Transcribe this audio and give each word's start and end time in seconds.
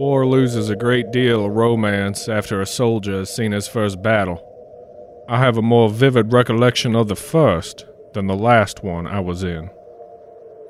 War 0.00 0.26
loses 0.26 0.70
a 0.70 0.76
great 0.76 1.10
deal 1.10 1.44
of 1.44 1.52
romance 1.52 2.26
after 2.26 2.62
a 2.62 2.66
soldier 2.66 3.18
has 3.18 3.36
seen 3.36 3.52
his 3.52 3.68
first 3.68 4.00
battle. 4.00 4.42
I 5.28 5.38
have 5.40 5.58
a 5.58 5.62
more 5.62 5.90
vivid 5.90 6.32
recollection 6.32 6.96
of 6.96 7.08
the 7.08 7.14
first 7.14 7.84
than 8.14 8.26
the 8.26 8.34
last 8.34 8.82
one 8.82 9.06
I 9.06 9.20
was 9.20 9.42
in. 9.42 9.68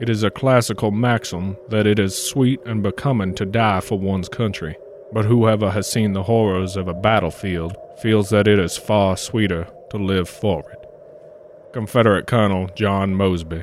It 0.01 0.09
is 0.09 0.25
a 0.25 0.33
classical 0.33 0.91
maxim 0.91 1.57
that 1.69 1.87
it 1.87 2.01
is 2.01 2.21
sweet 2.21 2.59
and 2.67 2.83
becoming 2.83 3.37
to 3.37 3.47
die 3.47 3.79
for 3.79 4.01
one's 4.01 4.29
country, 4.29 4.77
but 5.13 5.27
whoever 5.27 5.71
has 5.71 5.89
seen 5.89 6.13
the 6.13 6.25
horrors 6.25 6.77
of 6.77 6.89
a 6.89 6.93
battlefield 6.93 7.77
feels 8.03 8.31
that 8.31 8.49
it 8.49 8.59
is 8.59 8.77
far 8.77 9.17
sweeter 9.17 9.69
to 9.91 9.97
live 9.97 10.29
for 10.29 10.69
it. 10.73 11.73
Confederate 11.73 12.27
Colonel 12.27 12.67
John 12.75 13.15
Mosby. 13.15 13.63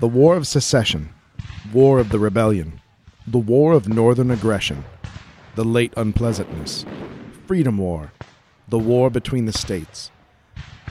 The 0.00 0.06
War 0.06 0.36
of 0.36 0.46
Secession, 0.46 1.08
War 1.72 1.98
of 1.98 2.10
the 2.10 2.20
Rebellion, 2.20 2.80
the 3.26 3.36
War 3.36 3.72
of 3.72 3.88
Northern 3.88 4.30
Aggression, 4.30 4.84
the 5.56 5.64
Late 5.64 5.92
Unpleasantness, 5.96 6.86
Freedom 7.48 7.78
War, 7.78 8.12
the 8.68 8.78
War 8.78 9.10
between 9.10 9.46
the 9.46 9.52
States. 9.52 10.12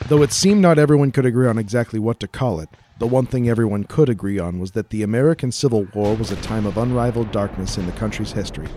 Though 0.09 0.21
it 0.23 0.33
seemed 0.33 0.61
not 0.61 0.77
everyone 0.77 1.13
could 1.13 1.25
agree 1.25 1.47
on 1.47 1.57
exactly 1.57 1.99
what 1.99 2.19
to 2.19 2.27
call 2.27 2.59
it, 2.59 2.67
the 2.99 3.07
one 3.07 3.25
thing 3.25 3.47
everyone 3.47 3.85
could 3.85 4.09
agree 4.09 4.39
on 4.39 4.59
was 4.59 4.71
that 4.71 4.89
the 4.89 5.03
American 5.03 5.53
Civil 5.53 5.87
War 5.93 6.13
was 6.13 6.31
a 6.31 6.41
time 6.41 6.65
of 6.65 6.77
unrivaled 6.77 7.31
darkness 7.31 7.77
in 7.77 7.85
the 7.85 7.93
country's 7.93 8.33
history. 8.33 8.67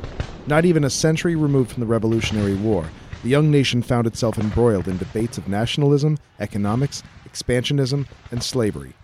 Not 0.47 0.65
even 0.65 0.85
a 0.85 0.91
century 0.91 1.35
removed 1.35 1.73
from 1.73 1.81
the 1.81 1.87
Revolutionary 1.89 2.55
War, 2.55 2.89
the 3.25 3.31
young 3.31 3.51
nation 3.51 3.83
found 3.83 4.07
itself 4.07 4.39
embroiled 4.39 4.87
in 4.87 4.97
debates 4.97 5.39
of 5.39 5.49
nationalism, 5.49 6.19
economics, 6.39 7.03
expansionism, 7.29 8.07
and 8.31 8.41
slavery. 8.45 8.95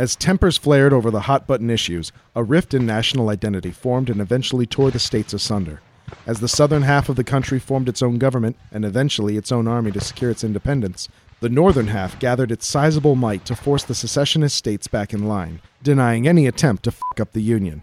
As 0.00 0.16
tempers 0.16 0.56
flared 0.56 0.94
over 0.94 1.10
the 1.10 1.20
hot 1.28 1.46
button 1.46 1.68
issues, 1.68 2.10
a 2.34 2.42
rift 2.42 2.72
in 2.72 2.86
national 2.86 3.28
identity 3.28 3.70
formed 3.70 4.08
and 4.08 4.18
eventually 4.18 4.64
tore 4.64 4.90
the 4.90 4.98
states 4.98 5.34
asunder. 5.34 5.82
As 6.26 6.40
the 6.40 6.48
southern 6.48 6.84
half 6.84 7.10
of 7.10 7.16
the 7.16 7.22
country 7.22 7.58
formed 7.58 7.86
its 7.86 8.00
own 8.00 8.16
government 8.16 8.56
and 8.72 8.86
eventually 8.86 9.36
its 9.36 9.52
own 9.52 9.68
army 9.68 9.92
to 9.92 10.00
secure 10.00 10.30
its 10.30 10.42
independence, 10.42 11.10
the 11.40 11.50
northern 11.50 11.88
half 11.88 12.18
gathered 12.18 12.50
its 12.50 12.66
sizable 12.66 13.14
might 13.14 13.44
to 13.44 13.54
force 13.54 13.84
the 13.84 13.94
secessionist 13.94 14.56
states 14.56 14.88
back 14.88 15.12
in 15.12 15.28
line, 15.28 15.60
denying 15.82 16.26
any 16.26 16.46
attempt 16.46 16.84
to 16.84 16.92
fuck 16.92 17.20
up 17.20 17.32
the 17.32 17.42
Union. 17.42 17.82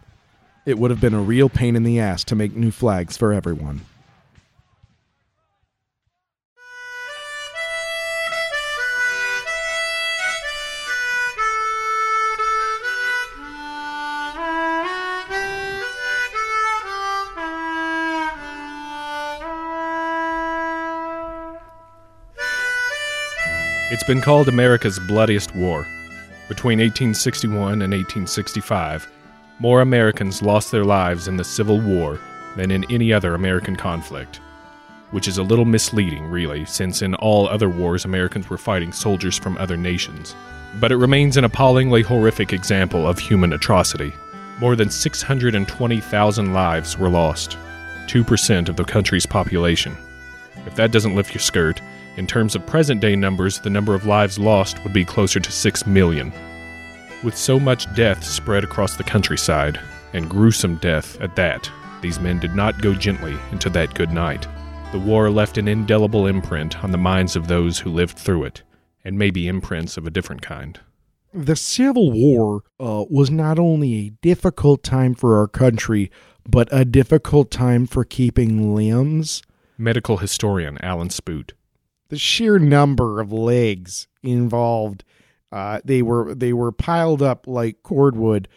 It 0.65 0.79
would 0.79 0.89
have 0.89 0.99
been 0.99 1.13
a 1.13 1.21
real 1.21 1.49
pain 1.49 1.75
in 1.75 1.83
the 1.83 1.99
ass 1.99 2.23
to 2.23 2.35
make 2.35 2.55
new 2.55 2.71
flags 2.71 3.15
for 3.15 3.31
everyone. 3.31 3.81
It's 23.89 24.03
been 24.03 24.19
called 24.19 24.49
America's 24.49 24.99
bloodiest 24.99 25.55
war. 25.55 25.87
Between 26.49 26.79
1861 26.79 27.81
and 27.81 27.93
1865, 27.93 29.09
more 29.59 29.79
Americans 29.79 30.41
lost 30.41 30.71
their 30.71 30.83
lives 30.83 31.29
in 31.29 31.37
the 31.37 31.45
Civil 31.45 31.79
War 31.79 32.19
than 32.57 32.69
in 32.69 32.83
any 32.91 33.13
other 33.13 33.33
American 33.33 33.77
conflict. 33.77 34.41
Which 35.11 35.29
is 35.29 35.37
a 35.37 35.43
little 35.43 35.63
misleading, 35.63 36.25
really, 36.25 36.65
since 36.65 37.01
in 37.01 37.15
all 37.15 37.47
other 37.47 37.69
wars 37.69 38.03
Americans 38.03 38.49
were 38.49 38.57
fighting 38.57 38.91
soldiers 38.91 39.37
from 39.37 39.57
other 39.57 39.77
nations. 39.77 40.35
But 40.81 40.91
it 40.91 40.97
remains 40.97 41.37
an 41.37 41.45
appallingly 41.45 42.01
horrific 42.01 42.51
example 42.51 43.07
of 43.07 43.17
human 43.17 43.53
atrocity. 43.53 44.11
More 44.59 44.75
than 44.75 44.89
620,000 44.89 46.53
lives 46.53 46.97
were 46.97 47.07
lost, 47.07 47.57
2% 48.07 48.67
of 48.67 48.75
the 48.75 48.83
country's 48.83 49.25
population. 49.25 49.95
If 50.65 50.75
that 50.75 50.91
doesn't 50.91 51.15
lift 51.15 51.33
your 51.33 51.39
skirt, 51.39 51.79
in 52.17 52.25
terms 52.25 52.55
of 52.55 52.65
present 52.65 52.99
day 52.99 53.15
numbers, 53.15 53.59
the 53.59 53.69
number 53.69 53.93
of 53.93 54.07
lives 54.07 54.39
lost 54.39 54.83
would 54.83 54.93
be 54.93 55.05
closer 55.05 55.39
to 55.39 55.51
6 55.51 55.85
million. 55.85 56.33
With 57.23 57.37
so 57.37 57.59
much 57.59 57.93
death 57.95 58.23
spread 58.23 58.63
across 58.63 58.97
the 58.97 59.03
countryside, 59.03 59.79
and 60.13 60.29
gruesome 60.29 60.77
death 60.77 61.19
at 61.21 61.35
that, 61.35 61.71
these 62.01 62.19
men 62.19 62.39
did 62.39 62.55
not 62.55 62.81
go 62.81 62.93
gently 62.93 63.37
into 63.51 63.69
that 63.69 63.93
good 63.93 64.11
night. 64.11 64.47
The 64.91 64.99
war 64.99 65.29
left 65.29 65.57
an 65.57 65.67
indelible 65.67 66.25
imprint 66.25 66.83
on 66.83 66.91
the 66.91 66.97
minds 66.97 67.35
of 67.35 67.47
those 67.47 67.79
who 67.79 67.91
lived 67.91 68.17
through 68.17 68.45
it, 68.45 68.63
and 69.03 69.17
maybe 69.17 69.47
imprints 69.47 69.97
of 69.97 70.07
a 70.07 70.11
different 70.11 70.41
kind. 70.41 70.79
The 71.33 71.55
Civil 71.55 72.11
War 72.11 72.63
uh, 72.79 73.05
was 73.09 73.29
not 73.29 73.59
only 73.59 73.93
a 73.95 74.09
difficult 74.21 74.81
time 74.81 75.13
for 75.13 75.37
our 75.37 75.47
country, 75.47 76.09
but 76.47 76.67
a 76.71 76.85
difficult 76.85 77.51
time 77.51 77.85
for 77.85 78.03
keeping 78.03 78.73
limbs. 78.73 79.43
Medical 79.77 80.17
historian 80.17 80.79
Alan 80.81 81.09
Spoot 81.09 81.53
the 82.09 82.17
sheer 82.17 82.59
number 82.59 83.19
of 83.19 83.31
legs 83.31 84.07
involved 84.23 85.03
uh, 85.51 85.79
they 85.85 86.01
were 86.01 86.35
they 86.35 86.53
were 86.53 86.71
piled 86.71 87.21
up 87.21 87.47
like 87.47 87.81
cordwood 87.83 88.47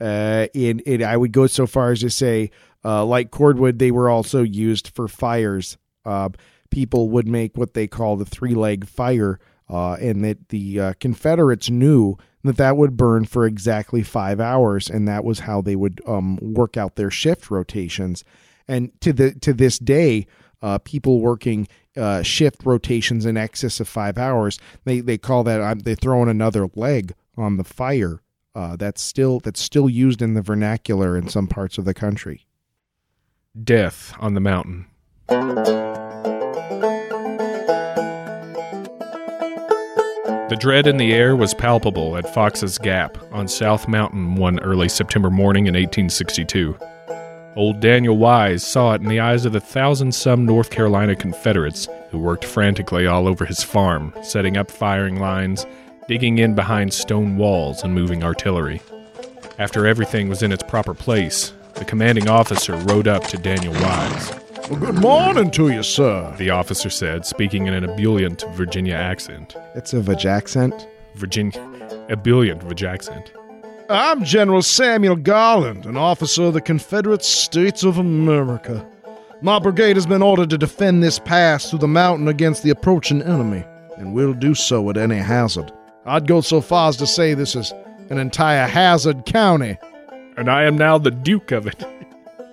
uh, 0.00 0.46
and, 0.54 1.02
I 1.02 1.16
would 1.16 1.32
go 1.32 1.46
so 1.46 1.66
far 1.66 1.92
as 1.92 2.00
to 2.00 2.10
say 2.10 2.50
uh, 2.84 3.04
like 3.04 3.30
cordwood 3.30 3.78
they 3.78 3.90
were 3.90 4.08
also 4.08 4.42
used 4.42 4.88
for 4.88 5.08
fires. 5.08 5.76
Uh, 6.04 6.30
people 6.70 7.10
would 7.10 7.28
make 7.28 7.56
what 7.56 7.74
they 7.74 7.86
call 7.86 8.16
the 8.16 8.24
three 8.24 8.54
leg 8.54 8.86
fire 8.86 9.38
uh, 9.68 9.94
and 9.94 10.24
that 10.24 10.48
the 10.48 10.80
uh, 10.80 10.92
Confederates 11.00 11.68
knew 11.68 12.16
that 12.42 12.56
that 12.56 12.76
would 12.76 12.96
burn 12.96 13.26
for 13.26 13.44
exactly 13.44 14.02
five 14.02 14.40
hours 14.40 14.88
and 14.88 15.06
that 15.06 15.24
was 15.24 15.40
how 15.40 15.60
they 15.60 15.76
would 15.76 16.00
um, 16.06 16.38
work 16.40 16.76
out 16.76 16.96
their 16.96 17.10
shift 17.10 17.50
rotations. 17.50 18.24
And 18.66 18.98
to 19.02 19.12
the 19.12 19.32
to 19.34 19.52
this 19.52 19.78
day 19.78 20.26
uh, 20.62 20.78
people 20.78 21.20
working 21.20 21.68
uh, 21.96 22.22
shift 22.22 22.64
rotations 22.64 23.26
in 23.26 23.36
excess 23.36 23.80
of 23.80 23.88
five 23.88 24.18
hours. 24.18 24.58
They 24.84 25.00
they 25.00 25.18
call 25.18 25.44
that 25.44 25.60
um, 25.60 25.80
they 25.80 25.94
throw 25.94 26.22
in 26.22 26.28
another 26.28 26.68
leg 26.74 27.14
on 27.36 27.56
the 27.56 27.64
fire. 27.64 28.22
Uh, 28.54 28.76
that's 28.76 29.00
still 29.00 29.40
that's 29.40 29.60
still 29.60 29.88
used 29.88 30.22
in 30.22 30.34
the 30.34 30.42
vernacular 30.42 31.16
in 31.16 31.28
some 31.28 31.46
parts 31.46 31.78
of 31.78 31.84
the 31.84 31.94
country. 31.94 32.46
Death 33.62 34.14
on 34.20 34.34
the 34.34 34.40
mountain. 34.40 34.86
The 40.48 40.56
dread 40.58 40.88
in 40.88 40.96
the 40.96 41.12
air 41.12 41.36
was 41.36 41.54
palpable 41.54 42.16
at 42.16 42.34
Fox's 42.34 42.76
Gap 42.76 43.16
on 43.30 43.46
South 43.46 43.86
Mountain 43.86 44.34
one 44.34 44.58
early 44.60 44.88
September 44.88 45.30
morning 45.30 45.66
in 45.66 45.74
1862. 45.74 46.76
Old 47.56 47.80
Daniel 47.80 48.16
Wise 48.16 48.64
saw 48.64 48.94
it 48.94 49.02
in 49.02 49.08
the 49.08 49.18
eyes 49.18 49.44
of 49.44 49.52
the 49.52 49.60
thousand 49.60 50.14
some 50.14 50.46
North 50.46 50.70
Carolina 50.70 51.16
Confederates 51.16 51.88
who 52.10 52.18
worked 52.18 52.44
frantically 52.44 53.06
all 53.06 53.26
over 53.26 53.44
his 53.44 53.62
farm, 53.62 54.14
setting 54.22 54.56
up 54.56 54.70
firing 54.70 55.18
lines, 55.18 55.66
digging 56.06 56.38
in 56.38 56.54
behind 56.54 56.92
stone 56.92 57.36
walls, 57.36 57.82
and 57.82 57.94
moving 57.94 58.22
artillery. 58.22 58.80
After 59.58 59.86
everything 59.86 60.28
was 60.28 60.42
in 60.42 60.52
its 60.52 60.62
proper 60.62 60.94
place, 60.94 61.52
the 61.74 61.84
commanding 61.84 62.28
officer 62.28 62.76
rode 62.76 63.08
up 63.08 63.24
to 63.24 63.36
Daniel 63.36 63.74
Wise. 63.74 64.32
Well, 64.70 64.78
good 64.78 65.00
morning 65.00 65.50
to 65.52 65.70
you, 65.70 65.82
sir, 65.82 66.32
the 66.38 66.50
officer 66.50 66.88
said, 66.88 67.26
speaking 67.26 67.66
in 67.66 67.74
an 67.74 67.84
ebullient 67.84 68.44
Virginia 68.52 68.94
accent. 68.94 69.56
It's 69.74 69.92
a 69.92 70.00
Vag 70.00 70.24
accent? 70.24 70.86
Virginia. 71.16 71.60
Ebullient 72.08 72.62
Vag 72.62 72.84
accent. 72.84 73.32
I'm 73.90 74.22
General 74.22 74.62
Samuel 74.62 75.16
Garland, 75.16 75.84
an 75.84 75.96
officer 75.96 76.44
of 76.44 76.54
the 76.54 76.60
Confederate 76.60 77.24
States 77.24 77.82
of 77.82 77.98
America. 77.98 78.86
My 79.42 79.58
brigade 79.58 79.96
has 79.96 80.06
been 80.06 80.22
ordered 80.22 80.50
to 80.50 80.58
defend 80.58 81.02
this 81.02 81.18
pass 81.18 81.68
through 81.68 81.80
the 81.80 81.88
mountain 81.88 82.28
against 82.28 82.62
the 82.62 82.70
approaching 82.70 83.20
enemy, 83.20 83.64
and 83.96 84.14
will 84.14 84.32
do 84.32 84.54
so 84.54 84.88
at 84.90 84.96
any 84.96 85.16
hazard. 85.16 85.72
I'd 86.06 86.28
go 86.28 86.40
so 86.40 86.60
far 86.60 86.88
as 86.88 86.98
to 86.98 87.06
say 87.06 87.34
this 87.34 87.56
is 87.56 87.72
an 88.10 88.18
entire 88.18 88.68
hazard 88.68 89.26
county. 89.26 89.76
And 90.36 90.48
I 90.48 90.62
am 90.62 90.78
now 90.78 90.96
the 90.96 91.10
Duke 91.10 91.50
of 91.50 91.66
it. 91.66 91.84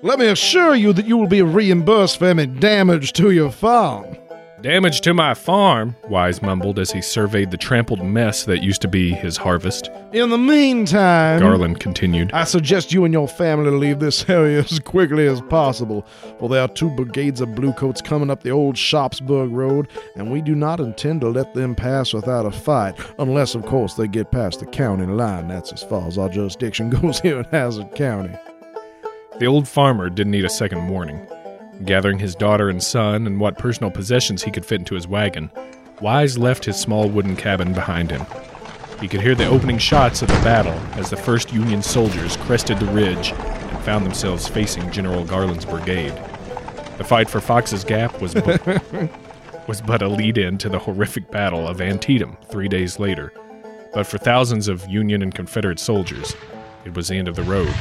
Let 0.02 0.18
me 0.18 0.26
assure 0.26 0.74
you 0.74 0.92
that 0.94 1.06
you 1.06 1.18
will 1.18 1.28
be 1.28 1.44
reimbursed 1.44 2.18
for 2.18 2.26
any 2.26 2.48
damage 2.48 3.14
to 3.14 3.30
your 3.30 3.52
farm. 3.52 4.18
Damage 4.62 5.02
to 5.02 5.14
my 5.14 5.36
farm, 5.36 5.96
Wise 6.10 6.42
mumbled 6.42 6.80
as 6.80 6.90
he 6.90 7.00
surveyed 7.00 7.52
the 7.52 7.58
trampled 7.58 8.04
mess 8.04 8.44
that 8.46 8.64
used 8.64 8.82
to 8.82 8.88
be 8.88 9.12
his 9.12 9.38
harvest. 9.38 9.92
In 10.14 10.32
the 10.32 10.38
meantime, 10.38 11.40
Garland 11.40 11.80
continued, 11.80 12.32
I 12.34 12.44
suggest 12.44 12.92
you 12.92 13.06
and 13.06 13.14
your 13.14 13.28
family 13.28 13.70
leave 13.70 14.00
this 14.00 14.28
area 14.30 14.62
as 14.62 14.80
quickly 14.80 15.28
as 15.28 15.42
possible, 15.42 16.08
for 16.40 16.50
there 16.50 16.62
are 16.62 16.68
two 16.68 16.90
brigades 16.90 17.40
of 17.40 17.54
bluecoats 17.54 18.02
coming 18.02 18.32
up 18.32 18.42
the 18.42 18.50
old 18.50 18.76
Sharpsburg 18.76 19.52
Road, 19.52 19.90
and 20.16 20.32
we 20.32 20.42
do 20.42 20.56
not 20.56 20.80
intend 20.80 21.22
to 21.22 21.30
let 21.30 21.54
them 21.54 21.76
pass 21.76 22.12
without 22.12 22.48
a 22.48 22.52
fight, 22.52 23.00
unless, 23.20 23.54
of 23.54 23.64
course, 23.64 23.94
they 23.94 24.08
get 24.08 24.32
past 24.32 24.60
the 24.60 24.66
county 24.66 25.06
line. 25.06 25.48
That's 25.48 25.72
as 25.72 25.84
far 25.84 26.08
as 26.08 26.18
our 26.18 26.30
jurisdiction 26.30 26.90
goes 27.02 27.20
here 27.20 27.38
in 27.38 27.46
Hazard 27.46 27.94
County. 27.94 28.36
The 29.38 29.46
old 29.46 29.68
farmer 29.68 30.10
didn't 30.10 30.32
need 30.32 30.46
a 30.46 30.50
second 30.50 30.88
warning. 30.88 31.28
Gathering 31.86 32.20
his 32.20 32.36
daughter 32.36 32.70
and 32.70 32.82
son 32.82 33.28
and 33.28 33.40
what 33.40 33.58
personal 33.58 33.92
possessions 33.92 34.44
he 34.44 34.52
could 34.52 34.66
fit 34.66 34.80
into 34.80 34.96
his 34.96 35.08
wagon, 35.08 35.52
Wise 36.02 36.38
left 36.38 36.66
his 36.66 36.80
small 36.80 37.10
wooden 37.10 37.36
cabin 37.36 37.74
behind 37.74 38.12
him. 38.12 38.26
He 39.00 39.08
could 39.08 39.22
hear 39.22 39.36
the 39.36 39.48
opening 39.48 39.78
shots 39.78 40.22
of 40.22 40.28
the 40.28 40.34
battle 40.36 40.74
as 41.00 41.10
the 41.10 41.18
first 41.18 41.54
Union 41.54 41.82
soldiers 41.82 42.38
crested 42.38 42.80
the 42.80 42.86
ridge 42.88 43.32
and 43.32 43.84
found 43.84 44.06
themselves 44.06 44.48
facing 44.48 44.92
General 44.92 45.24
Garland's 45.24 45.66
brigade. 45.66 46.14
The 46.98 47.04
fight 47.04 47.30
for 47.30 47.40
Fox's 47.40 47.84
Gap 47.84 48.22
was 48.22 48.34
but, 48.34 48.60
was 49.68 49.82
but 49.82 50.02
a 50.02 50.08
lead 50.08 50.38
in 50.38 50.58
to 50.60 50.70
the 50.70 50.80
horrific 50.80 51.30
Battle 51.30 51.68
of 51.68 51.80
Antietam 51.80 52.38
three 52.50 52.68
days 52.68 53.00
later. 53.00 53.34
But 53.94 54.08
for 54.08 54.18
thousands 54.18 54.68
of 54.68 54.88
Union 54.88 55.22
and 55.22 55.34
Confederate 55.34 55.80
soldiers, 55.80 56.36
it 56.86 56.96
was 56.96 57.08
the 57.08 57.18
end 57.18 57.28
of 57.28 57.36
the 57.36 57.44
road. 57.44 57.74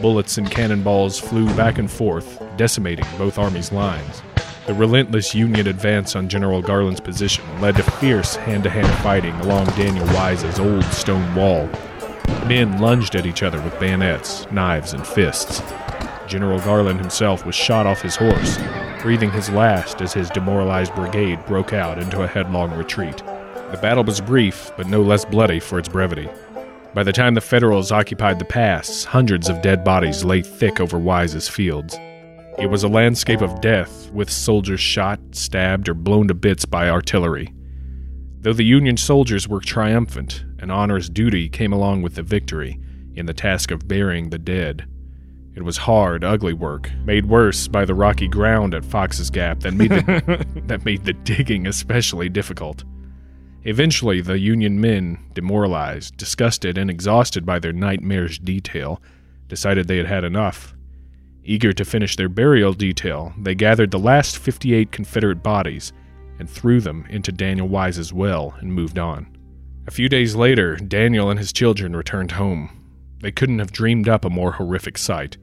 Bullets 0.00 0.38
and 0.38 0.50
cannonballs 0.50 1.18
flew 1.18 1.46
back 1.54 1.78
and 1.78 1.90
forth, 1.90 2.42
decimating 2.56 3.04
both 3.18 3.38
armies' 3.38 3.70
lines. 3.70 4.22
The 4.66 4.74
relentless 4.74 5.34
Union 5.34 5.66
advance 5.66 6.16
on 6.16 6.28
General 6.28 6.62
Garland's 6.62 7.00
position 7.00 7.44
led 7.60 7.76
to 7.76 7.82
fierce 7.82 8.36
hand 8.36 8.64
to 8.64 8.70
hand 8.70 8.88
fighting 9.02 9.34
along 9.40 9.66
Daniel 9.66 10.06
Wise's 10.14 10.58
old 10.58 10.84
stone 10.84 11.34
wall. 11.34 11.68
Men 12.46 12.80
lunged 12.80 13.14
at 13.14 13.26
each 13.26 13.42
other 13.42 13.60
with 13.60 13.78
bayonets, 13.78 14.50
knives, 14.50 14.94
and 14.94 15.06
fists. 15.06 15.62
General 16.26 16.60
Garland 16.60 17.00
himself 17.00 17.44
was 17.44 17.54
shot 17.54 17.86
off 17.86 18.00
his 18.00 18.16
horse, 18.16 18.58
breathing 19.02 19.30
his 19.30 19.50
last 19.50 20.00
as 20.00 20.12
his 20.12 20.30
demoralized 20.30 20.94
brigade 20.94 21.44
broke 21.46 21.72
out 21.72 21.98
into 21.98 22.22
a 22.22 22.28
headlong 22.28 22.72
retreat. 22.74 23.18
The 23.70 23.78
battle 23.82 24.04
was 24.04 24.20
brief, 24.20 24.70
but 24.76 24.88
no 24.88 25.02
less 25.02 25.24
bloody 25.24 25.60
for 25.60 25.78
its 25.78 25.88
brevity. 25.88 26.28
By 26.92 27.04
the 27.04 27.12
time 27.12 27.34
the 27.34 27.40
Federals 27.40 27.92
occupied 27.92 28.40
the 28.40 28.44
pass, 28.44 29.04
hundreds 29.04 29.48
of 29.48 29.62
dead 29.62 29.84
bodies 29.84 30.24
lay 30.24 30.42
thick 30.42 30.80
over 30.80 30.98
Wise's 30.98 31.48
fields. 31.48 31.96
It 32.58 32.68
was 32.68 32.82
a 32.82 32.88
landscape 32.88 33.42
of 33.42 33.60
death, 33.60 34.10
with 34.10 34.28
soldiers 34.28 34.80
shot, 34.80 35.20
stabbed, 35.30 35.88
or 35.88 35.94
blown 35.94 36.26
to 36.28 36.34
bits 36.34 36.64
by 36.64 36.88
artillery. 36.88 37.54
Though 38.40 38.52
the 38.52 38.64
Union 38.64 38.96
soldiers 38.96 39.46
were 39.46 39.60
triumphant, 39.60 40.44
an 40.58 40.72
onerous 40.72 41.08
duty 41.08 41.48
came 41.48 41.72
along 41.72 42.02
with 42.02 42.16
the 42.16 42.24
victory 42.24 42.80
in 43.14 43.26
the 43.26 43.34
task 43.34 43.70
of 43.70 43.86
burying 43.86 44.30
the 44.30 44.38
dead. 44.38 44.84
It 45.54 45.62
was 45.62 45.76
hard, 45.76 46.24
ugly 46.24 46.54
work, 46.54 46.90
made 47.04 47.26
worse 47.26 47.68
by 47.68 47.84
the 47.84 47.94
rocky 47.94 48.26
ground 48.26 48.74
at 48.74 48.84
Fox's 48.84 49.30
Gap 49.30 49.60
that 49.60 49.74
made 49.74 49.90
the, 49.92 50.46
that 50.66 50.84
made 50.84 51.04
the 51.04 51.12
digging 51.12 51.68
especially 51.68 52.28
difficult. 52.28 52.82
Eventually, 53.64 54.20
the 54.20 54.38
Union 54.38 54.80
men, 54.80 55.18
demoralized, 55.34 56.16
disgusted, 56.16 56.78
and 56.78 56.90
exhausted 56.90 57.44
by 57.44 57.58
their 57.58 57.72
nightmarish 57.72 58.38
detail, 58.38 59.02
decided 59.48 59.86
they 59.86 59.98
had 59.98 60.06
had 60.06 60.24
enough 60.24 60.74
Eager 61.44 61.72
to 61.72 61.84
finish 61.84 62.16
their 62.16 62.28
burial 62.28 62.72
detail, 62.72 63.32
they 63.38 63.54
gathered 63.54 63.90
the 63.90 63.98
last 63.98 64.38
58 64.38 64.92
Confederate 64.92 65.42
bodies 65.42 65.92
and 66.38 66.48
threw 66.48 66.80
them 66.80 67.06
into 67.08 67.32
Daniel 67.32 67.68
Wise's 67.68 68.12
well 68.12 68.54
and 68.60 68.72
moved 68.72 68.98
on. 68.98 69.36
A 69.86 69.90
few 69.90 70.08
days 70.08 70.36
later, 70.36 70.76
Daniel 70.76 71.30
and 71.30 71.38
his 71.38 71.52
children 71.52 71.96
returned 71.96 72.32
home. 72.32 72.86
They 73.20 73.32
couldn't 73.32 73.58
have 73.58 73.72
dreamed 73.72 74.08
up 74.08 74.24
a 74.24 74.30
more 74.30 74.52
horrific 74.52 74.98
sight 74.98 75.36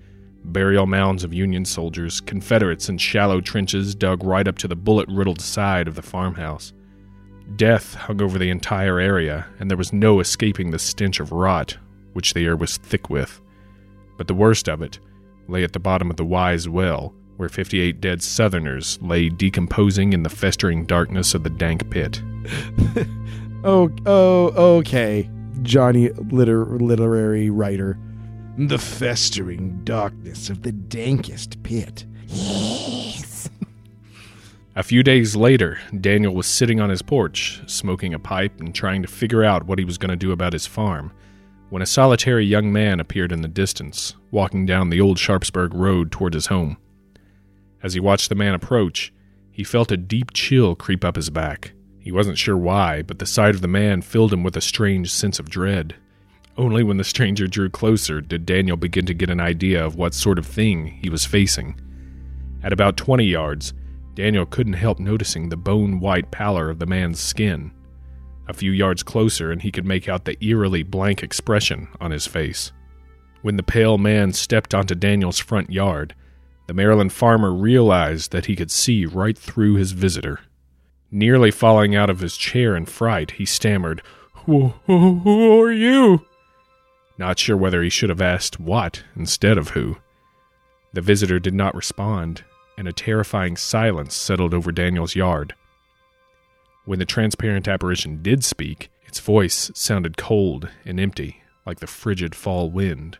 burial 0.46 0.86
mounds 0.86 1.26
of 1.26 1.34
Union 1.34 1.66
soldiers, 1.66 2.22
Confederates 2.22 2.88
in 2.88 2.98
shallow 2.98 3.42
trenches 3.42 3.94
dug 3.94 4.24
right 4.24 4.48
up 4.48 4.58
to 4.60 4.68
the 4.70 4.78
bullet 4.78 5.10
riddled 5.10 5.42
side 5.42 5.90
of 5.90 5.96
the 5.96 6.02
farmhouse. 6.02 6.72
Death 7.56 7.96
hung 7.96 8.22
over 8.22 8.38
the 8.38 8.50
entire 8.50 9.00
area, 9.00 9.48
and 9.60 9.70
there 9.70 9.78
was 9.78 9.94
no 9.94 10.20
escaping 10.20 10.72
the 10.72 10.80
stench 10.80 11.20
of 11.20 11.32
rot, 11.32 11.78
which 12.14 12.34
the 12.34 12.46
air 12.46 12.56
was 12.56 12.78
thick 12.78 13.10
with. 13.10 13.40
But 14.18 14.28
the 14.28 14.34
worst 14.34 14.68
of 14.68 14.82
it 14.82 15.00
lay 15.48 15.64
at 15.64 15.74
the 15.74 15.80
bottom 15.80 16.10
of 16.10 16.18
the 16.18 16.26
Wise 16.26 16.68
Well, 16.68 17.14
where 17.38 17.50
58 17.50 18.02
dead 18.02 18.22
Southerners 18.22 19.00
lay 19.02 19.30
decomposing 19.30 20.14
in 20.14 20.24
the 20.24 20.30
festering 20.30 20.86
darkness 20.86 21.34
of 21.34 21.44
the 21.44 21.50
dank 21.50 21.90
pit. 21.90 22.22
oh, 23.64 23.90
oh, 24.06 24.78
okay. 24.78 25.30
Johnny, 25.62 26.10
liter- 26.10 26.66
literary 26.66 27.50
writer. 27.50 27.98
The 28.58 28.80
festering 28.80 29.82
darkness 29.84 30.50
of 30.50 30.64
the 30.64 30.72
dankest 30.72 31.62
pit. 31.64 32.06
Yes. 32.28 33.24
A 34.78 34.84
few 34.84 35.02
days 35.02 35.36
later, 35.36 35.80
Daniel 36.02 36.36
was 36.36 36.46
sitting 36.46 36.80
on 36.80 36.92
his 36.92 37.02
porch, 37.02 37.64
smoking 37.66 38.14
a 38.14 38.20
pipe 38.20 38.60
and 38.60 38.76
trying 38.76 39.02
to 39.02 39.08
figure 39.08 39.44
out 39.44 39.66
what 39.66 39.80
he 39.80 39.86
was 39.86 39.98
going 39.98 40.12
to 40.12 40.16
do 40.16 40.32
about 40.32 40.54
his 40.54 40.68
farm 40.68 41.12
when 41.72 41.82
a 41.82 41.86
solitary 41.88 42.46
young 42.46 42.72
man 42.72 43.00
appeared 43.00 43.32
in 43.32 43.42
the 43.42 43.48
distance, 43.48 44.14
walking 44.30 44.68
down 44.68 44.92
the 44.92 45.02
old 45.02 45.18
Sharpsburg 45.18 45.74
road 45.74 46.12
toward 46.12 46.36
his 46.36 46.46
home. 46.46 46.78
As 47.82 47.96
he 47.96 48.00
watched 48.00 48.30
the 48.30 48.36
man 48.36 48.54
approach, 48.54 49.12
he 49.50 49.64
felt 49.64 49.92
a 49.92 49.98
deep 49.98 50.32
chill 50.32 50.76
creep 50.76 51.04
up 51.04 51.16
his 51.16 51.32
back. 51.32 51.72
He 52.00 52.12
wasn't 52.12 52.38
sure 52.38 52.56
why, 52.56 53.02
but 53.02 53.18
the 53.18 53.26
sight 53.26 53.56
of 53.56 53.62
the 53.62 53.68
man 53.68 54.04
filled 54.04 54.32
him 54.32 54.44
with 54.44 54.56
a 54.56 54.62
strange 54.62 55.12
sense 55.12 55.40
of 55.40 55.50
dread. 55.50 55.96
Only 56.56 56.84
when 56.84 56.98
the 56.98 57.04
stranger 57.04 57.48
drew 57.48 57.72
closer 57.72 58.22
did 58.22 58.46
Daniel 58.46 58.78
begin 58.78 59.08
to 59.08 59.16
get 59.16 59.32
an 59.32 59.40
idea 59.40 59.84
of 59.84 59.96
what 59.96 60.14
sort 60.14 60.38
of 60.38 60.46
thing 60.46 61.00
he 61.02 61.10
was 61.10 61.26
facing. 61.26 61.82
At 62.62 62.74
about 62.74 62.96
20 62.96 63.26
yards, 63.26 63.74
Daniel 64.18 64.48
couldn't 64.48 64.74
help 64.74 64.98
noticing 64.98 65.48
the 65.48 65.56
bone 65.56 66.00
white 66.00 66.32
pallor 66.32 66.72
of 66.72 66.80
the 66.80 66.88
man's 66.88 67.20
skin. 67.20 67.72
A 68.48 68.54
few 68.54 68.72
yards 68.72 69.04
closer, 69.04 69.52
and 69.52 69.62
he 69.62 69.72
could 69.72 69.86
make 69.86 70.10
out 70.10 70.26
the 70.26 70.44
eerily 70.44 70.82
blank 70.82 71.22
expression 71.22 71.88
on 72.02 72.10
his 72.10 72.26
face. 72.26 72.72
When 73.44 73.58
the 73.58 73.64
pale 73.64 74.00
man 74.00 74.34
stepped 74.34 74.74
onto 74.74 74.96
Daniel's 74.96 75.38
front 75.38 75.70
yard, 75.70 76.16
the 76.66 76.74
Maryland 76.74 77.14
farmer 77.14 77.54
realized 77.54 78.32
that 78.32 78.48
he 78.48 78.56
could 78.56 78.72
see 78.72 79.06
right 79.06 79.38
through 79.38 79.76
his 79.76 79.92
visitor. 79.92 80.40
Nearly 81.12 81.52
falling 81.52 81.96
out 81.96 82.10
of 82.10 82.22
his 82.22 82.36
chair 82.38 82.76
in 82.76 82.88
fright, 82.88 83.32
he 83.32 83.46
stammered, 83.46 84.02
Who, 84.46 84.74
who, 84.88 85.20
who 85.20 85.62
are 85.62 85.72
you? 85.72 86.26
Not 87.20 87.38
sure 87.38 87.56
whether 87.56 87.84
he 87.84 87.90
should 87.92 88.10
have 88.10 88.22
asked 88.22 88.60
what 88.60 89.04
instead 89.16 89.60
of 89.60 89.70
who. 89.70 89.98
The 90.94 91.02
visitor 91.02 91.38
did 91.38 91.54
not 91.54 91.76
respond, 91.76 92.44
and 92.78 92.88
a 92.88 92.94
terrifying 92.94 93.58
silence 93.58 94.16
settled 94.16 94.54
over 94.54 94.72
Daniel's 94.72 95.16
yard. 95.16 95.56
When 96.86 97.00
the 97.00 97.06
transparent 97.06 97.68
apparition 97.68 98.22
did 98.22 98.46
speak, 98.46 98.90
its 99.06 99.20
voice 99.20 99.72
sounded 99.74 100.16
cold 100.16 100.70
and 100.86 101.00
empty, 101.00 101.42
like 101.66 101.80
the 101.80 101.88
frigid 101.88 102.36
fall 102.36 102.70
wind. 102.70 103.18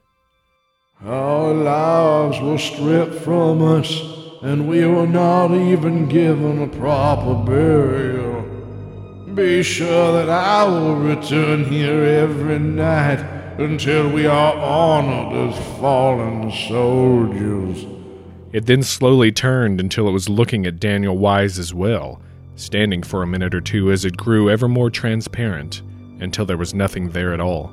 Our 1.04 1.54
lives 1.54 2.40
were 2.40 2.58
stripped 2.58 3.16
from 3.16 3.62
us, 3.62 4.02
and 4.42 4.70
we 4.70 4.86
were 4.86 5.08
not 5.08 5.52
even 5.52 6.08
given 6.08 6.62
a 6.62 6.68
proper 6.68 7.36
burial. 7.36 8.44
Be 9.34 9.64
sure 9.64 10.14
that 10.14 10.30
I 10.30 10.64
will 10.64 10.96
return 10.96 11.66
here 11.66 12.04
every 12.04 12.60
night 12.60 13.20
until 13.60 14.10
we 14.10 14.26
are 14.26 14.56
honored 14.56 15.54
as 15.54 15.78
fallen 15.80 16.52
soldiers. 16.52 17.97
It 18.54 18.66
then 18.66 18.84
slowly 18.84 19.32
turned 19.32 19.80
until 19.80 20.08
it 20.08 20.14
was 20.14 20.30
looking 20.30 20.66
at 20.66 20.80
Daniel 20.80 21.18
Wise 21.18 21.60
as 21.60 21.74
well 21.74 22.22
standing 22.58 23.04
for 23.04 23.22
a 23.22 23.28
minute 23.28 23.54
or 23.54 23.62
two 23.62 23.92
as 23.92 24.04
it 24.04 24.18
grew 24.18 24.50
ever 24.50 24.68
more 24.68 24.90
transparent 24.90 25.82
until 26.20 26.46
there 26.46 26.58
was 26.58 26.74
nothing 26.74 27.10
there 27.10 27.34
at 27.34 27.40
all. 27.40 27.72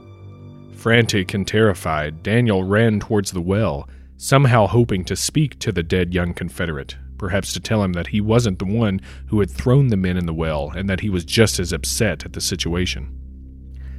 Frantic 0.77 1.33
and 1.33 1.49
terrified, 1.49 2.23
Daniel 2.23 2.63
ran 2.63 3.01
towards 3.01 3.33
the 3.33 3.41
well, 3.41 3.89
somehow 4.19 4.67
hoping 4.67 5.05
to 5.05 5.17
speak 5.17 5.59
to 5.59 5.73
the 5.73 5.83
dead 5.83 6.13
young 6.13 6.35
Confederate, 6.35 6.97
perhaps 7.17 7.55
to 7.55 7.61
tell 7.61 7.83
him 7.83 7.95
that 7.95 8.09
he 8.09 8.21
wasn't 8.21 8.59
the 8.59 8.67
one 8.67 9.01
who 9.29 9.41
had 9.41 9.51
thrown 9.51 9.89
the 9.89 9.97
men 9.97 10.19
in 10.19 10.27
the 10.27 10.35
well 10.35 10.71
and 10.77 10.89
that 10.91 11.01
he 11.01 11.09
was 11.09 11.25
just 11.25 11.59
as 11.59 11.73
upset 11.73 12.25
at 12.27 12.35
the 12.35 12.41
situation. 12.41 13.19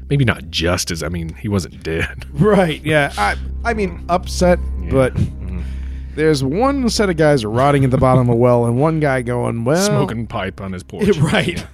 Maybe 0.08 0.24
not 0.24 0.52
just 0.52 0.92
as, 0.92 1.02
I 1.02 1.10
mean, 1.10 1.34
he 1.34 1.48
wasn't 1.48 1.82
dead. 1.82 2.26
Right, 2.34 2.84
yeah. 2.84 3.12
I, 3.18 3.36
I 3.64 3.74
mean, 3.74 4.06
upset, 4.08 4.60
yeah. 4.84 4.92
but 4.92 5.18
there's 6.16 6.44
one 6.44 6.90
set 6.90 7.10
of 7.10 7.18
guys 7.18 7.46
rotting 7.46 7.84
at 7.84 7.92
the 7.92 7.98
bottom 7.98 8.30
of 8.30 8.34
a 8.34 8.36
well, 8.36 8.66
and 8.66 8.80
one 8.80 9.00
guy 9.00 9.22
going, 9.22 9.66
well. 9.66 9.86
Smoking 9.86 10.28
pipe 10.28 10.62
on 10.62 10.72
his 10.72 10.84
porch. 10.88 11.18
right. 11.18 11.66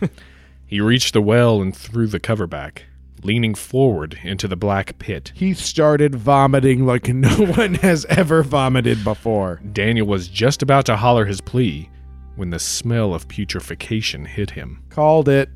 he 0.65 0.81
reached 0.81 1.13
the 1.13 1.21
well 1.21 1.61
and 1.61 1.75
threw 1.75 2.07
the 2.07 2.19
cover 2.19 2.47
back, 2.47 2.85
leaning 3.23 3.53
forward 3.55 4.19
into 4.23 4.47
the 4.47 4.55
black 4.55 4.97
pit. 4.99 5.31
He 5.35 5.53
started 5.53 6.15
vomiting 6.15 6.85
like 6.85 7.07
no 7.13 7.29
one 7.45 7.75
has 7.75 8.05
ever 8.05 8.43
vomited 8.43 9.03
before. 9.03 9.61
Daniel 9.71 10.07
was 10.07 10.27
just 10.27 10.61
about 10.61 10.85
to 10.87 10.95
holler 10.97 11.25
his 11.25 11.41
plea 11.41 11.89
when 12.35 12.49
the 12.49 12.59
smell 12.59 13.13
of 13.13 13.27
putrefaction 13.27 14.25
hit 14.25 14.51
him. 14.51 14.83
Called 14.89 15.29
it. 15.29 15.49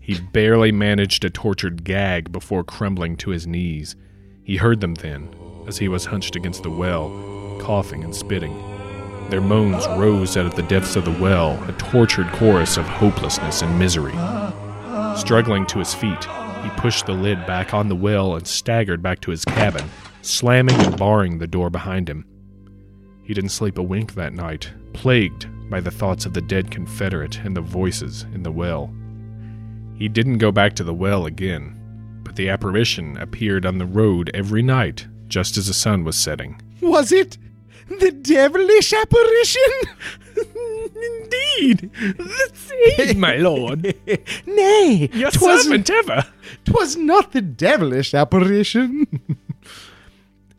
He 0.00 0.18
barely 0.32 0.72
managed 0.72 1.24
a 1.24 1.30
tortured 1.30 1.84
gag 1.84 2.32
before 2.32 2.64
crumbling 2.64 3.16
to 3.18 3.30
his 3.30 3.46
knees. 3.46 3.94
He 4.42 4.56
heard 4.56 4.80
them 4.80 4.94
then, 4.94 5.32
as 5.68 5.78
he 5.78 5.86
was 5.86 6.06
hunched 6.06 6.34
against 6.34 6.64
the 6.64 6.70
well 6.70 7.06
coughing 7.62 8.04
and 8.04 8.14
spitting. 8.14 8.56
Their 9.30 9.40
moans 9.40 9.86
rose 9.98 10.36
out 10.36 10.46
of 10.46 10.56
the 10.56 10.62
depths 10.64 10.96
of 10.96 11.04
the 11.04 11.22
well, 11.22 11.62
a 11.68 11.72
tortured 11.72 12.26
chorus 12.32 12.76
of 12.76 12.84
hopelessness 12.84 13.62
and 13.62 13.78
misery. 13.78 14.14
Struggling 15.16 15.64
to 15.66 15.78
his 15.78 15.94
feet, 15.94 16.24
he 16.62 16.70
pushed 16.76 17.06
the 17.06 17.12
lid 17.12 17.46
back 17.46 17.72
on 17.72 17.88
the 17.88 17.96
well 17.96 18.34
and 18.36 18.46
staggered 18.46 19.02
back 19.02 19.20
to 19.20 19.30
his 19.30 19.44
cabin, 19.44 19.88
slamming 20.22 20.78
and 20.80 20.96
barring 20.98 21.38
the 21.38 21.46
door 21.46 21.70
behind 21.70 22.08
him. 22.08 22.26
He 23.24 23.32
didn't 23.34 23.50
sleep 23.50 23.78
a 23.78 23.82
wink 23.82 24.14
that 24.14 24.34
night, 24.34 24.70
plagued 24.92 25.46
by 25.70 25.80
the 25.80 25.90
thoughts 25.90 26.26
of 26.26 26.34
the 26.34 26.42
dead 26.42 26.70
Confederate 26.70 27.38
and 27.38 27.56
the 27.56 27.60
voices 27.62 28.24
in 28.34 28.42
the 28.42 28.52
well. 28.52 28.92
He 29.96 30.08
didn't 30.08 30.38
go 30.38 30.50
back 30.52 30.74
to 30.74 30.84
the 30.84 30.94
well 30.94 31.26
again. 31.26 31.78
but 32.24 32.36
the 32.36 32.48
apparition 32.48 33.16
appeared 33.18 33.66
on 33.66 33.78
the 33.78 33.86
road 33.86 34.30
every 34.34 34.62
night 34.62 35.06
just 35.28 35.56
as 35.56 35.66
the 35.66 35.74
sun 35.74 36.04
was 36.04 36.16
setting. 36.16 36.60
Was 36.80 37.12
it 37.12 37.38
the 38.00 38.10
devilish 38.12 38.92
apparition? 38.92 39.62
Indeed, 40.94 41.90
the 42.18 42.50
same, 42.96 43.20
my 43.20 43.36
lord. 43.36 43.94
Nay, 44.46 45.08
Your 45.12 45.30
'twas, 45.30 45.64
servant 45.64 45.90
ever. 45.90 46.24
'twas 46.64 46.96
not 46.96 47.32
the 47.32 47.42
devilish 47.42 48.14
apparition. 48.14 49.06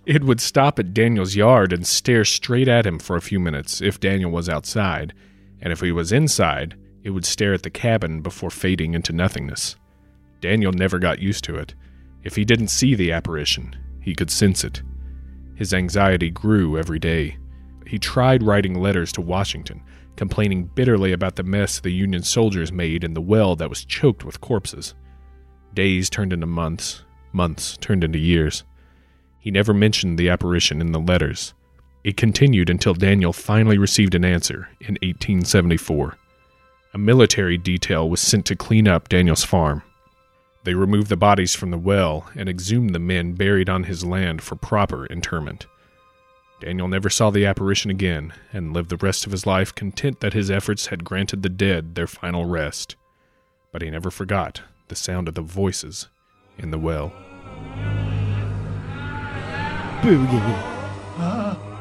It 0.06 0.24
would 0.25 0.42
stop 0.42 0.80
at 0.80 0.94
Daniel's 0.94 1.36
yard 1.36 1.72
and 1.72 1.88
stare 1.88 2.25
straight 2.25 2.68
at 2.68 2.86
him 2.86 3.00
for 3.00 3.16
a 3.16 3.22
few 3.22 3.40
minutes 3.40 3.82
if 3.82 4.00
Daniel 4.02 4.32
was 4.32 4.50
outside, 4.50 5.13
and 5.62 5.72
if 5.72 5.80
he 5.80 5.94
was 5.94 6.12
inside, 6.12 6.75
it 7.04 7.12
would 7.12 7.25
stare 7.25 7.54
at 7.54 7.63
the 7.63 7.70
cabin 7.70 8.22
before 8.22 8.50
fading 8.50 8.94
into 8.96 9.13
nothingness. 9.13 9.78
Daniel 10.42 10.74
never 10.74 11.00
got 11.00 11.20
used 11.20 11.46
to 11.46 11.56
it. 11.56 11.74
If 12.24 12.36
he 12.36 12.44
didn't 12.44 12.68
see 12.68 12.96
the 12.96 13.13
apparition, 13.13 13.75
he 14.02 14.13
could 14.13 14.30
sense 14.30 14.66
it. 14.66 14.82
His 15.63 15.74
anxiety 15.74 16.29
grew 16.29 16.77
every 16.77 17.00
day. 17.00 17.38
He 17.88 17.98
tried 17.98 18.43
writing 18.43 18.74
letters 18.82 19.13
to 19.13 19.22
Washington, 19.22 19.82
complaining 20.17 20.65
bitterly 20.65 21.13
about 21.13 21.38
the 21.38 21.43
mess 21.43 21.79
the 21.79 21.89
Union 21.89 22.22
soldiers 22.22 22.74
made 22.74 23.05
in 23.05 23.13
the 23.13 23.22
well 23.22 23.55
that 23.55 23.70
was 23.70 23.86
choked 23.86 24.25
with 24.25 24.41
corpses. 24.41 24.93
Days 25.74 26.10
turned 26.10 26.34
into 26.34 26.46
months, 26.46 27.05
months 27.32 27.77
turned 27.77 28.03
into 28.03 28.20
years. 28.20 28.65
He 29.39 29.51
never 29.51 29.74
mentioned 29.74 30.20
the 30.20 30.27
apparition 30.27 30.82
in 30.82 30.91
the 30.91 31.00
letters. 31.00 31.53
It 32.03 32.17
continued 32.17 32.70
until 32.70 32.93
Daniel 32.93 33.32
finally 33.32 33.77
received 33.77 34.15
an 34.15 34.25
answer 34.25 34.67
in 34.82 34.96
1874. 34.96 36.17
A 36.93 36.98
military 36.98 37.58
detail 37.58 38.10
was 38.10 38.20
sent 38.20 38.46
to 38.48 38.58
clean 38.58 38.86
up 38.86 39.08
Daniel's 39.08 39.46
farm. 39.46 39.82
They 40.63 40.74
removed 40.74 41.10
the 41.10 41.17
bodies 41.17 41.55
from 41.55 41.72
the 41.72 41.77
well 41.77 42.29
and 42.36 42.48
exhumed 42.48 42.96
the 42.96 43.00
men 43.00 43.34
buried 43.34 43.70
on 43.70 43.84
his 43.84 44.05
land 44.05 44.41
for 44.41 44.55
proper 44.55 45.05
interment. 45.05 45.67
Daniel 46.62 46.88
never 46.88 47.10
saw 47.10 47.29
the 47.29 47.46
apparition 47.46 47.91
again 47.91 48.34
and 48.53 48.74
lived 48.74 48.89
the 48.89 48.98
rest 48.98 49.25
of 49.25 49.34
his 49.34 49.46
life 49.46 49.75
content 49.75 50.22
that 50.22 50.34
his 50.34 50.50
efforts 50.50 50.88
had 50.88 51.03
granted 51.03 51.43
the 51.43 51.50
dead 51.50 51.96
their 51.96 52.08
final 52.08 52.46
rest. 52.46 52.96
But 53.74 53.82
he 53.82 53.89
never 53.89 54.10
forgot 54.10 54.62
the 54.88 54.96
sound 54.96 55.27
of 55.27 55.36
the 55.36 55.41
voices 55.41 56.08
in 56.58 56.72
the 56.72 56.79
well. 56.79 57.12
Boogie. 60.01 61.73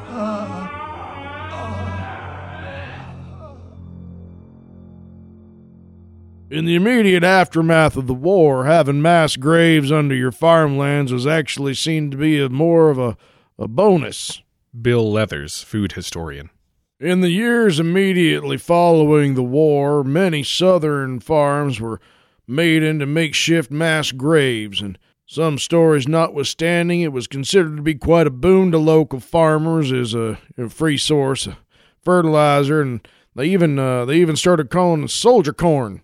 In 6.53 6.65
the 6.65 6.75
immediate 6.75 7.23
aftermath 7.23 7.97
of 7.97 8.05
the 8.05 8.13
war, 8.13 8.65
having 8.65 9.01
mass 9.01 9.37
graves 9.37 9.91
under 9.91 10.13
your 10.13 10.31
farmlands 10.31 11.11
was 11.11 11.25
actually 11.25 11.73
seen 11.73 12.11
to 12.11 12.17
be 12.17 12.39
a 12.39 12.47
more 12.47 12.91
of 12.91 12.99
a, 12.99 13.17
a 13.57 13.67
bonus. 13.67 14.39
Bill 14.79 15.11
Leathers, 15.11 15.63
food 15.63 15.93
historian. 15.93 16.51
In 16.99 17.21
the 17.21 17.31
years 17.31 17.79
immediately 17.79 18.59
following 18.59 19.33
the 19.33 19.41
war, 19.41 20.03
many 20.03 20.43
southern 20.43 21.19
farms 21.19 21.79
were 21.79 21.99
made 22.45 22.83
into 22.83 23.07
makeshift 23.07 23.71
mass 23.71 24.11
graves, 24.11 24.79
and 24.79 24.99
some 25.25 25.57
stories 25.57 26.07
notwithstanding, 26.07 27.01
it 27.01 27.11
was 27.11 27.25
considered 27.25 27.77
to 27.77 27.81
be 27.81 27.95
quite 27.95 28.27
a 28.27 28.29
boon 28.29 28.71
to 28.73 28.77
local 28.77 29.19
farmers 29.19 29.91
as 29.91 30.13
a, 30.13 30.37
a 30.55 30.69
free 30.69 30.99
source 30.99 31.47
of 31.47 31.55
fertilizer, 32.03 32.79
and 32.79 33.07
they 33.33 33.47
even 33.47 33.79
uh, 33.79 34.05
they 34.05 34.17
even 34.17 34.35
started 34.35 34.69
calling 34.69 35.03
it 35.03 35.09
soldier 35.09 35.51
corn. 35.51 36.02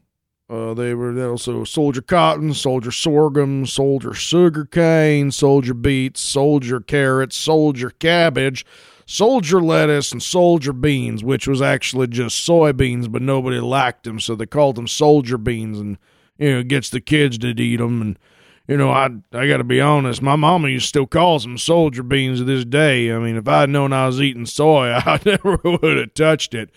Uh, 0.50 0.74
they 0.74 0.96
were 0.96 1.30
also 1.30 1.64
soldier 1.64 2.02
cotton, 2.02 2.54
soldier 2.56 2.92
sorghum, 2.92 3.68
soldier 3.68 4.16
sugar 4.16 4.66
cane, 4.66 5.30
soldier 5.30 5.76
beets, 5.76 6.22
soldier 6.22 6.80
carrots, 6.80 7.36
soldier 7.36 7.92
cabbage, 7.92 8.66
soldier 9.06 9.62
lettuce, 9.62 10.12
and 10.12 10.24
soldier 10.24 10.74
beans, 10.74 11.24
which 11.24 11.48
was 11.48 11.62
actually 11.62 12.08
just 12.08 12.48
soybeans, 12.48 13.12
but 13.12 13.22
nobody 13.22 13.60
liked 13.60 14.06
them, 14.06 14.20
so 14.20 14.34
they 14.34 14.48
called 14.48 14.76
them 14.76 14.88
soldier 14.88 15.38
beans, 15.38 15.80
and 15.80 16.00
you 16.40 16.52
know, 16.52 16.64
gets 16.64 16.90
the 16.90 17.02
kids 17.02 17.38
to 17.38 17.50
eat 17.50 17.78
them. 17.78 18.02
And 18.02 18.20
you 18.68 18.76
know, 18.76 18.90
I 18.90 19.10
I 19.34 19.48
got 19.48 19.58
to 19.58 19.64
be 19.64 19.80
honest, 19.80 20.20
my 20.24 20.36
mama 20.36 20.80
still 20.80 21.06
calls 21.06 21.44
them 21.44 21.60
soldier 21.60 22.02
beans 22.02 22.40
to 22.40 22.44
this 22.44 22.66
day. 22.66 23.14
I 23.14 23.20
mean, 23.20 23.36
if 23.36 23.48
I'd 23.48 23.70
known 23.70 23.94
I 23.94 24.08
was 24.08 24.20
eating 24.20 24.48
soy, 24.48 24.94
I 25.06 25.20
never 25.24 25.58
would 25.64 25.98
have 25.98 26.14
touched 26.16 26.56
it. 26.56 26.72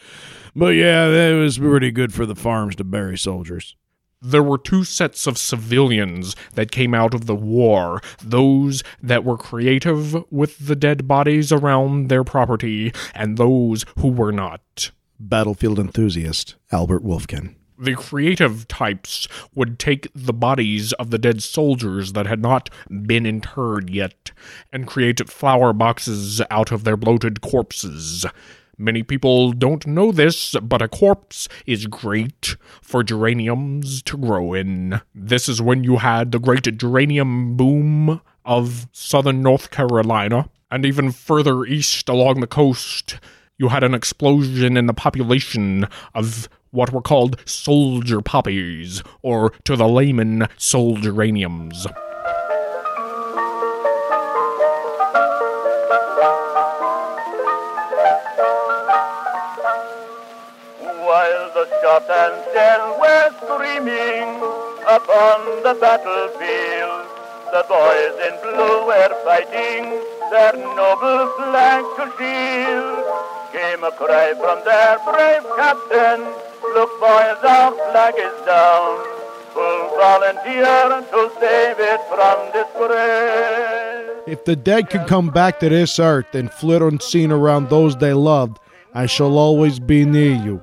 But 0.55 0.75
yeah, 0.75 1.07
it 1.07 1.35
was 1.41 1.59
pretty 1.59 1.91
good 1.91 2.13
for 2.13 2.27
the 2.27 2.35
farms 2.35 2.77
to 2.77 2.85
bury 2.85 3.17
soldiers. 3.17 3.77
There 4.21 4.43
were 4.43 4.59
two 4.59 4.85
sets 4.85 5.27
of 5.27 5.37
civilians 5.37 6.37
that 6.55 6.71
came 6.71 6.95
out 6.95 7.13
of 7.13 7.27
the 7.27 7.35
war 7.35 8.01
those 8.23 8.85
that 9.03 9.25
were 9.25 9.37
creative 9.37 10.15
with 10.31 10.67
the 10.67 10.77
dead 10.77 11.09
bodies 11.09 11.51
around 11.51 12.09
their 12.09 12.23
property, 12.23 12.93
and 13.15 13.37
those 13.37 13.85
who 13.99 14.09
were 14.09 14.31
not. 14.31 14.93
Battlefield 15.19 15.79
enthusiast 15.79 16.55
Albert 16.71 17.03
Wolfkin. 17.03 17.57
The 17.79 17.95
creative 17.95 18.69
types 18.69 19.27
would 19.57 19.81
take 19.81 20.07
the 20.15 20.33
bodies 20.33 20.93
of 20.95 21.11
the 21.11 21.19
dead 21.19 21.43
soldiers 21.43 22.13
that 22.13 22.27
had 22.27 22.41
not 22.41 22.71
been 22.89 23.27
interred 23.27 23.91
yet 23.91 24.31
and 24.73 24.87
create 24.87 25.29
flower 25.29 25.73
boxes 25.73 26.41
out 26.49 26.71
of 26.71 26.85
their 26.85 26.97
bloated 26.97 27.41
corpses. 27.41 28.25
Many 28.79 29.03
people 29.03 29.53
don't 29.53 29.87
know 29.87 30.13
this, 30.13 30.55
but 30.63 30.83
a 30.83 30.89
corpse 30.89 31.49
is 31.67 31.87
great 31.87 32.57
for 32.81 33.03
geraniums 33.03 34.03
to 34.05 34.17
grow 34.17 34.55
in. 34.55 35.01
This 35.15 35.49
is 35.49 35.61
when 35.61 35.85
you 35.85 35.99
had 35.99 36.33
the 36.33 36.39
great 36.39 36.65
geranium 36.79 37.57
boom 37.57 38.21
of 38.45 38.89
southern 38.93 39.43
North 39.43 39.71
Carolina, 39.71 40.49
and 40.71 40.87
even 40.87 41.13
further 41.13 41.65
east 41.65 42.09
along 42.09 42.41
the 42.41 42.47
coast, 42.47 43.19
you 43.59 43.69
had 43.69 43.85
an 43.85 43.95
explosion 43.95 44.77
in 44.77 44.87
the 44.87 44.95
population 44.95 45.87
of 46.15 46.49
what 46.71 46.93
were 46.93 47.03
called 47.03 47.41
soldier 47.45 48.23
poppies, 48.23 49.03
or 49.21 49.51
to 49.65 49.77
the 49.77 49.87
layman, 49.87 50.49
solgeraniums. 50.57 51.85
While 51.85 52.12
the 61.63 61.81
shot 61.81 62.11
and 62.11 62.43
shell 62.53 62.99
were 62.99 63.31
screaming 63.39 64.35
upon 64.83 65.39
the 65.63 65.75
battlefield, 65.79 67.07
the 67.55 67.63
boys 67.71 68.15
in 68.27 68.35
blue 68.43 68.87
were 68.87 69.15
fighting 69.23 69.85
their 70.33 70.55
noble 70.75 71.31
flag 71.39 71.85
to 71.95 72.05
shield. 72.19 73.07
Came 73.53 73.85
a 73.85 73.93
cry 73.93 74.35
from 74.35 74.59
their 74.65 74.99
brave 75.07 75.47
captain, 75.55 76.21
look 76.75 76.91
boys, 76.99 77.39
our 77.47 77.71
flag 77.93 78.15
is 78.19 78.47
down. 78.47 79.07
Full 79.55 79.89
volunteer 80.01 81.07
to 81.13 81.31
save 81.39 81.79
it 81.79 82.01
from 82.11 82.39
disgrace. 82.51 84.23
If 84.27 84.45
the 84.45 84.57
dead 84.57 84.91
could 84.91 85.07
come 85.07 85.29
back 85.29 85.61
to 85.61 85.69
this 85.69 86.01
earth 86.01 86.35
and 86.35 86.51
flit 86.51 86.83
unseen 86.83 87.31
around 87.31 87.69
those 87.69 87.97
they 87.97 88.15
loved, 88.15 88.59
I 88.95 89.07
shall 89.07 89.39
always 89.39 89.79
be 89.79 90.05
near 90.05 90.35
you. 90.35 90.61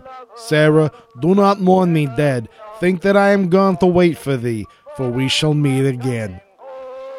Sarah, 0.47 0.91
do 1.19 1.35
not 1.35 1.59
mourn 1.61 1.93
me 1.93 2.07
dead. 2.07 2.49
Think 2.79 3.01
that 3.01 3.17
I 3.17 3.29
am 3.29 3.49
gone 3.49 3.77
to 3.77 3.85
wait 3.85 4.17
for 4.17 4.37
thee, 4.37 4.65
for 4.95 5.09
we 5.09 5.27
shall 5.27 5.53
meet 5.53 5.85
again. 5.85 6.41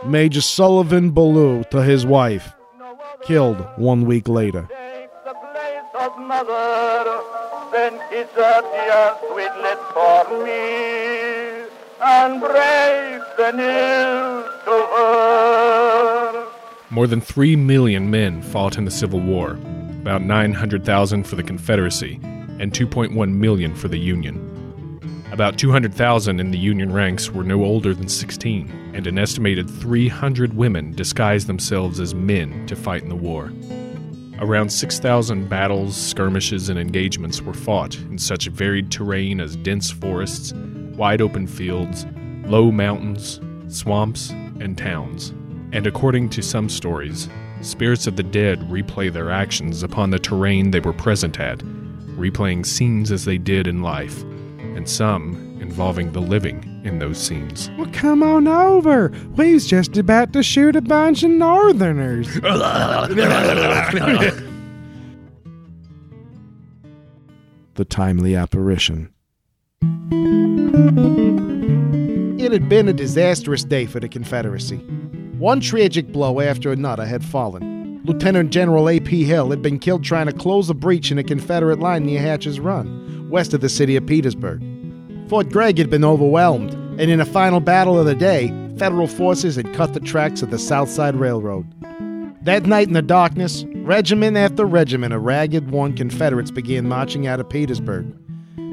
Major 0.04 0.40
Sullivan 0.40 1.10
Ballou 1.10 1.64
to 1.70 1.82
his 1.82 2.06
wife, 2.06 2.52
killed 3.22 3.60
one 3.76 4.06
week 4.06 4.26
later. 4.28 4.68
Then 7.72 8.00
kiss 8.10 8.28
her 8.34 8.62
dear 8.62 9.14
sweet 9.28 9.54
lips 9.62 9.86
for 9.92 10.24
me, 10.44 11.68
and 12.02 12.40
break 12.40 13.22
the 13.36 13.52
news 13.52 14.44
to 14.64 14.76
her. 14.96 16.46
More 16.90 17.06
than 17.06 17.20
3 17.20 17.54
million 17.56 18.10
men 18.10 18.42
fought 18.42 18.76
in 18.76 18.84
the 18.86 18.90
Civil 18.90 19.20
War, 19.20 19.52
about 20.00 20.22
900,000 20.22 21.24
for 21.24 21.36
the 21.36 21.44
Confederacy, 21.44 22.18
and 22.60 22.72
2.1 22.72 23.32
million 23.32 23.74
for 23.74 23.88
the 23.88 23.98
Union. 23.98 24.46
About 25.32 25.58
200,000 25.58 26.38
in 26.38 26.50
the 26.50 26.58
Union 26.58 26.92
ranks 26.92 27.30
were 27.30 27.42
no 27.42 27.64
older 27.64 27.94
than 27.94 28.08
16, 28.08 28.92
and 28.94 29.06
an 29.06 29.18
estimated 29.18 29.70
300 29.70 30.54
women 30.54 30.92
disguised 30.92 31.46
themselves 31.46 31.98
as 31.98 32.14
men 32.14 32.66
to 32.66 32.76
fight 32.76 33.02
in 33.02 33.08
the 33.08 33.16
war. 33.16 33.52
Around 34.40 34.70
6,000 34.70 35.48
battles, 35.48 35.96
skirmishes, 35.96 36.68
and 36.68 36.78
engagements 36.78 37.40
were 37.42 37.54
fought 37.54 37.96
in 37.96 38.18
such 38.18 38.48
varied 38.48 38.90
terrain 38.90 39.40
as 39.40 39.56
dense 39.56 39.90
forests, 39.90 40.52
wide 40.96 41.22
open 41.22 41.46
fields, 41.46 42.06
low 42.44 42.70
mountains, 42.70 43.40
swamps, 43.68 44.30
and 44.30 44.76
towns. 44.76 45.30
And 45.72 45.86
according 45.86 46.30
to 46.30 46.42
some 46.42 46.68
stories, 46.68 47.28
spirits 47.60 48.06
of 48.06 48.16
the 48.16 48.22
dead 48.22 48.60
replay 48.68 49.12
their 49.12 49.30
actions 49.30 49.82
upon 49.82 50.10
the 50.10 50.18
terrain 50.18 50.70
they 50.72 50.80
were 50.80 50.92
present 50.92 51.38
at, 51.38 51.62
replaying 52.20 52.66
scenes 52.66 53.10
as 53.10 53.24
they 53.24 53.38
did 53.38 53.66
in 53.66 53.82
life, 53.82 54.22
and 54.22 54.88
some 54.88 55.50
involving 55.60 56.12
the 56.12 56.20
living 56.20 56.80
in 56.84 56.98
those 56.98 57.18
scenes. 57.18 57.70
Well, 57.78 57.90
come 57.92 58.22
on 58.22 58.46
over. 58.48 59.12
We's 59.36 59.66
just 59.66 59.96
about 59.96 60.32
to 60.32 60.42
shoot 60.42 60.76
a 60.76 60.80
bunch 60.80 61.22
of 61.22 61.30
Northerners. 61.30 62.32
the 67.74 67.84
timely 67.88 68.34
apparition. 68.36 69.12
It 72.38 72.52
had 72.52 72.68
been 72.68 72.88
a 72.88 72.92
disastrous 72.92 73.64
day 73.64 73.86
for 73.86 74.00
the 74.00 74.08
Confederacy. 74.08 74.78
One 75.38 75.60
tragic 75.60 76.08
blow 76.08 76.40
after 76.40 76.72
another 76.72 77.06
had 77.06 77.24
fallen. 77.24 77.79
Lieutenant 78.04 78.50
General 78.50 78.88
A.P. 78.88 79.24
Hill 79.24 79.50
had 79.50 79.62
been 79.62 79.78
killed 79.78 80.04
trying 80.04 80.26
to 80.26 80.32
close 80.32 80.70
a 80.70 80.74
breach 80.74 81.10
in 81.12 81.18
a 81.18 81.24
Confederate 81.24 81.80
line 81.80 82.04
near 82.04 82.20
Hatch's 82.20 82.58
Run, 82.58 83.28
west 83.28 83.52
of 83.52 83.60
the 83.60 83.68
city 83.68 83.96
of 83.96 84.06
Petersburg. 84.06 84.62
Fort 85.28 85.50
Gregg 85.50 85.78
had 85.78 85.90
been 85.90 86.04
overwhelmed, 86.04 86.72
and 86.72 87.10
in 87.10 87.20
a 87.20 87.26
final 87.26 87.60
battle 87.60 87.98
of 87.98 88.06
the 88.06 88.14
day, 88.14 88.48
Federal 88.80 89.06
forces 89.06 89.56
had 89.56 89.74
cut 89.74 89.92
the 89.92 90.00
tracks 90.00 90.40
of 90.40 90.50
the 90.50 90.58
South 90.58 90.88
Side 90.88 91.14
Railroad. 91.14 91.66
That 92.42 92.64
night 92.64 92.88
in 92.88 92.94
the 92.94 93.02
darkness, 93.02 93.66
regiment 93.74 94.38
after 94.38 94.64
regiment 94.64 95.12
of 95.12 95.22
ragged, 95.22 95.70
worn 95.70 95.94
Confederates 95.94 96.50
began 96.50 96.88
marching 96.88 97.26
out 97.26 97.40
of 97.40 97.50
Petersburg. 97.50 98.06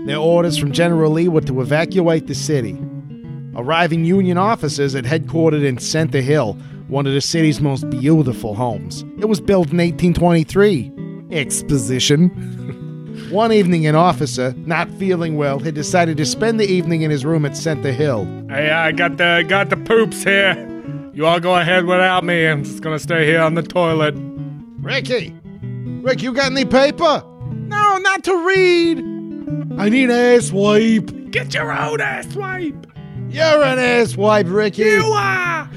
Their 0.06 0.16
orders 0.16 0.58
from 0.58 0.72
General 0.72 1.12
Lee 1.12 1.28
were 1.28 1.42
to 1.42 1.60
evacuate 1.60 2.28
the 2.28 2.36
city. 2.36 2.80
Arriving 3.58 4.06
Union 4.06 4.38
officers 4.38 4.94
had 4.94 5.04
headquartered 5.04 5.66
in 5.66 5.78
Center 5.78 6.22
Hill, 6.22 6.58
one 6.88 7.06
of 7.06 7.14
the 7.14 7.22
city's 7.22 7.60
most 7.62 7.90
beautiful 7.90 8.56
homes. 8.56 9.04
It 9.20 9.26
was 9.26 9.42
built 9.42 9.72
in 9.72 9.78
1823. 9.78 10.92
Exposition. 11.32 12.30
one 13.30 13.52
evening, 13.52 13.86
an 13.88 13.96
officer, 13.96 14.54
not 14.58 14.90
feeling 14.92 15.38
well, 15.38 15.60
had 15.60 15.76
decided 15.76 16.18
to 16.18 16.26
spend 16.26 16.60
the 16.60 16.66
evening 16.66 17.02
in 17.02 17.12
his 17.12 17.26
room 17.26 17.46
at 17.46 17.58
Center 17.58 17.92
Hill. 17.92 18.26
Hey, 18.50 18.70
I 18.70 18.92
got 18.92 19.18
the 19.18 19.46
got 19.48 19.70
the 19.70 19.78
poops 19.78 20.24
here. 20.24 20.56
You 21.14 21.26
all 21.26 21.40
go 21.40 21.56
ahead 21.56 21.86
without 21.86 22.24
me. 22.24 22.46
I'm 22.46 22.64
just 22.64 22.82
gonna 22.82 23.00
stay 23.00 23.26
here 23.26 23.42
on 23.42 23.56
the 23.56 23.64
toilet. 23.64 24.16
Ricky! 24.80 25.36
Rick, 26.02 26.22
you 26.22 26.32
got 26.32 26.52
any 26.52 26.64
paper? 26.64 27.24
No, 27.52 27.98
not 27.98 28.24
to 28.24 28.46
read. 28.48 29.00
I 29.80 29.90
need 29.90 30.06
an 30.06 30.12
ass 30.12 30.52
wipe. 30.52 31.32
Get 31.32 31.54
your 31.54 31.72
own 31.72 32.00
ass 32.00 32.34
wipe. 32.36 32.88
You're 33.30 33.64
an 33.64 33.80
ass 33.80 34.16
wipe, 34.16 34.48
Ricky. 34.48 34.84
You 34.84 35.04
are. 35.04 35.70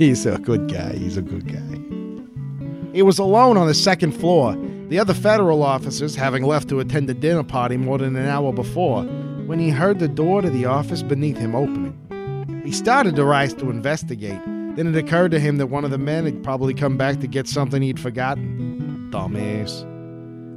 He's 0.00 0.24
a 0.24 0.38
good 0.38 0.72
guy. 0.72 0.94
He's 0.94 1.18
a 1.18 1.22
good 1.22 1.46
guy. 1.46 2.94
He 2.94 3.02
was 3.02 3.18
alone 3.18 3.58
on 3.58 3.66
the 3.66 3.74
second 3.74 4.12
floor, 4.12 4.56
the 4.88 4.98
other 4.98 5.12
federal 5.12 5.62
officers 5.62 6.14
having 6.14 6.42
left 6.42 6.70
to 6.70 6.80
attend 6.80 7.10
a 7.10 7.14
dinner 7.14 7.44
party 7.44 7.76
more 7.76 7.98
than 7.98 8.16
an 8.16 8.24
hour 8.24 8.50
before, 8.50 9.02
when 9.44 9.58
he 9.58 9.68
heard 9.68 9.98
the 9.98 10.08
door 10.08 10.40
to 10.40 10.48
the 10.48 10.64
office 10.64 11.02
beneath 11.02 11.36
him 11.36 11.54
opening. 11.54 12.62
He 12.64 12.72
started 12.72 13.14
to 13.16 13.26
rise 13.26 13.52
to 13.52 13.68
investigate. 13.68 14.40
Then 14.74 14.86
it 14.86 14.96
occurred 14.96 15.32
to 15.32 15.38
him 15.38 15.58
that 15.58 15.66
one 15.66 15.84
of 15.84 15.90
the 15.90 15.98
men 15.98 16.24
had 16.24 16.42
probably 16.42 16.72
come 16.72 16.96
back 16.96 17.20
to 17.20 17.26
get 17.26 17.46
something 17.46 17.82
he'd 17.82 18.00
forgotten. 18.00 19.10
Dumbass. 19.12 19.82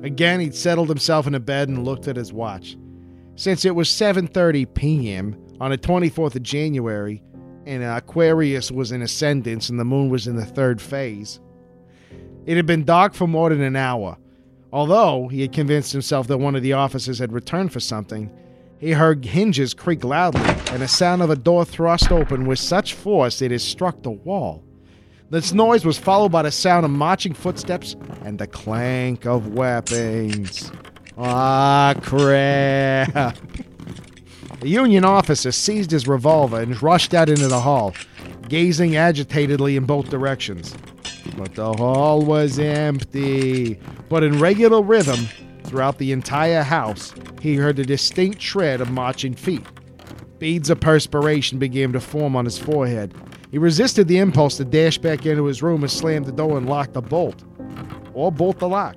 Again, 0.05 0.39
he'd 0.39 0.55
settled 0.55 0.87
himself 0.87 1.27
in 1.27 1.35
a 1.35 1.41
bed 1.41 1.67
and 1.67 1.83
looked 1.83 2.07
at 2.07 2.15
his 2.15 2.31
watch. 2.31 2.77
Since 3.35 3.65
it 3.65 3.75
was 3.75 3.89
7:30 3.89 4.73
p.m. 4.73 5.35
on 5.59 5.71
the 5.71 5.77
24th 5.77 6.35
of 6.35 6.43
January, 6.43 7.21
and 7.65 7.83
Aquarius 7.83 8.71
was 8.71 8.91
in 8.91 9.01
ascendance 9.01 9.69
and 9.69 9.79
the 9.79 9.85
moon 9.85 10.09
was 10.09 10.27
in 10.27 10.35
the 10.35 10.45
third 10.45 10.81
phase, 10.81 11.39
it 12.45 12.57
had 12.57 12.65
been 12.65 12.83
dark 12.83 13.13
for 13.13 13.27
more 13.27 13.49
than 13.49 13.61
an 13.61 13.75
hour. 13.75 14.17
Although 14.71 15.27
he 15.27 15.41
had 15.41 15.53
convinced 15.53 15.91
himself 15.91 16.27
that 16.27 16.39
one 16.39 16.55
of 16.55 16.63
the 16.63 16.73
officers 16.73 17.19
had 17.19 17.31
returned 17.31 17.71
for 17.71 17.79
something, 17.79 18.31
he 18.79 18.91
heard 18.91 19.23
hinges 19.23 19.73
creak 19.73 20.03
loudly 20.03 20.41
and 20.71 20.81
the 20.81 20.87
sound 20.87 21.21
of 21.21 21.29
a 21.29 21.35
door 21.35 21.63
thrust 21.63 22.11
open 22.11 22.45
with 22.45 22.59
such 22.59 22.93
force 22.93 23.41
it 23.41 23.51
had 23.51 23.61
struck 23.61 24.01
the 24.03 24.11
wall. 24.11 24.63
This 25.29 25.53
noise 25.53 25.85
was 25.85 25.97
followed 25.97 26.31
by 26.31 26.41
the 26.41 26.51
sound 26.51 26.85
of 26.85 26.91
marching 26.91 27.33
footsteps 27.33 27.95
and 28.23 28.37
the 28.37 28.47
clank 28.47 29.25
of 29.25 29.53
weapons. 29.53 30.71
Ah, 31.17 31.95
crap. 32.01 33.37
The 34.63 34.69
Union 34.69 35.03
officer 35.03 35.51
seized 35.51 35.91
his 35.91 36.07
revolver 36.07 36.61
and 36.61 36.81
rushed 36.81 37.13
out 37.13 37.27
into 37.27 37.49
the 37.49 37.59
hall, 37.59 37.93
gazing 38.47 38.95
agitatedly 38.95 39.75
in 39.75 39.83
both 39.83 40.09
directions. 40.09 40.73
But 41.37 41.55
the 41.55 41.73
hall 41.73 42.21
was 42.21 42.57
empty. 42.57 43.77
But 44.07 44.23
in 44.23 44.39
regular 44.39 44.81
rhythm, 44.81 45.27
throughout 45.65 45.97
the 45.97 46.13
entire 46.13 46.63
house, 46.63 47.13
he 47.41 47.55
heard 47.55 47.77
a 47.77 47.83
distinct 47.83 48.39
tread 48.39 48.79
of 48.79 48.89
marching 48.89 49.33
feet. 49.33 49.67
Beads 50.39 50.69
of 50.69 50.79
perspiration 50.79 51.59
began 51.59 51.91
to 51.91 51.99
form 51.99 52.37
on 52.37 52.45
his 52.45 52.57
forehead. 52.57 53.13
He 53.51 53.57
resisted 53.57 54.07
the 54.07 54.19
impulse 54.19 54.55
to 54.55 54.63
dash 54.63 54.97
back 54.97 55.25
into 55.25 55.43
his 55.43 55.61
room 55.61 55.83
and 55.83 55.91
slam 55.91 56.23
the 56.23 56.31
door 56.31 56.57
and 56.57 56.69
lock 56.69 56.93
the 56.93 57.01
bolt. 57.01 57.43
Or 58.13 58.31
bolt 58.31 58.59
the 58.59 58.69
lock. 58.69 58.95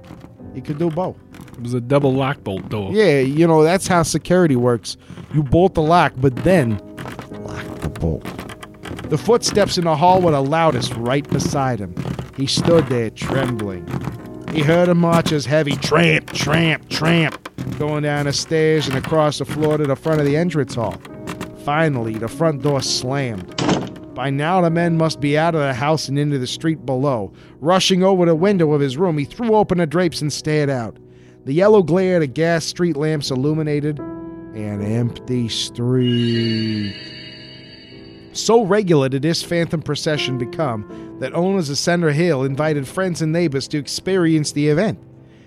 He 0.55 0.61
could 0.61 0.79
do 0.79 0.91
both. 0.91 1.17
It 1.57 1.63
was 1.63 1.75
a 1.75 1.81
double 1.81 2.13
lock 2.13 2.45
bolt 2.45 2.69
door. 2.69 2.93
Yeah, 2.93 3.21
you 3.21 3.47
know, 3.47 3.63
that's 3.63 3.87
how 3.87 4.03
security 4.03 4.57
works. 4.57 4.97
You 5.33 5.43
bolt 5.43 5.75
the 5.75 5.83
lock, 5.83 6.13
but 6.17 6.37
then 6.37 6.79
lock 7.31 7.81
the 7.81 7.89
bolt. 7.89 8.25
The 9.09 9.17
footsteps 9.17 9.79
in 9.79 9.85
the 9.85 9.97
hall 9.97 10.21
were 10.21 10.33
the 10.33 10.43
loudest 10.43 10.93
right 10.95 11.27
beside 11.31 11.79
him. 11.79 11.95
He 12.37 12.47
stood 12.47 12.87
there 12.89 13.09
trembling. 13.11 13.87
He 14.53 14.63
heard 14.63 14.89
a 14.89 14.95
marcher's 14.95 15.47
heavy 15.47 15.77
tramp, 15.77 16.33
tramp, 16.33 16.89
tramp 16.91 17.49
going 17.79 18.03
down 18.03 18.27
the 18.27 18.33
stairs 18.33 18.89
and 18.89 18.97
across 18.97 19.39
the 19.39 19.45
floor 19.45 19.79
to 19.79 19.85
the 19.85 19.97
front 19.97 20.21
of 20.21 20.27
the 20.27 20.37
entrance 20.37 20.75
hall. 20.75 21.01
Finally, 21.65 22.15
the 22.15 22.29
front 22.29 22.63
door 22.63 22.83
slammed. 22.83 23.57
By 24.15 24.31
now, 24.31 24.61
the 24.61 24.71
men 24.71 24.97
must 24.97 25.21
be 25.21 25.37
out 25.37 25.55
of 25.55 25.61
the 25.61 25.75
house 25.75 26.09
and 26.09 26.19
into 26.19 26.39
the 26.39 26.47
street 26.47 26.87
below. 26.87 27.33
Rushing 27.61 28.03
over 28.03 28.25
the 28.25 28.35
window 28.35 28.73
of 28.73 28.81
his 28.81 28.97
room, 28.97 29.19
he 29.19 29.25
threw 29.25 29.55
open 29.55 29.79
the 29.79 29.87
drapes 29.87 30.23
and 30.23 30.33
stared 30.33 30.71
out. 30.71 30.97
The 31.47 31.55
yellow 31.55 31.81
glare 31.81 32.21
of 32.21 32.35
gas 32.35 32.65
street 32.65 32.97
lamps 32.97 33.31
illuminated 33.31 34.01
an 34.01 34.83
empty 34.83 35.49
street. 35.49 36.97
So 38.33 38.65
regular 38.65 39.09
did 39.09 39.23
this 39.23 39.45
phantom 39.45 39.81
procession 39.81 40.39
become 40.39 41.19
that 41.21 41.37
owners 41.37 41.71
of 41.71 41.79
Center 41.79 42.11
Hill 42.11 42.43
invited 42.43 42.89
friends 42.89 43.23
and 43.23 43.33
neighbors 43.33 43.69
to 43.69 43.79
experience 43.79 44.51
the 44.51 44.67
event. 44.67 44.99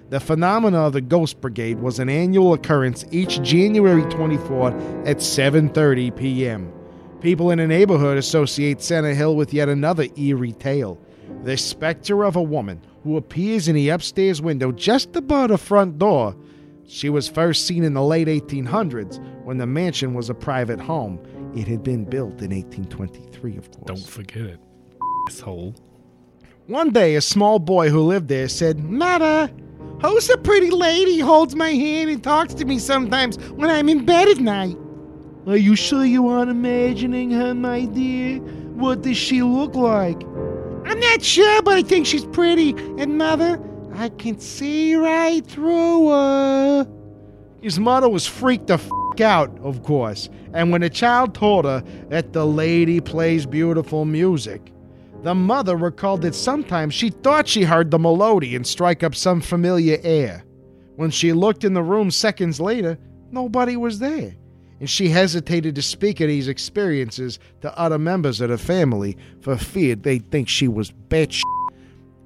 The 0.10 0.22
phenomena 0.22 0.78
of 0.78 0.94
the 0.94 1.02
Ghost 1.02 1.42
Brigade 1.42 1.80
was 1.82 2.00
an 2.00 2.08
annual 2.08 2.54
occurrence 2.54 3.04
each 3.12 3.42
January 3.42 4.04
24th 4.04 5.06
at 5.06 5.18
7:30 5.18 6.16
p.m. 6.16 6.72
People 7.20 7.52
in 7.52 7.58
the 7.58 7.68
neighborhood 7.68 8.18
associate 8.18 8.82
Center 8.82 9.14
Hill 9.14 9.36
with 9.36 9.54
yet 9.54 9.68
another 9.68 10.06
eerie 10.16 10.54
tale. 10.54 10.98
The 11.44 11.58
specter 11.58 12.24
of 12.24 12.36
a 12.36 12.42
woman 12.42 12.82
who 13.04 13.18
appears 13.18 13.68
in 13.68 13.76
the 13.76 13.90
upstairs 13.90 14.42
window 14.42 14.72
just 14.72 15.16
above 15.16 15.50
the 15.50 15.58
front 15.58 15.98
door. 15.98 16.36
She 16.88 17.10
was 17.10 17.28
first 17.28 17.66
seen 17.66 17.84
in 17.84 17.94
the 17.94 18.04
late 18.04 18.28
1800s 18.28 19.24
when 19.44 19.58
the 19.58 19.68
mansion 19.68 20.14
was 20.14 20.30
a 20.30 20.34
private 20.34 20.80
home. 20.80 21.20
It 21.56 21.68
had 21.68 21.84
been 21.84 22.04
built 22.04 22.42
in 22.42 22.52
1823, 22.52 23.58
of 23.58 23.72
course. 23.72 23.86
Don't 23.86 24.08
forget 24.08 24.44
it. 24.44 24.60
Asshole. 25.28 25.76
One 26.68 26.92
day, 26.92 27.16
a 27.16 27.22
small 27.22 27.58
boy 27.58 27.90
who 27.90 28.02
lived 28.02 28.28
there 28.28 28.48
said, 28.48 28.80
Mother, 28.80 29.50
who's 30.02 30.28
the 30.28 30.38
pretty 30.38 30.70
lady 30.70 31.20
holds 31.20 31.56
my 31.56 31.70
hand 31.70 32.10
and 32.10 32.24
talks 32.24 32.54
to 32.56 32.66
me 32.66 32.78
sometimes 32.80 33.38
when 33.52 33.70
I'm 33.70 33.90
in 33.90 34.06
bed 34.06 34.28
at 34.28 34.40
night? 34.40 34.78
Are 35.48 35.58
you 35.58 35.76
sure 35.76 36.06
you 36.06 36.28
aren't 36.28 36.52
imagining 36.52 37.32
her, 37.32 37.56
my 37.56 37.86
dear? 37.86 38.40
What 38.76 39.02
does 39.02 39.18
she 39.18 39.42
look 39.42 39.74
like? 39.74 40.22
I'm 40.90 41.00
not 41.00 41.22
sure, 41.22 41.62
but 41.62 41.78
I 41.78 41.84
think 41.84 42.08
she's 42.08 42.26
pretty. 42.26 42.72
And 42.98 43.18
mother, 43.18 43.62
I 43.94 44.10
can 44.10 44.40
see 44.40 44.96
right 44.96 45.46
through 45.46 46.10
her. 46.10 46.88
His 47.62 47.80
mother 47.80 48.10
was 48.10 48.26
freaked 48.26 48.68
the 48.68 48.76
f 48.76 48.90
out, 49.22 49.52
of 49.60 49.84
course, 49.84 50.30
and 50.54 50.72
when 50.72 50.80
the 50.80 50.90
child 50.90 51.36
told 51.36 51.66
her 51.66 51.84
that 52.08 52.32
the 52.32 52.46
lady 52.46 53.02
plays 53.02 53.46
beautiful 53.46 54.06
music, 54.06 54.72
the 55.24 55.36
mother 55.36 55.76
recalled 55.76 56.22
that 56.22 56.34
sometimes 56.34 56.94
she 56.94 57.10
thought 57.10 57.46
she 57.46 57.64
heard 57.64 57.92
the 57.92 58.00
melody 58.00 58.56
and 58.56 58.66
strike 58.66 59.04
up 59.04 59.14
some 59.14 59.42
familiar 59.42 59.98
air. 60.04 60.46
When 60.96 61.12
she 61.12 61.34
looked 61.34 61.66
in 61.66 61.74
the 61.74 61.84
room 61.84 62.12
seconds 62.12 62.62
later, 62.62 62.98
nobody 63.30 63.76
was 63.76 64.00
there, 64.00 64.36
and 64.80 64.90
she 64.90 65.10
hesitated 65.10 65.76
to 65.76 65.82
speak 65.82 66.20
of 66.22 66.28
these 66.28 66.48
experiences 66.48 67.40
to 67.62 67.78
other 67.78 68.00
members 68.00 68.42
of 68.42 68.50
the 68.50 68.58
family 68.58 69.18
for 69.42 69.58
fear 69.58 69.96
they'd 69.96 70.30
think 70.32 70.48
she 70.48 70.68
was 70.68 70.92
bitch. 71.10 71.42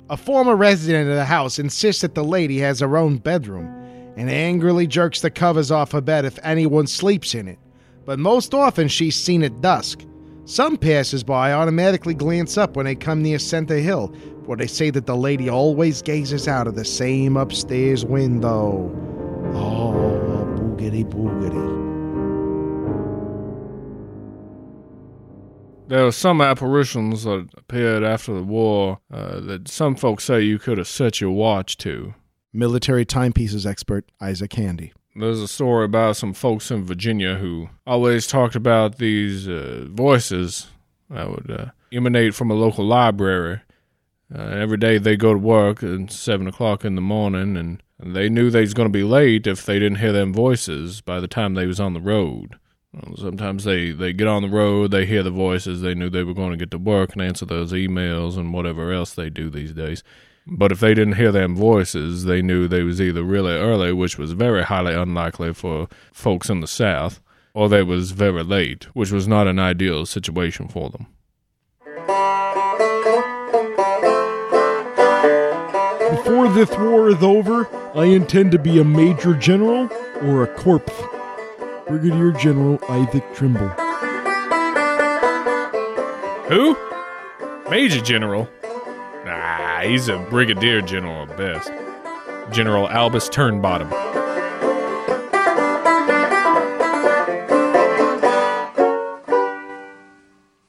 A 0.10 0.18
former 0.18 0.56
resident 0.56 1.10
of 1.10 1.16
the 1.16 1.26
house 1.26 1.58
insists 1.60 2.02
that 2.02 2.14
the 2.14 2.24
lady 2.24 2.60
has 2.60 2.80
her 2.82 2.98
own 2.98 3.18
bedroom 3.18 3.66
and 4.16 4.30
angrily 4.30 4.86
jerks 4.86 5.22
the 5.22 5.32
covers 5.32 5.72
off 5.72 5.92
her 5.92 6.02
bed 6.02 6.26
if 6.26 6.38
anyone 6.44 6.88
sleeps 6.88 7.34
in 7.34 7.48
it. 7.48 7.58
But 8.06 8.20
most 8.20 8.54
often 8.54 8.88
she's 8.88 9.16
seen 9.16 9.44
at 9.44 9.62
dusk. 9.62 10.02
Some 10.46 10.78
passersby 10.78 11.32
automatically 11.32 12.14
glance 12.14 12.58
up 12.58 12.76
when 12.76 12.86
they 12.86 12.96
come 12.96 13.24
near 13.24 13.40
Center 13.40 13.78
Hill, 13.78 14.08
where 14.46 14.58
they 14.58 14.68
say 14.68 14.90
that 14.90 15.06
the 15.06 15.16
lady 15.16 15.50
always 15.50 16.02
gazes 16.02 16.50
out 16.50 16.68
of 16.68 16.76
the 16.76 16.84
same 16.84 17.38
upstairs 17.38 18.06
window. 18.06 18.92
Oh, 19.54 19.94
boogity 20.58 21.06
boogity. 21.06 21.93
There 25.88 26.06
were 26.06 26.12
some 26.12 26.42
apparitions 26.42 27.24
that 27.24 27.50
appeared 27.58 28.04
after 28.04 28.34
the 28.34 28.44
war 28.44 29.00
uh, 29.12 29.42
that 29.42 29.68
some 29.68 29.96
folks 29.96 30.24
say 30.24 30.42
you 30.42 30.58
could 30.58 30.78
have 30.78 30.88
set 30.88 31.20
your 31.20 31.32
watch 31.32 31.78
to. 31.80 32.16
Military 32.54 33.06
timepieces 33.06 33.66
expert 33.66 34.10
Isaac 34.22 34.54
Handy. 34.54 34.94
There's 35.16 35.42
a 35.42 35.48
story 35.48 35.86
about 35.86 36.16
some 36.16 36.34
folks 36.34 36.72
in 36.72 36.86
Virginia 36.86 37.36
who 37.36 37.70
always 37.86 38.26
talked 38.28 38.56
about 38.56 38.98
these 38.98 39.48
uh, 39.48 39.86
voices 39.90 40.68
that 41.10 41.30
would 41.30 41.52
uh, 41.52 41.66
emanate 41.92 42.34
from 42.34 42.50
a 42.50 42.56
local 42.56 42.86
library. 42.86 43.62
Uh, 44.34 44.42
every 44.42 44.78
day 44.78 44.98
they 44.98 45.16
go 45.16 45.34
to 45.34 45.40
work 45.40 45.84
at 45.84 46.12
seven 46.12 46.48
o'clock 46.48 46.84
in 46.84 46.96
the 46.96 47.02
morning, 47.02 47.56
and 47.56 47.84
they 48.00 48.30
knew 48.30 48.50
they 48.50 48.62
was 48.62 48.74
going 48.74 48.88
to 48.88 48.92
be 48.94 49.04
late 49.04 49.46
if 49.46 49.66
they 49.66 49.78
didn't 49.78 50.00
hear 50.00 50.14
them 50.14 50.34
voices 50.34 51.02
by 51.02 51.20
the 51.20 51.28
time 51.28 51.54
they 51.54 51.68
was 51.68 51.80
on 51.80 51.94
the 51.94 52.02
road. 52.02 52.56
Sometimes 53.16 53.64
they, 53.64 53.92
they 53.92 54.14
get 54.14 54.28
on 54.28 54.44
the 54.44 54.50
road, 54.50 54.92
they 54.92 55.06
hear 55.06 55.24
the 55.24 55.32
voices, 55.32 55.82
they 55.82 55.96
knew 55.96 56.10
they 56.10 56.24
were 56.24 56.34
going 56.34 56.52
to 56.52 56.58
get 56.58 56.70
to 56.72 56.78
work 56.78 57.14
and 57.14 57.22
answer 57.22 57.46
those 57.46 57.72
emails 57.72 58.38
and 58.38 58.54
whatever 58.54 58.94
else 58.94 59.14
they 59.14 59.30
do 59.32 59.50
these 59.50 59.74
days. 59.74 60.04
But 60.46 60.72
if 60.72 60.80
they 60.80 60.94
didn't 60.94 61.16
hear 61.16 61.32
them 61.32 61.56
voices, 61.56 62.26
they 62.26 62.42
knew 62.42 62.68
they 62.68 62.84
was 62.84 63.02
either 63.02 63.24
really 63.24 63.54
early, 63.54 63.94
which 63.94 64.20
was 64.20 64.34
very 64.34 64.64
highly 64.64 64.94
unlikely 64.94 65.54
for 65.54 65.88
folks 66.12 66.50
in 66.50 66.60
the 66.60 66.68
South, 66.68 67.20
or 67.54 67.68
they 67.68 67.82
was 67.82 68.12
very 68.12 68.44
late, 68.44 68.84
which 68.96 69.12
was 69.12 69.28
not 69.28 69.48
an 69.48 69.58
ideal 69.58 70.06
situation 70.06 70.68
for 70.68 70.90
them. 70.90 71.08
Before 76.16 76.48
this 76.50 76.70
war 76.78 77.10
is 77.10 77.24
over, 77.24 77.68
I 77.96 78.06
intend 78.06 78.52
to 78.52 78.60
be 78.60 78.80
a 78.80 78.84
major 78.84 79.34
general 79.34 79.90
or 80.22 80.44
a 80.44 80.48
corpse. 80.48 80.94
Brigadier 81.88 82.32
General 82.32 82.80
Isaac 82.90 83.24
Trimble. 83.36 83.68
Who? 86.48 86.78
Major 87.70 88.00
General? 88.02 88.48
Nah, 89.26 89.82
he's 89.82 90.08
a 90.08 90.18
brigadier 90.30 90.82
general 90.82 91.30
at 91.30 91.38
best. 91.38 91.72
General 92.54 92.90
Albus 92.90 93.30
Turnbottom. 93.30 93.90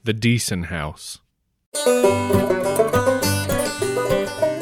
The 0.03 0.15
Deason 0.15 0.67
House. 0.67 1.21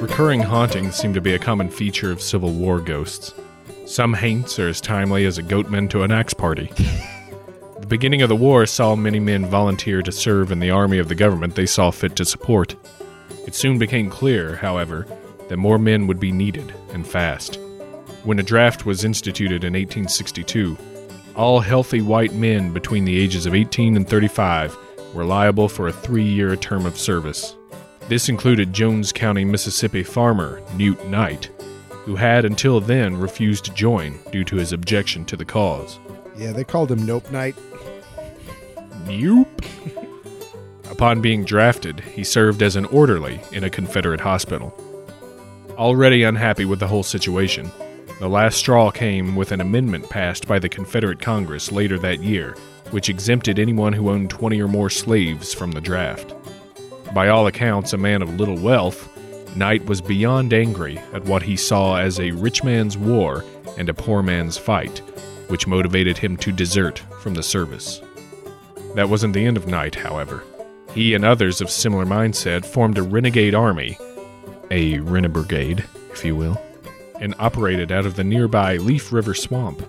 Recurring 0.02 0.40
hauntings 0.40 0.96
seem 0.96 1.14
to 1.14 1.20
be 1.20 1.32
a 1.32 1.38
common 1.38 1.70
feature 1.70 2.12
of 2.12 2.20
Civil 2.20 2.52
War 2.52 2.80
ghosts. 2.80 3.32
Some 3.84 4.14
haints 4.14 4.58
are 4.58 4.68
as 4.68 4.80
timely 4.80 5.26
as 5.26 5.38
a 5.38 5.42
goatman 5.42 5.90
to 5.90 6.02
an 6.02 6.12
axe 6.12 6.34
party. 6.34 6.70
the 7.80 7.86
beginning 7.86 8.22
of 8.22 8.28
the 8.28 8.36
war 8.36 8.64
saw 8.64 8.94
many 8.94 9.18
men 9.18 9.44
volunteer 9.46 10.02
to 10.02 10.12
serve 10.12 10.52
in 10.52 10.60
the 10.60 10.70
army 10.70 10.98
of 10.98 11.08
the 11.08 11.14
government 11.14 11.56
they 11.56 11.66
saw 11.66 11.90
fit 11.90 12.14
to 12.16 12.24
support. 12.24 12.76
It 13.46 13.54
soon 13.54 13.78
became 13.78 14.08
clear, 14.08 14.56
however, 14.56 15.06
that 15.48 15.56
more 15.56 15.78
men 15.78 16.06
would 16.06 16.20
be 16.20 16.32
needed, 16.32 16.72
and 16.92 17.06
fast. 17.06 17.58
When 18.22 18.38
a 18.38 18.44
draft 18.44 18.86
was 18.86 19.04
instituted 19.04 19.64
in 19.64 19.72
1862, 19.72 20.78
all 21.34 21.60
healthy 21.60 22.02
white 22.02 22.32
men 22.34 22.72
between 22.72 23.04
the 23.04 23.18
ages 23.18 23.46
of 23.46 23.54
18 23.54 23.96
and 23.96 24.08
35 24.08 24.76
were 25.12 25.24
liable 25.24 25.68
for 25.68 25.88
a 25.88 25.92
three 25.92 26.24
year 26.24 26.54
term 26.54 26.86
of 26.86 26.96
service. 26.96 27.56
This 28.08 28.28
included 28.28 28.72
Jones 28.72 29.12
County, 29.12 29.44
Mississippi 29.44 30.02
farmer 30.02 30.62
Newt 30.76 31.04
Knight, 31.08 31.50
who 32.04 32.16
had 32.16 32.44
until 32.44 32.80
then 32.80 33.16
refused 33.16 33.64
to 33.64 33.74
join 33.74 34.18
due 34.30 34.44
to 34.44 34.56
his 34.56 34.72
objection 34.72 35.24
to 35.26 35.36
the 35.36 35.44
cause. 35.44 35.98
Yeah, 36.36 36.52
they 36.52 36.64
called 36.64 36.90
him 36.90 37.06
Nope 37.06 37.30
Knight. 37.30 37.56
Nope. 39.06 39.62
Upon 40.90 41.20
being 41.20 41.44
drafted, 41.44 42.00
he 42.00 42.24
served 42.24 42.62
as 42.62 42.76
an 42.76 42.84
orderly 42.86 43.40
in 43.52 43.64
a 43.64 43.70
Confederate 43.70 44.20
hospital. 44.20 44.76
Already 45.72 46.22
unhappy 46.22 46.64
with 46.64 46.80
the 46.80 46.88
whole 46.88 47.02
situation, 47.02 47.70
the 48.20 48.28
last 48.28 48.58
straw 48.58 48.90
came 48.90 49.34
with 49.34 49.52
an 49.52 49.60
amendment 49.60 50.08
passed 50.10 50.46
by 50.46 50.58
the 50.58 50.68
Confederate 50.68 51.18
Congress 51.18 51.72
later 51.72 51.98
that 51.98 52.22
year, 52.22 52.54
which 52.90 53.08
exempted 53.08 53.58
anyone 53.58 53.92
who 53.92 54.10
owned 54.10 54.30
20 54.30 54.60
or 54.60 54.68
more 54.68 54.90
slaves 54.90 55.54
from 55.54 55.72
the 55.72 55.80
draft. 55.80 56.34
By 57.14 57.28
all 57.28 57.46
accounts, 57.46 57.92
a 57.92 57.98
man 57.98 58.22
of 58.22 58.38
little 58.38 58.58
wealth, 58.58 59.08
Knight 59.56 59.84
was 59.84 60.00
beyond 60.00 60.52
angry 60.52 60.98
at 61.12 61.24
what 61.24 61.42
he 61.42 61.56
saw 61.56 61.96
as 61.96 62.18
a 62.18 62.30
rich 62.30 62.64
man's 62.64 62.96
war 62.96 63.44
and 63.76 63.88
a 63.88 63.94
poor 63.94 64.22
man's 64.22 64.56
fight, 64.56 64.98
which 65.48 65.66
motivated 65.66 66.16
him 66.16 66.36
to 66.38 66.52
desert 66.52 67.00
from 67.20 67.34
the 67.34 67.42
service. 67.42 68.00
That 68.94 69.08
wasn't 69.08 69.34
the 69.34 69.44
end 69.44 69.56
of 69.56 69.66
Knight, 69.66 69.94
however. 69.94 70.42
He 70.94 71.14
and 71.14 71.24
others 71.24 71.60
of 71.60 71.70
similar 71.70 72.04
mindset 72.04 72.64
formed 72.64 72.98
a 72.98 73.02
renegade 73.02 73.54
army, 73.54 73.98
a 74.70 74.98
Brigade, 74.98 75.84
if 76.10 76.24
you 76.24 76.36
will, 76.36 76.60
and 77.20 77.34
operated 77.38 77.92
out 77.92 78.06
of 78.06 78.16
the 78.16 78.24
nearby 78.24 78.76
Leaf 78.76 79.12
River 79.12 79.34
Swamp. 79.34 79.82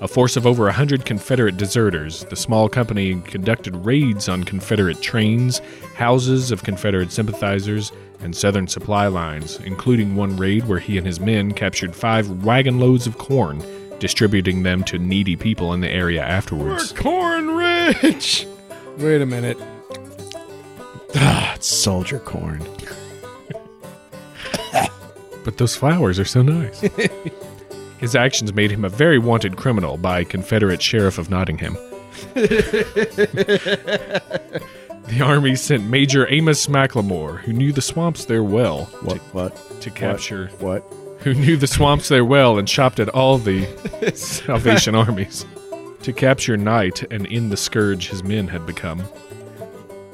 A 0.00 0.08
force 0.08 0.36
of 0.36 0.46
over 0.46 0.68
a 0.68 0.72
hundred 0.72 1.04
Confederate 1.04 1.56
deserters, 1.56 2.24
the 2.24 2.36
small 2.36 2.68
company 2.68 3.20
conducted 3.22 3.74
raids 3.84 4.28
on 4.28 4.44
Confederate 4.44 5.02
trains, 5.02 5.60
houses 5.96 6.50
of 6.52 6.62
Confederate 6.62 7.10
sympathizers, 7.10 7.92
and 8.20 8.36
Southern 8.36 8.66
supply 8.66 9.06
lines, 9.06 9.58
including 9.60 10.16
one 10.16 10.36
raid 10.36 10.66
where 10.66 10.78
he 10.78 10.98
and 10.98 11.06
his 11.06 11.20
men 11.20 11.52
captured 11.52 11.94
five 11.94 12.44
wagon 12.44 12.78
loads 12.78 13.06
of 13.06 13.18
corn, 13.18 13.62
distributing 13.98 14.62
them 14.62 14.84
to 14.84 14.98
needy 14.98 15.36
people 15.36 15.72
in 15.72 15.80
the 15.80 15.90
area 15.90 16.22
afterwards. 16.22 16.92
We're 16.92 17.00
Corn 17.00 17.50
rich! 17.50 18.46
Wait 18.98 19.22
a 19.22 19.26
minute. 19.26 19.58
Ah, 21.14 21.54
it's 21.54 21.66
soldier 21.66 22.18
corn. 22.20 22.66
But 25.44 25.56
those 25.56 25.74
flowers 25.74 26.18
are 26.18 26.26
so 26.26 26.42
nice. 26.42 26.84
His 27.98 28.14
actions 28.14 28.52
made 28.52 28.70
him 28.70 28.84
a 28.84 28.90
very 28.90 29.18
wanted 29.18 29.56
criminal 29.56 29.96
by 29.96 30.24
Confederate 30.24 30.82
Sheriff 30.82 31.16
of 31.16 31.30
Nottingham. 31.30 31.78
the 35.08 35.22
army 35.22 35.54
sent 35.56 35.84
Major 35.88 36.26
Amos 36.30 36.66
McLemore, 36.66 37.38
who 37.40 37.52
knew 37.52 37.72
the 37.72 37.82
swamps 37.82 38.24
there 38.24 38.42
well, 38.44 38.84
What? 39.02 39.18
What? 39.32 39.80
to 39.80 39.90
capture. 39.90 40.48
What? 40.58 40.84
Who 41.20 41.34
knew 41.34 41.56
the 41.56 41.66
swamps 41.66 42.08
there 42.08 42.24
well 42.24 42.58
and 42.58 42.68
shopped 42.68 43.00
at 43.00 43.08
all 43.08 43.38
the 43.38 43.66
Salvation 44.14 44.94
armies 44.94 45.44
to 46.02 46.12
capture 46.12 46.56
Knight 46.56 47.02
and 47.12 47.26
end 47.30 47.50
the 47.50 47.56
scourge 47.56 48.08
his 48.08 48.22
men 48.22 48.46
had 48.48 48.64
become. 48.66 49.02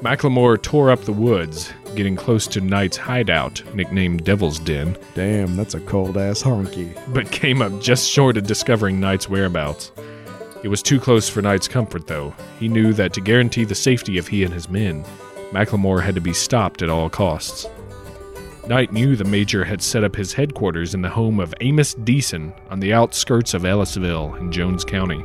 McLemore 0.01 0.61
tore 0.61 0.91
up 0.91 1.01
the 1.01 1.13
woods, 1.13 1.71
getting 1.95 2.15
close 2.15 2.47
to 2.47 2.61
Knight's 2.61 2.97
hideout, 2.97 3.61
nicknamed 3.73 4.23
Devil's 4.23 4.59
Den, 4.59 4.97
Damn, 5.13 5.55
that's 5.55 5.73
a 5.73 5.79
cold 5.81 6.17
ass 6.17 6.43
honky. 6.43 6.93
but 7.13 7.31
came 7.31 7.61
up 7.61 7.79
just 7.81 8.09
short 8.09 8.37
of 8.37 8.45
discovering 8.45 8.99
Knight's 8.99 9.29
whereabouts. 9.29 9.91
It 10.65 10.69
was 10.69 10.81
too 10.81 10.99
close 10.99 11.29
for 11.29 11.43
Knight's 11.43 11.67
comfort, 11.67 12.07
though. 12.07 12.33
He 12.59 12.67
knew 12.67 12.91
that 12.93 13.13
to 13.13 13.21
guarantee 13.21 13.65
the 13.65 13.75
safety 13.75 14.17
of 14.17 14.27
he 14.27 14.43
and 14.43 14.51
his 14.51 14.67
men, 14.67 15.05
McLemore 15.51 16.01
had 16.01 16.15
to 16.15 16.21
be 16.21 16.33
stopped 16.33 16.81
at 16.81 16.89
all 16.89 17.07
costs. 17.07 17.67
Knight 18.67 18.91
knew 18.91 19.15
the 19.15 19.25
major 19.25 19.63
had 19.63 19.83
set 19.83 20.03
up 20.03 20.15
his 20.15 20.33
headquarters 20.33 20.95
in 20.95 21.03
the 21.03 21.09
home 21.09 21.39
of 21.39 21.53
Amos 21.61 21.93
Deason 21.93 22.51
on 22.71 22.79
the 22.79 22.93
outskirts 22.93 23.53
of 23.53 23.63
Ellisville 23.63 24.33
in 24.39 24.51
Jones 24.51 24.83
County. 24.83 25.19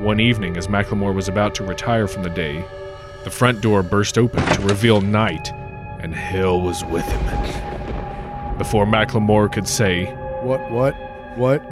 One 0.00 0.20
evening, 0.20 0.58
as 0.58 0.66
McLemore 0.66 1.14
was 1.14 1.28
about 1.28 1.54
to 1.54 1.64
retire 1.64 2.06
from 2.06 2.22
the 2.22 2.28
day, 2.28 2.62
the 3.24 3.30
front 3.30 3.62
door 3.62 3.82
burst 3.82 4.18
open 4.18 4.44
to 4.44 4.60
reveal 4.60 5.00
Knight, 5.00 5.50
and 5.98 6.14
hell 6.14 6.60
was 6.60 6.84
with 6.84 7.06
him. 7.06 8.58
Before 8.58 8.84
McLemore 8.84 9.50
could 9.50 9.66
say, 9.66 10.12
What? 10.42 10.70
What? 10.70 10.94
What? 11.38 11.62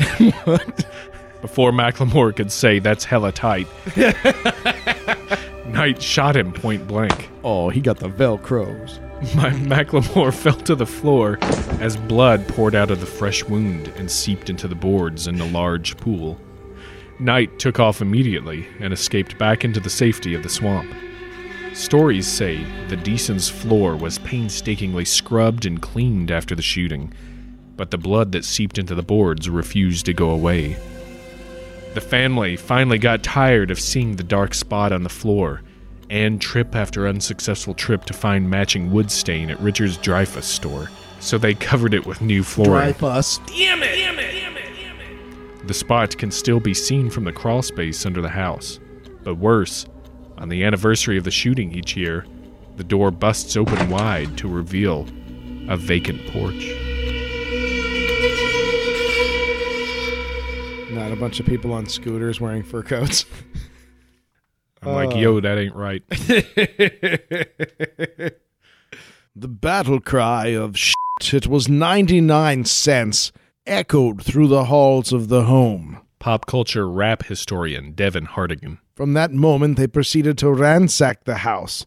what? 0.47 0.87
Before 1.41 1.73
McLemore 1.73 2.35
could 2.37 2.53
say 2.53 2.79
that's 2.79 3.05
hella 3.05 3.33
tight, 3.33 3.67
Knight 5.67 6.03
shot 6.03 6.37
him 6.37 6.53
point 6.53 6.87
blank. 6.87 7.31
Oh, 7.45 7.71
he 7.71 7.81
got 7.81 7.99
the 7.99 8.09
Velcros. 8.09 8.99
My 9.35 9.51
McLemore 9.51 10.35
fell 10.43 10.55
to 10.55 10.75
the 10.75 10.87
floor 10.87 11.39
as 11.81 11.97
blood 11.97 12.47
poured 12.49 12.75
out 12.75 12.91
of 12.91 13.01
the 13.01 13.07
fresh 13.07 13.45
wound 13.45 13.89
and 13.97 14.11
seeped 14.11 14.51
into 14.51 14.67
the 14.67 14.75
boards 14.75 15.27
in 15.27 15.37
the 15.37 15.47
large 15.47 15.97
pool. 15.99 16.39
Knight 17.19 17.59
took 17.59 17.79
off 17.79 18.01
immediately 18.01 18.67
and 18.81 18.93
escaped 18.93 19.39
back 19.39 19.65
into 19.65 19.79
the 19.79 19.91
safety 19.91 20.35
of 20.35 20.43
the 20.43 20.49
swamp. 20.49 20.91
Stories 21.75 22.27
say 22.27 22.65
the 22.89 22.97
Deason's 22.97 23.49
floor 23.49 23.95
was 23.95 24.19
painstakingly 24.19 25.05
scrubbed 25.05 25.67
and 25.67 25.81
cleaned 25.81 26.31
after 26.31 26.55
the 26.55 26.63
shooting, 26.63 27.13
but 27.77 27.91
the 27.91 27.99
blood 27.99 28.33
that 28.33 28.45
seeped 28.45 28.79
into 28.79 28.95
the 28.95 29.03
boards 29.03 29.49
refused 29.49 30.07
to 30.07 30.15
go 30.15 30.31
away. 30.31 30.77
The 31.95 32.01
family 32.01 32.57
finally 32.57 32.99
got 32.99 33.23
tired 33.25 33.71
of 33.71 33.81
seeing 33.81 34.17
the 34.17 34.23
dark 34.23 34.55
spot 34.55 34.93
on 34.93 35.03
the 35.03 35.09
floor 35.09 35.63
and 36.09 36.41
trip 36.41 36.75
after 36.75 37.09
unsuccessful 37.09 37.75
trip 37.75 38.05
to 38.05 38.13
find 38.13 38.49
matching 38.49 38.91
wood 38.93 39.11
stain 39.11 39.51
at 39.51 39.61
Richard's 39.61 39.97
Dreyfus 39.97 40.47
store, 40.47 40.91
so 41.19 41.37
they 41.39 41.55
covered 41.55 41.95
it 41.95 42.07
with 42.07 42.21
new 42.21 42.43
flooring. 42.43 42.93
Dreyfus. 42.93 43.39
The 45.67 45.75
spot 45.75 46.17
can 46.17 46.31
still 46.31 46.61
be 46.61 46.75
seen 46.75 47.11
from 47.11 47.25
the 47.25 47.33
crawl 47.33 47.63
space 47.63 48.07
under 48.07 48.21
the 48.23 48.29
house. 48.29 48.81
But 49.23 49.37
worse, 49.37 49.87
On 50.39 50.49
the 50.49 50.65
anniversary 50.65 51.19
of 51.19 51.25
the 51.25 51.31
shooting 51.31 51.71
each 51.73 51.97
year, 51.97 52.25
the 52.77 52.85
door 52.85 53.11
busts 53.11 53.59
open 53.59 53.91
wide 53.91 54.39
to 54.39 54.49
reveal 54.49 55.07
a 55.69 55.77
vacant 55.77 56.27
porch. 56.29 56.73
A 61.09 61.17
bunch 61.17 61.41
of 61.41 61.47
people 61.47 61.73
on 61.73 61.87
scooters 61.87 62.41
wearing 62.41 62.63
fur 62.63 62.83
coats. 62.83 63.25
I'm 64.83 64.95
like, 64.95 65.17
yo, 65.17 65.41
that 65.41 65.59
ain't 65.59 65.75
right. 65.75 66.03
The 69.37 69.49
battle 69.49 70.01
cry 70.01 70.49
of 70.49 70.77
shit, 70.77 71.33
it 71.33 71.47
was 71.47 71.69
99 71.69 72.65
cents, 72.65 73.31
echoed 73.65 74.23
through 74.23 74.49
the 74.49 74.65
halls 74.65 75.13
of 75.13 75.29
the 75.29 75.45
home. 75.45 76.01
Pop 76.19 76.47
culture 76.47 76.91
rap 76.91 77.25
historian 77.25 77.93
Devin 77.93 78.27
Hardigan. 78.27 78.79
From 78.95 79.13
that 79.15 79.33
moment, 79.33 79.77
they 79.77 79.87
proceeded 79.87 80.37
to 80.39 80.53
ransack 80.53 81.25
the 81.25 81.37
house, 81.37 81.87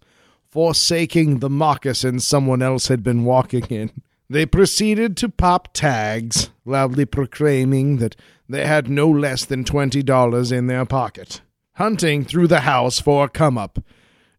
forsaking 0.49 1.39
the 1.39 1.49
moccasin 1.49 2.21
someone 2.21 2.62
else 2.62 2.88
had 2.88 3.04
been 3.04 3.26
walking 3.26 3.65
in. 3.65 3.91
They 4.30 4.45
proceeded 4.45 5.17
to 5.17 5.28
pop 5.28 5.73
tags, 5.73 6.49
loudly 6.63 7.06
proclaiming 7.06 7.97
that 7.97 8.15
they 8.47 8.65
had 8.65 8.89
no 8.89 9.10
less 9.10 9.45
than 9.45 9.63
$20 9.63 10.51
in 10.51 10.67
their 10.67 10.86
pocket, 10.86 11.41
hunting 11.73 12.23
through 12.23 12.47
the 12.47 12.62
house 12.62 12.99
for 12.99 13.25
a 13.25 13.29
come 13.29 13.58
up. 13.58 13.79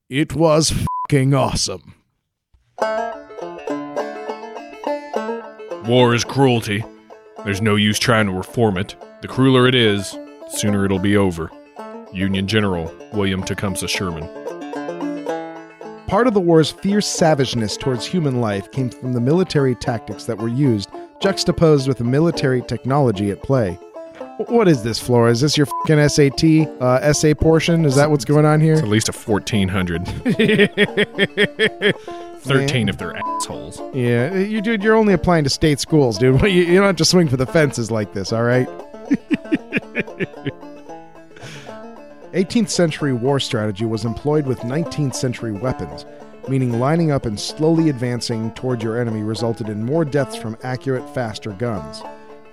It 0.09 0.35
was 0.35 0.73
fucking 1.09 1.35
awesome. 1.35 1.95
War 5.89 6.15
is 6.15 6.25
cruelty. 6.25 6.85
There's 7.45 7.61
no 7.61 7.77
use 7.77 7.99
trying 7.99 8.27
to 8.27 8.33
reform 8.33 8.77
it. 8.79 8.97
The 9.23 9.29
crueler 9.29 9.67
it 9.67 9.75
is, 9.75 10.13
the 10.13 10.51
sooner 10.51 10.85
it'll 10.85 10.99
be 10.99 11.17
over. 11.17 11.51
Union 12.13 12.47
General 12.47 12.95
William 13.13 13.43
Tecumseh 13.43 13.89
Sherman. 13.89 14.29
Part 16.07 16.27
of 16.27 16.35
the 16.35 16.41
war's 16.41 16.71
fierce 16.71 17.07
savageness 17.09 17.77
towards 17.77 18.07
human 18.07 18.41
life 18.41 18.71
came 18.71 18.89
from 18.89 19.15
the 19.15 19.21
military 19.21 19.75
tactics 19.75 20.25
that 20.25 20.39
were 20.39 20.49
used, 20.49 20.89
juxtaposed 21.21 21.89
with 21.89 21.99
the 21.99 22.05
military 22.05 22.63
technology 22.63 23.31
at 23.31 23.43
play. 23.43 23.79
What 24.39 24.67
is 24.67 24.83
this, 24.83 24.99
Flora? 24.99 25.31
Is 25.31 25.41
this 25.41 25.57
your 25.57 25.67
fucking 25.67 26.09
SAT 26.09 26.43
uh, 26.81 26.99
essay 27.03 27.35
portion? 27.35 27.85
Is 27.85 27.95
that 27.95 28.11
what's 28.11 28.25
going 28.25 28.45
on 28.45 28.61
here? 28.61 28.73
It's 28.73 28.83
at 28.83 28.89
least 28.89 29.09
a 29.09 29.13
1400. 29.13 30.09
13 32.39 32.89
if 32.89 32.99
they're 32.99 33.17
assholes. 33.17 33.81
Yeah, 33.95 34.35
you 34.35 34.61
dude, 34.61 34.83
you're 34.83 34.97
only 34.97 35.15
applying 35.15 35.45
to 35.45 35.51
state 35.51 35.79
schools, 35.79 36.19
dude. 36.19 36.43
You, 36.43 36.65
you 36.65 36.75
don't 36.75 36.87
have 36.87 36.97
to 36.97 37.05
swing 37.05 37.29
for 37.29 37.37
the 37.37 37.47
fences 37.47 37.93
like 37.93 38.13
this, 38.13 38.33
all 38.33 38.43
right? 38.43 38.69
18th 42.33 42.71
century 42.71 43.13
war 43.13 43.39
strategy 43.39 43.85
was 43.85 44.05
employed 44.05 44.47
with 44.47 44.59
19th 44.61 45.15
century 45.15 45.53
weapons, 45.53 46.07
meaning 46.49 46.81
lining 46.81 47.13
up 47.13 47.25
and 47.25 47.39
slowly 47.39 47.89
advancing 47.89 48.51
toward 48.55 48.83
your 48.83 49.01
enemy 49.01 49.23
resulted 49.23 49.69
in 49.69 49.85
more 49.85 50.05
deaths 50.05 50.35
from 50.35 50.57
accurate, 50.65 51.09
faster 51.15 51.53
guns. 51.53 52.03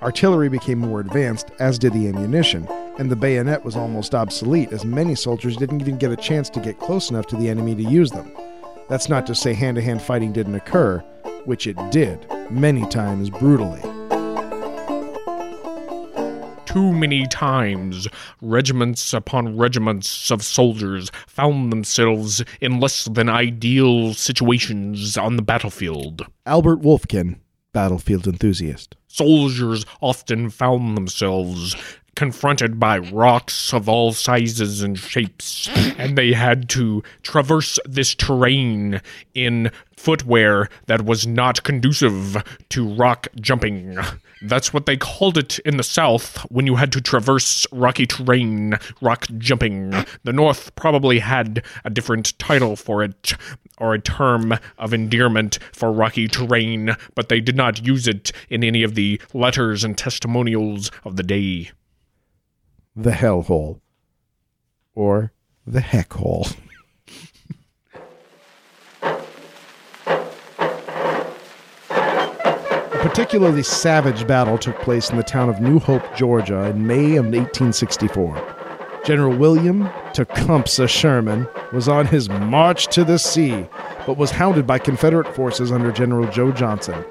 Artillery 0.01 0.49
became 0.49 0.79
more 0.79 0.99
advanced, 0.99 1.51
as 1.59 1.77
did 1.77 1.93
the 1.93 2.07
ammunition, 2.07 2.67
and 2.97 3.11
the 3.11 3.15
bayonet 3.15 3.63
was 3.63 3.75
almost 3.75 4.15
obsolete, 4.15 4.73
as 4.73 4.83
many 4.83 5.13
soldiers 5.13 5.55
didn't 5.55 5.79
even 5.79 5.99
get 5.99 6.11
a 6.11 6.15
chance 6.15 6.49
to 6.49 6.59
get 6.59 6.79
close 6.79 7.11
enough 7.11 7.27
to 7.27 7.35
the 7.35 7.47
enemy 7.47 7.75
to 7.75 7.83
use 7.83 8.09
them. 8.09 8.35
That's 8.89 9.09
not 9.09 9.27
to 9.27 9.35
say 9.35 9.53
hand 9.53 9.75
to 9.75 9.81
hand 9.81 10.01
fighting 10.01 10.31
didn't 10.31 10.55
occur, 10.55 11.03
which 11.45 11.67
it 11.67 11.77
did, 11.91 12.25
many 12.49 12.83
times 12.87 13.29
brutally. 13.29 13.81
Too 16.65 16.91
many 16.91 17.27
times, 17.27 18.07
regiments 18.41 19.13
upon 19.13 19.55
regiments 19.55 20.31
of 20.31 20.43
soldiers 20.43 21.11
found 21.27 21.71
themselves 21.71 22.43
in 22.59 22.79
less 22.79 23.05
than 23.05 23.29
ideal 23.29 24.15
situations 24.15 25.15
on 25.15 25.35
the 25.35 25.43
battlefield. 25.43 26.25
Albert 26.47 26.81
Wolfkin, 26.81 27.35
battlefield 27.73 28.27
enthusiast. 28.27 28.95
Soldiers 29.07 29.85
often 30.01 30.49
found 30.49 30.95
themselves 30.95 31.75
confronted 32.15 32.79
by 32.79 32.97
rocks 32.97 33.73
of 33.73 33.87
all 33.87 34.11
sizes 34.11 34.81
and 34.81 34.97
shapes, 34.97 35.69
and 35.97 36.17
they 36.17 36.33
had 36.33 36.69
to 36.69 37.01
traverse 37.23 37.79
this 37.85 38.13
terrain 38.13 39.01
in 39.33 39.71
footwear 39.95 40.69
that 40.87 41.05
was 41.05 41.25
not 41.25 41.63
conducive 41.63 42.43
to 42.69 42.93
rock 42.93 43.27
jumping. 43.39 43.97
That's 44.41 44.73
what 44.73 44.87
they 44.87 44.97
called 44.97 45.37
it 45.37 45.59
in 45.59 45.77
the 45.77 45.83
South 45.83 46.37
when 46.49 46.65
you 46.65 46.75
had 46.77 46.91
to 46.93 47.01
traverse 47.01 47.67
rocky 47.71 48.07
terrain, 48.07 48.77
rock 48.99 49.27
jumping. 49.37 49.93
The 50.23 50.33
North 50.33 50.73
probably 50.75 51.19
had 51.19 51.63
a 51.85 51.89
different 51.89 52.37
title 52.39 52.75
for 52.75 53.03
it, 53.03 53.33
or 53.77 53.93
a 53.93 53.99
term 54.01 54.57
of 54.77 54.93
endearment 54.93 55.59
for 55.73 55.91
rocky 55.91 56.27
terrain, 56.27 56.95
but 57.13 57.29
they 57.29 57.39
did 57.39 57.55
not 57.55 57.85
use 57.85 58.07
it 58.07 58.31
in 58.49 58.63
any 58.63 58.81
of 58.83 58.95
the 58.95 59.21
letters 59.33 59.83
and 59.83 59.97
testimonials 59.97 60.89
of 61.03 61.17
the 61.17 61.23
day. 61.23 61.71
The 62.95 63.11
hellhole. 63.11 63.79
Or 64.95 65.33
the 65.65 65.81
heck 65.81 66.13
hole. 66.13 66.47
particularly 73.01 73.63
savage 73.63 74.27
battle 74.27 74.59
took 74.59 74.79
place 74.79 75.09
in 75.09 75.17
the 75.17 75.23
town 75.23 75.49
of 75.49 75.59
New 75.59 75.79
Hope, 75.79 76.03
Georgia, 76.15 76.69
in 76.69 76.85
May 76.85 77.15
of 77.15 77.25
1864. 77.25 79.01
General 79.03 79.35
William 79.35 79.89
Tecumseh 80.13 80.87
Sherman 80.87 81.47
was 81.73 81.89
on 81.89 82.05
his 82.05 82.29
march 82.29 82.85
to 82.93 83.03
the 83.03 83.17
sea, 83.17 83.67
but 84.05 84.17
was 84.17 84.29
hounded 84.29 84.67
by 84.67 84.77
Confederate 84.77 85.33
forces 85.35 85.71
under 85.71 85.91
General 85.91 86.29
Joe 86.29 86.51
Johnston. 86.51 87.03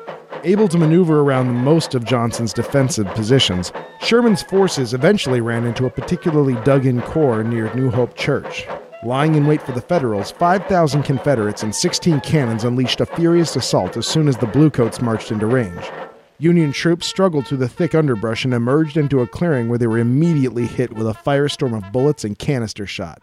Able 0.44 0.68
to 0.68 0.79
maneuver 0.79 1.22
around 1.22 1.53
most 1.53 1.96
of 1.96 2.05
Johnston's 2.05 2.53
defensive 2.53 3.09
positions, 3.09 3.72
Sherman's 4.00 4.44
forces 4.44 4.94
eventually 4.94 5.40
ran 5.40 5.66
into 5.66 5.87
a 5.87 5.90
particularly 5.90 6.55
dug 6.62 6.87
in 6.87 7.03
corps 7.03 7.42
near 7.42 7.74
New 7.74 7.90
Hope 7.90 8.14
Church. 8.14 8.64
Lying 9.02 9.34
in 9.34 9.46
wait 9.46 9.62
for 9.62 9.72
the 9.72 9.80
Federals, 9.80 10.30
5,000 10.30 11.04
Confederates 11.04 11.62
and 11.62 11.74
16 11.74 12.20
cannons 12.20 12.64
unleashed 12.64 13.00
a 13.00 13.06
furious 13.06 13.56
assault 13.56 13.96
as 13.96 14.06
soon 14.06 14.28
as 14.28 14.36
the 14.36 14.46
Bluecoats 14.46 15.00
marched 15.00 15.32
into 15.32 15.46
range. 15.46 15.90
Union 16.38 16.70
troops 16.70 17.06
struggled 17.06 17.46
through 17.46 17.56
the 17.56 17.68
thick 17.68 17.94
underbrush 17.94 18.44
and 18.44 18.52
emerged 18.52 18.98
into 18.98 19.20
a 19.20 19.26
clearing 19.26 19.70
where 19.70 19.78
they 19.78 19.86
were 19.86 19.96
immediately 19.96 20.66
hit 20.66 20.92
with 20.92 21.06
a 21.06 21.14
firestorm 21.14 21.74
of 21.74 21.90
bullets 21.90 22.24
and 22.24 22.38
canister 22.38 22.86
shot. 22.86 23.22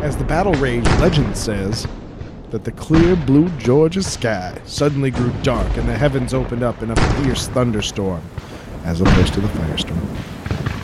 As 0.00 0.16
the 0.16 0.24
battle 0.24 0.54
raged, 0.54 0.88
legend 0.98 1.36
says 1.36 1.86
that 2.52 2.64
the 2.64 2.72
clear 2.72 3.16
blue 3.16 3.50
Georgia 3.58 4.02
sky 4.02 4.58
suddenly 4.64 5.10
grew 5.10 5.30
dark 5.42 5.76
and 5.76 5.86
the 5.86 5.96
heavens 5.96 6.32
opened 6.32 6.62
up 6.62 6.82
in 6.82 6.90
a 6.90 6.96
fierce 6.96 7.48
thunderstorm, 7.48 8.22
as 8.84 9.00
opposed 9.00 9.34
to 9.34 9.40
the 9.40 9.48
firestorm. 9.48 9.98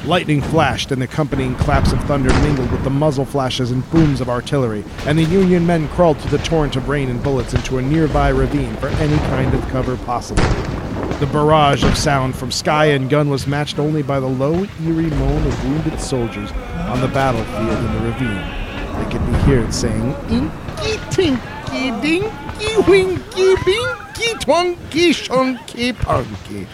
Lightning 0.04 0.40
flashed, 0.40 0.90
and 0.90 1.02
the 1.02 1.04
accompanying 1.04 1.54
claps 1.56 1.92
of 1.92 2.02
thunder 2.04 2.32
mingled 2.40 2.70
with 2.70 2.82
the 2.82 2.90
muzzle 2.90 3.26
flashes 3.26 3.70
and 3.70 3.88
booms 3.90 4.20
of 4.20 4.30
artillery, 4.30 4.82
and 5.06 5.18
the 5.18 5.24
Union 5.24 5.66
men 5.66 5.86
crawled 5.88 6.18
through 6.18 6.38
the 6.38 6.44
torrent 6.44 6.76
of 6.76 6.88
rain 6.88 7.10
and 7.10 7.22
bullets 7.22 7.52
into 7.52 7.76
a 7.76 7.82
nearby 7.82 8.28
ravine 8.30 8.74
for 8.76 8.88
any 8.88 9.18
kind 9.28 9.52
of 9.52 9.60
cover 9.68 9.96
possible. 9.98 10.42
The 11.18 11.28
barrage 11.32 11.84
of 11.84 11.98
sound 11.98 12.36
from 12.36 12.50
sky 12.50 12.86
and 12.86 13.10
gun 13.10 13.28
was 13.28 13.46
matched 13.46 13.78
only 13.78 14.02
by 14.02 14.20
the 14.20 14.28
low, 14.28 14.66
eerie 14.82 15.10
moan 15.10 15.46
of 15.46 15.64
wounded 15.64 16.00
soldiers 16.00 16.52
on 16.52 17.00
the 17.00 17.08
battlefield 17.08 17.78
in 17.78 17.92
the 17.92 18.10
ravine. 18.10 18.68
They 18.98 19.10
could 19.10 19.26
be 19.26 19.32
heard 19.40 19.74
saying, 19.74 20.14
Inky, 20.30 20.98
tinky, 21.10 21.90
dinky, 22.00 22.76
winky, 22.88 23.54
binky, 23.56 24.34
twonky, 24.40 25.10
shonky, 25.10 25.94
punky. 25.94 26.66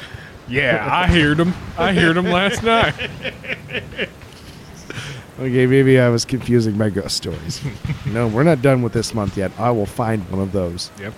Yeah, 0.49 0.87
I 0.91 1.07
heard 1.07 1.39
them. 1.39 1.55
I 1.79 1.93
heard 1.93 2.17
them 2.17 2.27
last 2.27 2.63
night. 2.63 2.95
Okay, 5.37 5.67
maybe 5.67 5.99
I 5.99 6.11
was 6.11 6.25
confusing 6.25 6.79
my 6.79 6.91
ghost 6.91 7.17
stories. 7.17 7.61
no, 8.07 8.29
we're 8.29 8.45
not 8.45 8.63
done 8.63 8.83
with 8.83 8.93
this 8.93 9.13
month 9.15 9.37
yet. 9.37 9.51
I 9.59 9.73
will 9.73 9.85
find 9.85 10.23
one 10.31 10.41
of 10.41 10.53
those. 10.53 10.93
Yep. 11.01 11.15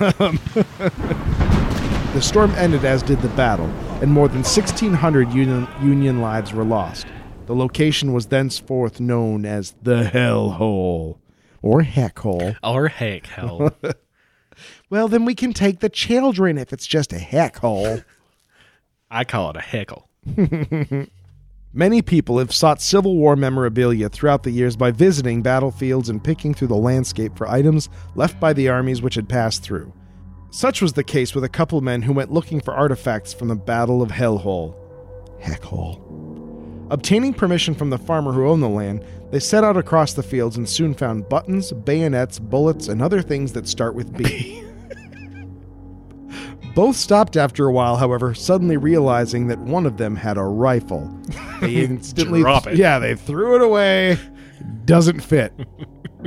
The 2.12 2.20
storm 2.20 2.50
ended 2.56 2.84
as 2.84 3.02
did 3.02 3.22
the 3.22 3.28
battle, 3.28 3.66
and 4.02 4.12
more 4.12 4.28
than 4.28 4.42
1,600 4.42 5.32
Union, 5.32 5.66
Union 5.80 6.20
lives 6.20 6.52
were 6.52 6.62
lost. 6.64 7.06
The 7.46 7.54
location 7.54 8.12
was 8.12 8.26
thenceforth 8.26 9.00
known 9.00 9.46
as 9.46 9.74
the 9.82 10.04
Hell 10.04 10.50
Hole, 10.50 11.18
or 11.62 11.80
Heck 11.82 12.18
Hole. 12.18 12.54
Or 12.62 12.88
heck 12.88 13.26
hell. 13.26 13.74
Well, 14.90 15.08
then 15.08 15.24
we 15.24 15.34
can 15.34 15.54
take 15.54 15.80
the 15.80 15.88
children 15.88 16.58
if 16.58 16.72
it's 16.74 16.86
just 16.86 17.14
a 17.14 17.18
heck 17.18 17.56
hole. 17.56 18.02
I 19.12 19.24
call 19.24 19.50
it 19.50 19.56
a 19.56 19.60
heckle. 19.60 20.08
Many 21.74 22.00
people 22.00 22.38
have 22.38 22.52
sought 22.52 22.80
Civil 22.80 23.16
War 23.16 23.36
memorabilia 23.36 24.08
throughout 24.08 24.42
the 24.42 24.50
years 24.50 24.74
by 24.74 24.90
visiting 24.90 25.42
battlefields 25.42 26.08
and 26.08 26.24
picking 26.24 26.54
through 26.54 26.68
the 26.68 26.76
landscape 26.76 27.36
for 27.36 27.46
items 27.46 27.90
left 28.14 28.40
by 28.40 28.54
the 28.54 28.70
armies 28.70 29.02
which 29.02 29.14
had 29.14 29.28
passed 29.28 29.62
through. 29.62 29.92
Such 30.50 30.80
was 30.80 30.94
the 30.94 31.04
case 31.04 31.34
with 31.34 31.44
a 31.44 31.48
couple 31.48 31.80
men 31.82 32.02
who 32.02 32.14
went 32.14 32.32
looking 32.32 32.60
for 32.60 32.74
artifacts 32.74 33.34
from 33.34 33.48
the 33.48 33.54
Battle 33.54 34.00
of 34.00 34.10
Hellhole. 34.10 34.74
Heckhole. 35.40 36.86
Obtaining 36.90 37.34
permission 37.34 37.74
from 37.74 37.90
the 37.90 37.98
farmer 37.98 38.32
who 38.32 38.46
owned 38.46 38.62
the 38.62 38.68
land, 38.68 39.04
they 39.30 39.40
set 39.40 39.64
out 39.64 39.76
across 39.76 40.14
the 40.14 40.22
fields 40.22 40.56
and 40.56 40.68
soon 40.68 40.94
found 40.94 41.28
buttons, 41.28 41.72
bayonets, 41.72 42.38
bullets, 42.38 42.88
and 42.88 43.02
other 43.02 43.20
things 43.20 43.52
that 43.52 43.68
start 43.68 43.94
with 43.94 44.16
B. 44.16 44.62
Both 46.74 46.96
stopped 46.96 47.36
after 47.36 47.66
a 47.66 47.72
while, 47.72 47.96
however, 47.96 48.34
suddenly 48.34 48.78
realizing 48.78 49.48
that 49.48 49.58
one 49.58 49.84
of 49.84 49.98
them 49.98 50.16
had 50.16 50.38
a 50.38 50.42
rifle. 50.44 51.10
They 51.60 51.84
instantly 51.84 52.40
Drop 52.40 52.66
it. 52.66 52.76
Yeah, 52.76 52.98
they 52.98 53.14
threw 53.14 53.54
it 53.54 53.62
away. 53.62 54.18
Doesn't 54.84 55.20
fit. 55.20 55.52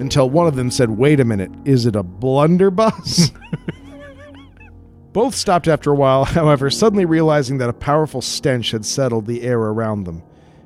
Until 0.00 0.30
one 0.30 0.46
of 0.46 0.56
them 0.56 0.70
said, 0.70 0.88
"Wait 0.88 1.20
a 1.20 1.24
minute, 1.26 1.50
is 1.66 1.84
it 1.84 1.94
a 1.94 2.02
blunderbuss?" 2.02 3.30
Both 5.12 5.34
stopped 5.34 5.68
after 5.68 5.90
a 5.90 5.94
while, 5.94 6.24
however, 6.24 6.70
suddenly 6.70 7.04
realizing 7.04 7.58
that 7.58 7.68
a 7.68 7.74
powerful 7.74 8.22
stench 8.22 8.70
had 8.70 8.86
settled 8.86 9.26
the 9.26 9.42
air 9.42 9.58
around 9.58 10.04
them. 10.04 10.22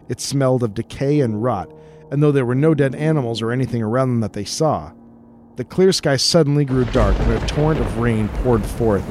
It 0.08 0.20
smelled 0.20 0.62
of 0.62 0.74
decay 0.74 1.18
and 1.18 1.42
rot, 1.42 1.72
and 2.12 2.22
though 2.22 2.30
there 2.30 2.46
were 2.46 2.54
no 2.54 2.72
dead 2.72 2.94
animals 2.94 3.42
or 3.42 3.50
anything 3.50 3.82
around 3.82 4.10
them 4.10 4.20
that 4.20 4.34
they 4.34 4.44
saw, 4.44 4.92
the 5.56 5.64
clear 5.64 5.92
sky 5.92 6.16
suddenly 6.16 6.64
grew 6.64 6.84
dark 6.86 7.16
and 7.20 7.32
a 7.32 7.46
torrent 7.46 7.80
of 7.80 7.98
rain 7.98 8.28
poured 8.28 8.64
forth, 8.64 9.04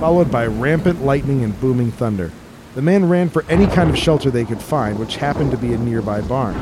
followed 0.00 0.30
by 0.30 0.46
rampant 0.46 1.04
lightning 1.04 1.44
and 1.44 1.58
booming 1.60 1.92
thunder. 1.92 2.30
The 2.74 2.80
men 2.80 3.06
ran 3.08 3.28
for 3.28 3.44
any 3.50 3.66
kind 3.66 3.90
of 3.90 3.98
shelter 3.98 4.30
they 4.30 4.46
could 4.46 4.62
find, 4.62 4.98
which 4.98 5.16
happened 5.16 5.50
to 5.50 5.58
be 5.58 5.74
a 5.74 5.78
nearby 5.78 6.22
barn. 6.22 6.54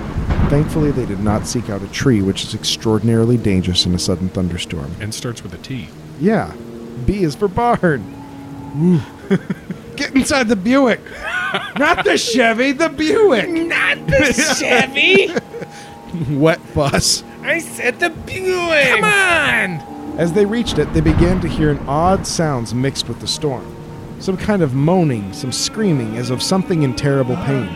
Thankfully, 0.48 0.90
they 0.90 1.06
did 1.06 1.20
not 1.20 1.46
seek 1.46 1.70
out 1.70 1.82
a 1.82 1.88
tree, 1.88 2.22
which 2.22 2.42
is 2.42 2.54
extraordinarily 2.54 3.36
dangerous 3.36 3.86
in 3.86 3.94
a 3.94 3.98
sudden 4.00 4.28
thunderstorm. 4.28 4.90
And 5.00 5.14
starts 5.14 5.44
with 5.44 5.54
a 5.54 5.58
T. 5.58 5.88
Yeah, 6.18 6.52
B 7.06 7.22
is 7.22 7.36
for 7.36 7.46
barn. 7.46 8.02
Get 9.96 10.16
inside 10.16 10.48
the 10.48 10.56
Buick. 10.56 11.00
Not 11.78 12.04
the 12.04 12.18
Chevy, 12.18 12.72
the 12.72 12.88
Buick. 12.88 13.48
Not 13.48 14.04
the 14.08 14.56
Chevy. 14.58 15.32
Wet 16.36 16.60
bus. 16.74 17.22
I 17.42 17.58
said 17.58 17.98
the 17.98 18.10
Buick. 18.10 18.88
Come 18.88 19.04
on. 19.04 20.18
As 20.18 20.32
they 20.32 20.44
reached 20.44 20.78
it, 20.78 20.92
they 20.92 21.00
began 21.00 21.40
to 21.40 21.48
hear 21.48 21.70
an 21.70 21.78
odd 21.88 22.26
sounds 22.26 22.74
mixed 22.74 23.08
with 23.08 23.20
the 23.20 23.26
storm. 23.26 23.76
Some 24.20 24.36
kind 24.36 24.60
of 24.60 24.74
moaning, 24.74 25.32
some 25.32 25.50
screaming 25.50 26.16
as 26.18 26.28
of 26.28 26.42
something 26.42 26.82
in 26.82 26.94
terrible 26.94 27.36
pain. 27.36 27.68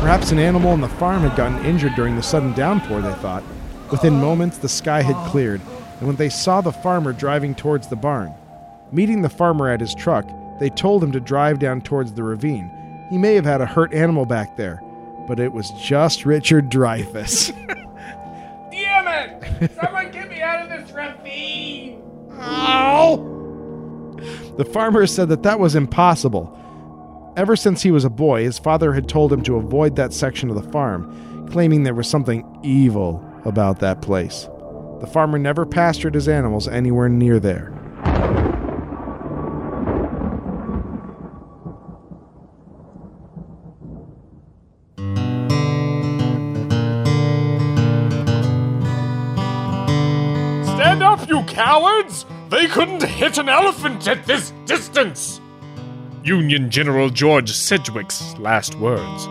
Perhaps 0.00 0.32
an 0.32 0.38
animal 0.38 0.70
on 0.70 0.80
the 0.80 0.88
farm 0.88 1.22
had 1.22 1.36
gotten 1.36 1.64
injured 1.66 1.94
during 1.94 2.16
the 2.16 2.22
sudden 2.22 2.54
downpour, 2.54 3.02
they 3.02 3.12
thought. 3.14 3.44
Within 3.90 4.14
moments, 4.14 4.56
the 4.56 4.68
sky 4.68 5.02
had 5.02 5.30
cleared, 5.30 5.60
and 5.98 6.06
when 6.06 6.16
they 6.16 6.30
saw 6.30 6.62
the 6.62 6.72
farmer 6.72 7.12
driving 7.12 7.54
towards 7.54 7.88
the 7.88 7.96
barn, 7.96 8.32
meeting 8.90 9.20
the 9.20 9.28
farmer 9.28 9.68
at 9.68 9.80
his 9.80 9.94
truck, 9.94 10.26
they 10.58 10.70
told 10.70 11.04
him 11.04 11.12
to 11.12 11.20
drive 11.20 11.58
down 11.58 11.82
towards 11.82 12.14
the 12.14 12.22
ravine. 12.22 12.70
He 13.10 13.18
may 13.18 13.34
have 13.34 13.44
had 13.44 13.60
a 13.60 13.66
hurt 13.66 13.92
animal 13.92 14.24
back 14.24 14.56
there, 14.56 14.82
but 15.28 15.38
it 15.38 15.52
was 15.52 15.70
just 15.72 16.24
Richard 16.24 16.70
Dreyfuss. 16.70 17.52
Someone 19.80 20.10
get 20.10 20.28
me 20.28 20.40
out 20.40 20.62
of 20.62 20.68
this 20.68 20.90
ravine. 20.92 22.02
The 24.56 24.64
farmer 24.64 25.06
said 25.06 25.28
that 25.28 25.42
that 25.44 25.58
was 25.58 25.74
impossible. 25.74 26.58
Ever 27.36 27.56
since 27.56 27.82
he 27.82 27.90
was 27.90 28.04
a 28.04 28.10
boy, 28.10 28.44
his 28.44 28.58
father 28.58 28.92
had 28.92 29.08
told 29.08 29.32
him 29.32 29.42
to 29.44 29.56
avoid 29.56 29.96
that 29.96 30.12
section 30.12 30.50
of 30.50 30.56
the 30.56 30.70
farm, 30.70 31.48
claiming 31.50 31.82
there 31.82 31.94
was 31.94 32.08
something 32.08 32.44
evil 32.62 33.24
about 33.44 33.80
that 33.80 34.02
place. 34.02 34.48
The 35.00 35.06
farmer 35.06 35.38
never 35.38 35.64
pastured 35.64 36.14
his 36.14 36.28
animals 36.28 36.68
anywhere 36.68 37.08
near 37.08 37.40
there. 37.40 37.72
Cowards! 51.52 52.26
They 52.48 52.66
couldn't 52.66 53.02
hit 53.02 53.38
an 53.38 53.48
elephant 53.48 54.08
at 54.08 54.26
this 54.26 54.52
distance! 54.64 55.40
Union 56.24 56.70
General 56.70 57.10
George 57.10 57.50
Sedgwick's 57.52 58.36
last 58.38 58.74
words. 58.76 59.24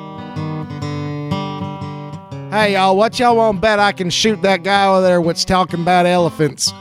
Hey, 2.52 2.74
y'all, 2.74 2.98
what 2.98 3.18
y'all 3.18 3.38
want 3.38 3.62
bet 3.62 3.80
I 3.80 3.94
can 3.94 4.10
shoot 4.10 4.42
that 4.42 4.64
guy 4.64 4.86
over 4.86 5.02
there 5.02 5.22
what's 5.22 5.46
talking 5.46 5.82
about 5.82 6.06
elephants? 6.06 6.74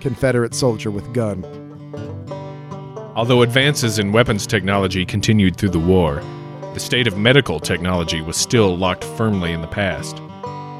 Confederate 0.00 0.54
soldier 0.54 0.90
with 0.90 1.12
gun. 1.12 1.44
Although 3.16 3.42
advances 3.42 3.98
in 3.98 4.12
weapons 4.12 4.46
technology 4.46 5.04
continued 5.04 5.56
through 5.56 5.70
the 5.70 5.80
war, 5.80 6.22
the 6.74 6.80
state 6.80 7.06
of 7.06 7.18
medical 7.18 7.58
technology 7.58 8.20
was 8.20 8.36
still 8.36 8.76
locked 8.76 9.02
firmly 9.02 9.52
in 9.52 9.60
the 9.60 9.66
past. 9.66 10.20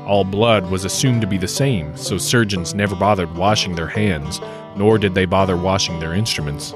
All 0.07 0.23
blood 0.23 0.71
was 0.71 0.85
assumed 0.85 1.21
to 1.23 1.27
be 1.27 1.37
the 1.37 1.49
same, 1.49 1.97
so 1.97 2.17
surgeons 2.17 2.77
never 2.77 2.95
bothered 2.95 3.35
washing 3.35 3.75
their 3.75 3.89
hands, 3.89 4.41
nor 4.77 4.99
did 4.99 5.17
they 5.17 5.27
bother 5.27 5.57
washing 5.57 5.99
their 5.99 6.15
instruments. 6.15 6.73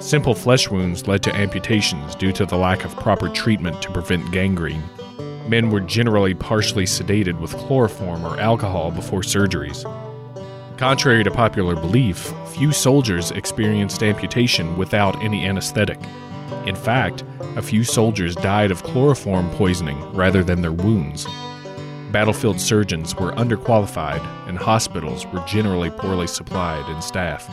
Simple 0.00 0.34
flesh 0.34 0.68
wounds 0.68 1.06
led 1.06 1.22
to 1.22 1.36
amputations 1.36 2.16
due 2.16 2.32
to 2.32 2.44
the 2.44 2.56
lack 2.56 2.84
of 2.84 2.96
proper 2.96 3.28
treatment 3.28 3.80
to 3.82 3.92
prevent 3.92 4.32
gangrene. 4.32 4.82
Men 5.46 5.70
were 5.70 5.80
generally 5.80 6.34
partially 6.34 6.84
sedated 6.84 7.38
with 7.38 7.56
chloroform 7.56 8.26
or 8.26 8.40
alcohol 8.40 8.90
before 8.90 9.20
surgeries. 9.20 9.84
Contrary 10.76 11.22
to 11.22 11.30
popular 11.30 11.76
belief, 11.76 12.32
few 12.48 12.72
soldiers 12.72 13.30
experienced 13.30 14.02
amputation 14.02 14.76
without 14.76 15.22
any 15.22 15.46
anesthetic. 15.46 16.00
In 16.66 16.74
fact, 16.74 17.22
a 17.54 17.62
few 17.62 17.84
soldiers 17.84 18.34
died 18.34 18.72
of 18.72 18.82
chloroform 18.82 19.48
poisoning 19.50 20.00
rather 20.12 20.42
than 20.42 20.60
their 20.60 20.72
wounds. 20.72 21.24
Battlefield 22.12 22.58
surgeons 22.58 23.14
were 23.14 23.32
underqualified, 23.32 24.24
and 24.48 24.56
hospitals 24.56 25.26
were 25.26 25.40
generally 25.46 25.90
poorly 25.90 26.26
supplied 26.26 26.88
and 26.88 27.04
staffed. 27.04 27.50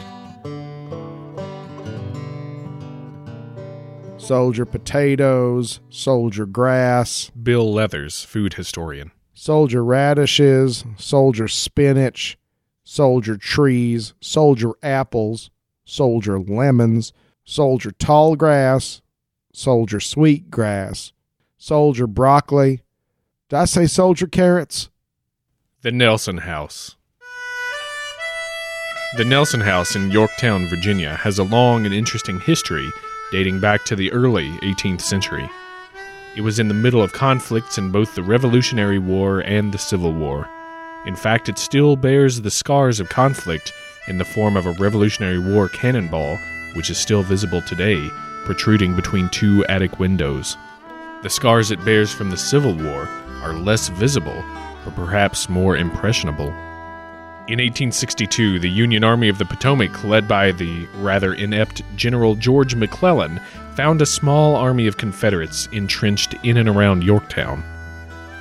Soldier 4.18 4.66
potatoes, 4.66 5.82
soldier 5.90 6.46
grass, 6.46 7.30
Bill 7.32 7.72
Leathers, 7.72 8.24
food 8.24 8.54
historian. 8.54 9.12
soldier 9.34 9.84
radishes, 9.84 10.86
soldier 10.98 11.50
spinach, 11.50 12.38
soldier 12.86 13.36
trees, 13.36 14.14
soldier 14.22 14.72
apples, 14.82 15.52
soldier 15.84 16.40
lemons, 16.40 17.12
soldier 17.44 17.92
tall 17.92 18.38
grass, 18.38 19.02
soldier 19.54 20.00
sweet 20.00 20.50
grass, 20.50 21.12
soldier 21.58 22.08
broccoli. 22.08 22.82
Did 23.50 23.58
I 23.58 23.66
say 23.66 23.86
soldier 23.86 24.26
carrots? 24.26 24.90
The 25.82 25.92
Nelson 25.92 26.40
House. 26.40 26.96
The 29.18 29.24
Nelson 29.24 29.62
House 29.62 29.96
in 29.96 30.10
Yorktown, 30.10 30.68
Virginia, 30.68 31.14
has 31.18 31.38
a 31.38 31.44
long 31.44 31.86
and 31.86 31.94
interesting 31.94 32.40
history 32.40 32.92
dating 33.32 33.60
back 33.60 33.86
to 33.86 33.96
the 33.96 34.12
early 34.12 34.50
18th 34.64 35.02
century. 35.02 35.48
It 36.36 36.42
was 36.42 36.58
in 36.58 36.70
the 36.70 36.74
middle 36.74 37.04
of 37.04 37.14
conflicts 37.14 37.78
in 37.78 37.92
both 37.92 38.16
the 38.16 38.24
Revolutionary 38.24 38.98
War 38.98 39.42
and 39.42 39.72
the 39.72 39.78
Civil 39.78 40.12
War. 40.12 40.50
In 41.06 41.16
fact, 41.16 41.48
it 41.48 41.60
still 41.60 41.96
bears 41.96 42.42
the 42.42 42.50
scars 42.50 43.00
of 43.00 43.10
conflict 43.10 43.72
in 44.08 44.18
the 44.18 44.26
form 44.26 44.58
of 44.58 44.66
a 44.66 44.72
Revolutionary 44.72 45.38
War 45.38 45.70
cannonball, 45.70 46.38
which 46.74 46.90
is 46.90 46.98
still 46.98 47.22
visible 47.22 47.62
today, 47.62 48.10
protruding 48.44 48.96
between 48.96 49.30
two 49.30 49.64
attic 49.70 50.00
windows. 50.00 50.58
The 51.22 51.30
scars 51.30 51.70
it 51.70 51.86
bears 51.86 52.12
from 52.12 52.32
the 52.32 52.38
Civil 52.38 52.74
War 52.74 53.08
are 53.46 53.54
less 53.54 53.90
visible, 53.90 54.44
but 54.84 54.96
perhaps 54.96 55.48
more 55.48 55.78
impressionable. 55.78 56.48
In 57.48 57.60
1862, 57.60 58.58
the 58.58 58.70
Union 58.70 59.04
Army 59.04 59.30
of 59.30 59.38
the 59.38 59.46
Potomac, 59.46 60.04
led 60.04 60.28
by 60.28 60.52
the 60.52 60.88
rather 60.96 61.36
inept 61.36 61.84
General 61.96 62.34
George 62.34 62.74
McClellan, 62.74 63.40
found 63.76 64.02
a 64.02 64.06
small 64.06 64.56
army 64.56 64.88
of 64.88 64.98
Confederates 64.98 65.68
entrenched 65.72 66.34
in 66.44 66.58
and 66.58 66.68
around 66.68 67.04
Yorktown. 67.04 67.64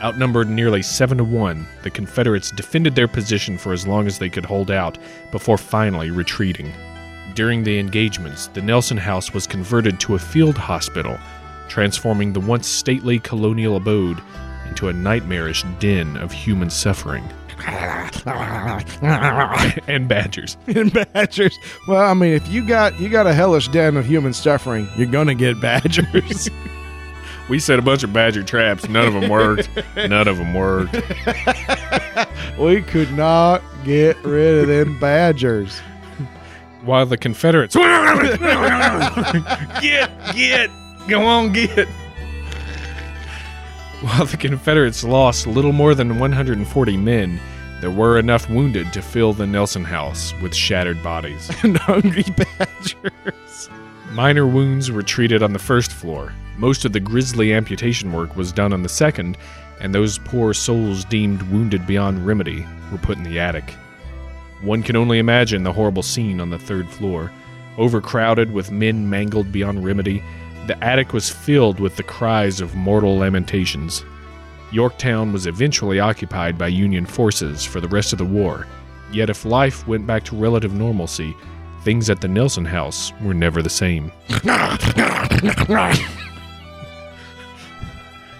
Outnumbered 0.02 0.48
nearly 0.48 0.80
seven 0.80 1.18
to 1.18 1.24
one, 1.24 1.66
the 1.82 1.90
Confederates 1.90 2.50
defended 2.50 2.94
their 2.94 3.08
position 3.08 3.58
for 3.58 3.74
as 3.74 3.86
long 3.86 4.06
as 4.06 4.18
they 4.18 4.30
could 4.30 4.46
hold 4.46 4.70
out 4.70 4.96
before 5.30 5.58
finally 5.58 6.10
retreating. 6.10 6.72
During 7.34 7.62
the 7.62 7.78
engagements, 7.78 8.46
the 8.46 8.62
Nelson 8.62 8.96
House 8.96 9.34
was 9.34 9.46
converted 9.46 10.00
to 10.00 10.14
a 10.14 10.18
field 10.18 10.56
hospital, 10.56 11.18
transforming 11.68 12.32
the 12.32 12.40
once 12.40 12.66
stately 12.66 13.18
colonial 13.18 13.76
abode 13.76 14.22
into 14.66 14.88
a 14.88 14.92
nightmarish 14.92 15.64
den 15.78 16.16
of 16.16 16.32
human 16.32 16.70
suffering. 16.70 17.24
and 19.86 20.08
badgers. 20.08 20.56
and 20.66 20.92
badgers. 20.92 21.58
Well, 21.88 22.02
I 22.02 22.12
mean, 22.14 22.32
if 22.32 22.46
you 22.48 22.66
got 22.66 22.98
you 23.00 23.08
got 23.08 23.26
a 23.26 23.32
hellish 23.32 23.68
den 23.68 23.96
of 23.96 24.04
human 24.04 24.32
suffering, 24.34 24.88
you're 24.96 25.06
gonna 25.06 25.34
get 25.34 25.60
badgers. 25.60 26.48
We 27.48 27.58
set 27.58 27.78
a 27.78 27.82
bunch 27.82 28.02
of 28.02 28.12
badger 28.12 28.42
traps. 28.42 28.88
None 28.88 29.06
of 29.06 29.12
them 29.12 29.28
worked. 29.28 29.68
None 29.96 30.28
of 30.28 30.38
them 30.38 30.54
worked. 30.54 30.94
we 32.58 32.80
could 32.80 33.12
not 33.12 33.62
get 33.84 34.16
rid 34.24 34.62
of 34.62 34.68
them 34.68 34.98
badgers. 34.98 35.78
While 36.84 37.04
the 37.04 37.18
Confederates. 37.18 37.74
get, 39.80 40.10
get, 40.34 40.70
go 41.06 41.22
on, 41.22 41.52
get. 41.52 41.86
While 44.04 44.26
the 44.26 44.36
Confederates 44.36 45.02
lost 45.02 45.46
little 45.46 45.72
more 45.72 45.94
than 45.94 46.18
140 46.18 46.96
men, 46.98 47.40
there 47.80 47.90
were 47.90 48.18
enough 48.18 48.50
wounded 48.50 48.92
to 48.92 49.00
fill 49.00 49.32
the 49.32 49.46
Nelson 49.46 49.82
house 49.82 50.34
with 50.42 50.54
shattered 50.54 51.02
bodies. 51.02 51.50
and 51.62 51.78
hungry 51.78 52.22
badgers. 52.58 53.70
Minor 54.10 54.46
wounds 54.46 54.90
were 54.90 55.02
treated 55.02 55.42
on 55.42 55.54
the 55.54 55.58
first 55.58 55.90
floor. 55.90 56.34
Most 56.58 56.84
of 56.84 56.92
the 56.92 57.00
grisly 57.00 57.54
amputation 57.54 58.12
work 58.12 58.36
was 58.36 58.52
done 58.52 58.74
on 58.74 58.82
the 58.82 58.90
second, 58.90 59.38
and 59.80 59.94
those 59.94 60.18
poor 60.18 60.52
souls 60.52 61.06
deemed 61.06 61.40
wounded 61.44 61.86
beyond 61.86 62.26
remedy 62.26 62.66
were 62.92 62.98
put 62.98 63.16
in 63.16 63.24
the 63.24 63.40
attic. 63.40 63.70
One 64.60 64.82
can 64.82 64.96
only 64.96 65.18
imagine 65.18 65.62
the 65.62 65.72
horrible 65.72 66.02
scene 66.02 66.42
on 66.42 66.50
the 66.50 66.58
third 66.58 66.90
floor. 66.90 67.32
Overcrowded 67.78 68.52
with 68.52 68.70
men 68.70 69.08
mangled 69.08 69.50
beyond 69.50 69.82
remedy, 69.82 70.22
the 70.66 70.82
attic 70.82 71.12
was 71.12 71.30
filled 71.30 71.78
with 71.78 71.96
the 71.96 72.02
cries 72.02 72.60
of 72.60 72.74
mortal 72.74 73.16
lamentations. 73.16 74.04
Yorktown 74.72 75.32
was 75.32 75.46
eventually 75.46 76.00
occupied 76.00 76.56
by 76.56 76.68
Union 76.68 77.06
forces 77.06 77.64
for 77.64 77.80
the 77.80 77.88
rest 77.88 78.12
of 78.12 78.18
the 78.18 78.24
war, 78.24 78.66
yet 79.12 79.30
if 79.30 79.44
life 79.44 79.86
went 79.86 80.06
back 80.06 80.24
to 80.24 80.36
relative 80.36 80.72
normalcy, 80.74 81.36
things 81.82 82.08
at 82.08 82.20
the 82.20 82.28
Nelson 82.28 82.64
house 82.64 83.12
were 83.20 83.34
never 83.34 83.62
the 83.62 83.70
same. 83.70 84.10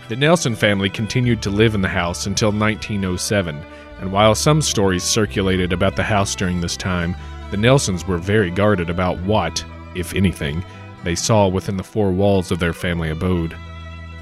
The 0.09 0.17
Nelson 0.17 0.55
family 0.55 0.91
continued 0.91 1.43
to 1.43 1.51
live 1.51 1.75
in 1.75 1.83
the 1.83 1.89
house 1.89 2.27
until 2.27 2.53
1907, 2.53 3.63
and 4.01 4.13
while 4.13 4.35
some 4.35 4.61
stories 4.61 5.03
circulated 5.03 5.73
about 5.73 5.97
the 5.97 6.03
house 6.03 6.35
during 6.35 6.61
this 6.61 6.77
time, 6.77 7.17
the 7.51 7.57
Nelsons 7.57 8.07
were 8.07 8.19
very 8.19 8.51
guarded 8.51 8.91
about 8.91 9.19
what, 9.21 9.65
if 9.95 10.15
anything, 10.15 10.65
they 11.05 11.15
saw 11.15 11.47
within 11.47 11.77
the 11.77 11.85
four 11.85 12.11
walls 12.11 12.51
of 12.51 12.59
their 12.59 12.73
family 12.73 13.11
abode. 13.11 13.57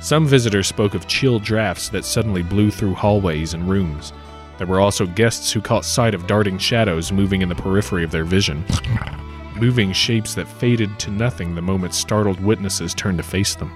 Some 0.00 0.26
visitors 0.26 0.66
spoke 0.66 0.94
of 0.94 1.06
chill 1.06 1.38
drafts 1.38 1.88
that 1.90 2.04
suddenly 2.04 2.42
blew 2.42 2.70
through 2.70 2.94
hallways 2.94 3.54
and 3.54 3.70
rooms. 3.70 4.12
There 4.58 4.66
were 4.66 4.80
also 4.80 5.06
guests 5.06 5.52
who 5.52 5.60
caught 5.60 5.84
sight 5.84 6.14
of 6.14 6.26
darting 6.26 6.58
shadows 6.58 7.12
moving 7.12 7.40
in 7.40 7.48
the 7.48 7.54
periphery 7.54 8.04
of 8.04 8.10
their 8.10 8.24
vision, 8.24 8.64
moving 9.56 9.92
shapes 9.92 10.34
that 10.34 10.48
faded 10.48 10.98
to 10.98 11.10
nothing 11.10 11.54
the 11.54 11.62
moment 11.62 11.94
startled 11.94 12.40
witnesses 12.40 12.94
turned 12.94 13.18
to 13.18 13.24
face 13.24 13.54
them. 13.54 13.72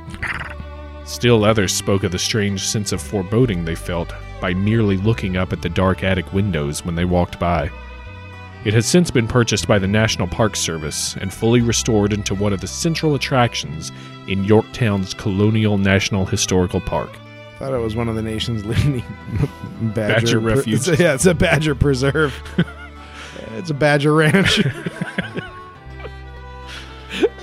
Still 1.05 1.45
others 1.45 1.73
spoke 1.73 2.03
of 2.03 2.11
the 2.11 2.19
strange 2.19 2.67
sense 2.67 2.91
of 2.91 3.01
foreboding 3.01 3.65
they 3.65 3.77
felt 3.77 4.13
by 4.41 4.53
merely 4.53 4.97
looking 4.97 5.37
up 5.37 5.53
at 5.53 5.63
the 5.63 5.69
dark 5.69 6.03
attic 6.03 6.33
windows 6.33 6.85
when 6.85 6.97
they 6.97 7.05
walked 7.05 7.39
by. 7.39 7.71
It 8.67 8.75
has 8.75 8.85
since 8.85 9.13
been 9.13 9.29
purchased 9.29 9.69
by 9.69 9.79
the 9.79 9.87
National 9.87 10.27
Park 10.27 10.57
Service 10.57 11.15
and 11.21 11.33
fully 11.33 11.61
restored 11.61 12.13
into 12.13 12.35
one 12.35 12.53
of 12.53 12.61
the 12.61 12.67
central 12.67 13.15
attractions 13.15 13.93
in 14.27 14.43
Yorktown's 14.43 15.15
Colonial 15.15 15.79
National 15.79 16.27
Historical 16.27 16.81
Park. 16.81 17.17
Thought 17.61 17.73
it 17.75 17.79
was 17.79 17.95
one 17.95 18.09
of 18.09 18.17
the 18.17 18.23
nation's 18.23 18.65
leading 18.67 19.05
badger, 19.95 20.41
Badger 20.41 20.41
pre- 20.41 20.53
refuge. 20.55 20.75
it's 20.75 20.89
a- 20.89 20.97
yeah, 20.97 21.15
it's 21.15 21.27
a 21.27 21.35
badger 21.35 21.77
preserve. 21.77 22.35
it's 23.55 23.71
a 23.71 23.75
badger 23.75 24.13
ranch. 24.13 24.61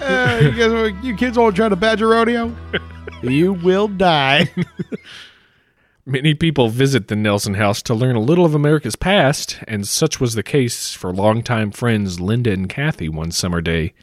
Uh, 0.01 0.39
you 0.43 0.51
guys, 0.51 0.93
you 1.03 1.15
kids 1.15 1.35
trying 1.35 1.69
to 1.69 1.75
badger 1.77 2.09
rodeo? 2.09 2.53
you 3.23 3.53
will 3.53 3.87
die. 3.87 4.47
Many 6.05 6.33
people 6.33 6.67
visit 6.67 7.07
the 7.07 7.15
Nelson 7.15 7.53
House 7.53 7.81
to 7.83 7.93
learn 7.93 8.17
a 8.17 8.21
little 8.21 8.43
of 8.43 8.53
America's 8.53 8.97
past, 8.97 9.59
and 9.69 9.87
such 9.87 10.19
was 10.19 10.35
the 10.35 10.43
case 10.43 10.93
for 10.93 11.13
longtime 11.13 11.71
friends 11.71 12.19
Linda 12.19 12.51
and 12.51 12.67
Kathy 12.67 13.07
one 13.07 13.31
summer 13.31 13.61
day. 13.61 13.93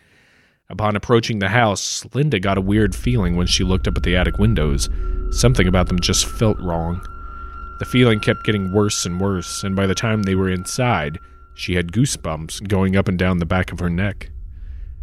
Upon 0.71 0.97
approaching 0.97 1.41
the 1.41 1.51
house, 1.51 2.07
Linda 2.15 2.41
got 2.41 2.57
a 2.57 2.63
weird 2.63 2.95
feeling 2.95 3.37
when 3.37 3.47
she 3.47 3.65
looked 3.65 3.87
up 3.87 3.99
at 3.99 4.03
the 4.03 4.17
attic 4.17 4.39
windows. 4.39 4.89
Something 5.31 5.69
about 5.69 5.89
them 5.89 6.01
just 6.01 6.25
felt 6.25 6.59
wrong. 6.59 7.03
The 7.81 7.85
feeling 7.85 8.19
kept 8.19 8.45
getting 8.45 8.73
worse 8.73 9.05
and 9.05 9.21
worse, 9.21 9.63
and 9.63 9.77
by 9.77 9.87
the 9.87 9.95
time 9.95 10.23
they 10.23 10.35
were 10.35 10.49
inside, 10.49 11.19
she 11.55 11.75
had 11.75 11.93
goosebumps 11.93 12.67
going 12.67 12.97
up 12.97 13.09
and 13.09 13.19
down 13.19 13.37
the 13.37 13.45
back 13.45 13.73
of 13.73 13.79
her 13.79 13.91
neck. 13.91 14.31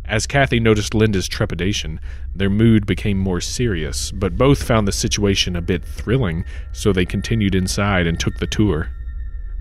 As 0.08 0.26
Kathy 0.26 0.60
noticed 0.60 0.94
Linda's 0.94 1.28
trepidation, 1.28 2.00
their 2.34 2.50
mood 2.50 2.86
became 2.86 3.18
more 3.18 3.42
serious, 3.42 4.12
but 4.12 4.38
both 4.38 4.64
found 4.64 4.88
the 4.88 4.94
situation 4.94 5.56
a 5.56 5.62
bit 5.62 5.84
thrilling, 5.84 6.46
so 6.72 6.94
they 6.94 7.06
continued 7.06 7.56
inside 7.56 8.08
and 8.08 8.18
took 8.18 8.38
the 8.38 8.48
tour. 8.48 8.90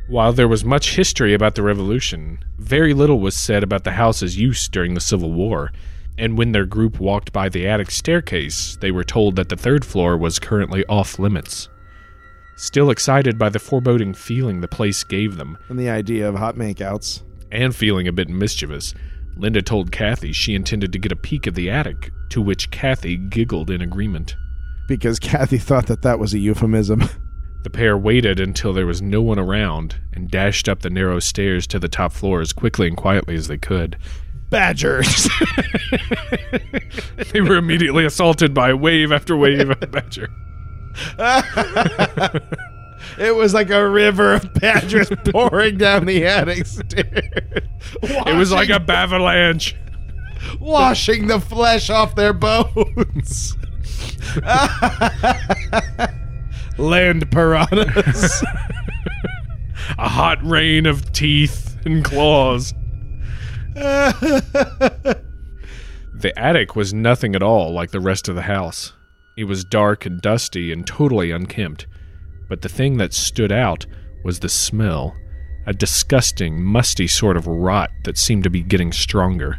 While 0.08 0.32
there 0.32 0.46
was 0.46 0.64
much 0.64 0.94
history 0.94 1.34
about 1.34 1.56
the 1.56 1.64
Revolution, 1.64 2.38
very 2.58 2.94
little 2.94 3.18
was 3.18 3.34
said 3.34 3.64
about 3.64 3.82
the 3.82 3.92
house's 3.92 4.38
use 4.38 4.68
during 4.68 4.94
the 4.94 5.00
Civil 5.00 5.32
War, 5.32 5.72
and 6.16 6.38
when 6.38 6.52
their 6.52 6.64
group 6.64 7.00
walked 7.00 7.32
by 7.32 7.48
the 7.48 7.66
attic 7.66 7.90
staircase, 7.90 8.78
they 8.80 8.92
were 8.92 9.04
told 9.04 9.34
that 9.34 9.48
the 9.48 9.56
third 9.56 9.84
floor 9.84 10.16
was 10.16 10.38
currently 10.38 10.84
off 10.86 11.18
limits. 11.18 11.68
Still 12.56 12.88
excited 12.90 13.36
by 13.36 13.48
the 13.48 13.58
foreboding 13.58 14.14
feeling 14.14 14.60
the 14.60 14.68
place 14.68 15.02
gave 15.02 15.36
them, 15.36 15.58
and 15.68 15.78
the 15.78 15.90
idea 15.90 16.28
of 16.28 16.36
hot 16.36 16.54
makeouts. 16.54 17.22
and 17.50 17.74
feeling 17.74 18.06
a 18.06 18.12
bit 18.12 18.28
mischievous, 18.28 18.94
Linda 19.36 19.62
told 19.62 19.92
Kathy 19.92 20.32
she 20.32 20.54
intended 20.54 20.92
to 20.92 20.98
get 20.98 21.12
a 21.12 21.16
peek 21.16 21.46
at 21.46 21.54
the 21.54 21.70
attic, 21.70 22.10
to 22.30 22.40
which 22.40 22.70
Kathy 22.70 23.16
giggled 23.16 23.70
in 23.70 23.82
agreement. 23.82 24.34
Because 24.88 25.18
Kathy 25.18 25.58
thought 25.58 25.86
that 25.86 26.02
that 26.02 26.18
was 26.18 26.34
a 26.34 26.38
euphemism. 26.38 27.08
The 27.62 27.70
pair 27.70 27.98
waited 27.98 28.38
until 28.38 28.72
there 28.72 28.86
was 28.86 29.02
no 29.02 29.20
one 29.20 29.40
around 29.40 30.00
and 30.12 30.30
dashed 30.30 30.68
up 30.68 30.82
the 30.82 30.90
narrow 30.90 31.18
stairs 31.18 31.66
to 31.66 31.80
the 31.80 31.88
top 31.88 32.12
floor 32.12 32.40
as 32.40 32.52
quickly 32.52 32.86
and 32.86 32.96
quietly 32.96 33.34
as 33.34 33.48
they 33.48 33.58
could. 33.58 33.98
Badgers. 34.50 35.28
They 37.32 37.40
were 37.40 37.56
immediately 37.56 38.04
assaulted 38.04 38.54
by 38.54 38.72
wave 38.72 39.10
after 39.10 39.36
wave 39.36 39.70
of 39.70 39.90
badger. 39.90 40.28
It 43.18 43.34
was 43.34 43.54
like 43.54 43.70
a 43.70 43.88
river 43.88 44.34
of 44.34 44.52
badgers 44.54 45.08
pouring 45.26 45.78
down 45.78 46.06
the 46.06 46.24
attic 46.26 46.66
stairs. 46.66 47.62
It 48.02 48.36
was 48.36 48.52
like 48.52 48.70
a 48.70 48.80
bavalanche. 48.80 49.74
washing 50.60 51.26
the 51.26 51.40
flesh 51.40 51.90
off 51.90 52.14
their 52.14 52.32
bones. 52.32 53.56
Land 56.78 57.30
piranhas. 57.30 58.44
A 59.98 60.08
hot 60.08 60.44
rain 60.44 60.84
of 60.84 61.12
teeth 61.12 61.76
and 61.84 62.04
claws. 62.04 62.74
The 63.74 65.22
attic 66.36 66.74
was 66.74 66.92
nothing 66.92 67.36
at 67.36 67.42
all 67.42 67.72
like 67.72 67.92
the 67.92 68.00
rest 68.00 68.28
of 68.28 68.34
the 68.34 68.42
house. 68.42 68.92
It 69.36 69.44
was 69.44 69.64
dark 69.64 70.04
and 70.06 70.20
dusty 70.20 70.72
and 70.72 70.84
totally 70.86 71.30
unkempt. 71.30 71.86
But 72.48 72.62
the 72.62 72.68
thing 72.68 72.96
that 72.98 73.12
stood 73.12 73.52
out 73.52 73.86
was 74.24 74.40
the 74.40 74.48
smell 74.48 75.16
a 75.68 75.72
disgusting, 75.72 76.62
musty 76.62 77.08
sort 77.08 77.36
of 77.36 77.48
rot 77.48 77.90
that 78.04 78.16
seemed 78.16 78.44
to 78.44 78.50
be 78.50 78.62
getting 78.62 78.92
stronger. 78.92 79.58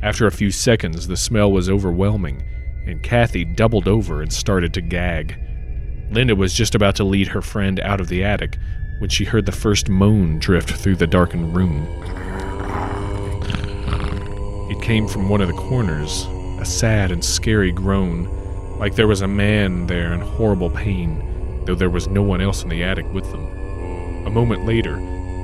After 0.00 0.26
a 0.26 0.32
few 0.32 0.52
seconds, 0.52 1.08
the 1.08 1.16
smell 1.16 1.50
was 1.50 1.68
overwhelming, 1.68 2.44
and 2.86 3.02
Kathy 3.02 3.44
doubled 3.44 3.88
over 3.88 4.22
and 4.22 4.32
started 4.32 4.72
to 4.74 4.80
gag. 4.80 5.36
Linda 6.12 6.36
was 6.36 6.54
just 6.54 6.76
about 6.76 6.94
to 6.96 7.04
lead 7.04 7.26
her 7.28 7.42
friend 7.42 7.80
out 7.80 8.00
of 8.00 8.06
the 8.06 8.22
attic 8.22 8.58
when 9.00 9.10
she 9.10 9.24
heard 9.24 9.44
the 9.44 9.50
first 9.50 9.88
moan 9.88 10.38
drift 10.38 10.70
through 10.70 10.96
the 10.96 11.06
darkened 11.06 11.56
room. 11.56 11.84
It 14.70 14.80
came 14.82 15.08
from 15.08 15.28
one 15.28 15.40
of 15.40 15.48
the 15.48 15.54
corners, 15.54 16.26
a 16.60 16.64
sad 16.64 17.10
and 17.10 17.24
scary 17.24 17.72
groan, 17.72 18.78
like 18.78 18.94
there 18.94 19.08
was 19.08 19.22
a 19.22 19.28
man 19.28 19.88
there 19.88 20.12
in 20.12 20.20
horrible 20.20 20.70
pain, 20.70 21.33
though 21.66 21.74
there 21.74 21.90
was 21.90 22.08
no 22.08 22.22
one 22.22 22.40
else 22.40 22.62
in 22.62 22.68
the 22.68 22.82
attic 22.82 23.10
with 23.12 23.30
them. 23.30 23.46
A 24.26 24.30
moment 24.30 24.64
later, 24.64 24.96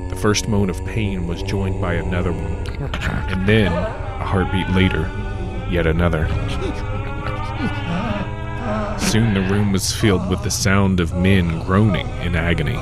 the 0.09 0.15
first 0.15 0.47
moan 0.47 0.69
of 0.69 0.83
pain 0.85 1.27
was 1.27 1.41
joined 1.43 1.79
by 1.79 1.93
another 1.93 2.31
one, 2.31 2.53
and 3.31 3.47
then, 3.47 3.71
a 3.71 4.25
heartbeat 4.25 4.69
later, 4.69 5.09
yet 5.69 5.87
another. 5.87 6.27
Soon 8.99 9.33
the 9.33 9.47
room 9.49 9.71
was 9.71 9.93
filled 9.93 10.29
with 10.29 10.43
the 10.43 10.51
sound 10.51 10.99
of 10.99 11.15
men 11.15 11.63
groaning 11.65 12.07
in 12.21 12.35
agony. 12.35 12.77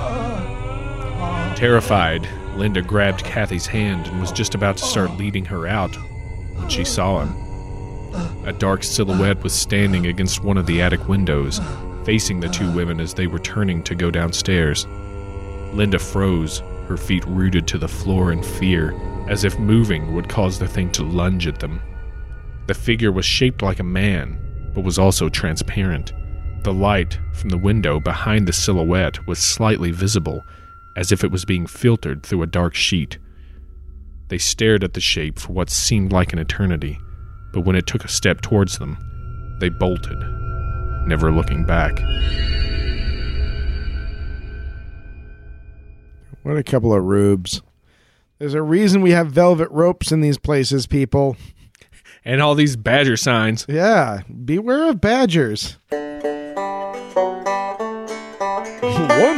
Terrified, 1.55 2.27
Linda 2.55 2.81
grabbed 2.81 3.23
Kathy's 3.23 3.67
hand 3.67 4.07
and 4.07 4.19
was 4.19 4.31
just 4.31 4.55
about 4.55 4.77
to 4.77 4.85
start 4.85 5.17
leading 5.17 5.45
her 5.45 5.67
out 5.67 5.95
when 6.55 6.69
she 6.69 6.83
saw 6.83 7.23
him. 7.23 7.35
A 8.45 8.53
dark 8.53 8.83
silhouette 8.83 9.43
was 9.43 9.53
standing 9.53 10.07
against 10.07 10.43
one 10.43 10.57
of 10.57 10.65
the 10.65 10.81
attic 10.81 11.07
windows, 11.07 11.59
facing 12.09 12.39
the 12.39 12.49
two 12.49 12.71
women 12.71 12.99
as 12.99 13.13
they 13.13 13.27
were 13.27 13.37
turning 13.37 13.83
to 13.83 13.93
go 13.93 14.09
downstairs. 14.09 14.87
Linda 15.75 15.99
froze, 15.99 16.63
her 16.87 16.97
feet 16.97 17.23
rooted 17.27 17.67
to 17.67 17.77
the 17.77 17.87
floor 17.87 18.31
in 18.31 18.41
fear, 18.41 18.99
as 19.29 19.43
if 19.43 19.59
moving 19.59 20.15
would 20.15 20.27
cause 20.27 20.57
the 20.57 20.67
thing 20.67 20.91
to 20.91 21.03
lunge 21.03 21.45
at 21.45 21.59
them. 21.59 21.79
The 22.65 22.73
figure 22.73 23.11
was 23.11 23.25
shaped 23.25 23.61
like 23.61 23.79
a 23.79 23.83
man, 23.83 24.39
but 24.73 24.83
was 24.83 24.97
also 24.97 25.29
transparent. 25.29 26.11
The 26.63 26.73
light 26.73 27.19
from 27.31 27.49
the 27.49 27.59
window 27.59 27.99
behind 27.99 28.47
the 28.47 28.53
silhouette 28.53 29.27
was 29.27 29.37
slightly 29.37 29.91
visible, 29.91 30.43
as 30.97 31.11
if 31.11 31.23
it 31.23 31.29
was 31.29 31.45
being 31.45 31.67
filtered 31.67 32.23
through 32.23 32.41
a 32.41 32.47
dark 32.47 32.73
sheet. 32.73 33.19
They 34.29 34.39
stared 34.39 34.83
at 34.83 34.95
the 34.95 34.99
shape 34.99 35.37
for 35.37 35.53
what 35.53 35.69
seemed 35.69 36.11
like 36.11 36.33
an 36.33 36.39
eternity, 36.39 36.97
but 37.53 37.65
when 37.65 37.75
it 37.75 37.85
took 37.85 38.03
a 38.03 38.07
step 38.07 38.41
towards 38.41 38.79
them, 38.79 38.97
they 39.59 39.69
bolted, 39.69 40.38
never 41.09 41.31
looking 41.31 41.65
back. 41.65 41.99
What 46.43 46.55
a 46.55 46.63
couple 46.63 46.93
of 46.93 47.03
rubes. 47.03 47.61
There's 48.37 48.53
a 48.53 48.61
reason 48.61 49.01
we 49.01 49.11
have 49.11 49.31
velvet 49.31 49.69
ropes 49.71 50.11
in 50.11 50.21
these 50.21 50.37
places, 50.37 50.87
people. 50.87 51.35
And 52.25 52.41
all 52.41 52.53
these 52.53 52.75
badger 52.75 53.15
signs. 53.15 53.65
Yeah, 53.69 54.23
beware 54.43 54.89
of 54.89 54.99
badgers. 54.99 55.77
One 55.89 56.19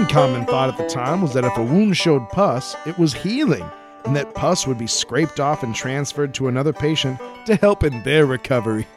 common 0.07 0.45
thought 0.45 0.69
at 0.69 0.77
the 0.77 0.89
time 0.89 1.21
was 1.21 1.35
that 1.35 1.45
if 1.45 1.55
a 1.57 1.63
wound 1.63 1.95
showed 1.95 2.27
pus, 2.29 2.75
it 2.87 2.97
was 2.97 3.13
healing, 3.13 3.69
and 4.03 4.15
that 4.15 4.33
pus 4.33 4.65
would 4.65 4.79
be 4.79 4.87
scraped 4.87 5.39
off 5.39 5.61
and 5.61 5.75
transferred 5.75 6.33
to 6.33 6.47
another 6.47 6.73
patient 6.73 7.19
to 7.45 7.55
help 7.55 7.83
in 7.83 8.01
their 8.01 8.25
recovery. 8.25 8.87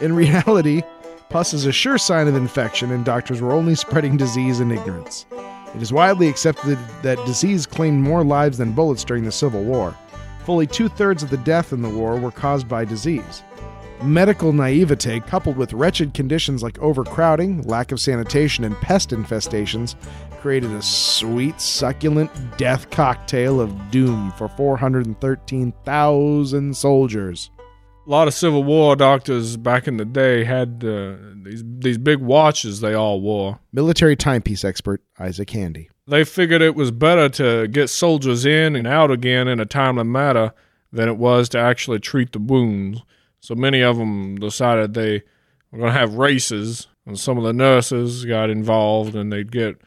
In 0.00 0.14
reality, 0.14 0.82
pus 1.30 1.54
is 1.54 1.64
a 1.64 1.72
sure 1.72 1.96
sign 1.96 2.28
of 2.28 2.34
infection, 2.34 2.90
and 2.90 3.04
doctors 3.04 3.40
were 3.40 3.52
only 3.52 3.76
spreading 3.76 4.16
disease 4.16 4.60
in 4.60 4.70
ignorance. 4.70 5.24
It 5.74 5.80
is 5.80 5.92
widely 5.92 6.28
accepted 6.28 6.78
that 7.02 7.24
disease 7.24 7.66
claimed 7.66 8.02
more 8.02 8.24
lives 8.24 8.58
than 8.58 8.72
bullets 8.72 9.04
during 9.04 9.24
the 9.24 9.32
Civil 9.32 9.62
War. 9.62 9.96
Fully 10.44 10.66
two 10.66 10.88
thirds 10.88 11.22
of 11.22 11.30
the 11.30 11.38
death 11.38 11.72
in 11.72 11.80
the 11.80 11.88
war 11.88 12.16
were 12.16 12.32
caused 12.32 12.68
by 12.68 12.84
disease. 12.84 13.42
Medical 14.02 14.52
naivete, 14.52 15.20
coupled 15.20 15.56
with 15.56 15.72
wretched 15.72 16.12
conditions 16.14 16.62
like 16.62 16.78
overcrowding, 16.80 17.62
lack 17.62 17.92
of 17.92 18.00
sanitation, 18.00 18.64
and 18.64 18.74
pest 18.76 19.10
infestations, 19.10 19.94
created 20.40 20.72
a 20.72 20.82
sweet, 20.82 21.60
succulent 21.60 22.30
death 22.56 22.90
cocktail 22.90 23.60
of 23.60 23.90
doom 23.90 24.32
for 24.32 24.48
413,000 24.48 26.76
soldiers. 26.76 27.50
A 28.10 28.18
lot 28.20 28.26
of 28.26 28.34
Civil 28.34 28.64
War 28.64 28.96
doctors 28.96 29.56
back 29.56 29.86
in 29.86 29.96
the 29.96 30.04
day 30.04 30.42
had 30.42 30.82
uh, 30.84 31.14
these 31.44 31.62
these 31.64 31.96
big 31.96 32.18
watches 32.18 32.80
they 32.80 32.92
all 32.92 33.20
wore. 33.20 33.60
Military 33.72 34.16
timepiece 34.16 34.64
expert 34.64 35.00
Isaac 35.20 35.48
Handy. 35.50 35.90
They 36.08 36.24
figured 36.24 36.60
it 36.60 36.74
was 36.74 36.90
better 36.90 37.28
to 37.28 37.68
get 37.68 37.86
soldiers 37.86 38.44
in 38.44 38.74
and 38.74 38.88
out 38.88 39.12
again 39.12 39.46
in 39.46 39.60
a 39.60 39.64
timely 39.64 40.02
manner 40.02 40.52
than 40.90 41.08
it 41.08 41.18
was 41.18 41.48
to 41.50 41.60
actually 41.60 42.00
treat 42.00 42.32
the 42.32 42.40
wounds. 42.40 43.00
So 43.38 43.54
many 43.54 43.80
of 43.80 43.96
them 43.96 44.34
decided 44.40 44.94
they 44.94 45.22
were 45.70 45.78
going 45.78 45.92
to 45.92 45.98
have 46.00 46.14
races, 46.14 46.88
and 47.06 47.16
some 47.16 47.38
of 47.38 47.44
the 47.44 47.52
nurses 47.52 48.24
got 48.24 48.50
involved, 48.50 49.14
and 49.14 49.32
they'd 49.32 49.52
get 49.52 49.80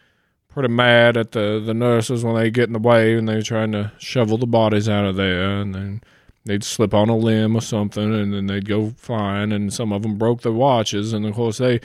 pretty 0.48 0.70
mad 0.70 1.18
at 1.18 1.34
the, 1.34 1.62
the 1.62 1.74
nurses 1.74 2.24
when 2.24 2.36
they 2.36 2.50
get 2.50 2.70
in 2.70 2.74
the 2.74 2.80
way 2.80 3.18
and 3.18 3.28
they're 3.28 3.42
trying 3.42 3.74
to 3.74 3.92
shovel 3.98 4.38
the 4.38 4.48
bodies 4.48 4.88
out 4.88 5.04
of 5.04 5.18
there, 5.18 5.60
and 5.60 5.76
then 5.76 6.02
they'd 6.46 6.64
slip 6.64 6.94
on 6.94 7.10
a 7.10 7.18
limb 7.18 7.56
or 7.56 7.62
something, 7.62 8.14
and 8.14 8.34
then 8.34 8.48
they'd 8.48 8.68
go 8.68 8.92
flying, 8.98 9.52
and 9.52 9.74
some 9.74 9.92
of 9.92 10.04
them 10.04 10.18
broke 10.18 10.42
their 10.42 10.52
watches, 10.52 11.14
and 11.14 11.26
of 11.26 11.36
course 11.36 11.58
they. 11.58 11.80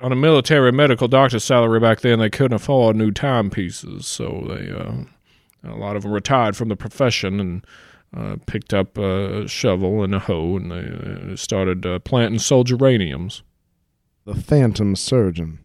On 0.00 0.12
a 0.12 0.16
military 0.16 0.72
medical 0.72 1.08
doctor's 1.08 1.44
salary 1.44 1.80
back 1.80 2.00
then, 2.00 2.18
they 2.18 2.28
couldn't 2.28 2.56
afford 2.56 2.96
new 2.96 3.10
timepieces, 3.10 4.06
so 4.06 4.44
they 4.48 4.70
uh, 4.70 5.04
a 5.66 5.76
lot 5.76 5.96
of 5.96 6.02
them 6.02 6.12
retired 6.12 6.56
from 6.56 6.68
the 6.68 6.76
profession 6.76 7.40
and 7.40 7.66
uh, 8.16 8.36
picked 8.46 8.72
up 8.72 8.96
a 8.98 9.48
shovel 9.48 10.02
and 10.02 10.14
a 10.14 10.18
hoe 10.18 10.56
and 10.56 10.70
they 10.70 11.32
uh, 11.32 11.36
started 11.36 11.84
uh, 11.86 11.98
planting 12.00 12.38
soldier-raniums. 12.38 13.42
The 14.24 14.34
Phantom 14.34 14.94
Surgeon. 14.96 15.60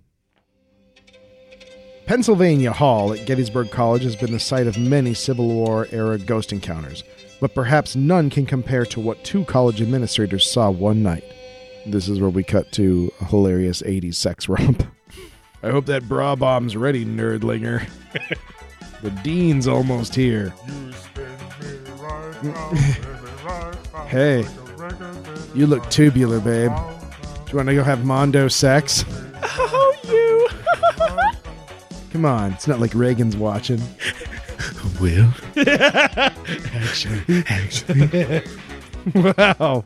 Pennsylvania 2.05 2.71
Hall 2.71 3.13
at 3.13 3.25
Gettysburg 3.27 3.69
College 3.69 4.03
has 4.03 4.15
been 4.15 4.31
the 4.31 4.39
site 4.39 4.65
of 4.65 4.77
many 4.79 5.13
Civil 5.13 5.47
War 5.47 5.87
era 5.91 6.17
ghost 6.17 6.51
encounters, 6.51 7.03
but 7.39 7.53
perhaps 7.53 7.95
none 7.95 8.29
can 8.29 8.45
compare 8.45 8.85
to 8.85 8.99
what 8.99 9.23
two 9.23 9.45
college 9.45 9.81
administrators 9.81 10.49
saw 10.49 10.69
one 10.69 11.01
night. 11.01 11.23
This 11.85 12.07
is 12.07 12.19
where 12.19 12.29
we 12.29 12.43
cut 12.43 12.71
to 12.73 13.11
a 13.21 13.25
hilarious 13.25 13.81
80s 13.81 14.15
sex 14.15 14.49
romp. 14.49 14.83
I 15.63 15.71
hope 15.71 15.85
that 15.87 16.07
bra 16.07 16.35
bomb's 16.35 16.77
ready, 16.77 17.05
nerdlinger. 17.05 17.87
the 19.01 19.11
dean's 19.11 19.67
almost 19.67 20.15
here. 20.15 20.53
hey, 24.07 24.45
you 25.53 25.67
look 25.67 25.89
tubular, 25.89 26.39
babe. 26.39 26.71
Do 26.71 27.51
you 27.51 27.57
want 27.57 27.67
to 27.69 27.75
go 27.75 27.83
have 27.83 28.05
Mondo 28.05 28.47
sex? 28.47 29.03
Oh, 29.43 29.95
you! 30.07 30.47
Come 32.11 32.23
on, 32.25 32.53
it's 32.53 32.67
not 32.67 32.79
like 32.79 32.93
Reagan's 32.93 33.35
watching. 33.35 33.81
Will? 34.99 35.29
actually, 36.73 37.43
actually. 37.47 38.43
wow. 39.15 39.83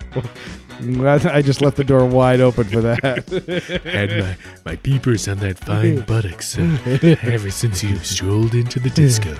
I 0.79 1.41
just 1.41 1.61
left 1.61 1.77
the 1.77 1.83
door 1.83 2.05
wide 2.05 2.41
open 2.41 2.65
for 2.65 2.81
that. 2.81 3.81
had 3.85 4.09
my, 4.19 4.37
my 4.65 4.75
peepers 4.77 5.27
on 5.27 5.37
that 5.37 5.59
fine 5.59 6.01
buttocks 6.01 6.57
uh, 6.57 6.77
ever 7.21 7.51
since 7.51 7.83
you 7.83 7.95
strolled 7.97 8.55
into 8.55 8.79
the 8.79 8.89
disco. 8.89 9.35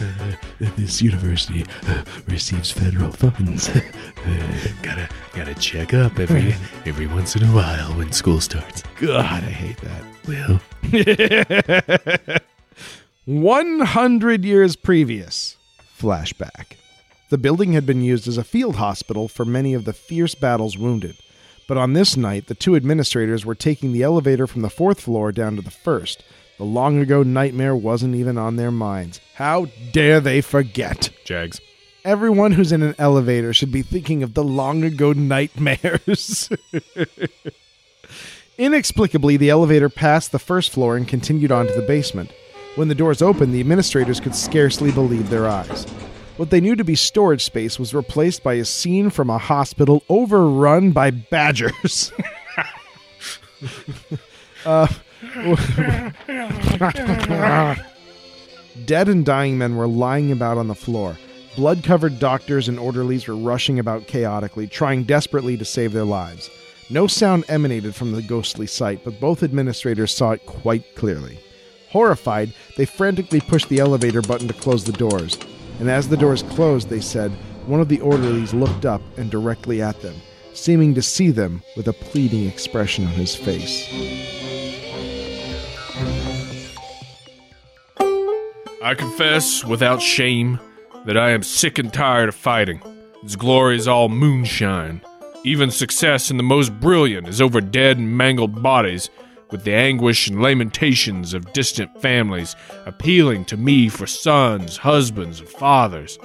Uh, 0.00 0.36
this 0.76 1.02
university 1.02 1.64
uh, 1.88 2.04
receives 2.28 2.70
federal 2.70 3.10
funds. 3.10 3.68
Gotta 4.82 5.08
gotta 5.34 5.54
check 5.54 5.94
up 5.94 6.18
every 6.18 6.54
every 6.84 7.06
once 7.06 7.36
in 7.36 7.42
a 7.42 7.52
while 7.52 7.92
when 7.94 8.12
school 8.12 8.40
starts. 8.40 8.82
God, 9.00 9.24
I 9.24 9.50
hate 9.50 9.78
that. 9.78 10.04
Well. 12.28 12.40
100 13.26 14.44
years 14.44 14.76
previous. 14.76 15.56
Flashback. 15.98 16.76
The 17.28 17.36
building 17.36 17.72
had 17.72 17.84
been 17.84 18.00
used 18.00 18.28
as 18.28 18.38
a 18.38 18.44
field 18.44 18.76
hospital 18.76 19.26
for 19.26 19.44
many 19.44 19.74
of 19.74 19.84
the 19.84 19.92
fierce 19.92 20.36
battles 20.36 20.78
wounded. 20.78 21.16
But 21.66 21.76
on 21.76 21.92
this 21.92 22.16
night, 22.16 22.46
the 22.46 22.54
two 22.54 22.76
administrators 22.76 23.44
were 23.44 23.56
taking 23.56 23.92
the 23.92 24.04
elevator 24.04 24.46
from 24.46 24.62
the 24.62 24.70
fourth 24.70 25.00
floor 25.00 25.32
down 25.32 25.56
to 25.56 25.62
the 25.62 25.72
first. 25.72 26.22
The 26.58 26.64
long 26.64 27.00
ago 27.00 27.24
nightmare 27.24 27.74
wasn't 27.74 28.14
even 28.14 28.38
on 28.38 28.54
their 28.54 28.70
minds. 28.70 29.20
How 29.34 29.66
dare 29.90 30.20
they 30.20 30.40
forget? 30.40 31.10
Jags. 31.24 31.60
Everyone 32.04 32.52
who's 32.52 32.70
in 32.70 32.84
an 32.84 32.94
elevator 32.96 33.52
should 33.52 33.72
be 33.72 33.82
thinking 33.82 34.22
of 34.22 34.34
the 34.34 34.44
long 34.44 34.84
ago 34.84 35.12
nightmares. 35.12 36.48
Inexplicably, 38.56 39.36
the 39.36 39.50
elevator 39.50 39.88
passed 39.88 40.30
the 40.30 40.38
first 40.38 40.70
floor 40.70 40.96
and 40.96 41.08
continued 41.08 41.50
on 41.50 41.66
to 41.66 41.72
the 41.72 41.82
basement. 41.82 42.30
When 42.76 42.88
the 42.88 42.94
doors 42.94 43.22
opened, 43.22 43.54
the 43.54 43.60
administrators 43.60 44.20
could 44.20 44.34
scarcely 44.34 44.92
believe 44.92 45.30
their 45.30 45.48
eyes. 45.48 45.84
What 46.36 46.50
they 46.50 46.60
knew 46.60 46.76
to 46.76 46.84
be 46.84 46.94
storage 46.94 47.42
space 47.42 47.78
was 47.78 47.94
replaced 47.94 48.42
by 48.42 48.54
a 48.54 48.66
scene 48.66 49.08
from 49.08 49.30
a 49.30 49.38
hospital 49.38 50.02
overrun 50.10 50.92
by 50.92 51.10
badgers. 51.10 52.12
uh, 54.66 54.88
Dead 58.84 59.08
and 59.08 59.24
dying 59.24 59.56
men 59.56 59.76
were 59.76 59.88
lying 59.88 60.30
about 60.30 60.58
on 60.58 60.68
the 60.68 60.74
floor. 60.74 61.16
Blood 61.56 61.82
covered 61.82 62.18
doctors 62.18 62.68
and 62.68 62.78
orderlies 62.78 63.26
were 63.26 63.36
rushing 63.36 63.78
about 63.78 64.06
chaotically, 64.06 64.66
trying 64.66 65.04
desperately 65.04 65.56
to 65.56 65.64
save 65.64 65.94
their 65.94 66.04
lives. 66.04 66.50
No 66.90 67.06
sound 67.06 67.46
emanated 67.48 67.94
from 67.94 68.12
the 68.12 68.20
ghostly 68.20 68.66
sight, 68.66 69.00
but 69.02 69.18
both 69.18 69.42
administrators 69.42 70.14
saw 70.14 70.32
it 70.32 70.44
quite 70.44 70.94
clearly. 70.94 71.38
Horrified, 71.90 72.52
they 72.76 72.84
frantically 72.84 73.40
pushed 73.40 73.68
the 73.68 73.78
elevator 73.78 74.22
button 74.22 74.48
to 74.48 74.54
close 74.54 74.84
the 74.84 74.92
doors. 74.92 75.38
And 75.78 75.90
as 75.90 76.08
the 76.08 76.16
doors 76.16 76.42
closed, 76.42 76.88
they 76.88 77.00
said, 77.00 77.30
one 77.66 77.80
of 77.80 77.88
the 77.88 78.00
orderlies 78.00 78.54
looked 78.54 78.86
up 78.86 79.02
and 79.16 79.30
directly 79.30 79.82
at 79.82 80.00
them, 80.00 80.14
seeming 80.54 80.94
to 80.94 81.02
see 81.02 81.30
them 81.30 81.62
with 81.76 81.88
a 81.88 81.92
pleading 81.92 82.46
expression 82.46 83.06
on 83.06 83.12
his 83.12 83.34
face. 83.34 83.88
I 88.82 88.94
confess 88.94 89.64
without 89.64 90.00
shame 90.00 90.60
that 91.06 91.16
I 91.16 91.30
am 91.30 91.42
sick 91.42 91.78
and 91.78 91.92
tired 91.92 92.28
of 92.28 92.36
fighting. 92.36 92.80
Its 93.22 93.34
glory 93.34 93.76
is 93.76 93.88
all 93.88 94.08
moonshine. 94.08 95.00
Even 95.44 95.70
success 95.70 96.30
in 96.30 96.36
the 96.36 96.42
most 96.42 96.72
brilliant 96.80 97.26
is 97.28 97.40
over 97.40 97.60
dead 97.60 97.98
and 97.98 98.16
mangled 98.16 98.62
bodies, 98.62 99.10
with 99.50 99.64
the 99.64 99.74
anguish 99.74 100.28
and 100.28 100.42
lamentations 100.42 101.34
of 101.34 101.52
distant 101.52 102.00
families 102.00 102.56
appealing 102.84 103.44
to 103.46 103.56
me 103.56 103.88
for 103.88 104.06
sons, 104.06 104.78
husbands, 104.78 105.40
and 105.40 105.48
fathers. 105.48 106.18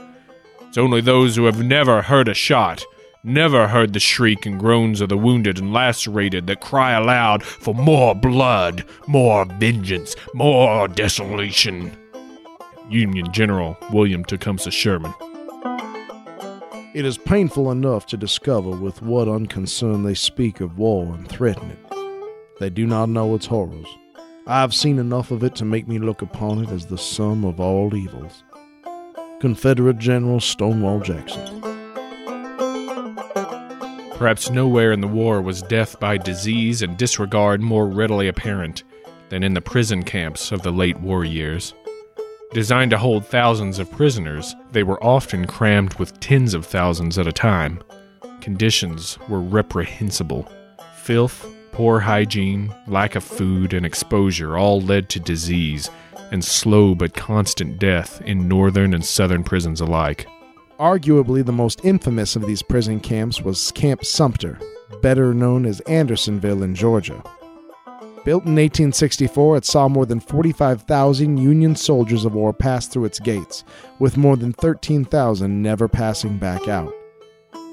It's 0.67 0.77
only 0.77 1.01
those 1.01 1.35
who 1.35 1.45
have 1.45 1.63
never 1.63 2.01
heard 2.01 2.27
a 2.27 2.33
shot, 2.33 2.83
never 3.23 3.67
heard 3.67 3.93
the 3.93 3.99
shriek 3.99 4.45
and 4.45 4.59
groans 4.59 5.01
of 5.01 5.09
the 5.09 5.17
wounded 5.17 5.59
and 5.59 5.73
lacerated 5.73 6.47
that 6.47 6.61
cry 6.61 6.93
aloud 6.93 7.43
for 7.43 7.75
more 7.75 8.15
blood, 8.15 8.85
more 9.07 9.45
vengeance, 9.45 10.15
more 10.33 10.87
desolation. 10.87 11.95
Union 12.89 13.31
General 13.31 13.77
William 13.91 14.25
Tecumseh 14.25 14.71
Sherman. 14.71 15.13
It 16.93 17.05
is 17.05 17.17
painful 17.17 17.71
enough 17.71 18.05
to 18.07 18.17
discover 18.17 18.71
with 18.71 19.01
what 19.01 19.29
unconcern 19.29 20.03
they 20.03 20.13
speak 20.13 20.59
of 20.59 20.77
war 20.77 21.13
and 21.13 21.25
threaten 21.27 21.71
it. 21.71 21.90
They 22.61 22.69
do 22.69 22.85
not 22.85 23.09
know 23.09 23.33
its 23.33 23.47
horrors. 23.47 23.87
I 24.45 24.61
have 24.61 24.75
seen 24.75 24.99
enough 24.99 25.31
of 25.31 25.43
it 25.43 25.55
to 25.55 25.65
make 25.65 25.87
me 25.87 25.97
look 25.97 26.21
upon 26.21 26.63
it 26.63 26.69
as 26.69 26.85
the 26.85 26.97
sum 26.97 27.43
of 27.43 27.59
all 27.59 27.95
evils. 27.95 28.43
Confederate 29.39 29.97
General 29.97 30.39
Stonewall 30.39 30.99
Jackson. 30.99 31.59
Perhaps 34.15 34.51
nowhere 34.51 34.91
in 34.91 35.01
the 35.01 35.07
war 35.07 35.41
was 35.41 35.63
death 35.63 35.99
by 35.99 36.17
disease 36.17 36.83
and 36.83 36.97
disregard 36.97 37.61
more 37.61 37.87
readily 37.87 38.27
apparent 38.27 38.83
than 39.29 39.41
in 39.41 39.55
the 39.55 39.61
prison 39.61 40.03
camps 40.03 40.51
of 40.51 40.61
the 40.61 40.71
late 40.71 40.99
war 40.99 41.25
years. 41.25 41.73
Designed 42.53 42.91
to 42.91 42.99
hold 42.99 43.25
thousands 43.25 43.79
of 43.79 43.91
prisoners, 43.91 44.55
they 44.71 44.83
were 44.83 45.03
often 45.03 45.47
crammed 45.47 45.95
with 45.95 46.19
tens 46.19 46.53
of 46.53 46.67
thousands 46.67 47.17
at 47.17 47.25
a 47.25 47.33
time. 47.33 47.81
Conditions 48.39 49.17
were 49.27 49.41
reprehensible. 49.41 50.47
Filth, 50.97 51.43
poor 51.71 51.99
hygiene, 51.99 52.73
lack 52.87 53.15
of 53.15 53.23
food, 53.23 53.73
and 53.73 53.85
exposure 53.85 54.57
all 54.57 54.81
led 54.81 55.09
to 55.09 55.19
disease 55.19 55.89
and 56.31 56.43
slow 56.43 56.95
but 56.95 57.13
constant 57.13 57.79
death 57.79 58.21
in 58.21 58.47
northern 58.47 58.93
and 58.93 59.05
southern 59.05 59.43
prisons 59.43 59.81
alike. 59.81 60.27
Arguably, 60.79 61.45
the 61.45 61.51
most 61.51 61.85
infamous 61.85 62.35
of 62.35 62.47
these 62.47 62.63
prison 62.63 62.99
camps 62.99 63.41
was 63.41 63.71
Camp 63.71 64.03
Sumter, 64.03 64.57
better 65.01 65.33
known 65.33 65.65
as 65.65 65.79
Andersonville 65.81 66.63
in 66.63 66.73
Georgia. 66.73 67.23
Built 68.23 68.45
in 68.45 68.55
1864, 68.55 69.57
it 69.57 69.65
saw 69.65 69.87
more 69.87 70.05
than 70.05 70.19
45,000 70.19 71.37
Union 71.37 71.75
soldiers 71.75 72.23
of 72.23 72.33
war 72.33 72.53
pass 72.53 72.87
through 72.87 73.05
its 73.05 73.19
gates, 73.19 73.63
with 73.97 74.15
more 74.15 74.37
than 74.37 74.53
13,000 74.53 75.61
never 75.61 75.87
passing 75.87 76.37
back 76.37 76.67
out. 76.67 76.93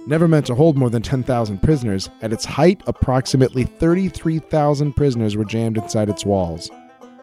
Never 0.07 0.29
meant 0.29 0.47
to 0.47 0.55
hold 0.55 0.79
more 0.79 0.91
than 0.91 1.03
10,000 1.03 1.63
prisoners, 1.63 2.09
at 2.23 2.33
its 2.33 2.45
height, 2.45 2.83
approximately 2.87 3.65
33,000 3.65 4.95
prisoners 4.95 5.37
were 5.37 5.45
jammed 5.45 5.77
inside 5.77 6.09
its 6.09 6.25
walls. 6.25 6.71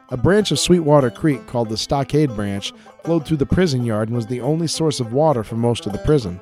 A 0.10 0.18
branch 0.18 0.52
of 0.52 0.60
Sweetwater 0.60 1.10
Creek 1.10 1.48
called 1.48 1.70
the 1.70 1.78
Stockade 1.78 2.36
Branch 2.36 2.72
flowed 3.04 3.26
through 3.26 3.38
the 3.38 3.46
prison 3.46 3.84
yard 3.84 4.10
and 4.10 4.16
was 4.16 4.28
the 4.28 4.42
only 4.42 4.68
source 4.68 5.00
of 5.00 5.14
water 5.14 5.44
for 5.44 5.56
most 5.56 5.88
of 5.88 5.94
the 5.94 6.00
prison. 6.00 6.40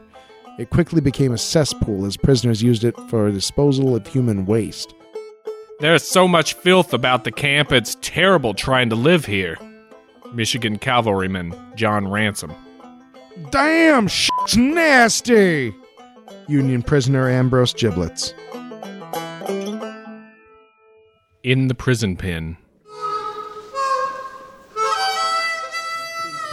It 0.60 0.70
quickly 0.70 1.00
became 1.00 1.32
a 1.32 1.38
cesspool 1.38 2.06
as 2.06 2.18
prisoners 2.18 2.62
used 2.62 2.84
it 2.84 2.96
for 3.10 3.32
disposal 3.32 3.96
of 3.96 4.06
human 4.06 4.46
waste. 4.46 4.94
There's 5.80 6.04
so 6.04 6.28
much 6.28 6.56
filth 6.56 6.94
about 6.94 7.24
the 7.24 7.32
camp, 7.32 7.72
it's 7.72 7.98
terrible 8.02 8.54
trying 8.54 8.90
to 8.90 8.96
live 8.96 9.26
here. 9.26 9.58
Michigan 10.34 10.78
cavalryman 10.78 11.56
John 11.76 12.08
Ransom. 12.08 12.54
Damn, 13.50 14.08
shit's 14.08 14.58
nasty. 14.58 15.74
Union 16.48 16.82
prisoner 16.82 17.30
Ambrose 17.30 17.74
Giblets. 17.74 18.34
In 21.44 21.68
the 21.68 21.76
prison 21.76 22.16
pen. 22.16 22.58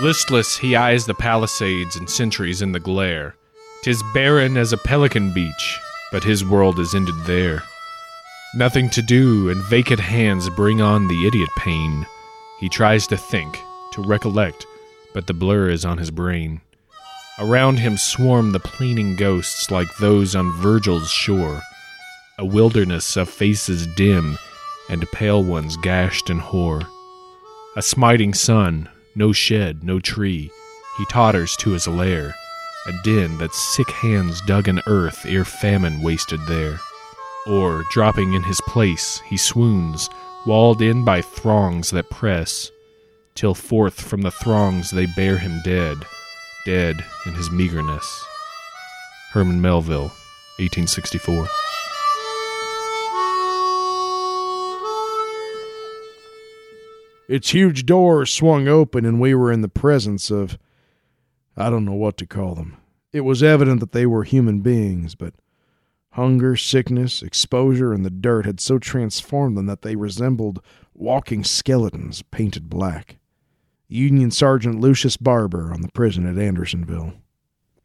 Listless, 0.01 0.57
he 0.57 0.77
eyes 0.77 1.05
the 1.07 1.15
palisades 1.15 1.97
and 1.97 2.09
sentries 2.09 2.63
in 2.63 2.73
the 2.73 2.81
glare. 2.81 3.35
Tis 3.83 4.03
barren 4.15 4.57
as 4.57 4.73
a 4.73 4.79
pelican 4.79 5.33
beach, 5.33 5.79
but 6.11 6.25
his 6.25 6.45
world 6.45 6.79
is 6.79 6.95
ended 6.95 7.15
there. 7.25 7.63
Nothing 8.55 8.91
to 8.91 9.03
do, 9.03 9.51
and 9.51 9.63
vacant 9.65 10.01
hands 10.01 10.49
bring 10.51 10.81
on 10.81 11.07
the 11.07 11.27
idiot 11.27 11.51
pain. 11.57 12.07
He 12.59 12.69
tries 12.69 13.07
to 13.09 13.17
think, 13.17 13.59
to 13.93 14.03
recollect, 14.03 14.67
but 15.15 15.27
the 15.27 15.35
blur 15.35 15.69
is 15.71 15.85
on 15.85 15.99
his 15.99 16.11
brain. 16.11 16.61
Around 17.39 17.79
him 17.79 17.97
swarm 17.97 18.53
the 18.53 18.61
pleading 18.61 19.17
ghosts 19.17 19.71
like 19.71 19.97
those 19.97 20.37
on 20.37 20.53
Virgil's 20.53 21.11
shore, 21.11 21.63
a 22.39 22.45
wilderness 22.45 23.17
of 23.17 23.31
faces 23.31 23.87
dim 23.87 24.37
and 24.91 25.11
pale 25.13 25.43
ones 25.43 25.77
gashed 25.79 26.29
and 26.29 26.41
hoar. 26.41 26.83
A 27.77 27.83
smiting 27.83 28.35
sun, 28.35 28.89
no 29.15 29.33
shed, 29.33 29.85
no 29.85 30.01
tree, 30.01 30.51
he 30.99 31.05
totters 31.07 31.57
to 31.57 31.71
his 31.71 31.87
lair, 31.87 32.35
a 32.87 32.93
den 33.05 33.39
that 33.39 33.55
sick 33.55 33.91
hands 33.91 34.41
dug 34.43 34.69
in 34.69 34.83
earth 34.87 35.25
ere 35.25 35.45
famine 35.45 36.03
wasted 36.03 36.41
there. 36.47 36.81
Or, 37.47 37.85
dropping 37.91 38.35
in 38.35 38.43
his 38.43 38.61
place, 38.63 39.21
he 39.27 39.37
swoons, 39.37 40.11
walled 40.47 40.83
in 40.83 41.05
by 41.05 41.23
throngs 41.23 41.91
that 41.91 42.11
press, 42.11 42.71
till 43.35 43.55
forth 43.55 44.01
from 44.01 44.23
the 44.23 44.31
throngs 44.31 44.91
they 44.91 45.07
bear 45.07 45.39
him 45.39 45.61
dead, 45.65 45.97
dead 46.65 47.05
in 47.27 47.35
his 47.35 47.51
meagerness. 47.51 48.25
Herman 49.33 49.61
Melville, 49.61 50.13
1864. 50.59 51.47
Its 57.29 57.51
huge 57.51 57.87
doors 57.87 58.29
swung 58.33 58.67
open, 58.67 59.07
and 59.07 59.21
we 59.21 59.35
were 59.37 59.53
in 59.53 59.61
the 59.61 59.69
presence 59.69 60.33
of. 60.33 60.59
I 61.57 61.71
don't 61.71 61.85
know 61.85 61.93
what 61.93 62.17
to 62.17 62.27
call 62.27 62.57
them. 62.57 62.77
It 63.13 63.21
was 63.21 63.43
evident 63.43 63.79
that 63.79 63.93
they 63.93 64.05
were 64.05 64.25
human 64.25 64.63
beings, 64.63 65.15
but 65.15 65.35
hunger, 66.15 66.57
sickness, 66.57 67.23
exposure, 67.23 67.93
and 67.93 68.05
the 68.05 68.11
dirt 68.11 68.47
had 68.47 68.59
so 68.59 68.79
transformed 68.79 69.57
them 69.57 69.67
that 69.67 69.83
they 69.83 69.95
resembled 69.95 70.61
walking 70.93 71.45
skeletons 71.45 72.23
painted 72.23 72.69
black. 72.69 73.20
Union 73.91 74.31
Sergeant 74.31 74.81
Lucius 74.81 75.17
Barber 75.17 75.73
on 75.73 75.83
the 75.83 75.91
prison 75.93 76.27
at 76.27 76.43
Andersonville. 76.43 77.15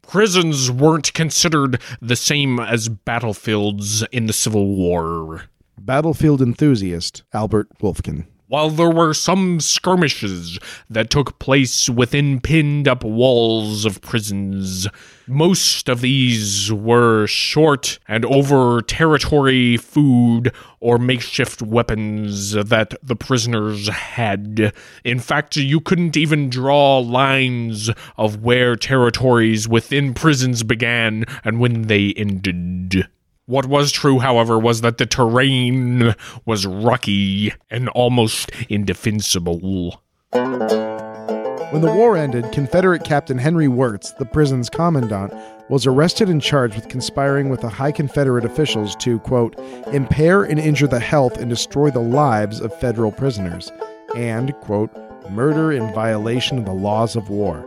Prisons 0.02 0.70
weren't 0.70 1.12
considered 1.14 1.80
the 2.00 2.14
same 2.14 2.60
as 2.60 2.88
battlefields 2.88 4.02
in 4.12 4.26
the 4.26 4.32
Civil 4.32 4.76
War. 4.76 5.44
Battlefield 5.78 6.40
enthusiast 6.40 7.24
Albert 7.32 7.68
Wolfkin. 7.80 8.26
While 8.48 8.70
there 8.70 8.90
were 8.90 9.12
some 9.12 9.58
skirmishes 9.58 10.60
that 10.88 11.10
took 11.10 11.40
place 11.40 11.88
within 11.88 12.40
pinned 12.40 12.86
up 12.86 13.02
walls 13.02 13.84
of 13.84 14.00
prisons, 14.00 14.86
most 15.26 15.88
of 15.88 16.00
these 16.00 16.72
were 16.72 17.26
short 17.26 17.98
and 18.06 18.24
over 18.24 18.82
territory 18.82 19.76
food 19.76 20.52
or 20.78 20.96
makeshift 20.96 21.60
weapons 21.60 22.52
that 22.52 22.94
the 23.02 23.16
prisoners 23.16 23.88
had. 23.88 24.72
In 25.02 25.18
fact, 25.18 25.56
you 25.56 25.80
couldn't 25.80 26.16
even 26.16 26.48
draw 26.48 26.98
lines 26.98 27.90
of 28.16 28.44
where 28.44 28.76
territories 28.76 29.68
within 29.68 30.14
prisons 30.14 30.62
began 30.62 31.24
and 31.44 31.58
when 31.58 31.82
they 31.82 32.12
ended. 32.16 33.08
What 33.48 33.66
was 33.66 33.92
true, 33.92 34.18
however, 34.18 34.58
was 34.58 34.80
that 34.80 34.98
the 34.98 35.06
terrain 35.06 36.16
was 36.44 36.66
rocky 36.66 37.52
and 37.70 37.88
almost 37.90 38.50
indefensible. 38.68 40.02
When 40.32 41.80
the 41.80 41.94
war 41.94 42.16
ended, 42.16 42.50
Confederate 42.50 43.04
Captain 43.04 43.38
Henry 43.38 43.68
Wirz, 43.68 44.12
the 44.18 44.24
prison's 44.24 44.68
commandant, 44.68 45.32
was 45.68 45.86
arrested 45.86 46.28
and 46.28 46.42
charged 46.42 46.74
with 46.74 46.88
conspiring 46.88 47.48
with 47.48 47.60
the 47.60 47.68
high 47.68 47.92
Confederate 47.92 48.44
officials 48.44 48.96
to, 48.96 49.20
quote, 49.20 49.56
impair 49.92 50.42
and 50.42 50.58
injure 50.58 50.88
the 50.88 50.98
health 50.98 51.38
and 51.38 51.48
destroy 51.48 51.88
the 51.88 52.00
lives 52.00 52.60
of 52.60 52.76
federal 52.80 53.12
prisoners, 53.12 53.70
and, 54.16 54.54
quote, 54.54 54.90
murder 55.30 55.70
in 55.70 55.94
violation 55.94 56.58
of 56.58 56.64
the 56.64 56.72
laws 56.72 57.14
of 57.14 57.30
war. 57.30 57.64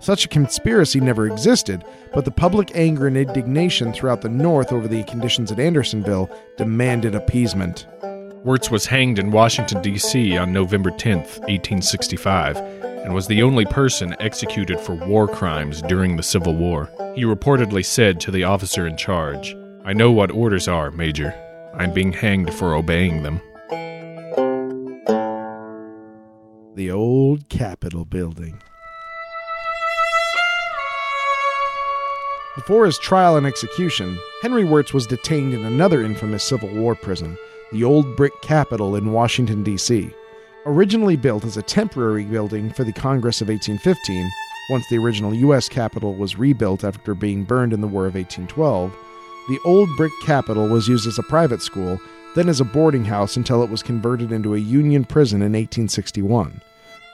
Such 0.00 0.24
a 0.24 0.28
conspiracy 0.28 1.00
never 1.00 1.26
existed, 1.26 1.84
but 2.14 2.24
the 2.24 2.30
public 2.30 2.70
anger 2.74 3.08
and 3.08 3.16
indignation 3.16 3.92
throughout 3.92 4.22
the 4.22 4.28
North 4.28 4.72
over 4.72 4.86
the 4.86 5.02
conditions 5.04 5.50
at 5.50 5.58
Andersonville 5.58 6.30
demanded 6.56 7.14
appeasement. 7.14 7.86
Wirz 8.44 8.70
was 8.70 8.86
hanged 8.86 9.18
in 9.18 9.32
Washington, 9.32 9.82
D.C. 9.82 10.38
on 10.38 10.52
November 10.52 10.90
10, 10.92 11.18
1865, 11.18 12.56
and 12.56 13.12
was 13.12 13.26
the 13.26 13.42
only 13.42 13.64
person 13.64 14.14
executed 14.20 14.78
for 14.78 14.94
war 14.94 15.26
crimes 15.26 15.82
during 15.82 16.16
the 16.16 16.22
Civil 16.22 16.54
War. 16.54 16.88
He 17.16 17.24
reportedly 17.24 17.84
said 17.84 18.20
to 18.20 18.30
the 18.30 18.44
officer 18.44 18.86
in 18.86 18.96
charge, 18.96 19.56
I 19.84 19.92
know 19.92 20.12
what 20.12 20.30
orders 20.30 20.68
are, 20.68 20.92
Major. 20.92 21.34
I'm 21.74 21.92
being 21.92 22.12
hanged 22.12 22.54
for 22.54 22.74
obeying 22.74 23.24
them. 23.24 23.40
The 26.76 26.90
old 26.92 27.48
Capitol 27.48 28.04
building. 28.04 28.62
Before 32.58 32.86
his 32.86 32.98
trial 32.98 33.36
and 33.36 33.46
execution, 33.46 34.18
Henry 34.42 34.64
Wirz 34.64 34.92
was 34.92 35.06
detained 35.06 35.54
in 35.54 35.64
another 35.64 36.02
infamous 36.02 36.42
Civil 36.42 36.70
War 36.70 36.96
prison, 36.96 37.38
the 37.70 37.84
Old 37.84 38.16
Brick 38.16 38.32
Capitol 38.42 38.96
in 38.96 39.12
Washington, 39.12 39.62
D.C. 39.62 40.10
Originally 40.66 41.14
built 41.14 41.44
as 41.44 41.56
a 41.56 41.62
temporary 41.62 42.24
building 42.24 42.72
for 42.72 42.82
the 42.82 42.92
Congress 42.92 43.40
of 43.40 43.48
1815, 43.48 44.28
once 44.70 44.84
the 44.90 44.98
original 44.98 45.32
U.S. 45.34 45.68
Capitol 45.68 46.16
was 46.16 46.36
rebuilt 46.36 46.82
after 46.82 47.14
being 47.14 47.44
burned 47.44 47.72
in 47.72 47.80
the 47.80 47.86
War 47.86 48.06
of 48.06 48.16
1812, 48.16 48.92
the 49.48 49.60
Old 49.64 49.88
Brick 49.96 50.12
Capitol 50.26 50.66
was 50.66 50.88
used 50.88 51.06
as 51.06 51.16
a 51.16 51.22
private 51.22 51.62
school, 51.62 52.00
then 52.34 52.48
as 52.48 52.60
a 52.60 52.64
boarding 52.64 53.04
house 53.04 53.36
until 53.36 53.62
it 53.62 53.70
was 53.70 53.84
converted 53.84 54.32
into 54.32 54.56
a 54.56 54.58
Union 54.58 55.04
prison 55.04 55.42
in 55.42 55.52
1861. 55.52 56.60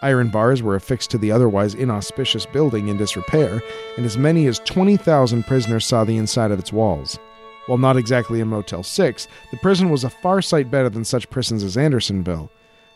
Iron 0.05 0.29
bars 0.29 0.63
were 0.63 0.75
affixed 0.75 1.11
to 1.13 1.19
the 1.19 1.33
otherwise 1.33 1.75
inauspicious 1.75 2.45
building 2.45 2.89
in 2.89 2.99
disrepair, 2.99 3.63
and 3.97 4.05
as 4.05 4.19
many 4.19 4.47
as 4.47 4.59
20,000 4.61 5.47
prisoners 5.47 5.87
saw 5.87 6.05
the 6.05 6.19
inside 6.19 6.51
of 6.51 6.59
its 6.59 6.75
walls. 6.75 7.19
While 7.67 7.79
not 7.79 7.97
exactly 7.97 8.41
a 8.41 8.45
Motel 8.45 8.83
6, 8.83 9.29
the 9.51 9.57
prison 9.57 9.89
was 9.89 10.05
a 10.05 10.11
far 10.11 10.43
sight 10.43 10.71
better 10.71 10.91
than 10.91 11.07
such 11.07 11.31
prisons 11.31 11.63
as 11.65 11.79
Andersonville, 11.79 12.51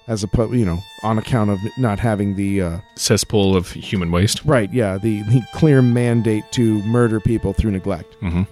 as 0.06 0.22
a 0.22 0.28
you 0.50 0.66
know, 0.66 0.80
on 1.02 1.16
account 1.16 1.48
of 1.48 1.58
not 1.78 1.98
having 1.98 2.36
the 2.36 2.60
uh, 2.60 2.78
Cesspool 2.94 3.56
of 3.56 3.70
human 3.70 4.10
waste. 4.10 4.44
right, 4.44 4.70
yeah, 4.70 4.98
the, 4.98 5.22
the 5.22 5.40
clear 5.54 5.80
mandate 5.80 6.44
to 6.52 6.82
murder 6.82 7.20
people 7.20 7.54
through 7.54 7.70
neglect. 7.70 8.16
hmm 8.20 8.42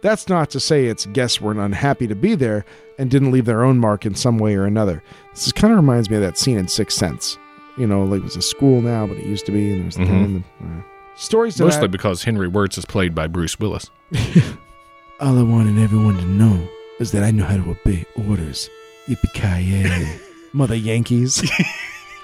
That's 0.00 0.28
not 0.28 0.50
to 0.50 0.58
say 0.58 0.86
its 0.86 1.06
guests 1.06 1.40
weren't 1.40 1.60
unhappy 1.60 2.08
to 2.08 2.16
be 2.16 2.34
there 2.34 2.64
and 2.98 3.08
didn't 3.08 3.30
leave 3.30 3.44
their 3.44 3.62
own 3.62 3.78
mark 3.78 4.04
in 4.04 4.16
some 4.16 4.38
way 4.38 4.56
or 4.56 4.64
another. 4.64 5.04
This 5.34 5.52
kind 5.52 5.72
of 5.72 5.76
reminds 5.78 6.10
me 6.10 6.16
of 6.16 6.22
that 6.22 6.36
scene 6.36 6.58
in 6.58 6.66
Sixth 6.66 6.98
Sense 6.98 7.38
You 7.76 7.86
know, 7.86 8.04
like 8.04 8.20
it 8.20 8.24
was 8.24 8.36
a 8.36 8.42
school 8.42 8.82
now, 8.82 9.06
but 9.06 9.16
it 9.16 9.24
used 9.24 9.46
to 9.46 9.52
be, 9.52 9.70
and 9.72 9.80
there 9.80 9.86
was 9.86 9.96
the 9.96 10.42
uh, 10.62 10.82
stories 11.14 11.58
Mostly 11.58 11.88
because 11.88 12.22
Henry 12.22 12.48
Wirz 12.48 12.76
is 12.76 12.84
played 12.84 13.14
by 13.14 13.26
Bruce 13.26 13.58
Willis. 13.58 13.90
All 15.20 15.38
I 15.38 15.42
wanted 15.42 15.82
everyone 15.82 16.16
to 16.18 16.26
know 16.26 16.68
is 17.00 17.12
that 17.12 17.22
I 17.22 17.30
know 17.30 17.44
how 17.44 17.56
to 17.56 17.70
obey 17.70 18.04
orders. 18.28 18.68
Yippee-ki-yay. 19.06 20.20
Mother 20.52 20.76
Yankees. 20.76 21.42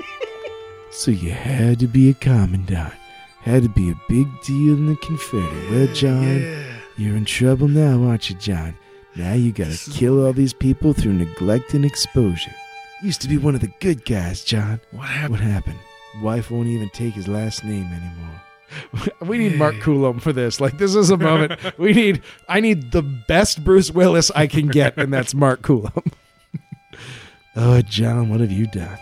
so 0.90 1.10
you 1.10 1.30
had 1.30 1.78
to 1.78 1.86
be 1.86 2.10
a 2.10 2.14
commandant. 2.14 2.92
Had 3.40 3.62
to 3.62 3.68
be 3.68 3.90
a 3.90 4.00
big 4.08 4.28
deal 4.42 4.74
in 4.74 4.86
the 4.86 4.96
Confederate. 4.96 5.70
Well, 5.70 5.94
John, 5.94 6.64
you're 6.96 7.16
in 7.16 7.24
trouble 7.24 7.68
now, 7.68 8.02
aren't 8.04 8.28
you, 8.28 8.36
John? 8.36 8.76
Now 9.16 9.32
you 9.32 9.52
gotta 9.52 9.78
kill 9.90 10.24
all 10.26 10.32
these 10.32 10.52
people 10.52 10.92
through 10.92 11.14
neglect 11.14 11.72
and 11.72 11.84
exposure. 11.84 12.54
Used 13.02 13.20
to 13.22 13.28
be 13.28 13.38
one 13.38 13.54
of 13.54 13.60
the 13.60 13.72
good 13.80 14.04
guys, 14.04 14.42
John. 14.42 14.80
What 14.90 15.08
happened? 15.08 15.30
What 15.30 15.40
happened? 15.40 15.78
Wife 16.22 16.50
won't 16.50 16.66
even 16.66 16.90
take 16.90 17.14
his 17.14 17.28
last 17.28 17.62
name 17.64 17.86
anymore. 17.92 18.42
we 19.28 19.38
need 19.38 19.56
Mark 19.56 19.80
Coulomb 19.80 20.18
for 20.18 20.32
this. 20.32 20.60
Like 20.60 20.78
this 20.78 20.94
is 20.94 21.10
a 21.10 21.16
moment 21.16 21.60
we 21.78 21.92
need. 21.92 22.22
I 22.48 22.60
need 22.60 22.90
the 22.90 23.02
best 23.02 23.62
Bruce 23.64 23.90
Willis 23.90 24.30
I 24.32 24.46
can 24.46 24.68
get, 24.68 24.96
and 24.96 25.12
that's 25.12 25.34
Mark 25.34 25.62
Coulomb. 25.62 26.02
Oh, 27.60 27.82
John, 27.82 28.28
what 28.28 28.38
have 28.38 28.52
you 28.52 28.68
done? 28.68 28.96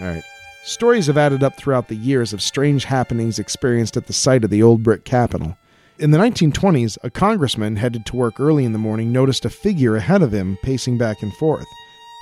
All 0.00 0.06
right. 0.06 0.22
Stories 0.64 1.06
have 1.06 1.16
added 1.16 1.44
up 1.44 1.56
throughout 1.56 1.86
the 1.86 1.94
years 1.94 2.32
of 2.32 2.42
strange 2.42 2.82
happenings 2.82 3.38
experienced 3.38 3.96
at 3.96 4.08
the 4.08 4.12
site 4.12 4.42
of 4.42 4.50
the 4.50 4.64
old 4.64 4.82
brick 4.82 5.04
capitol. 5.04 5.56
In 5.96 6.10
the 6.10 6.18
1920s, 6.18 6.98
a 7.04 7.10
congressman 7.10 7.76
headed 7.76 8.04
to 8.06 8.16
work 8.16 8.40
early 8.40 8.64
in 8.64 8.72
the 8.72 8.80
morning 8.80 9.12
noticed 9.12 9.44
a 9.44 9.50
figure 9.50 9.94
ahead 9.94 10.22
of 10.22 10.34
him 10.34 10.58
pacing 10.64 10.98
back 10.98 11.22
and 11.22 11.32
forth. 11.34 11.66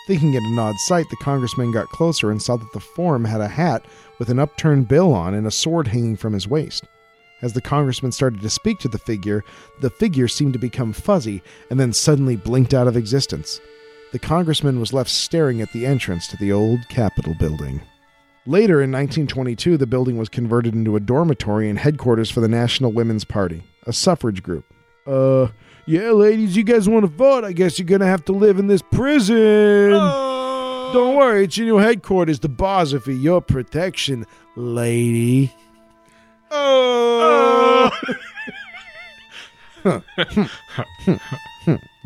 Thinking 0.09 0.33
it 0.33 0.43
an 0.43 0.59
odd 0.59 0.79
sight, 0.79 1.11
the 1.11 1.17
congressman 1.17 1.71
got 1.71 1.91
closer 1.91 2.31
and 2.31 2.41
saw 2.41 2.57
that 2.57 2.73
the 2.73 2.81
form 2.81 3.27
had 3.27 3.43
a 3.43 3.47
hat 3.47 3.85
with 4.19 4.31
an 4.31 4.39
upturned 4.39 4.89
bill 4.89 5.13
on 5.13 5.35
and 5.35 5.47
a 5.47 5.51
sword 5.51 5.87
hanging 5.87 6.17
from 6.17 6.33
his 6.33 6.49
waist. 6.49 6.87
As 7.43 7.53
the 7.53 7.61
congressman 7.61 8.13
started 8.13 8.41
to 8.41 8.49
speak 8.49 8.79
to 8.79 8.89
the 8.89 8.97
figure, 8.97 9.45
the 9.83 9.91
figure 9.91 10.27
seemed 10.27 10.55
to 10.55 10.59
become 10.59 10.95
fuzzy 10.95 11.43
and 11.69 11.79
then 11.79 11.93
suddenly 11.93 12.37
blinked 12.37 12.73
out 12.73 12.89
of 12.89 12.97
existence. 12.97 13.61
The 14.13 14.19
congressman 14.19 14.81
was 14.81 14.95
left 14.95 15.11
staring 15.11 15.61
at 15.61 15.75
the 15.75 15.85
entrance 15.85 16.27
to 16.29 16.39
the 16.39 16.53
old 16.53 16.89
Capitol 16.89 17.35
building. 17.39 17.83
Later 18.47 18.81
in 18.81 18.91
1922, 18.91 19.77
the 19.77 19.87
building 19.87 20.17
was 20.17 20.31
converted 20.31 20.73
into 20.73 20.97
a 20.97 21.01
dormitory 21.01 21.69
and 21.69 21.79
headquarters 21.79 22.31
for 22.31 22.41
the 22.41 22.49
National 22.49 22.93
Women's 22.93 23.25
Party, 23.25 23.63
a 23.87 23.93
suffrage 23.93 24.43
group. 24.43 24.65
Uh, 25.07 25.49
yeah, 25.89 26.11
ladies, 26.11 26.55
you 26.55 26.65
guys 26.65 26.87
want 26.87 27.05
to 27.05 27.09
vote? 27.11 27.45
I 27.45 27.53
guess 27.53 27.79
you're 27.79 27.87
gonna 27.87 28.05
have 28.05 28.23
to 28.27 28.33
live 28.33 28.59
in 28.59 28.67
this 28.67 28.83
prison. 28.83 29.95
Oh. 29.95 30.91
Don't 30.93 31.17
worry, 31.17 31.45
it's 31.45 31.57
your 31.57 31.67
new 31.67 31.79
headquarters. 31.79 32.41
The 32.41 32.51
bars 32.51 32.93
are 32.93 33.01
for 33.01 33.13
your 33.13 33.41
protection, 33.41 34.27
lady. 34.55 35.51
Oh! 36.51 37.91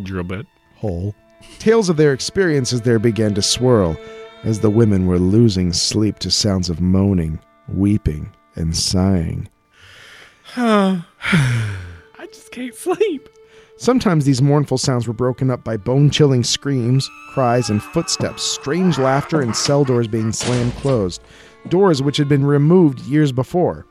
Drill 0.05 0.22
bit. 0.22 0.47
Hole. 0.76 1.16
Tales 1.59 1.89
of 1.89 1.97
their 1.97 2.12
experiences 2.12 2.83
there 2.83 3.01
began 3.01 3.35
to 3.35 3.43
swirl 3.43 3.97
as 4.45 4.61
the 4.61 4.70
women 4.70 5.09
were 5.09 5.18
losing 5.18 5.72
sleep 5.72 6.20
to 6.20 6.30
sounds 6.30 6.70
of 6.70 6.80
moaning, 6.80 7.41
weeping, 7.66 8.33
and 8.55 8.76
sighing. 8.76 9.49
Huh. 10.45 10.99
I 11.22 12.28
just 12.33 12.53
can't 12.53 12.76
sleep. 12.76 13.28
Sometimes 13.77 14.25
these 14.25 14.43
mournful 14.43 14.79
sounds 14.79 15.09
were 15.09 15.14
broken 15.14 15.51
up 15.51 15.64
by 15.64 15.77
bone 15.77 16.11
chilling 16.11 16.45
screams, 16.45 17.09
cries, 17.33 17.70
and 17.70 17.83
footsteps, 17.83 18.43
strange 18.43 18.99
laughter, 18.99 19.41
and 19.41 19.57
cell 19.57 19.85
doors 19.85 20.07
being 20.07 20.33
slammed 20.33 20.75
closed, 20.75 21.23
doors 21.68 22.03
which 22.03 22.16
had 22.16 22.29
been 22.29 22.45
removed 22.45 23.01
years 23.01 23.33
before. 23.33 23.87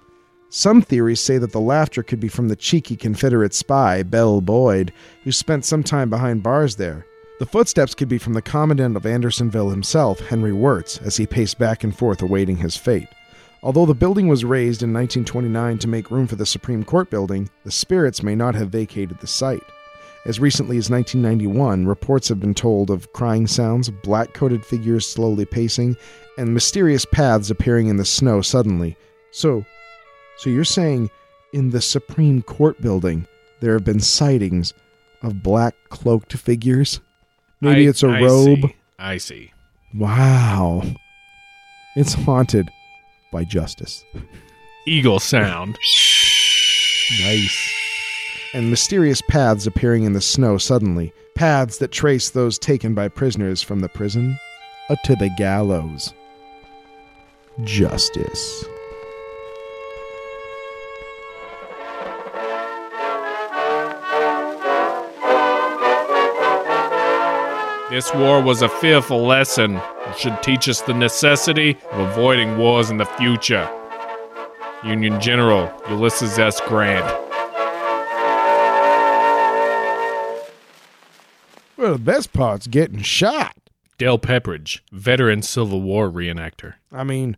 Some 0.50 0.82
theories 0.82 1.22
say 1.22 1.38
that 1.38 1.54
the 1.54 1.62
laughter 1.62 2.04
could 2.04 2.20
be 2.20 2.28
from 2.28 2.50
the 2.50 2.56
cheeky 2.56 2.96
Confederate 2.96 3.54
spy, 3.54 4.04
Belle 4.04 4.42
Boyd, 4.42 4.92
who 5.24 5.32
spent 5.32 5.66
some 5.66 5.84
time 5.84 6.10
behind 6.10 6.44
bars 6.44 6.76
there. 6.76 7.06
The 7.40 7.46
footsteps 7.46 7.96
could 7.96 8.10
be 8.10 8.18
from 8.18 8.34
the 8.34 8.42
commandant 8.42 8.96
of 8.96 9.06
Andersonville 9.06 9.72
himself, 9.72 10.20
Henry 10.20 10.54
Wirz, 10.54 11.00
as 11.00 11.18
he 11.18 11.26
paced 11.26 11.58
back 11.58 11.84
and 11.84 11.98
forth 11.98 12.22
awaiting 12.22 12.58
his 12.58 12.78
fate. 12.78 13.08
Although 13.64 13.86
the 13.86 13.93
building 13.93 14.28
was 14.28 14.43
razed 14.43 14.82
in 14.82 14.91
1929 14.91 15.78
to 15.80 15.88
make 15.88 16.09
room 16.09 16.26
for 16.28 16.36
the 16.36 16.45
Supreme 16.45 16.84
Court 16.84 17.09
building, 17.12 17.49
the 17.64 17.72
spirits 17.72 18.24
may 18.24 18.34
not 18.36 18.55
have 18.55 18.70
vacated 18.70 19.20
the 19.20 19.28
site. 19.28 19.64
As 20.26 20.39
recently 20.39 20.78
as 20.78 20.89
1991, 20.89 21.86
reports 21.86 22.28
have 22.30 22.39
been 22.39 22.53
told 22.55 22.89
of 22.89 23.12
crying 23.14 23.45
sounds, 23.47 23.89
black 23.89 24.34
coated 24.34 24.66
figures 24.66 25.07
slowly 25.07 25.45
pacing, 25.45 25.95
and 26.38 26.53
mysterious 26.53 27.05
paths 27.05 27.49
appearing 27.51 27.88
in 27.88 27.97
the 27.97 28.05
snow 28.05 28.41
suddenly. 28.41 28.95
So, 29.32 29.64
so 30.38 30.49
you're 30.49 30.64
saying 30.64 31.09
in 31.53 31.70
the 31.70 31.82
Supreme 31.82 32.41
Court 32.41 32.80
building 32.82 33.28
there 33.59 33.74
have 33.74 33.84
been 33.84 33.99
sightings 33.99 34.74
of 35.22 35.43
black 35.43 35.76
cloaked 35.89 36.34
figures? 36.34 36.99
Maybe 37.62 37.86
I- 37.86 37.89
it's 37.89 38.01
a 38.03 38.07
I 38.09 38.22
robe. 38.22 38.62
see. 38.62 38.76
I 38.97 39.18
see. 39.18 39.53
Wow. 39.93 40.84
It's 41.95 42.14
haunted 42.14 42.70
by 43.32 43.44
justice. 43.44 44.06
Eagle 44.86 45.20
sound. 45.20 45.78
Nice. 47.22 47.74
And 48.54 48.70
mysterious 48.70 49.22
paths 49.22 49.66
appearing 49.66 50.04
in 50.04 50.14
the 50.14 50.22
snow 50.22 50.58
suddenly. 50.58 51.14
Paths 51.36 51.78
that 51.78 51.92
trace 51.92 52.30
those 52.30 52.60
taken 52.60 52.94
by 52.94 53.08
prisoners 53.08 53.62
from 53.62 53.80
the 53.80 53.90
prison 53.90 54.38
to 55.06 55.16
the 55.16 55.30
gallows. 55.38 56.14
Justice. 57.64 58.66
This 67.92 68.14
war 68.14 68.42
was 68.42 68.62
a 68.62 68.70
fearful 68.70 69.28
lesson. 69.28 69.76
It 69.76 70.18
should 70.18 70.42
teach 70.42 70.70
us 70.70 70.80
the 70.80 70.94
necessity 70.94 71.78
of 71.92 72.00
avoiding 72.00 72.58
wars 72.58 72.89
in 72.89 72.96
the 72.96 73.04
future. 73.04 73.70
Union 74.86 75.20
General 75.20 75.70
Ulysses 75.89 76.39
S. 76.39 76.62
Grant. 76.62 77.04
Well, 81.76 81.92
the 81.92 82.00
best 82.00 82.32
part's 82.32 82.68
getting 82.68 83.02
shot. 83.02 83.58
Dale 83.98 84.18
Pepperidge, 84.18 84.80
veteran 84.94 85.42
Civil 85.42 85.82
War 85.82 86.10
reenactor. 86.10 86.76
I 86.94 87.04
mean, 87.04 87.36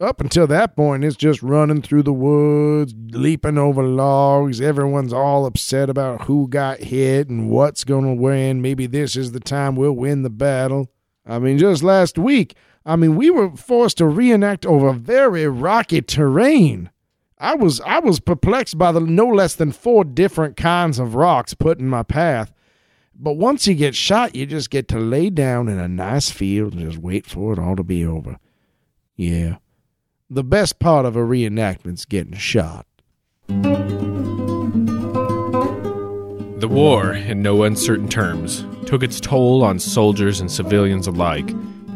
up 0.00 0.20
until 0.20 0.46
that 0.46 0.76
point, 0.76 1.04
it's 1.04 1.16
just 1.16 1.42
running 1.42 1.82
through 1.82 2.02
the 2.02 2.12
woods, 2.12 2.94
leaping 3.10 3.58
over 3.58 3.82
logs. 3.82 4.60
Everyone's 4.60 5.12
all 5.12 5.46
upset 5.46 5.88
about 5.88 6.22
who 6.22 6.48
got 6.48 6.80
hit 6.80 7.28
and 7.28 7.50
what's 7.50 7.84
going 7.84 8.04
to 8.04 8.22
win. 8.22 8.60
Maybe 8.60 8.86
this 8.86 9.16
is 9.16 9.32
the 9.32 9.40
time 9.40 9.76
we'll 9.76 9.92
win 9.92 10.22
the 10.22 10.30
battle. 10.30 10.90
I 11.24 11.38
mean, 11.38 11.58
just 11.58 11.82
last 11.82 12.18
week, 12.18 12.54
I 12.84 12.96
mean, 12.96 13.16
we 13.16 13.30
were 13.30 13.56
forced 13.56 13.98
to 13.98 14.06
reenact 14.06 14.66
over 14.66 14.92
very 14.92 15.48
rocky 15.48 16.02
terrain. 16.02 16.90
I 17.38 17.54
was 17.54 17.80
I 17.82 17.98
was 17.98 18.20
perplexed 18.20 18.78
by 18.78 18.92
the 18.92 19.00
no 19.00 19.26
less 19.26 19.54
than 19.54 19.72
four 19.72 20.04
different 20.04 20.56
kinds 20.56 20.98
of 20.98 21.14
rocks 21.14 21.52
put 21.52 21.78
in 21.78 21.88
my 21.88 22.02
path. 22.02 22.52
But 23.14 23.34
once 23.34 23.66
you 23.66 23.74
get 23.74 23.94
shot, 23.94 24.34
you 24.34 24.46
just 24.46 24.70
get 24.70 24.88
to 24.88 24.98
lay 24.98 25.30
down 25.30 25.68
in 25.68 25.78
a 25.78 25.88
nice 25.88 26.30
field 26.30 26.74
and 26.74 26.82
just 26.82 27.02
wait 27.02 27.26
for 27.26 27.52
it 27.52 27.58
all 27.58 27.76
to 27.76 27.82
be 27.82 28.04
over. 28.04 28.38
Yeah. 29.16 29.56
The 30.28 30.42
best 30.42 30.80
part 30.80 31.06
of 31.06 31.14
a 31.14 31.20
reenactment's 31.20 32.04
getting 32.04 32.32
shot. 32.32 32.84
The 33.46 33.62
war, 36.68 37.12
in 37.12 37.42
no 37.42 37.62
uncertain 37.62 38.08
terms, 38.08 38.66
took 38.86 39.04
its 39.04 39.20
toll 39.20 39.62
on 39.62 39.78
soldiers 39.78 40.40
and 40.40 40.50
civilians 40.50 41.06
alike, 41.06 41.46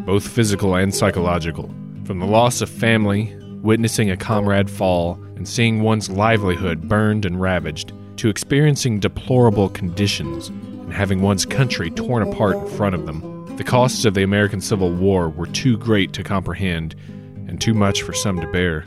both 0.06 0.28
physical 0.28 0.76
and 0.76 0.94
psychological. 0.94 1.74
From 2.04 2.20
the 2.20 2.26
loss 2.26 2.60
of 2.60 2.70
family, 2.70 3.36
witnessing 3.62 4.12
a 4.12 4.16
comrade 4.16 4.70
fall, 4.70 5.20
and 5.34 5.48
seeing 5.48 5.82
one's 5.82 6.08
livelihood 6.08 6.82
burned 6.82 7.24
and 7.24 7.40
ravaged, 7.40 7.92
to 8.18 8.28
experiencing 8.28 9.00
deplorable 9.00 9.70
conditions 9.70 10.50
and 10.50 10.92
having 10.92 11.20
one's 11.20 11.44
country 11.44 11.90
torn 11.90 12.22
apart 12.22 12.58
in 12.58 12.68
front 12.68 12.94
of 12.94 13.06
them. 13.06 13.56
The 13.56 13.64
costs 13.64 14.04
of 14.04 14.14
the 14.14 14.22
American 14.22 14.60
Civil 14.60 14.92
War 14.92 15.28
were 15.28 15.46
too 15.46 15.76
great 15.78 16.12
to 16.12 16.22
comprehend 16.22 16.94
and 17.50 17.60
too 17.60 17.74
much 17.74 18.02
for 18.02 18.12
some 18.12 18.40
to 18.40 18.46
bear. 18.46 18.84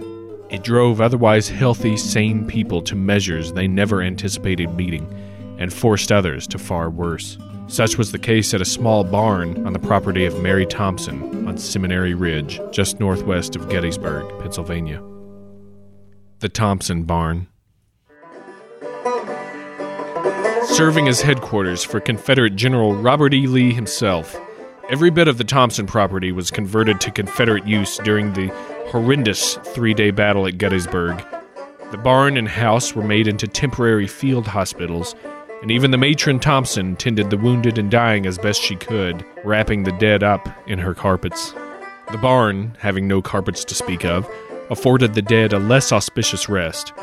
It 0.49 0.63
drove 0.63 1.01
otherwise 1.01 1.49
healthy, 1.49 1.97
sane 1.97 2.47
people 2.47 2.81
to 2.83 2.95
measures 2.95 3.51
they 3.51 3.67
never 3.67 4.01
anticipated 4.01 4.73
meeting, 4.73 5.05
and 5.59 5.71
forced 5.71 6.11
others 6.11 6.47
to 6.47 6.57
far 6.57 6.89
worse. 6.89 7.37
Such 7.67 7.97
was 7.97 8.11
the 8.11 8.19
case 8.19 8.53
at 8.53 8.61
a 8.61 8.65
small 8.65 9.03
barn 9.03 9.67
on 9.67 9.73
the 9.73 9.79
property 9.79 10.25
of 10.25 10.41
Mary 10.41 10.65
Thompson 10.65 11.47
on 11.47 11.57
Seminary 11.57 12.13
Ridge, 12.13 12.61
just 12.71 12.99
northwest 12.99 13.55
of 13.55 13.69
Gettysburg, 13.69 14.27
Pennsylvania. 14.39 15.03
The 16.39 16.49
Thompson 16.49 17.03
Barn. 17.03 17.47
Serving 20.67 21.07
as 21.07 21.21
headquarters 21.21 21.83
for 21.83 21.99
Confederate 21.99 22.55
General 22.55 22.95
Robert 22.95 23.33
E. 23.33 23.47
Lee 23.47 23.73
himself, 23.73 24.35
every 24.93 25.09
bit 25.09 25.27
of 25.27 25.39
the 25.39 25.43
Thompson 25.43 25.87
property 25.87 26.31
was 26.31 26.51
converted 26.51 27.01
to 27.01 27.09
Confederate 27.09 27.65
use 27.65 27.97
during 28.03 28.31
the 28.33 28.49
horrendous 28.89 29.55
three 29.73 29.91
day 29.91 30.11
battle 30.11 30.45
at 30.45 30.59
Gettysburg. 30.59 31.19
The 31.89 31.97
barn 31.97 32.37
and 32.37 32.47
house 32.47 32.93
were 32.93 33.03
made 33.03 33.27
into 33.27 33.47
temporary 33.47 34.05
field 34.05 34.45
hospitals, 34.45 35.15
and 35.63 35.71
even 35.71 35.89
the 35.89 35.97
matron 35.97 36.39
Thompson 36.39 36.95
tended 36.95 37.31
the 37.31 37.39
wounded 37.39 37.79
and 37.79 37.89
dying 37.89 38.27
as 38.27 38.37
best 38.37 38.61
she 38.61 38.75
could, 38.75 39.25
wrapping 39.43 39.81
the 39.81 39.93
dead 39.93 40.21
up 40.21 40.47
in 40.67 40.77
her 40.77 40.93
carpets. 40.93 41.55
The 42.11 42.19
barn, 42.19 42.77
having 42.79 43.07
no 43.07 43.19
carpets 43.19 43.65
to 43.65 43.73
speak 43.73 44.05
of, 44.05 44.29
afforded 44.69 45.15
the 45.15 45.23
dead 45.23 45.53
a 45.53 45.57
less 45.59 45.91
auspicious 45.91 46.47
rest. 46.47 46.93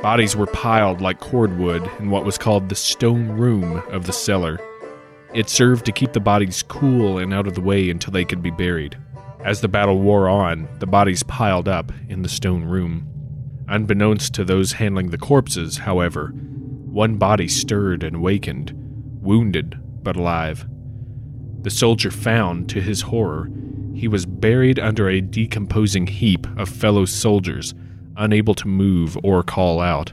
Bodies 0.00 0.34
were 0.34 0.46
piled 0.46 1.02
like 1.02 1.20
cordwood 1.20 1.86
in 1.98 2.08
what 2.08 2.24
was 2.24 2.38
called 2.38 2.70
the 2.70 2.74
stone 2.74 3.28
room 3.28 3.82
of 3.90 4.06
the 4.06 4.14
cellar. 4.14 4.58
It 5.34 5.50
served 5.50 5.84
to 5.86 5.92
keep 5.92 6.12
the 6.12 6.20
bodies 6.20 6.62
cool 6.62 7.18
and 7.18 7.34
out 7.34 7.48
of 7.48 7.54
the 7.54 7.60
way 7.60 7.90
until 7.90 8.12
they 8.12 8.24
could 8.24 8.40
be 8.40 8.52
buried. 8.52 8.96
As 9.44 9.60
the 9.60 9.68
battle 9.68 9.98
wore 9.98 10.28
on, 10.28 10.68
the 10.78 10.86
bodies 10.86 11.24
piled 11.24 11.68
up 11.68 11.90
in 12.08 12.22
the 12.22 12.28
stone 12.28 12.64
room. 12.64 13.08
Unbeknownst 13.68 14.32
to 14.34 14.44
those 14.44 14.72
handling 14.72 15.10
the 15.10 15.18
corpses, 15.18 15.78
however, 15.78 16.28
one 16.28 17.16
body 17.16 17.48
stirred 17.48 18.04
and 18.04 18.22
wakened, 18.22 18.72
wounded 19.20 19.76
but 20.04 20.16
alive. 20.16 20.66
The 21.62 21.70
soldier 21.70 22.12
found, 22.12 22.68
to 22.68 22.80
his 22.80 23.02
horror, 23.02 23.50
he 23.94 24.06
was 24.06 24.26
buried 24.26 24.78
under 24.78 25.08
a 25.08 25.20
decomposing 25.20 26.06
heap 26.06 26.46
of 26.56 26.68
fellow 26.68 27.06
soldiers, 27.06 27.74
unable 28.16 28.54
to 28.54 28.68
move 28.68 29.18
or 29.24 29.42
call 29.42 29.80
out. 29.80 30.12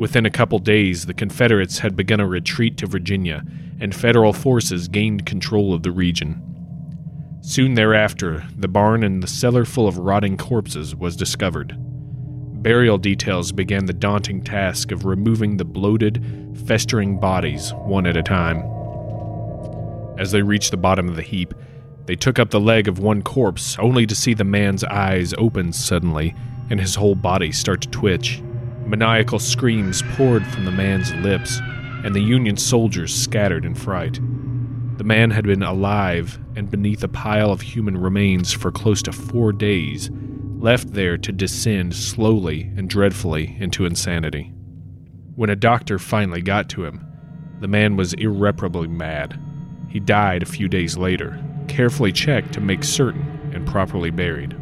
Within 0.00 0.24
a 0.24 0.30
couple 0.30 0.58
days, 0.58 1.04
the 1.04 1.12
Confederates 1.12 1.80
had 1.80 1.94
begun 1.94 2.20
a 2.20 2.26
retreat 2.26 2.78
to 2.78 2.86
Virginia, 2.86 3.44
and 3.80 3.94
Federal 3.94 4.32
forces 4.32 4.88
gained 4.88 5.26
control 5.26 5.74
of 5.74 5.82
the 5.82 5.90
region. 5.92 6.40
Soon 7.42 7.74
thereafter, 7.74 8.42
the 8.56 8.66
barn 8.66 9.04
and 9.04 9.22
the 9.22 9.26
cellar 9.26 9.66
full 9.66 9.86
of 9.86 9.98
rotting 9.98 10.38
corpses 10.38 10.96
was 10.96 11.16
discovered. 11.16 11.76
Burial 12.62 12.96
details 12.96 13.52
began 13.52 13.84
the 13.84 13.92
daunting 13.92 14.42
task 14.42 14.90
of 14.90 15.04
removing 15.04 15.58
the 15.58 15.66
bloated, 15.66 16.24
festering 16.66 17.20
bodies 17.20 17.74
one 17.74 18.06
at 18.06 18.16
a 18.16 18.22
time. 18.22 18.64
As 20.18 20.32
they 20.32 20.40
reached 20.40 20.70
the 20.70 20.78
bottom 20.78 21.10
of 21.10 21.16
the 21.16 21.20
heap, 21.20 21.52
they 22.06 22.16
took 22.16 22.38
up 22.38 22.48
the 22.48 22.58
leg 22.58 22.88
of 22.88 23.00
one 23.00 23.20
corpse 23.20 23.78
only 23.78 24.06
to 24.06 24.14
see 24.14 24.32
the 24.32 24.44
man's 24.44 24.82
eyes 24.82 25.34
open 25.36 25.74
suddenly 25.74 26.34
and 26.70 26.80
his 26.80 26.94
whole 26.94 27.14
body 27.14 27.52
start 27.52 27.82
to 27.82 27.88
twitch. 27.90 28.40
Maniacal 28.90 29.38
screams 29.38 30.02
poured 30.16 30.44
from 30.48 30.64
the 30.64 30.72
man's 30.72 31.14
lips, 31.14 31.60
and 32.04 32.12
the 32.12 32.20
Union 32.20 32.56
soldiers 32.56 33.14
scattered 33.14 33.64
in 33.64 33.72
fright. 33.72 34.14
The 34.96 35.04
man 35.04 35.30
had 35.30 35.44
been 35.44 35.62
alive 35.62 36.40
and 36.56 36.68
beneath 36.68 37.04
a 37.04 37.08
pile 37.08 37.52
of 37.52 37.60
human 37.60 37.96
remains 37.96 38.52
for 38.52 38.72
close 38.72 39.00
to 39.02 39.12
four 39.12 39.52
days, 39.52 40.10
left 40.58 40.92
there 40.92 41.16
to 41.18 41.30
descend 41.30 41.94
slowly 41.94 42.62
and 42.76 42.90
dreadfully 42.90 43.56
into 43.60 43.86
insanity. 43.86 44.52
When 45.36 45.50
a 45.50 45.56
doctor 45.56 46.00
finally 46.00 46.42
got 46.42 46.68
to 46.70 46.84
him, 46.84 47.06
the 47.60 47.68
man 47.68 47.96
was 47.96 48.14
irreparably 48.14 48.88
mad. 48.88 49.40
He 49.88 50.00
died 50.00 50.42
a 50.42 50.46
few 50.46 50.66
days 50.66 50.96
later, 50.96 51.40
carefully 51.68 52.10
checked 52.10 52.54
to 52.54 52.60
make 52.60 52.82
certain 52.82 53.52
and 53.54 53.68
properly 53.68 54.10
buried. 54.10 54.56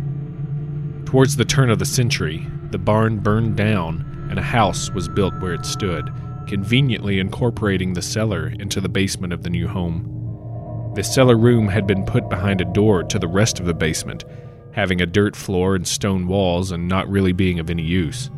Towards 1.06 1.36
the 1.36 1.46
turn 1.46 1.70
of 1.70 1.78
the 1.78 1.86
century, 1.86 2.46
the 2.70 2.78
barn 2.78 3.20
burned 3.20 3.56
down 3.56 4.04
and 4.38 4.46
a 4.46 4.50
house 4.50 4.88
was 4.92 5.08
built 5.08 5.34
where 5.40 5.52
it 5.52 5.66
stood, 5.66 6.12
conveniently 6.46 7.18
incorporating 7.18 7.92
the 7.92 8.00
cellar 8.00 8.46
into 8.60 8.80
the 8.80 8.88
basement 8.88 9.32
of 9.32 9.42
the 9.42 9.50
new 9.50 9.66
home. 9.66 10.92
The 10.94 11.02
cellar 11.02 11.36
room 11.36 11.66
had 11.66 11.88
been 11.88 12.04
put 12.04 12.28
behind 12.28 12.60
a 12.60 12.72
door 12.72 13.02
to 13.02 13.18
the 13.18 13.26
rest 13.26 13.58
of 13.58 13.66
the 13.66 13.74
basement, 13.74 14.24
having 14.70 15.00
a 15.00 15.06
dirt 15.06 15.34
floor 15.34 15.74
and 15.74 15.88
stone 15.88 16.28
walls 16.28 16.70
and 16.70 16.86
not 16.86 17.08
really 17.08 17.32
being 17.32 17.58
of 17.58 17.68
any 17.68 17.82
use. 17.82 18.30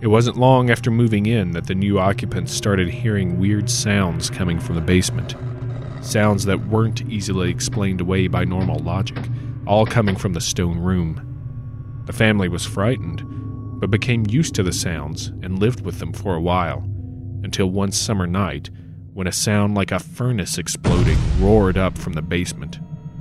It 0.00 0.06
wasn't 0.06 0.38
long 0.38 0.70
after 0.70 0.90
moving 0.90 1.26
in 1.26 1.50
that 1.50 1.66
the 1.66 1.74
new 1.74 1.98
occupants 1.98 2.54
started 2.54 2.88
hearing 2.88 3.38
weird 3.38 3.68
sounds 3.68 4.30
coming 4.30 4.58
from 4.58 4.76
the 4.76 4.80
basement. 4.80 5.34
Sounds 6.00 6.46
that 6.46 6.68
weren't 6.68 7.02
easily 7.02 7.50
explained 7.50 8.00
away 8.00 8.28
by 8.28 8.46
normal 8.46 8.78
logic, 8.78 9.22
all 9.66 9.84
coming 9.84 10.16
from 10.16 10.32
the 10.32 10.40
stone 10.40 10.78
room. 10.78 12.02
The 12.06 12.14
family 12.14 12.48
was 12.48 12.64
frightened, 12.64 13.41
but 13.82 13.90
became 13.90 14.24
used 14.28 14.54
to 14.54 14.62
the 14.62 14.72
sounds 14.72 15.32
and 15.42 15.58
lived 15.58 15.80
with 15.80 15.98
them 15.98 16.12
for 16.12 16.36
a 16.36 16.40
while, 16.40 16.84
until 17.42 17.68
one 17.68 17.90
summer 17.90 18.28
night 18.28 18.70
when 19.12 19.26
a 19.26 19.32
sound 19.32 19.74
like 19.74 19.90
a 19.90 19.98
furnace 19.98 20.56
exploding 20.56 21.18
roared 21.40 21.76
up 21.76 21.98
from 21.98 22.12
the 22.12 22.22
basement. 22.22 22.78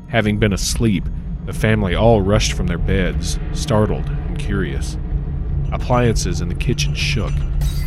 Having 0.10 0.38
been 0.38 0.54
asleep, 0.54 1.04
the 1.48 1.52
family 1.52 1.96
all 1.96 2.22
rushed 2.22 2.54
from 2.54 2.68
their 2.68 2.78
beds, 2.78 3.40
startled 3.54 4.08
and 4.08 4.38
curious. 4.38 5.00
Appliances 5.72 6.42
in 6.42 6.48
the 6.48 6.54
kitchen 6.54 6.94
shook, 6.94 7.34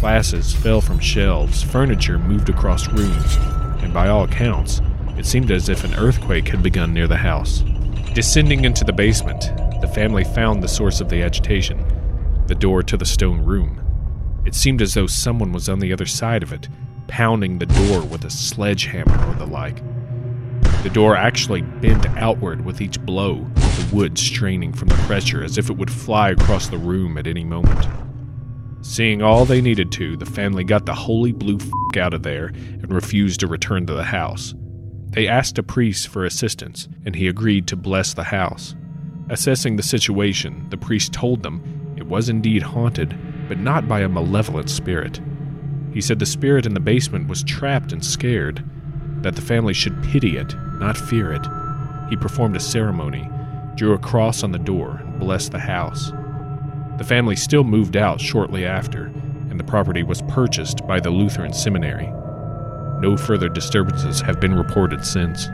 glasses 0.01 0.53
fell 0.53 0.81
from 0.81 0.99
shelves, 0.99 1.63
furniture 1.63 2.19
moved 2.19 2.49
across 2.49 2.89
rooms, 2.89 3.37
and 3.85 3.95
by 3.95 4.09
all 4.09 4.25
accounts, 4.25 4.81
it 5.17 5.27
seemed 5.27 5.53
as 5.53 5.69
if 5.69 5.85
an 5.85 5.95
earthquake 5.95 6.49
had 6.49 6.61
begun 6.61 6.93
near 6.93 7.07
the 7.07 7.17
house. 7.17 7.63
Descending 8.15 8.65
into 8.65 8.83
the 8.83 8.93
basement, 8.93 9.43
the 9.81 9.93
family 9.95 10.25
found 10.25 10.61
the 10.61 10.67
source 10.67 11.01
of 11.01 11.09
the 11.09 11.23
agitation 11.23 11.79
the 12.47 12.55
door 12.55 12.83
to 12.83 12.97
the 12.97 13.07
stone 13.07 13.41
room. 13.41 13.81
It 14.45 14.55
seemed 14.55 14.83
as 14.83 14.95
though 14.95 15.07
someone 15.07 15.53
was 15.53 15.69
on 15.69 15.79
the 15.79 15.93
other 15.93 16.07
side 16.07 16.43
of 16.43 16.53
it, 16.53 16.69
pounding 17.07 17.59
the 17.59 17.67
door 17.67 18.03
with 18.03 18.25
a 18.25 18.31
sledgehammer 18.31 19.29
or 19.29 19.35
the 19.35 19.47
like. 19.47 19.83
The 20.83 20.91
door 20.91 21.17
actually 21.17 21.63
bent 21.63 22.05
outward 22.19 22.65
with 22.65 22.83
each 22.83 23.01
blow, 23.01 23.37
the 23.55 23.89
wood 23.91 24.19
straining 24.19 24.73
from 24.73 24.89
the 24.89 25.03
pressure 25.07 25.43
as 25.43 25.57
if 25.57 25.71
it 25.71 25.79
would 25.79 25.91
fly 25.91 26.31
across 26.31 26.69
the 26.69 26.77
room 26.77 27.17
at 27.17 27.27
any 27.27 27.45
moment. 27.45 27.89
Seeing 28.83 29.23
all 29.23 29.47
they 29.47 29.63
needed 29.63 29.91
to, 29.93 30.15
the 30.17 30.27
family 30.27 30.63
got 30.63 30.85
the 30.85 30.95
holy 30.95 31.33
blue 31.33 31.57
f 31.57 31.97
out 31.97 32.13
of 32.13 32.23
there 32.23 32.49
and 32.49 32.93
refused 32.93 33.41
to 33.41 33.47
return 33.47 33.87
to 33.87 33.95
the 33.95 34.05
house. 34.05 34.55
They 35.11 35.27
asked 35.27 35.59
a 35.59 35.63
priest 35.63 36.09
for 36.09 36.25
assistance, 36.25 36.89
and 37.07 37.15
he 37.15 37.29
agreed 37.29 37.67
to 37.69 37.77
bless 37.77 38.13
the 38.13 38.25
house. 38.25 38.75
Assessing 39.31 39.77
the 39.77 39.83
situation, 39.83 40.67
the 40.69 40.77
priest 40.77 41.15
told 41.15 41.43
them 41.43 41.63
was 42.09 42.29
indeed 42.29 42.63
haunted, 42.63 43.17
but 43.49 43.59
not 43.59 43.89
by 43.89 44.01
a 44.01 44.09
malevolent 44.09 44.71
spirit. 44.71 45.21
He 45.93 46.01
said 46.01 46.19
the 46.19 46.27
spirit 46.27 46.67
in 46.67 46.75
the 46.75 46.81
basement 46.81 47.29
was 47.29 47.43
trapped 47.43 47.93
and 47.93 48.05
scared, 48.05 48.65
that 49.23 49.37
the 49.37 49.43
family 49.43 49.73
should 49.73 50.03
pity 50.03 50.37
it, 50.37 50.55
not 50.79 50.97
fear 50.97 51.33
it. 51.33 51.47
He 52.11 52.17
performed 52.17 52.57
a 52.57 52.61
ceremony, 52.61 53.29
drew 53.77 53.95
a 53.95 53.99
cross 53.99 54.43
on 54.43 54.53
the 54.53 54.59
door, 54.59 55.01
and 55.05 55.19
blessed 55.19 55.53
the 55.53 55.59
house. 55.59 56.11
The 56.99 57.05
family 57.05 57.37
still 57.37 57.65
moved 57.65 57.97
out 57.97 58.21
shortly 58.21 58.65
after, 58.65 59.07
and 59.51 59.59
the 59.59 59.65
property 59.65 60.03
was 60.03 60.23
purchased 60.23 60.87
by 60.87 61.01
the 61.01 61.11
Lutheran 61.11 61.53
seminary. 61.53 62.13
No 63.01 63.17
further 63.17 63.49
disturbances 63.49 64.21
have 64.21 64.41
been 64.41 64.55
reported 64.55 65.05
since. 65.05 65.49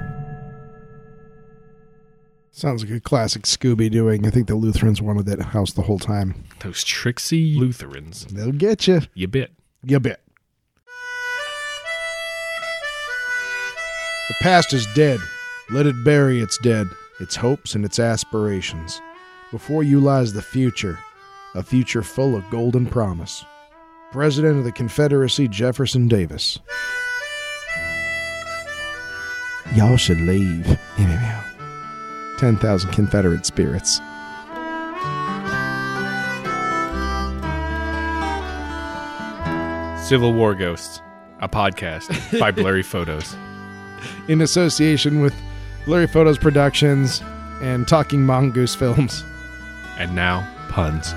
Sounds 2.52 2.84
like 2.84 2.92
a 2.92 3.00
classic 3.00 3.42
Scooby 3.44 3.90
doing. 3.90 4.26
I 4.26 4.30
think 4.30 4.48
the 4.48 4.54
Lutherans 4.54 5.00
wanted 5.00 5.26
that 5.26 5.40
house 5.40 5.72
the 5.72 5.82
whole 5.82 5.98
time. 5.98 6.34
Those 6.60 6.82
tricksy 6.82 7.54
Lutherans. 7.54 8.26
They'll 8.26 8.52
get 8.52 8.86
you. 8.86 9.02
You 9.14 9.28
bit. 9.28 9.52
You 9.84 10.00
bet. 10.00 10.20
The 14.28 14.34
past 14.40 14.72
is 14.72 14.86
dead. 14.94 15.20
Let 15.70 15.86
it 15.86 16.04
bury 16.04 16.40
its 16.40 16.58
dead, 16.58 16.88
its 17.20 17.36
hopes 17.36 17.74
and 17.74 17.84
its 17.84 17.98
aspirations. 17.98 19.00
Before 19.50 19.82
you 19.82 20.00
lies 20.00 20.32
the 20.32 20.42
future, 20.42 20.98
a 21.54 21.62
future 21.62 22.02
full 22.02 22.36
of 22.36 22.48
golden 22.50 22.86
promise. 22.86 23.44
President 24.12 24.58
of 24.58 24.64
the 24.64 24.72
Confederacy 24.72 25.46
Jefferson 25.48 26.08
Davis. 26.08 26.58
Y'all 29.74 29.96
should 29.96 30.20
leave. 30.20 30.78
10,000 32.40 32.90
Confederate 32.90 33.44
spirits. 33.44 34.00
Civil 40.08 40.32
War 40.32 40.54
Ghosts, 40.54 41.02
a 41.40 41.48
podcast 41.50 42.40
by 42.40 42.50
Blurry 42.50 42.82
Photos. 42.94 43.36
In 44.28 44.40
association 44.40 45.20
with 45.20 45.34
Blurry 45.84 46.06
Photos 46.06 46.38
Productions 46.38 47.20
and 47.60 47.86
Talking 47.86 48.24
Mongoose 48.24 48.74
Films. 48.74 49.22
And 49.98 50.16
now, 50.16 50.50
puns. 50.70 51.12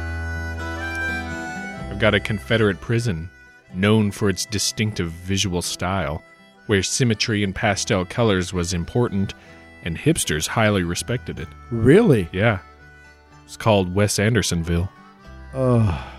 I've 1.90 2.00
got 2.00 2.14
a 2.14 2.20
Confederate 2.20 2.82
prison 2.82 3.30
known 3.74 4.12
for 4.12 4.30
its 4.30 4.46
distinctive 4.46 5.10
visual 5.12 5.62
style, 5.62 6.22
where 6.68 6.84
symmetry 6.84 7.46
and 7.46 7.56
pastel 7.56 8.04
colors 8.04 8.52
was 8.52 8.74
important, 8.74 9.34
and 9.84 9.98
hipsters 9.98 10.48
highly 10.48 10.84
respected 10.84 11.40
it. 11.40 11.48
Really? 11.72 12.28
Yeah. 12.32 12.60
It's 13.46 13.58
called 13.58 13.94
Wes 13.94 14.18
Andersonville. 14.20 14.90
Oh, 15.54 16.12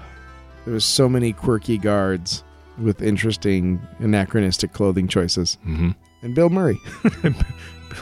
there 0.65 0.75
was 0.75 0.85
so 0.85 1.09
many 1.09 1.33
quirky 1.33 1.79
guards 1.79 2.45
with 2.79 3.03
interesting 3.03 3.81
anachronistic 3.99 4.73
clothing 4.73 5.09
choices. 5.09 5.59
Mm-hmm. 5.67 5.91
And 6.23 6.35
Bill 6.35 6.51
Murray. 6.51 6.79
Bill 7.23 7.35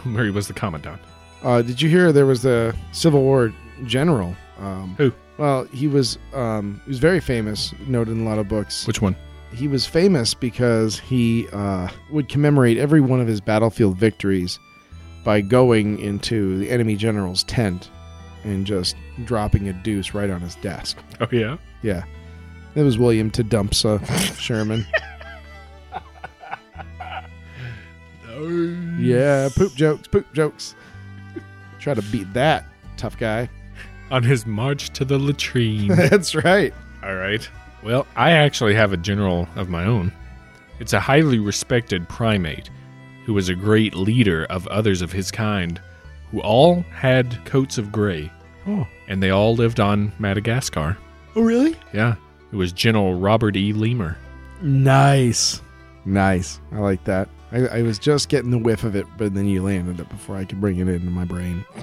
Murray 0.04 0.30
was 0.30 0.48
the 0.48 0.54
commandant. 0.54 1.00
Uh, 1.42 1.62
did 1.62 1.80
you 1.80 1.88
hear 1.88 2.12
there 2.12 2.26
was 2.26 2.42
the 2.42 2.76
Civil 2.92 3.22
War 3.22 3.52
general. 3.86 4.34
Um, 4.58 4.94
Who? 4.98 5.12
Well, 5.38 5.64
he 5.64 5.88
was 5.88 6.18
um, 6.34 6.80
he 6.84 6.90
was 6.90 6.98
very 6.98 7.20
famous, 7.20 7.74
noted 7.86 8.12
in 8.12 8.24
a 8.24 8.28
lot 8.28 8.38
of 8.38 8.48
books. 8.48 8.86
Which 8.86 9.00
one? 9.00 9.16
He 9.52 9.68
was 9.68 9.86
famous 9.86 10.34
because 10.34 10.98
he 10.98 11.48
uh, 11.52 11.88
would 12.10 12.28
commemorate 12.28 12.78
every 12.78 13.00
one 13.00 13.20
of 13.20 13.26
his 13.26 13.40
battlefield 13.40 13.98
victories 13.98 14.58
by 15.24 15.40
going 15.40 15.98
into 16.00 16.58
the 16.58 16.70
enemy 16.70 16.96
general's 16.96 17.44
tent 17.44 17.90
and 18.44 18.66
just 18.66 18.96
dropping 19.24 19.68
a 19.68 19.72
deuce 19.72 20.14
right 20.14 20.30
on 20.30 20.40
his 20.40 20.54
desk. 20.56 20.98
Oh 21.20 21.28
yeah. 21.30 21.56
Yeah, 21.82 22.04
That 22.74 22.84
was 22.84 22.96
William 22.98 23.30
Tecumseh 23.30 24.00
Sherman. 24.36 24.86
Yeah, 28.98 29.48
poop 29.54 29.74
jokes, 29.74 30.08
poop 30.08 30.32
jokes. 30.32 30.74
Try 31.78 31.94
to 31.94 32.02
beat 32.02 32.32
that, 32.32 32.64
tough 32.96 33.16
guy. 33.18 33.48
On 34.10 34.22
his 34.22 34.46
march 34.46 34.90
to 34.90 35.04
the 35.04 35.18
latrine. 35.18 35.88
That's 36.10 36.34
right. 36.34 36.72
All 37.02 37.14
right. 37.14 37.48
Well, 37.82 38.06
I 38.16 38.32
actually 38.32 38.74
have 38.74 38.92
a 38.92 38.96
general 38.96 39.48
of 39.56 39.68
my 39.68 39.84
own. 39.84 40.12
It's 40.78 40.92
a 40.92 41.00
highly 41.00 41.38
respected 41.38 42.08
primate 42.08 42.70
who 43.24 43.34
was 43.34 43.48
a 43.48 43.54
great 43.54 43.94
leader 43.94 44.44
of 44.50 44.66
others 44.68 45.02
of 45.02 45.12
his 45.12 45.30
kind, 45.30 45.80
who 46.30 46.40
all 46.40 46.82
had 46.92 47.44
coats 47.44 47.78
of 47.78 47.92
gray, 47.92 48.30
Oh, 48.66 48.86
and 49.08 49.22
they 49.22 49.30
all 49.30 49.54
lived 49.56 49.80
on 49.80 50.12
Madagascar. 50.18 50.96
oh 51.36 51.42
really? 51.42 51.76
Yeah. 51.92 52.14
It 52.52 52.56
was 52.56 52.72
General 52.72 53.14
Robert 53.14 53.56
E. 53.56 53.72
Lemur. 53.72 54.16
Nice. 54.60 55.60
Nice. 56.04 56.60
I 56.72 56.78
like 56.78 57.02
that. 57.04 57.28
I, 57.50 57.66
I 57.66 57.82
was 57.82 57.98
just 57.98 58.28
getting 58.28 58.50
the 58.50 58.58
whiff 58.58 58.84
of 58.84 58.94
it, 58.96 59.06
but 59.18 59.34
then 59.34 59.46
you 59.46 59.62
landed 59.62 60.00
it 60.00 60.08
before 60.08 60.36
I 60.36 60.44
could 60.44 60.60
bring 60.60 60.78
it 60.78 60.88
into 60.88 61.10
my 61.10 61.24
brain. 61.24 61.64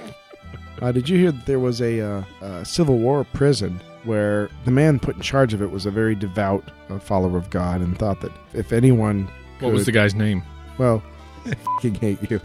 Uh, 0.81 0.93
did 0.93 1.09
you 1.09 1.17
hear 1.17 1.33
that 1.33 1.45
there 1.45 1.59
was 1.59 1.81
a, 1.81 1.99
uh, 1.99 2.23
a 2.39 2.63
Civil 2.63 2.99
War 2.99 3.25
prison 3.33 3.81
where 4.05 4.49
the 4.63 4.71
man 4.71 4.97
put 4.97 5.13
in 5.17 5.21
charge 5.21 5.53
of 5.53 5.61
it 5.61 5.69
was 5.69 5.85
a 5.85 5.91
very 5.91 6.15
devout 6.15 6.71
uh, 6.89 6.97
follower 6.97 7.37
of 7.37 7.49
God 7.49 7.81
and 7.81 7.99
thought 7.99 8.21
that 8.21 8.31
if 8.53 8.71
anyone. 8.71 9.29
What 9.59 9.73
was 9.73 9.85
the 9.85 9.91
guy's 9.91 10.15
name? 10.15 10.41
Well, 10.77 11.03
I 11.45 11.55
fucking 11.55 11.95
hate 11.95 12.29
you. 12.29 12.39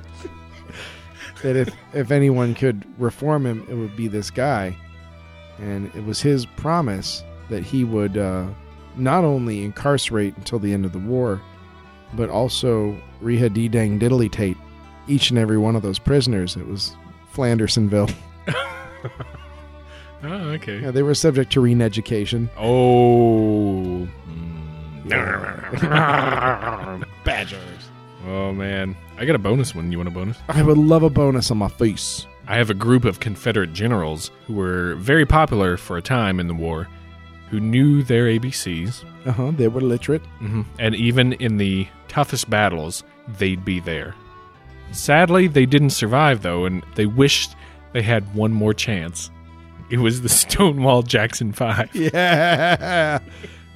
that 1.43 1.57
if 1.57 1.75
if 1.93 2.11
anyone 2.11 2.55
could 2.55 2.85
reform 2.99 3.47
him, 3.47 3.67
it 3.69 3.75
would 3.75 3.97
be 3.97 4.09
this 4.09 4.31
guy, 4.31 4.77
and 5.59 5.95
it 5.95 6.05
was 6.05 6.21
his 6.21 6.47
promise 6.47 7.23
that 7.51 7.63
he 7.63 7.85
would 7.85 8.17
uh, 8.17 8.47
not 8.97 9.25
only 9.25 9.65
incarcerate 9.65 10.37
until 10.37 10.59
the 10.59 10.73
end 10.73 10.85
of 10.85 10.93
the 10.93 10.99
war, 10.99 11.41
but 12.15 12.31
also 12.31 12.97
rehadi 13.23 13.71
dang 13.71 13.99
diddly 13.99 14.31
tate 14.31 14.57
each 15.07 15.31
and 15.31 15.39
every 15.39 15.59
one 15.59 15.77
of 15.77 15.83
those 15.83 15.99
prisoners. 15.99 16.57
It 16.57 16.67
was 16.67 16.97
Flandersonville. 17.35 18.13
Oh, 20.27 20.49
okay. 20.53 20.79
Yeah, 20.81 20.91
they 20.91 21.03
were 21.03 21.15
subject 21.15 21.53
to 21.53 21.61
re-education. 21.61 22.49
Oh. 22.57 24.09
Badgers. 27.25 27.74
Oh, 28.27 28.53
man. 28.53 28.97
I 29.18 29.25
got 29.25 29.35
a 29.37 29.39
bonus 29.39 29.75
one. 29.75 29.91
You 29.93 29.99
want 29.99 30.09
a 30.09 30.12
bonus? 30.12 30.39
I 30.49 30.62
would 30.62 30.79
love 30.79 31.03
a 31.03 31.11
bonus 31.11 31.51
on 31.51 31.59
my 31.59 31.68
face. 31.68 32.27
I 32.47 32.57
have 32.57 32.70
a 32.70 32.75
group 32.75 33.05
of 33.05 33.20
Confederate 33.20 33.72
generals 33.72 34.31
who 34.47 34.55
were 34.55 34.95
very 34.97 35.25
popular 35.27 35.77
for 35.77 35.97
a 35.97 36.03
time 36.03 36.41
in 36.41 36.47
the 36.49 36.55
war, 36.55 36.89
who 37.51 37.61
knew 37.61 38.03
their 38.03 38.25
ABCs, 38.27 39.05
Uh 39.27 39.33
huh. 39.33 39.53
They 39.57 39.68
were 39.68 39.81
literate. 39.81 40.22
Mm-hmm. 40.43 40.62
and 40.79 40.95
even 40.95 41.33
in 41.35 41.57
the 41.59 41.87
toughest 42.09 42.51
battles, 42.51 43.03
they'd 43.39 43.64
be 43.64 43.81
there. 43.81 44.14
Sadly, 44.93 45.47
they 45.49 45.66
didn't 45.66 45.91
survive, 45.91 46.43
though, 46.43 46.64
and 46.66 46.85
they 46.95 47.07
wished 47.07 47.55
they 47.93 48.03
had 48.03 48.35
one 48.35 48.53
more 48.53 48.75
chance. 48.75 49.31
It 49.91 49.99
was 49.99 50.20
the 50.22 50.29
Stonewall 50.41 51.03
Jackson 51.03 51.53
Five. 51.53 51.91
Yeah. 51.95 53.18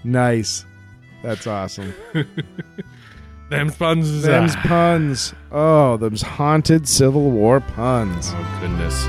nice. 0.04 0.64
That's 1.22 1.46
awesome. 1.46 1.92
Them's 3.48 3.76
puns. 3.76 4.22
Them's 4.22 4.54
ah. 4.56 4.62
puns. 4.66 5.34
Oh, 5.50 5.96
them's 5.96 6.20
haunted 6.20 6.86
Civil 6.86 7.30
War 7.30 7.60
puns. 7.60 8.32
Oh, 8.34 8.58
goodness. 8.60 9.06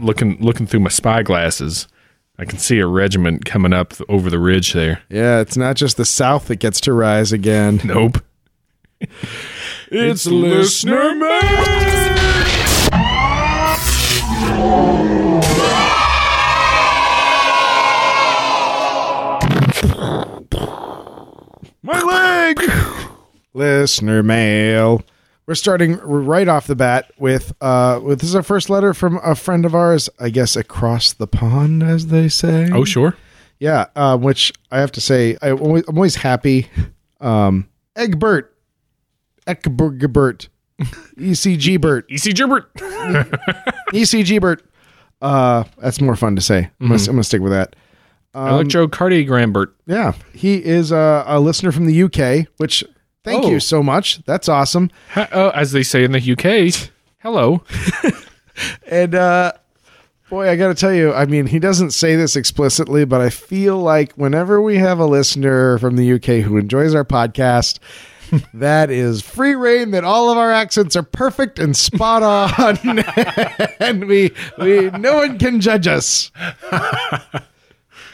Looking 0.00 0.38
looking 0.40 0.68
through 0.68 0.80
my 0.80 0.90
spy 0.90 1.24
glasses, 1.24 1.88
I 2.38 2.44
can 2.44 2.58
see 2.58 2.78
a 2.78 2.86
regiment 2.86 3.44
coming 3.44 3.72
up 3.72 3.94
over 4.08 4.30
the 4.30 4.38
ridge 4.38 4.72
there. 4.72 5.02
Yeah, 5.10 5.40
it's 5.40 5.56
not 5.56 5.74
just 5.74 5.96
the 5.96 6.04
South 6.04 6.46
that 6.46 6.56
gets 6.56 6.80
to 6.82 6.92
rise 6.92 7.32
again. 7.32 7.80
Nope. 7.88 8.18
It's 9.90 10.26
Listener 10.26 11.14
My 21.88 22.02
leg! 22.02 22.70
Listener 23.54 24.22
mail. 24.22 25.02
We're 25.46 25.54
starting 25.54 25.96
right 26.02 26.46
off 26.46 26.66
the 26.66 26.76
bat 26.76 27.10
with 27.18 27.54
uh 27.62 28.00
with 28.02 28.20
this 28.20 28.28
is 28.28 28.36
our 28.36 28.42
first 28.42 28.68
letter 28.68 28.92
from 28.92 29.18
a 29.24 29.34
friend 29.34 29.64
of 29.64 29.74
ours, 29.74 30.10
I 30.20 30.28
guess 30.28 30.54
across 30.54 31.14
the 31.14 31.26
pond, 31.26 31.82
as 31.82 32.08
they 32.08 32.28
say. 32.28 32.68
Oh, 32.70 32.84
sure. 32.84 33.16
Yeah, 33.58 33.86
uh, 33.96 34.18
which 34.18 34.52
I 34.70 34.80
have 34.80 34.92
to 34.92 35.00
say, 35.00 35.38
I, 35.40 35.52
always- 35.52 35.84
I'm 35.88 35.96
always 35.96 36.16
happy. 36.16 36.68
Um, 37.22 37.70
Egbert, 37.96 38.54
Egbert, 39.46 40.48
ECG 41.16 41.80
Bert, 41.80 42.06
EC 42.10 42.34
Gerbert. 42.36 42.70
ECG 43.94 44.40
Bert. 44.42 44.62
Uh, 45.22 45.64
that's 45.78 46.02
more 46.02 46.14
fun 46.16 46.36
to 46.36 46.42
say. 46.42 46.70
I'm, 46.80 46.88
gonna, 46.88 47.00
I'm 47.00 47.06
gonna 47.06 47.24
stick 47.24 47.40
with 47.40 47.52
that. 47.52 47.74
Electrocardiogram 48.38 49.52
Bert. 49.52 49.74
Yeah, 49.86 50.12
he 50.32 50.64
is 50.64 50.92
uh, 50.92 51.24
a 51.26 51.40
listener 51.40 51.72
from 51.72 51.86
the 51.86 52.02
UK, 52.04 52.46
which 52.58 52.84
thank 53.24 53.44
Oh. 53.44 53.50
you 53.50 53.60
so 53.60 53.82
much. 53.82 54.22
That's 54.24 54.48
awesome. 54.48 54.90
Ha- 55.10 55.28
oh, 55.32 55.48
as 55.50 55.72
they 55.72 55.82
say 55.82 56.04
in 56.04 56.12
the 56.12 56.32
UK. 56.32 56.90
Hello. 57.20 57.62
And 58.88 59.14
uh 59.14 59.52
boy, 60.30 60.48
I 60.48 60.56
got 60.56 60.68
to 60.68 60.74
tell 60.74 60.92
you, 60.92 61.12
I 61.14 61.24
mean, 61.24 61.46
he 61.46 61.58
doesn't 61.58 61.92
say 61.92 62.14
this 62.16 62.36
explicitly, 62.36 63.04
but 63.06 63.20
I 63.20 63.30
feel 63.30 63.78
like 63.78 64.12
whenever 64.12 64.60
we 64.60 64.76
have 64.78 64.98
a 64.98 65.06
listener 65.06 65.78
from 65.78 65.96
the 65.96 66.12
UK 66.14 66.44
who 66.44 66.56
enjoys 66.58 66.94
our 66.94 67.04
podcast, 67.04 67.78
that 68.54 68.90
is 68.90 69.22
free 69.22 69.54
reign 69.54 69.90
that 69.92 70.04
all 70.04 70.30
of 70.30 70.36
our 70.36 70.52
accents 70.52 70.96
are 70.96 71.02
perfect 71.02 71.58
and 71.58 71.74
spot 71.76 72.22
on 72.22 72.78
and 73.80 74.06
we 74.06 74.30
we 74.58 74.90
no 74.90 75.16
one 75.16 75.38
can 75.38 75.60
judge 75.60 75.86
us. 75.86 76.30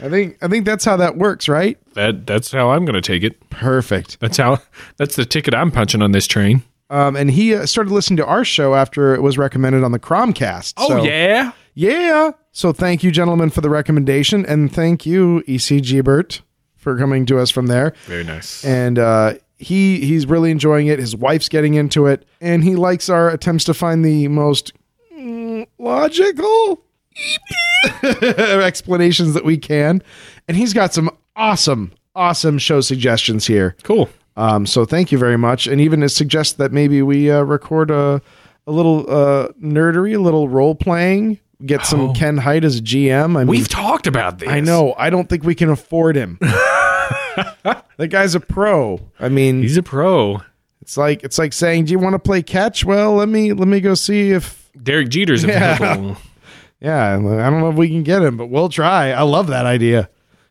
I 0.00 0.08
think 0.08 0.38
I 0.42 0.48
think 0.48 0.64
that's 0.64 0.84
how 0.84 0.96
that 0.96 1.16
works, 1.16 1.48
right? 1.48 1.78
That 1.94 2.26
that's 2.26 2.50
how 2.52 2.70
I'm 2.70 2.84
going 2.84 2.94
to 2.94 3.00
take 3.00 3.22
it. 3.22 3.48
Perfect. 3.50 4.18
That's 4.20 4.36
how. 4.36 4.60
That's 4.96 5.16
the 5.16 5.24
ticket 5.24 5.54
I'm 5.54 5.70
punching 5.70 6.02
on 6.02 6.12
this 6.12 6.26
train. 6.26 6.62
Um, 6.90 7.16
and 7.16 7.30
he 7.30 7.54
uh, 7.54 7.66
started 7.66 7.92
listening 7.92 8.18
to 8.18 8.26
our 8.26 8.44
show 8.44 8.74
after 8.74 9.14
it 9.14 9.22
was 9.22 9.38
recommended 9.38 9.82
on 9.84 9.92
the 9.92 9.98
Cromcast. 9.98 10.74
Oh 10.76 10.88
So- 10.88 11.04
yeah. 11.04 11.52
Yeah. 11.76 12.32
So 12.52 12.72
thank 12.72 13.02
you, 13.02 13.10
gentlemen, 13.10 13.50
for 13.50 13.60
the 13.60 13.70
recommendation, 13.70 14.46
and 14.46 14.72
thank 14.72 15.04
you, 15.04 15.42
ECG 15.48 16.04
Bert, 16.04 16.40
for 16.76 16.96
coming 16.96 17.26
to 17.26 17.38
us 17.40 17.50
from 17.50 17.66
there. 17.66 17.94
Very 18.04 18.22
nice. 18.22 18.64
And 18.64 18.96
uh, 18.98 19.34
he 19.58 19.98
he's 20.04 20.26
really 20.26 20.50
enjoying 20.52 20.86
it. 20.86 21.00
His 21.00 21.16
wife's 21.16 21.48
getting 21.48 21.74
into 21.74 22.06
it, 22.06 22.24
and 22.40 22.62
he 22.62 22.76
likes 22.76 23.08
our 23.08 23.28
attempts 23.30 23.64
to 23.64 23.74
find 23.74 24.04
the 24.04 24.28
most 24.28 24.72
mm, 25.12 25.66
logical 25.78 26.84
explanations 28.02 29.34
that 29.34 29.44
we 29.44 29.56
can. 29.58 30.02
And 30.48 30.56
he's 30.56 30.72
got 30.72 30.92
some 30.94 31.10
awesome, 31.36 31.92
awesome 32.14 32.58
show 32.58 32.80
suggestions 32.80 33.46
here. 33.46 33.76
Cool. 33.82 34.08
Um, 34.36 34.66
so 34.66 34.84
thank 34.84 35.12
you 35.12 35.18
very 35.18 35.36
much. 35.36 35.66
And 35.66 35.80
even 35.80 36.02
it 36.02 36.08
suggests 36.08 36.54
that 36.54 36.72
maybe 36.72 37.02
we 37.02 37.30
uh, 37.30 37.42
record 37.42 37.90
a 37.90 38.20
a 38.66 38.72
little 38.72 39.00
uh, 39.10 39.48
nerdery, 39.62 40.14
a 40.14 40.18
little 40.18 40.48
role 40.48 40.74
playing. 40.74 41.38
Get 41.64 41.86
some 41.86 42.12
Ken 42.14 42.36
Height 42.38 42.64
as 42.64 42.78
a 42.78 42.82
GM. 42.82 43.36
I 43.36 43.40
mean, 43.40 43.46
We've 43.46 43.68
talked 43.68 44.06
about 44.06 44.38
this. 44.38 44.48
I 44.48 44.60
know. 44.60 44.94
I 44.98 45.08
don't 45.08 45.28
think 45.28 45.44
we 45.44 45.54
can 45.54 45.70
afford 45.70 46.16
him. 46.16 46.36
the 47.96 48.08
guy's 48.08 48.34
a 48.34 48.40
pro. 48.40 49.00
I 49.20 49.28
mean, 49.28 49.62
He's 49.62 49.76
a 49.76 49.82
pro. 49.82 50.42
it's 50.82 50.96
like 50.96 51.22
it's 51.24 51.38
like 51.38 51.52
saying, 51.52 51.84
"Do 51.86 51.92
you 51.92 51.98
want 51.98 52.14
to 52.14 52.18
play 52.18 52.42
catch?" 52.42 52.84
Well, 52.84 53.14
let 53.14 53.28
me 53.28 53.52
let 53.52 53.68
me 53.68 53.80
go 53.80 53.94
see 53.94 54.32
if. 54.32 54.68
Derek 54.82 55.08
Jeter's 55.08 55.44
available. 55.44 56.08
Yeah, 56.10 56.16
I 56.82 57.16
don't 57.16 57.60
know 57.60 57.70
if 57.70 57.76
we 57.76 57.88
can 57.88 58.02
get 58.02 58.22
him, 58.22 58.36
but 58.36 58.46
we'll 58.46 58.68
try. 58.68 59.10
I 59.10 59.22
love 59.22 59.46
that 59.48 59.66
idea. 59.66 60.08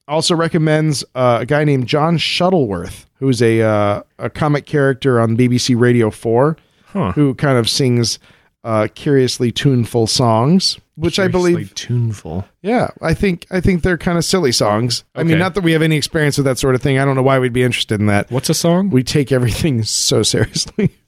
Also 0.08 0.36
recommends 0.36 1.04
uh, 1.16 1.40
a 1.42 1.46
guy 1.46 1.64
named 1.64 1.88
John 1.88 2.18
Shuttleworth, 2.18 3.06
who's 3.16 3.42
a 3.42 3.62
uh, 3.62 4.02
a 4.20 4.30
comic 4.30 4.66
character 4.66 5.20
on 5.22 5.38
BBC 5.38 5.80
Radio 5.80 6.10
Four, 6.10 6.58
Huh. 6.88 7.12
who 7.14 7.34
kind 7.36 7.58
of 7.58 7.70
sings 7.70 8.20
uh, 8.64 8.88
curiously 8.94 9.52
tuneful 9.52 10.06
songs. 10.08 10.78
which 10.96 11.20
I 11.20 11.28
Curiously 11.28 11.52
believe 11.54 11.76
tuneful. 11.76 12.46
Yeah, 12.62 12.90
I 13.02 13.14
think 13.14 13.46
I 13.50 13.62
think 13.62 13.82
they're 13.82 13.98
kind 13.98 14.18
of 14.18 14.26
silly 14.26 14.52
songs. 14.52 15.04
I 15.16 15.24
mean, 15.24 15.40
not 15.40 15.54
that 15.56 15.62
we 15.64 15.72
have 15.72 15.82
any 15.82 15.96
experience 15.98 16.38
with 16.38 16.46
that 16.46 16.58
sort 16.60 16.76
of 16.76 16.82
thing. 16.82 17.00
I 17.00 17.06
don't 17.06 17.16
know 17.16 17.24
why 17.24 17.40
we'd 17.40 17.54
be 17.54 17.64
interested 17.64 18.00
in 18.00 18.08
that. 18.08 18.30
What's 18.30 18.50
a 18.50 18.54
song? 18.54 18.90
We 18.90 19.04
take 19.04 19.32
everything 19.32 19.84
so 19.84 20.22
seriously. 20.24 20.92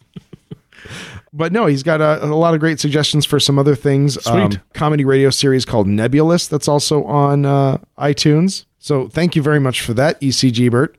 but 1.35 1.51
no, 1.51 1.65
he's 1.65 1.83
got 1.83 1.99
a, 2.01 2.23
a 2.23 2.27
lot 2.27 2.53
of 2.53 2.59
great 2.61 2.79
suggestions 2.79 3.25
for 3.25 3.39
some 3.39 3.59
other 3.59 3.75
things. 3.75 4.21
Sweet. 4.23 4.59
comedy 4.73 5.03
radio 5.03 5.29
series 5.29 5.65
called 5.65 5.85
Nebulous 5.85 6.47
that's 6.47 6.67
also 6.67 7.03
on 7.03 7.45
uh, 7.45 7.77
iTunes. 7.97 8.65
So 8.79 9.09
thank 9.09 9.35
you 9.35 9.41
very 9.41 9.59
much 9.59 9.81
for 9.81 9.93
that, 9.95 10.19
ECG 10.21 10.71
Bert. 10.71 10.95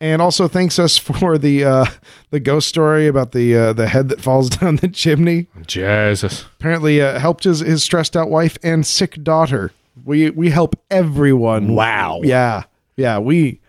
And 0.00 0.22
also 0.22 0.48
thanks 0.48 0.78
us 0.78 0.96
for 0.98 1.36
the 1.36 1.64
uh, 1.64 1.84
the 2.30 2.40
ghost 2.40 2.68
story 2.68 3.06
about 3.06 3.32
the 3.32 3.54
uh, 3.56 3.72
the 3.74 3.86
head 3.88 4.08
that 4.08 4.20
falls 4.20 4.48
down 4.58 4.76
the 4.76 4.88
chimney 4.88 5.48
Jesus. 5.66 6.44
apparently 6.58 7.00
uh, 7.02 7.18
helped 7.18 7.44
his, 7.44 7.60
his 7.60 7.84
stressed 7.84 8.16
out 8.16 8.30
wife 8.30 8.56
and 8.62 8.86
sick 8.86 9.22
daughter. 9.22 9.70
We 10.04 10.30
we 10.30 10.50
help 10.50 10.76
everyone. 10.90 11.74
Wow. 11.74 12.20
Yeah. 12.24 12.64
Yeah, 12.96 13.18
we 13.18 13.60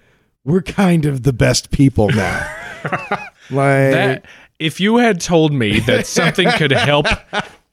we're 0.43 0.61
kind 0.61 1.05
of 1.05 1.23
the 1.23 1.33
best 1.33 1.71
people 1.71 2.09
now. 2.09 2.55
like 3.49 3.91
That 3.91 4.25
if 4.59 4.79
you 4.79 4.97
had 4.97 5.19
told 5.21 5.53
me 5.53 5.79
that 5.81 6.07
something 6.07 6.49
could 6.51 6.71
help 6.71 7.07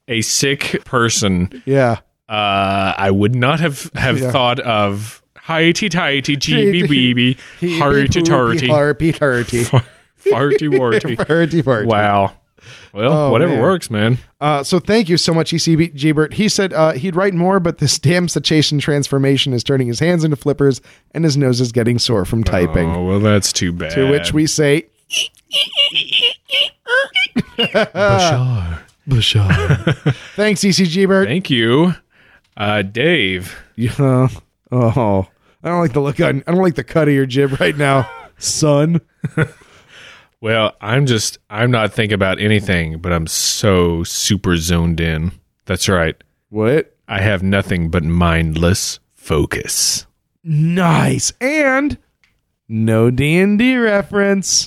a 0.09 0.21
sick 0.23 0.83
person, 0.85 1.63
yeah. 1.65 1.99
uh, 2.29 2.95
I 2.97 3.11
would 3.11 3.35
not 3.35 3.61
have 3.61 3.91
have 3.95 4.19
Yeah. 4.21 4.31
thought 4.33 4.61
of 4.61 5.23
highty 5.37 5.89
tighty 5.89 6.37
jeeby 6.37 6.83
weeby 6.85 7.79
harty 7.79 8.23
tarty 8.23 8.69
Harpy 8.69 9.13
tarty. 9.13 9.65
farty 10.25 10.79
warty. 10.79 11.15
Harty 11.17 11.63
farty. 11.63 11.87
Wow. 11.87 12.33
Well, 12.93 13.13
Oh, 13.13 13.31
whatever 13.33 13.55
man. 13.55 13.63
works, 13.63 13.91
man. 13.91 14.19
Uh, 14.41 14.63
so 14.63 14.79
thank 14.79 15.09
you 15.09 15.17
so 15.17 15.33
much, 15.35 15.51
ECB 15.53 15.95
Gbert. 15.95 16.35
He 16.35 16.49
said 16.49 16.73
uh, 16.73 16.93
he'd 16.93 17.17
write 17.17 17.35
more, 17.35 17.59
but 17.59 17.79
this 17.79 17.99
damn 17.99 18.29
cetacean 18.29 18.79
transformation 18.79 19.53
is 19.53 19.65
turning 19.65 19.89
his 19.89 19.99
hands 19.99 20.23
into 20.25 20.37
flippers 20.37 20.81
and 21.13 21.25
his 21.25 21.37
nose 21.37 21.61
is 21.61 21.73
getting 21.73 21.99
sore 21.99 22.25
from 22.25 22.45
typing. 22.45 22.91
Oh 22.91 23.03
well, 23.05 23.19
that's 23.21 23.53
too 23.53 23.73
bad. 23.73 23.91
to 23.93 24.09
which 24.11 24.33
we 24.33 24.47
say, 24.47 24.87
Bashar. 27.59 28.79
Bashar. 29.09 30.15
thanks, 30.37 30.61
ECG 30.63 31.07
Bert. 31.09 31.27
thank 31.29 31.51
you, 31.51 31.95
uh, 32.57 32.83
Dave. 32.83 33.57
Yeah. 33.77 34.29
Oh, 34.71 35.27
I 35.63 35.69
don't 35.69 35.81
like 35.81 35.93
the 35.95 36.01
look 36.01 36.21
on. 36.21 36.45
I 36.47 36.53
don't 36.53 36.63
like 36.63 36.75
the 36.75 36.85
cut 36.85 37.09
of 37.09 37.15
your 37.15 37.25
jib 37.27 37.59
right 37.59 37.77
now, 37.77 38.09
son. 38.39 39.01
Well, 40.41 40.75
I'm 40.81 41.07
just 41.07 41.39
I'm 41.49 41.71
not 41.71 41.93
thinking 41.93 42.15
about 42.15 42.39
anything, 42.41 42.99
but 42.99 43.13
I'm 43.13 43.27
so 43.27 44.03
super 44.05 44.57
zoned 44.57 45.01
in. 45.01 45.33
That's 45.67 45.89
right. 45.89 46.17
What? 46.51 46.95
I 47.09 47.21
have 47.23 47.43
nothing 47.43 47.91
but 47.91 48.03
mindless 48.05 48.99
focus. 49.15 50.07
Nice 50.45 51.33
and 51.41 51.97
no 52.69 53.11
D 53.11 53.39
and 53.39 53.59
D 53.59 53.77
reference. 53.77 54.67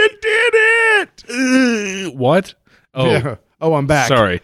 You 0.00 0.18
did 0.20 1.08
it. 1.28 2.14
what? 2.16 2.54
Oh, 2.94 3.10
Yeah. 3.10 3.36
Oh, 3.60 3.74
I'm 3.74 3.86
back. 3.86 4.08
sorry. 4.08 4.40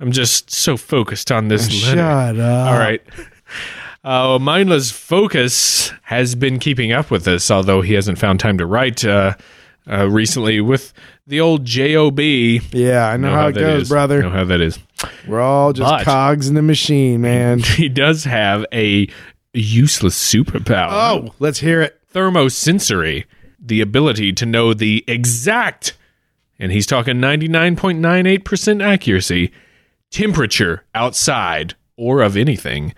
I'm 0.00 0.12
just 0.12 0.50
so 0.50 0.76
focused 0.76 1.30
on 1.30 1.48
this 1.48 1.68
letter. 1.84 1.96
Shut 1.96 2.40
up. 2.40 2.72
All 2.72 2.78
right. 2.78 3.02
Uh, 4.02 4.38
mindless 4.40 4.90
focus 4.90 5.92
has 6.04 6.34
been 6.34 6.58
keeping 6.58 6.90
up 6.90 7.10
with 7.10 7.28
us, 7.28 7.50
although 7.50 7.80
he 7.82 7.92
hasn't 7.94 8.18
found 8.18 8.40
time 8.40 8.56
to 8.58 8.64
write 8.66 9.04
uh, 9.04 9.34
uh, 9.90 10.08
recently 10.08 10.60
with 10.60 10.92
the 11.26 11.38
old 11.40 11.64
job. 11.66 12.18
Yeah, 12.18 13.06
I 13.08 13.16
know, 13.18 13.28
Know 13.28 13.34
how, 13.34 13.48
it 13.48 13.52
goes, 13.54 13.82
is. 13.82 13.88
brother. 13.90 14.22
Know 14.22 14.30
how 14.30 14.44
that 14.44 14.60
is. 14.60 14.78
We're 15.28 15.40
all 15.40 15.72
just 15.74 15.88
But- 15.88 16.04
cogs 16.04 16.48
in 16.48 16.54
the 16.54 16.62
machine, 16.62 17.20
man. 17.20 17.58
He 17.64 17.88
does 17.90 18.24
have 18.24 18.64
a 18.72 19.06
useless 19.52 20.16
superpower. 20.16 20.88
oh, 20.90 21.34
let's 21.38 21.58
hear 21.60 21.82
it. 21.82 22.00
thermosensory, 22.14 23.26
the 23.60 23.80
ability 23.80 24.32
to 24.34 24.46
know 24.46 24.72
the 24.74 25.04
exact, 25.06 25.96
and 26.58 26.72
he's 26.72 26.86
talking 26.86 27.16
99.98% 27.16 28.82
accuracy, 28.82 29.52
temperature 30.10 30.84
outside 30.94 31.74
or 31.96 32.22
of 32.22 32.36
anything 32.36 32.94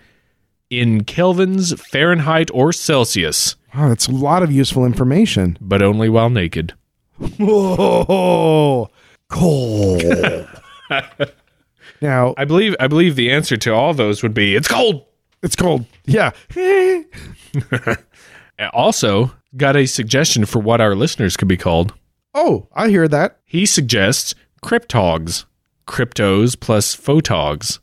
in 0.69 1.03
kelvins, 1.03 1.77
Fahrenheit, 1.79 2.49
or 2.53 2.71
Celsius, 2.73 3.55
Wow, 3.75 3.89
that's 3.89 4.07
a 4.07 4.11
lot 4.11 4.43
of 4.43 4.51
useful 4.51 4.85
information. 4.85 5.57
but 5.59 5.81
only 5.81 6.07
while 6.09 6.29
naked. 6.29 6.73
Whoa, 7.17 8.89
cold. 9.29 10.47
now 12.01 12.33
I 12.37 12.45
believe 12.45 12.75
I 12.79 12.87
believe 12.87 13.15
the 13.15 13.31
answer 13.31 13.57
to 13.57 13.73
all 13.73 13.93
those 13.93 14.21
would 14.23 14.33
be 14.33 14.55
it's 14.55 14.67
cold. 14.67 15.05
it's 15.41 15.55
cold. 15.55 15.85
Yeah. 16.05 16.31
Also, 18.73 19.31
got 19.57 19.75
a 19.75 19.85
suggestion 19.85 20.45
for 20.45 20.59
what 20.59 20.81
our 20.81 20.95
listeners 20.95 21.35
could 21.37 21.47
be 21.47 21.57
called. 21.57 21.93
oh, 22.35 22.67
I 22.73 22.89
hear 22.89 23.07
that. 23.07 23.39
He 23.45 23.65
suggests 23.65 24.33
cryptogs. 24.63 25.45
Cryptos 25.87 26.57
plus 26.59 26.95
photogs 26.95 27.79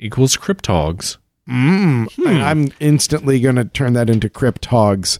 equals 0.00 0.36
cryptogs. 0.36 1.18
Mm, 1.48 2.08
I- 2.26 2.50
I'm 2.50 2.68
instantly 2.80 3.38
going 3.38 3.56
to 3.56 3.66
turn 3.66 3.92
that 3.92 4.08
into 4.08 4.28
cryptogs. 4.30 5.18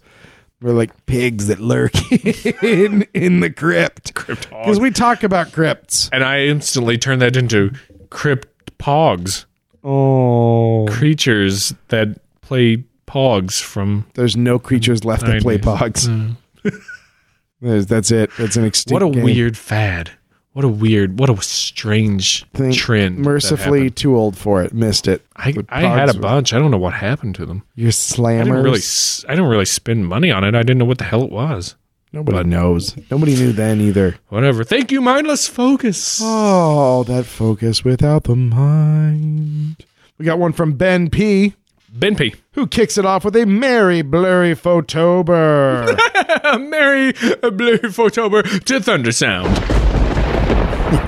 We're 0.63 0.73
like 0.73 1.05
pigs 1.07 1.49
that 1.49 1.61
lurk 1.61 1.93
in 2.63 3.03
in 3.13 3.41
the 3.41 3.51
crypt. 3.51 4.15
Because 4.15 4.81
we 4.81 4.91
talk 4.91 5.23
about 5.23 5.53
crypts. 5.53 6.09
And 6.13 6.25
I 6.25 6.45
instantly 6.47 6.97
turn 6.97 7.19
that 7.19 7.37
into 7.37 7.73
crypt 8.09 8.79
pogs. 8.79 9.45
Oh, 9.85 10.87
Creatures 10.89 11.75
that 11.89 12.19
play 12.41 12.85
pogs 13.15 13.63
from 13.63 14.07
there's 14.15 14.37
no 14.37 14.59
creatures 14.59 15.05
left 15.05 15.25
that 15.25 15.43
play 15.43 15.59
pogs. 15.59 16.37
That's 17.61 18.11
it. 18.11 18.31
That's 18.37 18.57
an 18.57 18.65
extinct. 18.65 18.93
What 18.93 19.09
a 19.09 19.11
game. 19.11 19.23
weird 19.23 19.57
fad. 19.57 20.11
What 20.53 20.65
a 20.65 20.69
weird, 20.69 21.19
what 21.19 21.31
a 21.31 21.43
strange 21.43 22.45
Think 22.53 22.77
trend. 22.77 23.19
Mercifully, 23.19 23.91
too 23.91 24.17
old 24.17 24.37
for 24.37 24.63
it. 24.63 24.73
Missed 24.73 25.09
it. 25.09 25.25
I, 25.35 25.53
I 25.69 25.81
had 25.81 26.09
a 26.09 26.19
bunch. 26.19 26.53
I 26.53 26.59
don't 26.61 26.71
know 26.71 26.79
what 26.79 26.95
happened 26.95 27.35
to 27.37 27.47
them. 27.47 27.65
Your 27.75 27.89
I 27.89 27.91
slammers. 27.91 28.45
didn't 28.45 28.63
really, 28.63 28.81
I 29.29 29.35
didn't 29.35 29.51
really 29.51 29.65
spend 29.65 30.07
money 30.07 30.31
on 30.31 30.45
it. 30.45 30.55
I 30.55 30.63
didn't 30.63 30.79
know 30.79 30.85
what 30.85 30.99
the 30.99 31.05
hell 31.05 31.25
it 31.25 31.33
was. 31.33 31.75
Nobody 32.13 32.49
knows. 32.49 32.95
Nobody 33.11 33.35
knew 33.35 33.53
then 33.53 33.81
either. 33.81 34.17
Whatever. 34.29 34.63
Thank 34.63 34.93
you, 34.93 35.01
mindless 35.01 35.49
focus. 35.49 36.21
Oh, 36.23 37.03
that 37.05 37.25
focus 37.25 37.83
without 37.83 38.25
the 38.25 38.37
mind. 38.37 39.85
We 40.19 40.25
got 40.25 40.39
one 40.39 40.53
from 40.53 40.75
Ben 40.75 41.11
P, 41.11 41.55
Ben 41.97 42.17
P. 42.17 42.35
who 42.55 42.67
kicks 42.67 42.99
it 42.99 43.07
off 43.07 43.25
with 43.25 43.37
a 43.37 43.47
merry 43.47 44.03
blurry 44.03 44.55
photober. 44.57 45.97
Merry 46.69 47.09
uh, 47.43 47.51
Blue 47.51 47.79
Photober 47.79 48.43
to 48.65 48.81
Thunder 48.81 49.13
Sound. 49.13 49.47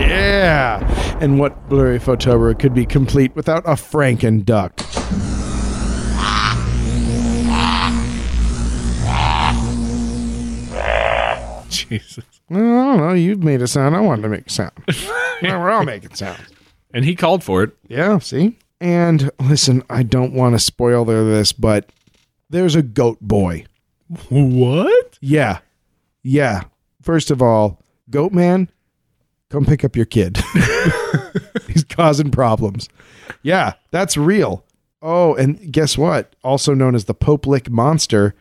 yeah. 0.00 0.78
And 1.20 1.40
what 1.40 1.68
blurry 1.68 1.98
photober 1.98 2.56
could 2.56 2.72
be 2.72 2.86
complete 2.86 3.34
without 3.34 3.64
a 3.66 3.72
Franken 3.72 4.44
duck? 4.44 4.76
Jesus. 11.68 12.24
I 12.50 12.54
don't 12.54 12.98
know. 12.98 13.12
You've 13.12 13.42
made 13.42 13.60
a 13.60 13.66
sound. 13.66 13.96
I 13.96 14.00
wanted 14.00 14.22
to 14.22 14.28
make 14.28 14.46
a 14.46 14.50
sound. 14.50 14.72
well, 15.42 15.60
we're 15.60 15.70
all 15.70 15.84
making 15.84 16.14
sounds. 16.14 16.40
And 16.94 17.04
he 17.04 17.14
called 17.16 17.42
for 17.42 17.64
it. 17.64 17.76
Yeah, 17.88 18.18
see? 18.18 18.56
And 18.86 19.32
listen, 19.40 19.82
I 19.90 20.04
don't 20.04 20.32
want 20.32 20.54
to 20.54 20.60
spoil 20.60 21.04
this, 21.04 21.52
but 21.52 21.90
there's 22.48 22.76
a 22.76 22.82
goat 22.82 23.18
boy. 23.20 23.64
What? 24.28 25.18
Yeah. 25.20 25.58
Yeah. 26.22 26.62
First 27.02 27.32
of 27.32 27.42
all, 27.42 27.82
goat 28.10 28.32
man, 28.32 28.70
come 29.50 29.64
pick 29.64 29.84
up 29.84 29.96
your 29.96 30.06
kid. 30.06 30.38
He's 31.66 31.82
causing 31.82 32.30
problems. 32.30 32.88
Yeah, 33.42 33.72
that's 33.90 34.16
real. 34.16 34.64
Oh, 35.02 35.34
and 35.34 35.72
guess 35.72 35.98
what? 35.98 36.36
Also 36.44 36.72
known 36.72 36.94
as 36.94 37.06
the 37.06 37.12
Pope 37.12 37.44
Lick 37.44 37.68
Monster. 37.68 38.36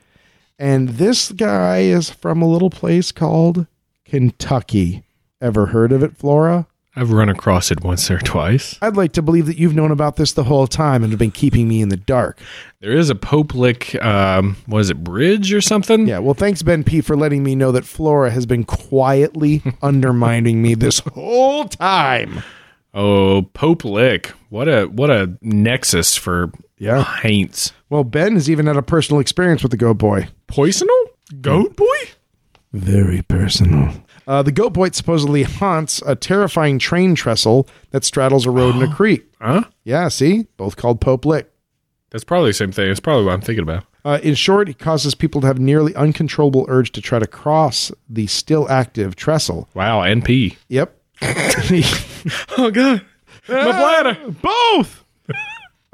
And 0.59 0.89
this 0.89 1.31
guy 1.31 1.79
is 1.79 2.11
from 2.11 2.43
a 2.43 2.47
little 2.47 2.69
place 2.69 3.11
called 3.11 3.65
Kentucky. 4.05 5.05
Ever 5.41 5.65
heard 5.65 5.91
of 5.91 6.03
it, 6.03 6.15
Flora? 6.15 6.67
I've 6.95 7.11
run 7.11 7.27
across 7.29 7.71
it 7.71 7.83
once 7.83 8.09
or 8.09 8.19
twice. 8.19 8.77
I'd 8.81 8.95
like 8.95 9.11
to 9.13 9.21
believe 9.21 9.47
that 9.47 9.57
you've 9.57 9.75
known 9.75 9.91
about 9.91 10.15
this 10.15 10.31
the 10.33 10.45
whole 10.45 10.65
time 10.67 11.03
and 11.03 11.11
have 11.11 11.19
been 11.19 11.31
keeping 11.31 11.67
me 11.67 11.81
in 11.81 11.89
the 11.89 11.97
dark. 11.97 12.39
There 12.79 12.93
is 12.93 13.09
a 13.09 13.15
Pope 13.15 13.53
Lick, 13.53 14.01
um, 14.03 14.55
what 14.65 14.79
is 14.79 14.89
it, 14.89 15.03
bridge 15.03 15.51
or 15.53 15.59
something? 15.59 16.07
Yeah, 16.07 16.19
well, 16.19 16.33
thanks, 16.33 16.61
Ben 16.63 16.83
P, 16.85 17.01
for 17.01 17.17
letting 17.17 17.43
me 17.43 17.53
know 17.55 17.71
that 17.73 17.83
Flora 17.85 18.31
has 18.31 18.45
been 18.45 18.63
quietly 18.63 19.61
undermining 19.81 20.61
me 20.61 20.73
this 20.73 20.99
whole 20.99 21.65
time. 21.65 22.41
Oh, 22.93 23.41
Pope 23.53 23.83
Lick. 23.83 24.27
What 24.49 24.69
a 24.69 24.85
what 24.85 25.09
a 25.09 25.37
nexus 25.41 26.15
for 26.15 26.49
Yeah. 26.77 27.03
haints. 27.03 27.73
Well, 27.89 28.05
Ben 28.05 28.35
has 28.35 28.49
even 28.49 28.67
had 28.67 28.77
a 28.77 28.81
personal 28.81 29.19
experience 29.19 29.63
with 29.63 29.71
the 29.71 29.77
goat 29.77 29.97
boy. 29.97 30.29
Poisonal? 30.47 31.05
Goat 31.41 31.75
boy? 31.75 31.97
Very 32.71 33.21
personal. 33.23 33.93
Uh, 34.27 34.41
the 34.41 34.51
goat 34.51 34.73
boy 34.73 34.89
supposedly 34.91 35.43
haunts 35.43 36.01
a 36.05 36.15
terrifying 36.15 36.79
train 36.79 37.15
trestle 37.15 37.67
that 37.91 38.03
straddles 38.03 38.45
a 38.45 38.51
road 38.51 38.75
in 38.75 38.81
a 38.83 38.93
creek. 38.95 39.25
Huh? 39.39 39.65
Yeah, 39.83 40.07
see? 40.07 40.47
Both 40.57 40.75
called 40.77 40.99
Pope 41.01 41.25
Lick. 41.25 41.51
That's 42.09 42.23
probably 42.23 42.49
the 42.49 42.53
same 42.55 42.71
thing. 42.71 42.89
It's 42.89 42.99
probably 42.99 43.25
what 43.25 43.33
I'm 43.33 43.41
thinking 43.41 43.63
about. 43.63 43.83
Uh, 44.03 44.19
in 44.21 44.35
short, 44.35 44.69
it 44.69 44.77
causes 44.79 45.15
people 45.15 45.41
to 45.41 45.47
have 45.47 45.59
nearly 45.59 45.93
uncontrollable 45.95 46.65
urge 46.69 46.91
to 46.91 47.01
try 47.01 47.17
to 47.19 47.25
cross 47.27 47.91
the 48.07 48.27
still 48.27 48.69
active 48.69 49.15
trestle. 49.15 49.67
Wow, 49.73 50.01
NP. 50.01 50.55
Yep. 50.69 50.95
Oh 52.57 52.71
god, 52.71 53.05
my 53.47 53.63
bladder. 53.71 54.17
Both. 54.41 55.03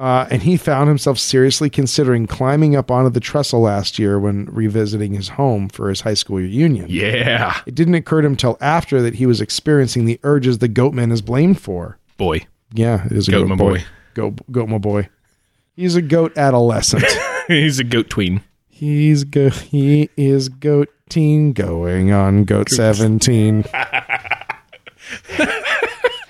Uh, 0.01 0.27
and 0.31 0.41
he 0.41 0.57
found 0.57 0.87
himself 0.87 1.19
seriously 1.19 1.69
considering 1.69 2.25
climbing 2.25 2.75
up 2.75 2.89
onto 2.89 3.11
the 3.11 3.19
trestle 3.19 3.59
last 3.61 3.99
year 3.99 4.19
when 4.19 4.45
revisiting 4.45 5.13
his 5.13 5.29
home 5.29 5.69
for 5.69 5.89
his 5.89 6.01
high 6.01 6.15
school 6.15 6.37
reunion. 6.37 6.87
Yeah, 6.89 7.61
It 7.67 7.75
didn't 7.75 7.93
occur 7.93 8.21
to 8.21 8.27
him 8.27 8.35
till 8.35 8.57
after 8.61 8.99
that 9.03 9.13
he 9.13 9.27
was 9.27 9.41
experiencing 9.41 10.05
the 10.05 10.19
urges 10.23 10.57
the 10.57 10.67
goatman 10.69 11.11
is 11.11 11.21
blamed 11.21 11.61
for. 11.61 11.99
boy. 12.17 12.41
Yeah, 12.73 13.05
it 13.05 13.11
is 13.11 13.27
a 13.27 13.31
Goat 13.31 13.39
goat, 13.41 13.49
my 13.49 13.55
boy. 13.55 13.73
boy. 13.77 13.83
Goat, 14.15 14.51
goat 14.51 14.69
my 14.69 14.77
boy. 14.79 15.09
He's 15.75 15.95
a 15.95 16.01
goat 16.01 16.35
adolescent. 16.37 17.05
He's 17.47 17.77
a 17.79 17.83
goat 17.83 18.09
tween. 18.09 18.41
He's 18.69 19.23
go. 19.23 19.49
He 19.51 20.09
is 20.17 20.49
goat 20.49 20.89
teen 21.09 21.53
going 21.53 22.11
on 22.11 22.45
goat 22.45 22.69
seventeen. 22.69 23.65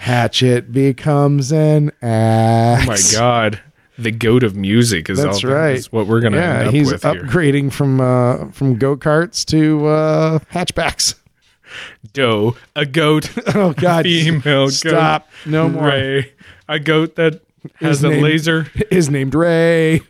Hatchet 0.01 0.71
becomes 0.71 1.51
an 1.51 1.91
axe. 2.01 2.83
Oh 2.83 2.87
my 2.87 3.19
god, 3.19 3.61
the 3.99 4.09
goat 4.09 4.41
of 4.43 4.55
music 4.55 5.11
is 5.11 5.21
That's 5.21 5.43
all, 5.43 5.51
right. 5.51 5.75
is 5.75 5.91
what 5.91 6.07
we're 6.07 6.21
gonna 6.21 6.37
end 6.37 6.63
Yeah, 6.63 6.67
up 6.69 6.73
he's 6.73 6.91
with 6.91 7.03
here. 7.03 7.13
upgrading 7.13 7.71
from 7.71 8.01
uh, 8.01 8.49
from 8.49 8.77
go 8.79 8.97
karts 8.97 9.45
to 9.45 9.85
uh, 9.85 10.39
hatchbacks. 10.51 11.13
Doe, 12.13 12.55
a 12.75 12.87
goat, 12.87 13.29
Oh 13.55 13.73
God! 13.73 14.05
female 14.05 14.69
Stop! 14.69 15.29
goat. 15.45 15.51
No 15.51 15.69
more. 15.69 15.87
Ray, 15.89 16.33
a 16.67 16.79
goat 16.79 17.15
that 17.17 17.41
has 17.75 18.03
a 18.03 18.09
laser. 18.09 18.71
is 18.89 19.07
named 19.07 19.35
Ray. 19.35 20.01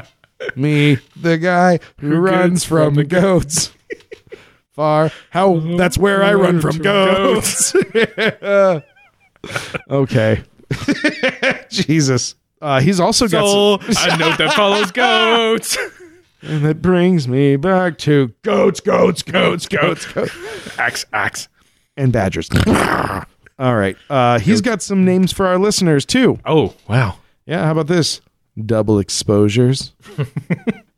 Me, 0.54 0.96
the 1.20 1.38
guy 1.38 1.80
who, 1.98 2.14
runs 2.14 2.60
gets 2.60 2.64
from, 2.66 2.84
from 2.86 2.94
the 2.94 3.04
goats. 3.04 3.72
Far. 4.74 5.10
How? 5.30 5.58
That's 5.76 5.98
where 5.98 6.22
I 6.22 6.34
run 6.34 6.60
from 6.60 6.72
From 6.76 6.82
goats. 6.82 7.74
Okay. 9.90 10.42
Jesus. 11.70 12.34
Uh, 12.60 12.80
he's 12.80 13.00
also 13.00 13.26
got 13.26 13.46
some, 13.46 14.10
a 14.10 14.16
note 14.18 14.38
that 14.38 14.52
follows 14.54 14.90
goats. 14.90 15.76
and 16.42 16.64
that 16.64 16.82
brings 16.82 17.26
me 17.26 17.56
back 17.56 17.98
to 17.98 18.32
goats, 18.42 18.80
goats, 18.80 19.22
goats, 19.22 19.66
goats, 19.66 20.06
goats, 20.12 20.78
axe, 20.78 21.06
axe. 21.12 21.48
and 21.96 22.12
badgers. 22.12 22.48
All 23.58 23.76
right. 23.76 23.96
Uh, 24.08 24.38
he's 24.38 24.60
got 24.60 24.82
some 24.82 25.04
names 25.04 25.32
for 25.32 25.46
our 25.46 25.58
listeners 25.58 26.04
too. 26.04 26.38
Oh 26.44 26.74
wow, 26.88 27.16
Yeah, 27.46 27.64
how 27.64 27.72
about 27.72 27.86
this? 27.88 28.20
Double 28.66 28.98
exposures. 28.98 29.92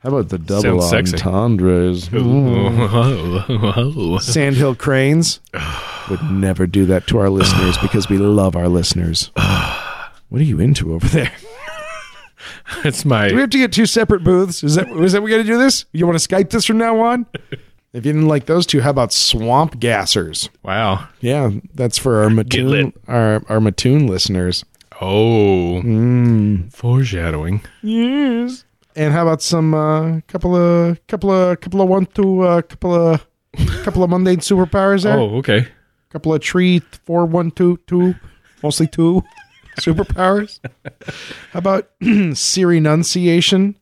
How 0.02 0.08
about 0.08 0.28
the 0.30 0.38
double 0.38 0.82
Sounds 0.82 1.12
entendres? 1.14 2.08
Sandhill 4.24 4.74
cranes. 4.74 5.40
Would 6.10 6.22
never 6.24 6.66
do 6.66 6.84
that 6.86 7.06
to 7.08 7.18
our 7.18 7.30
listeners 7.30 7.76
because 7.82 8.08
we 8.08 8.18
love 8.18 8.56
our 8.56 8.68
listeners. 8.68 9.30
what 9.36 10.40
are 10.40 10.44
you 10.44 10.58
into 10.60 10.94
over 10.94 11.06
there? 11.08 11.32
It's 12.84 13.04
my 13.04 13.28
Do 13.28 13.34
we 13.34 13.40
have 13.42 13.50
to 13.50 13.58
get 13.58 13.72
two 13.72 13.84
separate 13.86 14.24
booths? 14.24 14.64
Is 14.64 14.76
that 14.76 14.88
is 14.88 15.12
that 15.12 15.22
we 15.22 15.30
got 15.30 15.36
to 15.36 15.44
do 15.44 15.58
this? 15.58 15.84
You 15.92 16.06
want 16.06 16.18
to 16.18 16.26
Skype 16.28 16.48
this 16.50 16.64
from 16.64 16.78
now 16.78 16.98
on? 17.00 17.26
If 17.92 18.06
you 18.06 18.12
didn't 18.14 18.28
like 18.28 18.46
those 18.46 18.64
two, 18.64 18.80
how 18.80 18.88
about 18.88 19.12
swamp 19.12 19.78
gassers? 19.78 20.48
wow. 20.62 21.06
Yeah, 21.20 21.50
that's 21.74 21.98
for 21.98 22.22
our 22.22 22.30
Mattoon 22.30 22.94
our 23.06 23.42
our 23.50 23.60
Mattoon 23.60 24.06
listeners. 24.06 24.64
Oh, 25.02 25.82
Hmm. 25.82 26.68
foreshadowing. 26.68 27.60
Yes. 27.82 28.64
And 28.96 29.12
how 29.12 29.22
about 29.22 29.42
some 29.42 29.74
uh, 29.74 30.20
couple 30.28 30.54
of 30.54 31.06
couple 31.06 31.30
of 31.30 31.60
couple 31.60 31.80
of 31.80 31.88
one 31.88 32.06
two 32.06 32.42
uh, 32.42 32.62
couple 32.62 32.94
of 32.94 33.26
couple 33.84 34.02
of 34.02 34.10
mundane 34.10 34.38
superpowers 34.38 35.04
there? 35.04 35.18
Oh, 35.18 35.36
okay. 35.36 35.66
couple 36.10 36.34
of 36.34 36.40
tree 36.40 36.80
four 37.04 37.24
one 37.26 37.50
two 37.50 37.78
two 37.86 38.14
mostly 38.62 38.86
two 38.86 39.24
superpowers 39.80 40.60
how 41.52 41.58
about 41.58 41.88
siri 42.34 42.76
enunciation 42.76 43.76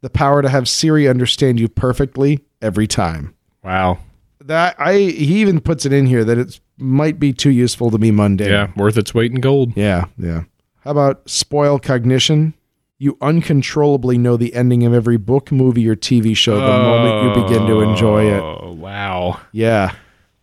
the 0.00 0.08
power 0.10 0.40
to 0.42 0.48
have 0.48 0.66
siri 0.68 1.06
understand 1.06 1.60
you 1.60 1.68
perfectly 1.68 2.40
every 2.62 2.86
time 2.86 3.34
Wow. 3.62 3.98
that 4.40 4.74
i 4.80 4.94
he 4.94 5.40
even 5.42 5.60
puts 5.60 5.84
it 5.84 5.92
in 5.92 6.06
here 6.06 6.24
that 6.24 6.38
it 6.38 6.58
might 6.78 7.20
be 7.20 7.32
too 7.34 7.50
useful 7.50 7.90
to 7.90 7.98
be 7.98 8.10
mundane 8.10 8.50
Yeah, 8.50 8.70
worth 8.76 8.96
its 8.96 9.12
weight 9.14 9.30
in 9.32 9.40
gold. 9.40 9.76
yeah 9.76 10.06
yeah 10.18 10.44
how 10.80 10.90
about 10.92 11.28
spoil 11.28 11.78
cognition 11.78 12.54
you 12.98 13.16
uncontrollably 13.20 14.16
know 14.18 14.36
the 14.36 14.54
ending 14.54 14.84
of 14.84 14.92
every 14.94 15.16
book 15.16 15.50
movie 15.52 15.88
or 15.88 15.96
tv 15.96 16.36
show 16.36 16.54
the 16.54 16.60
moment 16.60 17.36
you 17.36 17.42
begin 17.44 17.66
to 17.66 17.80
enjoy 17.80 18.26
it 18.26 18.40
Oh, 18.40 18.72
wow. 18.72 19.40
yeah 19.52 19.94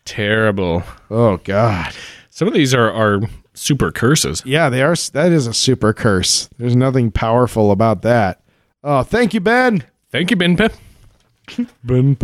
Terrible. 0.05 0.83
oh 1.09 1.37
god 1.37 1.93
Some 2.29 2.47
of 2.47 2.53
these 2.53 2.73
are, 2.73 2.91
are 2.91 3.21
super 3.53 3.91
curses. 3.91 4.41
Yeah, 4.45 4.69
they 4.69 4.81
are. 4.81 4.95
That 5.13 5.31
is 5.31 5.45
a 5.47 5.53
super 5.53 5.93
curse. 5.93 6.49
There's 6.57 6.75
nothing 6.75 7.11
powerful 7.11 7.71
about 7.71 8.01
that. 8.01 8.41
Oh, 8.83 9.03
thank 9.03 9.33
you, 9.35 9.41
Ben. 9.41 9.83
Thank 10.09 10.31
you, 10.31 10.37
Ben 10.37 10.55
Pip. 10.57 10.73
Ben. 11.83 12.17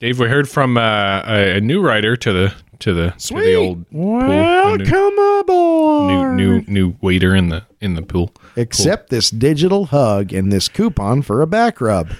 Dave, 0.00 0.18
we 0.18 0.28
heard 0.28 0.48
from 0.48 0.76
uh, 0.76 1.22
a, 1.24 1.56
a 1.56 1.60
new 1.60 1.80
writer 1.80 2.16
to 2.16 2.32
the 2.32 2.54
to 2.80 2.92
the 2.92 3.10
to 3.16 3.34
the 3.34 3.54
old 3.54 3.88
pool. 3.90 4.16
Welcome 4.18 5.18
aboard. 5.18 5.48
New 6.06 6.32
new 6.32 6.60
new 6.66 6.96
waiter 7.00 7.34
in 7.34 7.48
the 7.48 7.64
in 7.80 7.94
the 7.94 8.02
pool. 8.02 8.32
Accept 8.56 9.10
this 9.10 9.30
digital 9.30 9.86
hug 9.86 10.32
and 10.32 10.52
this 10.52 10.68
coupon 10.68 11.22
for 11.22 11.42
a 11.42 11.46
back 11.46 11.80
rub. 11.80 12.10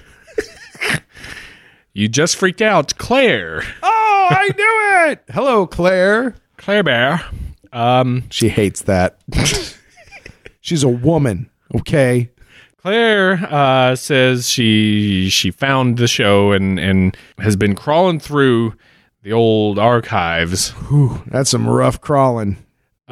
You 1.94 2.08
just 2.08 2.36
freaked 2.36 2.62
out, 2.62 2.96
Claire. 2.96 3.62
Oh, 3.82 4.28
I 4.30 4.46
knew 4.56 5.10
it. 5.12 5.22
Hello, 5.30 5.66
Claire. 5.66 6.34
Claire 6.56 6.82
Bear. 6.82 7.22
Um, 7.70 8.24
She 8.30 8.48
hates 8.48 8.82
that. 8.82 9.18
She's 10.62 10.82
a 10.82 10.88
woman. 10.88 11.50
Okay. 11.74 12.30
Claire 12.78 13.34
uh, 13.52 13.94
says 13.94 14.48
she 14.48 15.28
she 15.30 15.50
found 15.50 15.98
the 15.98 16.08
show 16.08 16.50
and 16.52 16.80
and 16.80 17.16
has 17.38 17.56
been 17.56 17.74
crawling 17.74 18.18
through 18.18 18.74
the 19.22 19.32
old 19.32 19.78
archives. 19.78 20.70
Whew, 20.70 21.22
That's 21.26 21.50
some 21.50 21.68
rough 21.68 22.00
crawling. 22.00 22.56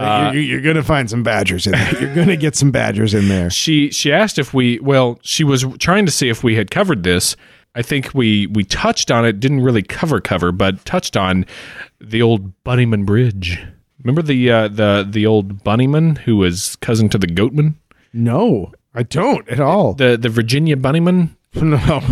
Uh, 0.00 0.30
you're, 0.32 0.42
you're 0.42 0.60
gonna 0.60 0.82
find 0.82 1.08
some 1.10 1.22
badgers 1.22 1.66
in 1.66 1.72
there. 1.72 2.00
You're 2.00 2.14
gonna 2.14 2.36
get 2.36 2.56
some 2.56 2.70
badgers 2.70 3.14
in 3.14 3.28
there. 3.28 3.50
She 3.50 3.90
she 3.90 4.12
asked 4.12 4.38
if 4.38 4.54
we 4.54 4.78
well 4.80 5.18
she 5.22 5.44
was 5.44 5.64
trying 5.78 6.06
to 6.06 6.12
see 6.12 6.28
if 6.28 6.42
we 6.42 6.56
had 6.56 6.70
covered 6.70 7.02
this. 7.02 7.36
I 7.74 7.82
think 7.82 8.12
we 8.14 8.46
we 8.48 8.64
touched 8.64 9.10
on 9.10 9.24
it, 9.24 9.38
didn't 9.40 9.60
really 9.60 9.82
cover 9.82 10.20
cover, 10.20 10.50
but 10.52 10.84
touched 10.84 11.16
on 11.16 11.44
the 12.00 12.22
old 12.22 12.52
Bunnyman 12.64 13.04
Bridge. 13.06 13.62
Remember 14.02 14.22
the 14.22 14.50
uh, 14.50 14.68
the 14.68 15.06
the 15.08 15.26
old 15.26 15.62
Bunnyman 15.62 16.18
who 16.18 16.36
was 16.38 16.76
cousin 16.76 17.08
to 17.10 17.18
the 17.18 17.26
Goatman, 17.28 17.74
No, 18.12 18.72
I 18.94 19.02
don't 19.04 19.46
at 19.48 19.60
all. 19.60 19.94
the 19.94 20.16
the 20.16 20.28
Virginia 20.30 20.76
Bunnyman. 20.76 21.36
no. 21.54 22.02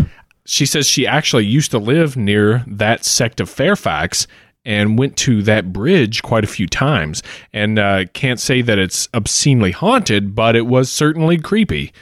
She 0.45 0.65
says 0.65 0.87
she 0.87 1.07
actually 1.07 1.45
used 1.47 1.71
to 1.73 1.79
live 1.79 2.17
near 2.17 2.65
that 2.67 3.05
sect 3.05 3.41
of 3.41 3.51
Fairfax 3.51 4.27
and 4.65 4.99
went 4.99 5.17
to 5.19 5.43
that 5.43 5.73
bridge 5.73 6.23
quite 6.23 6.45
a 6.45 6.49
few 6.49 6.67
times. 6.67 7.23
And 7.53 7.79
uh, 7.79 8.05
can't 8.13 8.41
say 8.41 8.61
that 8.63 8.79
it's 8.79 9.09
obscenely 9.15 9.71
haunted, 9.73 10.35
but 10.35 10.57
it 10.57 10.67
was 10.67 10.91
certainly 10.91 11.39
creepy. 11.39 11.93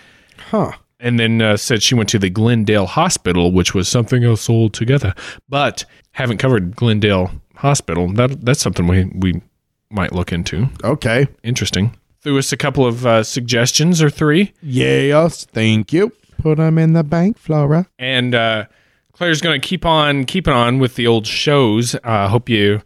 Huh. 0.51 0.73
and 1.01 1.19
then 1.19 1.43
uh, 1.43 1.57
said 1.57 1.83
she 1.83 1.95
went 1.95 2.09
to 2.11 2.19
the 2.19 2.31
Glendale 2.31 2.87
Hospital, 2.87 3.53
which 3.53 3.75
was 3.75 3.89
something 3.89 4.25
else 4.25 4.49
altogether. 4.49 5.13
But 5.49 5.85
haven't 6.13 6.39
covered 6.39 6.77
Glendale 6.77 7.31
Hospital. 7.57 8.13
That 8.13 8.45
that's 8.45 8.61
something 8.61 8.87
we 8.87 9.05
we 9.15 9.43
might 9.91 10.13
look 10.13 10.33
into. 10.33 10.69
Okay. 10.85 11.27
Interesting. 11.43 11.97
Threw 12.23 12.39
us 12.39 12.53
a 12.53 12.57
couple 12.57 12.85
of 12.87 13.07
uh, 13.07 13.23
suggestions 13.23 14.03
or 14.03 14.11
three, 14.11 14.53
Yes. 14.63 15.45
Thank 15.47 15.93
you. 15.93 16.13
Put 16.39 16.59
them 16.59 16.77
in 16.79 16.93
the 16.93 17.05
bank, 17.05 17.39
Flora. 17.39 17.87
and 17.99 18.35
uh, 18.35 18.67
Claire's 19.17 19.41
going 19.41 19.61
to 19.61 19.67
keep 19.67 19.85
on 19.87 20.25
keeping 20.25 20.53
on 20.53 20.79
with 20.79 20.95
the 20.95 21.07
old 21.07 21.27
shows. 21.27 21.97
Uh, 22.05 22.29
hope 22.29 22.49
you. 22.49 22.83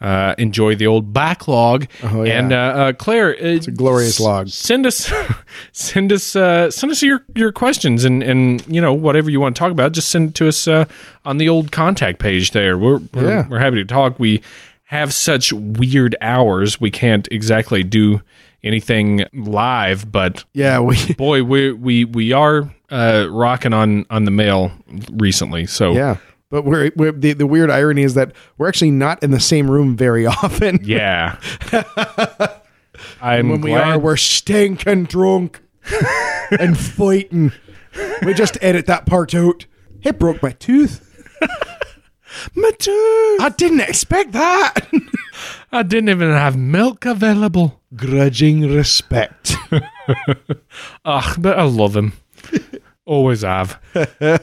Uh, 0.00 0.34
enjoy 0.36 0.74
the 0.74 0.84
old 0.84 1.12
backlog, 1.12 1.86
Oh, 2.02 2.24
yeah. 2.24 2.36
and 2.40 2.52
uh, 2.52 2.56
uh, 2.56 2.92
Claire, 2.92 3.34
it's 3.34 3.68
a 3.68 3.70
glorious 3.70 4.18
log. 4.18 4.48
Send 4.48 4.84
us, 4.84 5.08
send 5.72 6.10
us, 6.10 6.34
uh, 6.34 6.72
send 6.72 6.90
us 6.90 7.02
your 7.04 7.24
your 7.36 7.52
questions 7.52 8.04
and 8.04 8.20
and 8.20 8.66
you 8.66 8.80
know 8.80 8.92
whatever 8.92 9.30
you 9.30 9.38
want 9.40 9.54
to 9.54 9.60
talk 9.60 9.70
about. 9.70 9.92
Just 9.92 10.08
send 10.08 10.30
it 10.30 10.34
to 10.34 10.48
us 10.48 10.66
uh, 10.66 10.86
on 11.24 11.38
the 11.38 11.48
old 11.48 11.70
contact 11.70 12.18
page 12.18 12.50
there. 12.50 12.76
We're 12.76 12.98
we're, 13.14 13.28
Yeah. 13.28 13.48
we're 13.48 13.60
happy 13.60 13.76
to 13.76 13.84
talk. 13.84 14.18
We 14.18 14.42
have 14.86 15.14
such 15.14 15.52
weird 15.52 16.16
hours. 16.20 16.80
We 16.80 16.90
can't 16.90 17.28
exactly 17.30 17.84
do 17.84 18.22
anything 18.64 19.24
live, 19.32 20.10
but 20.10 20.44
Yeah, 20.52 20.80
we. 20.80 21.14
boy, 21.18 21.42
we 21.42 21.72
we 21.72 22.04
we 22.04 22.32
are 22.32 22.72
uh, 22.90 23.26
rocking 23.30 23.72
on 23.72 24.06
on 24.10 24.24
the 24.24 24.30
mail 24.30 24.72
recently. 25.12 25.66
So 25.66 25.92
Yeah. 25.92 26.16
But 26.50 26.66
we're, 26.66 26.92
we're 26.96 27.12
the, 27.12 27.32
the 27.32 27.46
weird 27.46 27.70
irony 27.70 28.02
is 28.02 28.12
that 28.12 28.32
we're 28.58 28.68
actually 28.68 28.90
not 28.90 29.22
in 29.22 29.30
the 29.30 29.40
same 29.40 29.70
room 29.70 29.96
very 29.96 30.26
often. 30.42 30.80
Yeah. 30.82 31.38
I'm 33.22 33.48
when 33.48 33.60
we 33.62 33.72
are, 33.72 33.98
we're 33.98 34.18
stinking 34.18 35.04
drunk 35.04 35.62
and 36.50 36.78
fighting. 36.78 37.52
We 38.22 38.34
just 38.34 38.58
edit 38.60 38.86
that 38.86 39.06
part 39.06 39.34
out. 39.34 39.64
It 40.02 40.18
broke 40.18 40.42
my 40.42 40.52
tooth. 40.52 41.08
My 42.54 42.70
tooth. 42.78 43.40
I 43.40 43.52
didn't 43.56 43.80
expect 43.80 44.32
that. 44.32 44.88
I 45.72 45.82
didn't 45.82 46.08
even 46.10 46.30
have 46.30 46.56
milk 46.56 47.04
available. 47.06 47.80
Grudging 47.96 48.72
respect. 48.74 49.54
Ugh, 51.04 51.36
but 51.38 51.58
I 51.58 51.62
love 51.64 51.96
him. 51.96 52.12
Always 53.04 53.42
have. 53.42 53.78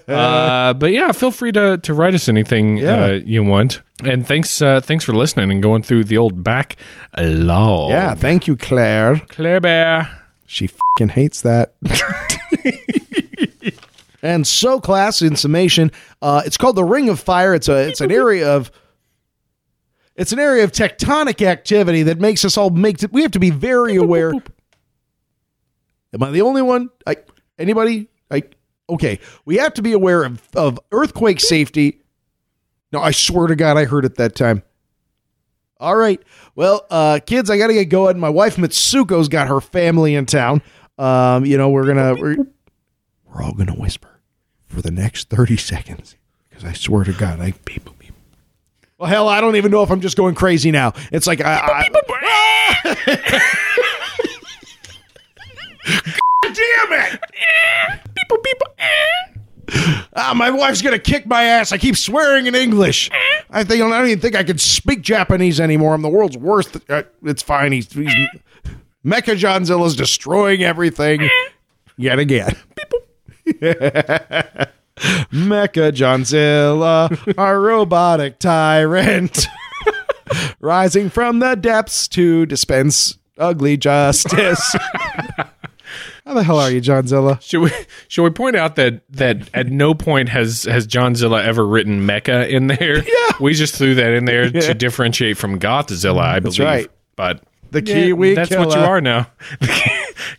uh, 0.07 0.73
but 0.73 0.91
yeah, 0.91 1.11
feel 1.13 1.31
free 1.31 1.51
to, 1.53 1.77
to 1.77 1.93
write 1.93 2.13
us 2.13 2.27
anything 2.27 2.77
Yeah. 2.77 3.05
uh, 3.05 3.11
you 3.25 3.43
want. 3.43 3.81
And 4.03 4.25
thanks 4.27 4.61
uh, 4.61 4.81
thanks 4.81 5.03
for 5.05 5.13
listening 5.13 5.51
and 5.51 5.61
going 5.63 5.83
through 5.83 6.05
the 6.05 6.17
old 6.17 6.43
back 6.43 6.75
log. 7.17 7.91
yeah, 7.91 8.15
thank 8.15 8.47
you, 8.47 8.55
Claire. 8.55 9.19
Claire 9.29 9.59
Bear. 9.61 10.23
She 10.45 10.67
fucking 10.67 11.09
hates 11.09 11.41
that. 11.41 11.73
And 14.21 14.45
so, 14.45 14.79
class, 14.79 15.21
in 15.21 15.35
summation, 15.35 15.91
uh, 16.21 16.41
it's 16.45 16.57
called 16.57 16.75
the 16.75 16.83
Ring 16.83 17.09
of 17.09 17.19
Fire. 17.19 17.53
It's 17.53 17.69
a 17.69 17.87
it's 17.87 18.01
an 18.01 18.11
area 18.11 18.53
of 18.53 18.71
it's 20.15 20.33
an 20.33 20.39
area 20.39 20.63
of 20.63 20.71
tectonic 20.71 21.45
activity 21.45 22.03
that 22.03 22.19
makes 22.19 22.43
us 22.43 22.57
all 22.57 22.69
make 22.69 22.97
we 23.11 23.21
have 23.21 23.31
to 23.31 23.39
be 23.39 23.49
very 23.49 23.95
aware. 23.95 24.33
Am 26.13 26.23
I 26.23 26.31
the 26.31 26.41
only 26.41 26.61
one? 26.61 26.89
I 27.07 27.17
anybody? 27.57 28.09
I 28.29 28.43
okay. 28.89 29.19
We 29.45 29.57
have 29.57 29.73
to 29.75 29.81
be 29.81 29.93
aware 29.93 30.23
of 30.23 30.41
of 30.55 30.79
earthquake 30.91 31.39
safety. 31.39 32.01
No, 32.91 32.99
I 33.01 33.11
swear 33.11 33.47
to 33.47 33.55
God, 33.55 33.77
I 33.77 33.85
heard 33.85 34.03
it 34.03 34.15
that 34.15 34.35
time. 34.35 34.63
All 35.79 35.95
right. 35.95 36.21
Well, 36.55 36.85
uh, 36.89 37.19
kids, 37.25 37.49
I 37.49 37.57
got 37.57 37.67
to 37.67 37.73
get 37.73 37.85
going. 37.85 38.19
My 38.19 38.29
wife 38.29 38.57
Mitsuko's 38.57 39.29
got 39.29 39.47
her 39.47 39.61
family 39.61 40.15
in 40.15 40.25
town. 40.25 40.61
Um, 40.97 41.45
you 41.45 41.57
know, 41.57 41.69
we're 41.69 41.85
gonna 41.85 42.15
we're, 42.15 42.35
we're 43.33 43.43
all 43.43 43.53
gonna 43.53 43.73
whisper 43.75 44.19
for 44.67 44.81
the 44.81 44.91
next 44.91 45.29
thirty 45.29 45.57
seconds 45.57 46.15
because 46.49 46.63
I 46.65 46.73
swear 46.73 47.03
to 47.03 47.13
God, 47.13 47.39
I 47.39 47.51
people. 47.65 47.95
Well, 48.99 49.09
hell, 49.09 49.29
I 49.29 49.39
don't 49.39 49.55
even 49.55 49.71
know 49.71 49.81
if 49.81 49.91
I'm 49.91 50.01
just 50.01 50.17
going 50.17 50.35
crazy 50.35 50.71
now. 50.71 50.91
It's 51.09 51.25
like 51.25 51.39
I. 51.39 51.55
I 51.55 51.89
God 51.89 52.99
damn 56.53 57.13
it! 57.13 57.21
People, 58.17 58.37
people. 58.39 58.67
Ah, 60.17 60.33
my 60.35 60.49
wife's 60.49 60.81
gonna 60.81 60.99
kick 60.99 61.25
my 61.25 61.43
ass. 61.43 61.71
I 61.71 61.77
keep 61.77 61.95
swearing 61.95 62.47
in 62.47 62.55
English. 62.55 63.09
I 63.49 63.63
think 63.63 63.81
I 63.81 63.89
don't 63.89 64.05
even 64.07 64.19
think 64.19 64.35
I 64.35 64.43
can 64.43 64.57
speak 64.57 65.01
Japanese 65.01 65.61
anymore. 65.61 65.93
I'm 65.93 66.01
the 66.01 66.09
world's 66.09 66.37
worst. 66.37 66.75
Uh, 66.89 67.03
it's 67.23 67.41
fine. 67.41 67.71
He's, 67.71 67.89
he's 67.93 68.13
Mecha 69.05 69.37
Johnzilla's 69.37 69.95
destroying 69.95 70.61
everything 70.61 71.29
yet 71.95 72.19
again. 72.19 72.53
Mecha 75.31 75.91
Johnzilla, 75.91 77.33
our 77.37 77.59
robotic 77.61 78.39
tyrant, 78.39 79.47
rising 80.59 81.09
from 81.09 81.39
the 81.39 81.55
depths 81.55 82.07
to 82.09 82.45
dispense 82.45 83.17
ugly 83.37 83.77
justice. 83.77 84.75
How 86.25 86.35
the 86.35 86.43
hell 86.43 86.59
are 86.59 86.69
you, 86.69 86.79
Johnzilla? 86.81 87.41
Should 87.41 87.61
we 87.61 87.71
should 88.07 88.23
we 88.23 88.29
point 88.29 88.55
out 88.55 88.75
that 88.75 89.01
that 89.09 89.49
at 89.55 89.67
no 89.67 89.95
point 89.95 90.29
has 90.29 90.63
has 90.65 90.85
John 90.85 91.15
Zilla 91.15 91.43
ever 91.43 91.65
written 91.65 92.05
Mecha 92.05 92.47
in 92.47 92.67
there? 92.67 92.97
Yeah. 92.97 93.31
We 93.39 93.55
just 93.55 93.73
threw 93.75 93.95
that 93.95 94.13
in 94.13 94.25
there 94.25 94.51
to 94.51 94.73
differentiate 94.75 95.37
from 95.37 95.59
Gothzilla, 95.59 96.21
I 96.21 96.39
believe. 96.39 96.59
right. 96.59 96.91
But 97.15 97.41
The 97.71 97.83
yeah, 97.85 97.93
Kiwi 97.93 98.33
that's 98.33 98.49
what 98.55 98.73
you 98.75 98.81
are 98.81 98.99
now. 99.01 99.27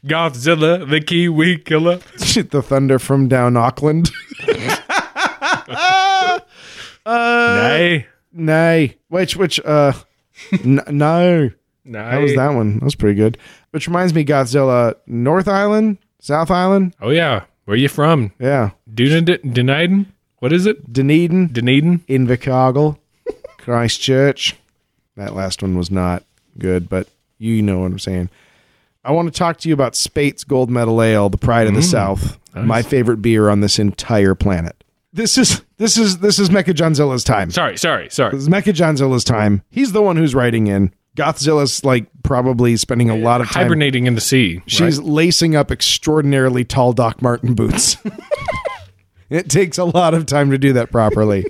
Gothzilla, 0.04 0.88
the 0.88 1.00
Kiwi 1.00 1.58
killer. 1.58 1.96
the 2.16 2.62
thunder 2.62 2.98
from 2.98 3.28
down 3.28 3.56
Auckland. 3.56 4.10
Nay. 7.06 8.06
Nay, 8.32 8.96
which 9.08 9.36
which 9.36 9.58
uh, 9.64 9.92
n- 10.52 10.80
no, 10.88 11.50
Nay. 11.84 11.98
that 11.98 12.18
was 12.20 12.34
that 12.34 12.50
one. 12.50 12.74
That 12.74 12.84
was 12.84 12.94
pretty 12.94 13.16
good. 13.16 13.38
Which 13.72 13.86
reminds 13.88 14.14
me, 14.14 14.24
Godzilla, 14.24 14.94
North 15.06 15.48
Island, 15.48 15.98
South 16.20 16.50
Island, 16.50 16.94
Oh 17.00 17.10
yeah. 17.10 17.44
Where 17.64 17.76
you 17.76 17.88
from? 17.88 18.32
yeah, 18.38 18.70
Dunedin? 18.92 19.52
Dunedin? 19.52 20.12
What 20.38 20.52
is 20.52 20.66
it? 20.66 20.92
Dunedin, 20.92 21.48
Dunedin? 21.52 22.00
Invercargill, 22.08 22.98
Christchurch. 23.58 24.56
That 25.16 25.34
last 25.34 25.62
one 25.62 25.76
was 25.76 25.90
not 25.90 26.24
good, 26.58 26.88
but 26.88 27.08
you 27.40 27.62
know 27.62 27.80
what 27.80 27.86
I'm 27.86 27.98
saying. 27.98 28.30
I 29.02 29.12
want 29.12 29.32
to 29.32 29.36
talk 29.36 29.56
to 29.58 29.68
you 29.68 29.74
about 29.74 29.96
Speight's 29.96 30.44
Gold 30.44 30.70
Medal 30.70 31.02
Ale, 31.02 31.30
the 31.30 31.38
pride 31.38 31.66
of 31.66 31.74
the 31.74 31.80
mm. 31.80 31.90
South. 31.90 32.38
My 32.54 32.82
favorite 32.82 33.18
beer 33.18 33.48
on 33.48 33.60
this 33.60 33.78
entire 33.78 34.34
planet. 34.34 34.84
This 35.12 35.38
is 35.38 35.62
this 35.78 35.96
is 35.96 36.18
this 36.18 36.38
is 36.38 36.50
Mecha 36.50 36.74
Johnzilla's 36.74 37.24
time. 37.24 37.50
Sorry, 37.50 37.76
sorry, 37.76 38.10
sorry. 38.10 38.32
This 38.32 38.42
is 38.42 38.48
Mecha 38.48 38.74
Johnzilla's 38.74 39.24
time. 39.24 39.62
He's 39.70 39.92
the 39.92 40.02
one 40.02 40.16
who's 40.16 40.34
writing 40.34 40.66
in. 40.66 40.92
Gothzilla's 41.16 41.84
like 41.84 42.06
probably 42.22 42.76
spending 42.76 43.10
a 43.10 43.16
lot 43.16 43.40
of 43.40 43.48
time. 43.50 43.64
Hibernating 43.64 44.06
in 44.06 44.14
the 44.14 44.20
sea. 44.20 44.62
She's 44.66 45.00
lacing 45.00 45.56
up 45.56 45.70
extraordinarily 45.70 46.64
tall 46.64 46.92
Doc 46.92 47.22
Martin 47.22 47.54
boots. 47.54 47.96
it 49.30 49.48
takes 49.48 49.78
a 49.78 49.84
lot 49.84 50.14
of 50.14 50.26
time 50.26 50.50
to 50.50 50.58
do 50.58 50.72
that 50.74 50.92
properly. 50.92 51.46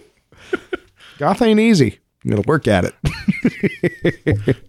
Goth 1.18 1.42
ain't 1.42 1.60
easy. 1.60 1.98
You 2.22 2.36
gotta 2.36 2.48
work 2.48 2.68
at 2.68 2.84
it. 2.84 4.56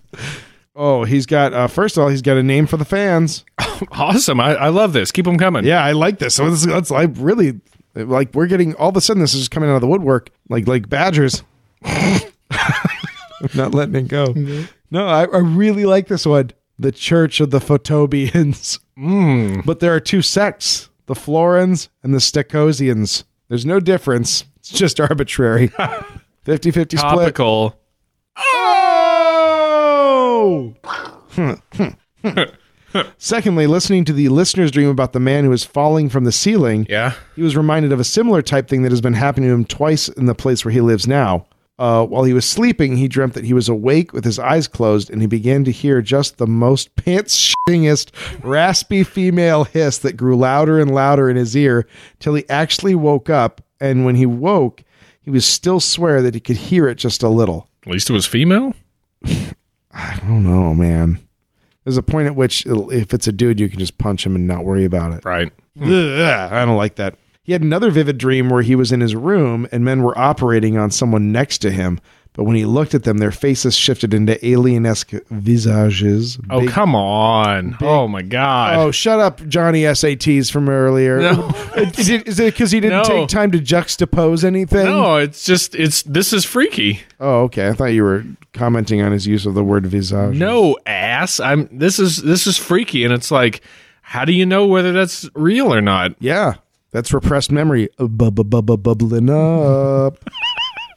oh, 0.75 1.03
he's 1.03 1.25
got 1.25 1.53
uh, 1.53 1.67
first 1.67 1.97
of 1.97 2.03
all, 2.03 2.09
he's 2.09 2.21
got 2.21 2.37
a 2.37 2.43
name 2.43 2.67
for 2.67 2.77
the 2.77 2.85
fans. 2.85 3.45
awesome. 3.91 4.39
I, 4.39 4.55
I 4.55 4.69
love 4.69 4.93
this. 4.93 5.11
Keep 5.11 5.25
them 5.25 5.37
coming. 5.37 5.65
Yeah, 5.65 5.83
I 5.83 5.91
like 5.91 6.19
this. 6.19 6.35
So 6.35 6.49
this, 6.49 6.65
that's 6.65 6.91
I 6.91 7.03
really 7.03 7.59
like. 7.95 8.33
We're 8.33 8.47
getting 8.47 8.75
all 8.75 8.89
of 8.89 8.97
a 8.97 9.01
sudden 9.01 9.21
this 9.21 9.33
is 9.33 9.41
just 9.41 9.51
coming 9.51 9.69
out 9.69 9.75
of 9.75 9.81
the 9.81 9.87
woodwork, 9.87 10.29
like 10.49 10.67
like 10.67 10.89
badgers. 10.89 11.43
I'm 11.83 12.21
not 13.55 13.73
letting 13.73 13.95
it 13.95 14.07
go. 14.07 14.33
No, 14.91 15.07
I, 15.07 15.25
I 15.25 15.37
really 15.39 15.85
like 15.85 16.07
this 16.07 16.25
one. 16.25 16.51
The 16.77 16.91
Church 16.91 17.39
of 17.39 17.51
the 17.51 17.59
Photobians. 17.59 18.79
But 19.65 19.79
there 19.79 19.93
are 19.95 19.99
two 19.99 20.21
sects: 20.21 20.89
the 21.05 21.15
Florins 21.15 21.89
and 22.03 22.13
the 22.13 22.19
Stecosians. 22.19 23.23
There's 23.49 23.65
no 23.65 23.79
difference. 23.79 24.45
It's 24.57 24.69
just 24.69 24.99
arbitrary. 24.99 25.67
50-50 26.45 26.73
split. 26.73 26.99
Topical. 26.99 27.80
Secondly, 33.17 33.67
listening 33.67 34.03
to 34.05 34.11
the 34.13 34.27
listener's 34.29 34.69
dream 34.71 34.89
about 34.89 35.13
the 35.13 35.19
man 35.19 35.45
who 35.45 35.49
was 35.49 35.63
falling 35.63 36.09
from 36.09 36.25
the 36.25 36.31
ceiling, 36.31 36.85
Yeah. 36.89 37.13
he 37.35 37.41
was 37.41 37.55
reminded 37.55 37.93
of 37.93 37.99
a 38.01 38.03
similar 38.03 38.41
type 38.41 38.67
thing 38.67 38.81
that 38.81 38.91
has 38.91 38.99
been 39.01 39.13
happening 39.13 39.49
to 39.49 39.53
him 39.53 39.65
twice 39.65 40.09
in 40.09 40.25
the 40.25 40.35
place 40.35 40.65
where 40.65 40.73
he 40.73 40.81
lives 40.81 41.07
now. 41.07 41.45
Uh, 41.79 42.05
while 42.05 42.23
he 42.25 42.33
was 42.33 42.45
sleeping, 42.45 42.97
he 42.97 43.07
dreamt 43.07 43.33
that 43.33 43.45
he 43.45 43.53
was 43.53 43.67
awake 43.69 44.11
with 44.13 44.23
his 44.25 44.37
eyes 44.37 44.67
closed, 44.67 45.09
and 45.09 45.21
he 45.21 45.25
began 45.27 45.63
to 45.63 45.71
hear 45.71 46.01
just 46.01 46.37
the 46.37 46.45
most 46.45 46.93
pants 46.97 47.53
shittingest, 47.67 48.11
raspy 48.43 49.03
female 49.03 49.63
hiss 49.63 49.97
that 49.99 50.17
grew 50.17 50.35
louder 50.35 50.79
and 50.79 50.93
louder 50.93 51.29
in 51.29 51.37
his 51.37 51.55
ear 51.55 51.87
till 52.19 52.35
he 52.35 52.47
actually 52.49 52.93
woke 52.93 53.29
up. 53.29 53.61
And 53.79 54.05
when 54.05 54.15
he 54.15 54.25
woke, 54.27 54.83
he 55.21 55.31
was 55.31 55.45
still 55.45 55.79
swear 55.79 56.21
that 56.21 56.33
he 56.35 56.39
could 56.41 56.57
hear 56.57 56.87
it 56.87 56.95
just 56.95 57.23
a 57.23 57.29
little. 57.29 57.67
At 57.87 57.93
least 57.93 58.09
it 58.09 58.13
was 58.13 58.25
female. 58.27 58.73
I 59.93 60.19
don't 60.25 60.43
know, 60.43 60.73
man. 60.73 61.19
There's 61.83 61.97
a 61.97 62.03
point 62.03 62.27
at 62.27 62.35
which 62.35 62.65
if 62.65 63.13
it's 63.13 63.27
a 63.27 63.31
dude, 63.31 63.59
you 63.59 63.69
can 63.69 63.79
just 63.79 63.97
punch 63.97 64.25
him 64.25 64.35
and 64.35 64.47
not 64.47 64.63
worry 64.63 64.85
about 64.85 65.13
it. 65.13 65.25
Right. 65.25 65.51
Hmm. 65.77 65.91
Ugh, 65.91 66.51
I 66.53 66.65
don't 66.65 66.77
like 66.77 66.95
that. 66.95 67.15
He 67.43 67.53
had 67.53 67.63
another 67.63 67.89
vivid 67.89 68.17
dream 68.17 68.49
where 68.49 68.61
he 68.61 68.75
was 68.75 68.91
in 68.91 69.01
his 69.01 69.15
room 69.15 69.67
and 69.71 69.83
men 69.83 70.03
were 70.03 70.17
operating 70.17 70.77
on 70.77 70.91
someone 70.91 71.31
next 71.31 71.57
to 71.59 71.71
him. 71.71 71.99
But 72.33 72.45
when 72.45 72.55
he 72.55 72.63
looked 72.63 72.93
at 72.95 73.03
them, 73.03 73.17
their 73.17 73.31
faces 73.31 73.75
shifted 73.75 74.13
into 74.13 74.43
alien-esque 74.47 75.11
visages. 75.31 76.39
Oh, 76.49 76.61
Big- 76.61 76.69
come 76.69 76.95
on. 76.95 77.75
Oh, 77.81 78.07
my 78.07 78.21
God. 78.21 78.77
Oh, 78.77 78.91
shut 78.91 79.19
up, 79.19 79.45
Johnny 79.49 79.81
SATs 79.81 80.49
from 80.49 80.69
earlier. 80.69 81.19
No. 81.19 81.49
is 81.75 82.09
it 82.09 82.25
because 82.53 82.71
he 82.71 82.79
didn't 82.79 82.99
No. 82.99 83.03
take 83.03 83.27
time 83.27 83.51
to 83.51 83.59
juxtapose 83.59 84.45
anything? 84.45 84.85
no, 84.85 85.17
it's 85.17 85.43
just, 85.43 85.75
it's, 85.75 86.03
this 86.03 86.31
is 86.31 86.45
freaky. 86.45 87.01
Oh, 87.19 87.41
okay. 87.43 87.67
I 87.67 87.73
thought 87.73 87.87
you 87.87 88.03
were 88.03 88.23
commenting 88.53 89.01
on 89.01 89.11
his 89.11 89.27
use 89.27 89.45
of 89.45 89.53
the 89.53 89.63
word 89.63 89.85
visage. 89.85 90.37
No, 90.37 90.77
ass. 90.85 91.41
I'm, 91.41 91.67
this 91.77 91.99
is, 91.99 92.17
this 92.23 92.47
is 92.47 92.57
freaky. 92.57 93.03
And 93.03 93.13
it's 93.13 93.29
like, 93.31 93.61
how 94.03 94.23
do 94.23 94.31
you 94.31 94.45
know 94.45 94.65
whether 94.67 94.93
that's 94.93 95.29
real 95.35 95.73
or 95.73 95.81
not? 95.81 96.13
Yeah, 96.19 96.55
that's 96.91 97.13
repressed 97.13 97.51
memory 97.51 97.89
bu- 97.97 98.07
bu- 98.31 98.43
bu- 98.45 98.61
bu- 98.61 98.77
bubbling 98.77 99.29
up. 99.29 100.17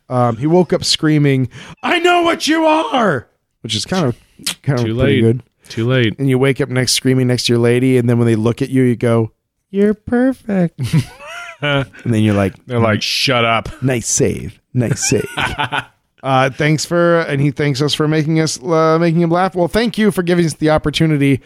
um, 0.09 0.37
he 0.37 0.47
woke 0.47 0.73
up 0.73 0.85
screaming, 0.85 1.49
"I 1.83 1.99
know 1.99 2.23
what 2.23 2.47
you 2.47 2.65
are," 2.65 3.29
which 3.63 3.75
is 3.75 3.85
kind 3.85 4.07
of 4.07 4.17
kind 4.63 4.79
of 4.79 4.85
Too 4.87 4.95
pretty 4.95 5.21
late. 5.21 5.21
good. 5.23 5.43
Too 5.69 5.87
late. 5.89 6.19
And 6.19 6.29
you 6.29 6.39
wake 6.39 6.61
up 6.61 6.69
next 6.69 6.93
screaming 6.93 7.27
next 7.29 7.47
to 7.47 7.53
your 7.55 7.61
lady, 7.61 7.97
and 7.97 8.09
then 8.09 8.19
when 8.19 8.27
they 8.27 8.37
look 8.37 8.61
at 8.63 8.69
you, 8.71 8.83
you 8.83 8.97
go, 8.97 9.33
"You're 9.71 9.95
perfect." 9.95 10.79
and 11.63 11.87
then 12.05 12.23
you're 12.23 12.35
like, 12.35 12.55
They're 12.67 12.79
like, 12.81 13.01
shut 13.03 13.45
up. 13.45 13.83
nice 13.83 14.07
save, 14.07 14.61
nice 14.75 15.09
save. 15.09 15.27
uh, 16.23 16.51
thanks 16.51 16.85
for, 16.85 17.21
and 17.21 17.41
he 17.41 17.51
thanks 17.51 17.81
us 17.81 17.95
for 17.95 18.07
making 18.07 18.41
us 18.41 18.63
uh, 18.63 18.99
making 18.99 19.21
him 19.23 19.31
laugh. 19.31 19.55
Well, 19.55 19.69
thank 19.69 19.97
you 19.97 20.11
for 20.11 20.23
giving 20.23 20.45
us 20.45 20.55
the 20.55 20.71
opportunity 20.71 21.41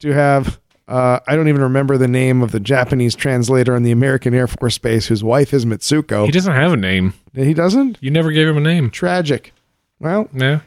to 0.00 0.12
have. 0.12 0.60
Uh, 0.86 1.18
I 1.26 1.34
don't 1.34 1.48
even 1.48 1.62
remember 1.62 1.96
the 1.96 2.08
name 2.08 2.42
of 2.42 2.52
the 2.52 2.60
Japanese 2.60 3.14
translator 3.14 3.74
in 3.74 3.84
the 3.84 3.90
American 3.90 4.34
Air 4.34 4.46
Force 4.46 4.76
Base, 4.76 5.06
whose 5.06 5.24
wife 5.24 5.54
is 5.54 5.64
Mitsuko. 5.64 6.26
He 6.26 6.30
doesn't 6.30 6.52
have 6.52 6.72
a 6.72 6.76
name. 6.76 7.14
He 7.34 7.54
doesn't. 7.54 7.96
You 8.02 8.10
never 8.10 8.30
gave 8.30 8.46
him 8.48 8.56
a 8.58 8.60
name. 8.60 8.90
Tragic. 8.90 9.52
Well, 9.98 10.28
Yeah. 10.34 10.60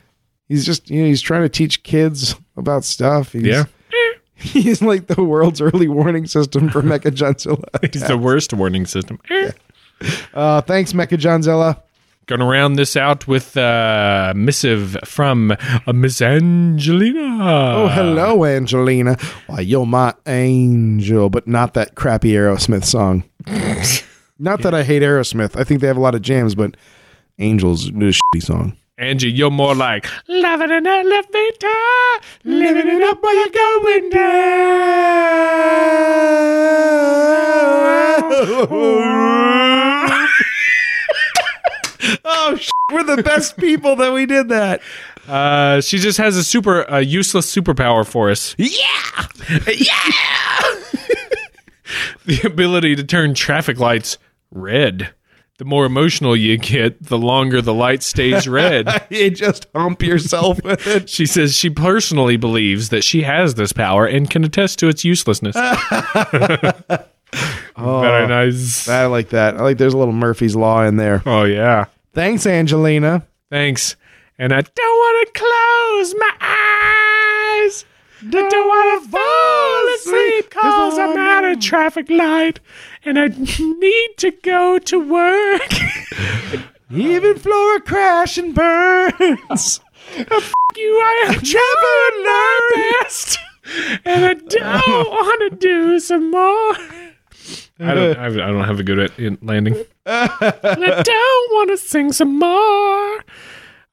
he's 0.49 0.65
just 0.65 0.89
you 0.89 1.02
know 1.02 1.07
he's 1.07 1.22
trying 1.22 1.44
to 1.44 1.49
teach 1.49 1.84
kids 1.84 2.35
about 2.56 2.84
stuff. 2.84 3.34
He's, 3.34 3.44
Yeah. 3.44 3.65
he's 4.35 4.81
like 4.81 5.06
the 5.07 5.23
world's 5.23 5.61
early 5.61 5.88
warning 5.88 6.26
system 6.26 6.69
for 6.69 6.81
Mecha. 6.84 7.91
He's 7.94 8.07
the 8.07 8.18
worst 8.18 8.53
warning 8.53 8.85
system. 8.88 9.19
Uh, 10.34 10.61
thanks, 10.61 10.94
Mecha. 10.94 11.18
Gonna 12.27 12.45
round 12.45 12.77
this 12.77 12.95
out 12.97 13.25
with 13.25 13.55
a 13.55 14.33
missive 14.35 14.97
from 15.05 15.51
uh, 15.51 15.93
Miss 15.93 16.21
Angelina. 16.21 17.39
Oh, 17.41 17.87
hello, 17.87 18.43
Angelina. 18.43 19.17
Why, 19.47 19.61
you're 19.61 19.85
my 19.85 20.13
angel, 20.25 21.29
but 21.29 21.47
not 21.47 21.73
that 21.75 21.95
crappy 21.95 22.33
Aerosmith 22.33 22.83
song. 22.83 23.23
not 24.39 24.61
that 24.61 24.73
I 24.73 24.83
hate 24.83 25.03
Aerosmith. 25.03 25.57
I 25.57 25.63
think 25.63 25.79
they 25.79 25.87
have 25.87 25.95
a 25.95 26.01
lot 26.01 26.15
of 26.15 26.21
jams, 26.21 26.53
but 26.53 26.75
Angels 27.39 27.83
is 27.83 27.89
a 27.89 27.91
shitty 27.93 28.41
song. 28.41 28.75
Angie, 28.97 29.31
you're 29.31 29.51
more 29.51 29.75
like 29.75 30.07
loving 30.27 30.71
an 30.71 30.87
elevator, 30.87 31.67
living 32.43 32.87
it 32.87 33.03
up 33.03 33.21
while 33.21 33.35
you're 33.35 33.49
going 33.49 34.09
down. 39.69 39.83
oh, 42.27 42.55
sh- 42.55 42.69
we're 42.91 43.03
the 43.03 43.23
best 43.23 43.57
people 43.59 43.95
that 43.97 44.13
we 44.13 44.25
did 44.25 44.49
that. 44.49 44.81
Uh, 45.27 45.81
she 45.81 45.97
just 45.97 46.17
has 46.17 46.37
a 46.37 46.43
super, 46.43 46.83
a 46.83 47.01
useless 47.01 47.53
superpower 47.53 48.05
for 48.05 48.29
us. 48.29 48.55
Yeah. 48.57 48.75
Yeah. 49.49 50.01
the 52.25 52.41
ability 52.45 52.95
to 52.95 53.03
turn 53.03 53.33
traffic 53.33 53.79
lights 53.79 54.17
red. 54.51 55.13
The 55.57 55.65
more 55.65 55.85
emotional 55.85 56.35
you 56.35 56.57
get, 56.57 57.01
the 57.01 57.17
longer 57.17 57.63
the 57.63 57.73
light 57.73 58.03
stays 58.03 58.47
red. 58.47 59.05
you 59.09 59.31
just 59.31 59.65
hump 59.75 60.03
yourself 60.03 60.63
with 60.63 60.85
it. 60.85 61.09
She 61.09 61.25
says 61.25 61.55
she 61.55 61.71
personally 61.71 62.37
believes 62.37 62.89
that 62.89 63.03
she 63.03 63.23
has 63.23 63.55
this 63.55 63.73
power 63.73 64.05
and 64.05 64.29
can 64.29 64.43
attest 64.43 64.77
to 64.79 64.87
its 64.87 65.03
uselessness. 65.03 65.55
Very 67.75 68.27
nice. 68.27 68.87
I 68.87 69.07
like 69.07 69.29
that. 69.29 69.55
I 69.57 69.63
like 69.63 69.79
there's 69.79 69.95
a 69.95 69.97
little 69.97 70.13
Murphy's 70.13 70.55
Law 70.55 70.83
in 70.83 70.97
there. 70.97 71.23
Oh, 71.25 71.43
yeah. 71.45 71.85
Thanks, 72.18 72.48
Angelina. 72.48 73.27
Thanks. 73.52 73.95
And 74.39 74.52
I 74.52 74.61
don't 74.61 74.76
want 74.76 75.27
to 75.27 75.39
close 75.39 76.15
my 76.18 76.31
eyes. 76.41 77.85
I 78.23 78.49
don't 78.49 78.68
want 78.68 79.03
to 79.03 79.10
fall 79.11 79.94
asleep 79.94 80.49
because 80.49 80.98
I'm 80.98 81.15
at 81.15 81.45
a 81.45 81.56
traffic 81.57 82.10
light 82.10 82.60
and 83.06 83.19
I 83.19 83.27
need 83.27 84.10
to 84.18 84.31
go 84.41 84.80
to 84.80 84.99
work. 84.99 85.72
Even 86.91 87.38
Flora 87.38 87.81
crash 87.81 88.39
and 88.39 88.56
burns. 88.56 89.80
Oh, 90.31 90.52
you, 90.77 90.99
I 91.03 91.26
am 91.27 91.34
my 92.23 93.02
best, 93.03 93.38
and 94.06 94.26
I 94.26 94.34
don't 94.35 95.10
want 95.10 95.52
to 95.52 95.57
do 95.57 95.99
some 95.99 96.31
more. 96.31 96.73
I 97.80 97.94
don't. 97.94 98.18
I 98.18 98.30
don't 98.30 98.64
have 98.64 98.80
a 98.80 98.84
good 98.84 99.11
landing. 99.44 99.84
And 100.07 100.84
I 100.85 101.01
don't 101.03 101.51
want 101.53 101.69
to 101.71 101.77
sing 101.77 102.11
some 102.13 102.39
more. 102.39 103.23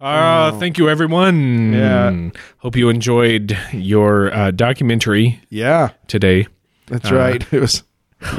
Uh, 0.00 0.52
thank 0.58 0.76
you, 0.78 0.88
everyone. 0.88 1.72
Yeah. 1.72 2.30
Hope 2.58 2.76
you 2.76 2.88
enjoyed 2.88 3.56
your 3.72 4.32
uh, 4.34 4.50
documentary 4.50 5.40
Yeah, 5.48 5.90
today. 6.08 6.46
that's 6.86 7.10
right. 7.10 7.44
It 7.52 7.60
was 7.60 7.82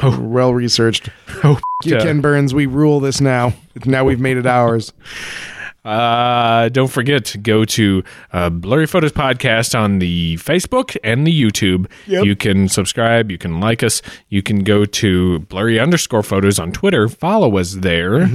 well 0.02 0.52
researched. 0.54 1.10
Oh, 1.44 1.58
You, 1.84 1.98
Ken 1.98 2.20
Burns, 2.20 2.54
we 2.54 2.66
rule 2.66 3.00
this 3.00 3.20
now. 3.20 3.52
Now 3.84 4.04
we've 4.04 4.20
made 4.20 4.36
it 4.36 4.46
ours. 4.46 4.92
Uh, 5.86 6.68
don't 6.70 6.90
forget 6.90 7.24
to 7.26 7.38
go 7.38 7.64
to 7.64 8.02
uh, 8.32 8.50
Blurry 8.50 8.86
Photos 8.86 9.12
Podcast 9.12 9.78
on 9.78 10.00
the 10.00 10.36
Facebook 10.36 10.96
and 11.04 11.26
the 11.26 11.32
YouTube. 11.42 11.88
You 12.06 12.34
can 12.34 12.68
subscribe. 12.68 13.30
You 13.30 13.38
can 13.38 13.60
like 13.60 13.82
us. 13.82 14.02
You 14.28 14.42
can 14.42 14.64
go 14.64 14.84
to 14.84 15.38
Blurry 15.40 15.78
underscore 15.78 16.22
Photos 16.24 16.58
on 16.58 16.72
Twitter. 16.72 17.08
Follow 17.08 17.56
us 17.56 17.74
there. 17.74 18.28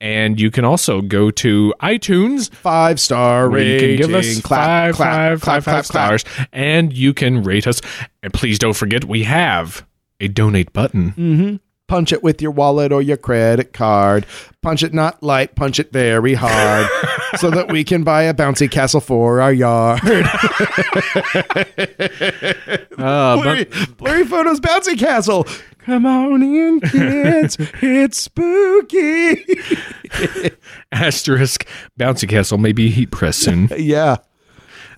And 0.00 0.40
you 0.40 0.50
can 0.52 0.64
also 0.64 1.00
go 1.00 1.30
to 1.32 1.74
iTunes. 1.82 2.52
Five 2.54 3.00
star 3.00 3.48
Where 3.50 3.60
you 3.60 3.72
rating. 3.74 3.98
can 3.98 4.06
give 4.10 4.14
us 4.14 4.40
clap, 4.42 4.94
five, 4.94 4.94
clap, 4.94 5.08
five, 5.12 5.40
clap, 5.40 5.62
five, 5.62 5.74
five 5.74 5.86
stars, 5.86 6.24
and 6.52 6.92
you 6.92 7.12
can 7.14 7.42
rate 7.42 7.66
us. 7.66 7.80
And 8.22 8.32
please 8.32 8.58
don't 8.60 8.76
forget, 8.76 9.04
we 9.04 9.24
have 9.24 9.84
a 10.20 10.28
donate 10.28 10.72
button. 10.72 11.60
Punch 11.88 12.12
it 12.12 12.22
with 12.22 12.40
your 12.42 12.50
wallet 12.50 12.92
or 12.92 13.00
your 13.02 13.16
credit 13.16 13.72
card. 13.72 14.26
Punch 14.62 14.82
it 14.82 14.92
not 14.94 15.22
light, 15.22 15.54
punch 15.56 15.80
it 15.80 15.90
very 15.90 16.34
hard 16.34 16.86
so 17.38 17.50
that 17.50 17.72
we 17.72 17.82
can 17.82 18.04
buy 18.04 18.24
a 18.24 18.34
bouncy 18.34 18.70
castle 18.70 19.00
for 19.00 19.40
our 19.40 19.52
yard. 19.52 20.00
Uh, 22.98 23.40
Blurry, 23.40 23.64
blurry 23.96 24.24
Photos 24.24 24.58
Bouncy 24.58 24.98
Castle. 24.98 25.46
Come 25.78 26.04
on 26.04 26.42
in, 26.42 26.80
kids. 26.80 27.56
it's 27.80 28.18
spooky. 28.18 29.44
asterisk 30.92 31.64
bouncy 31.98 32.28
castle 32.28 32.58
may 32.58 32.72
be 32.72 32.90
heat 32.90 33.12
press 33.12 33.36
soon. 33.36 33.68
yeah. 33.76 34.16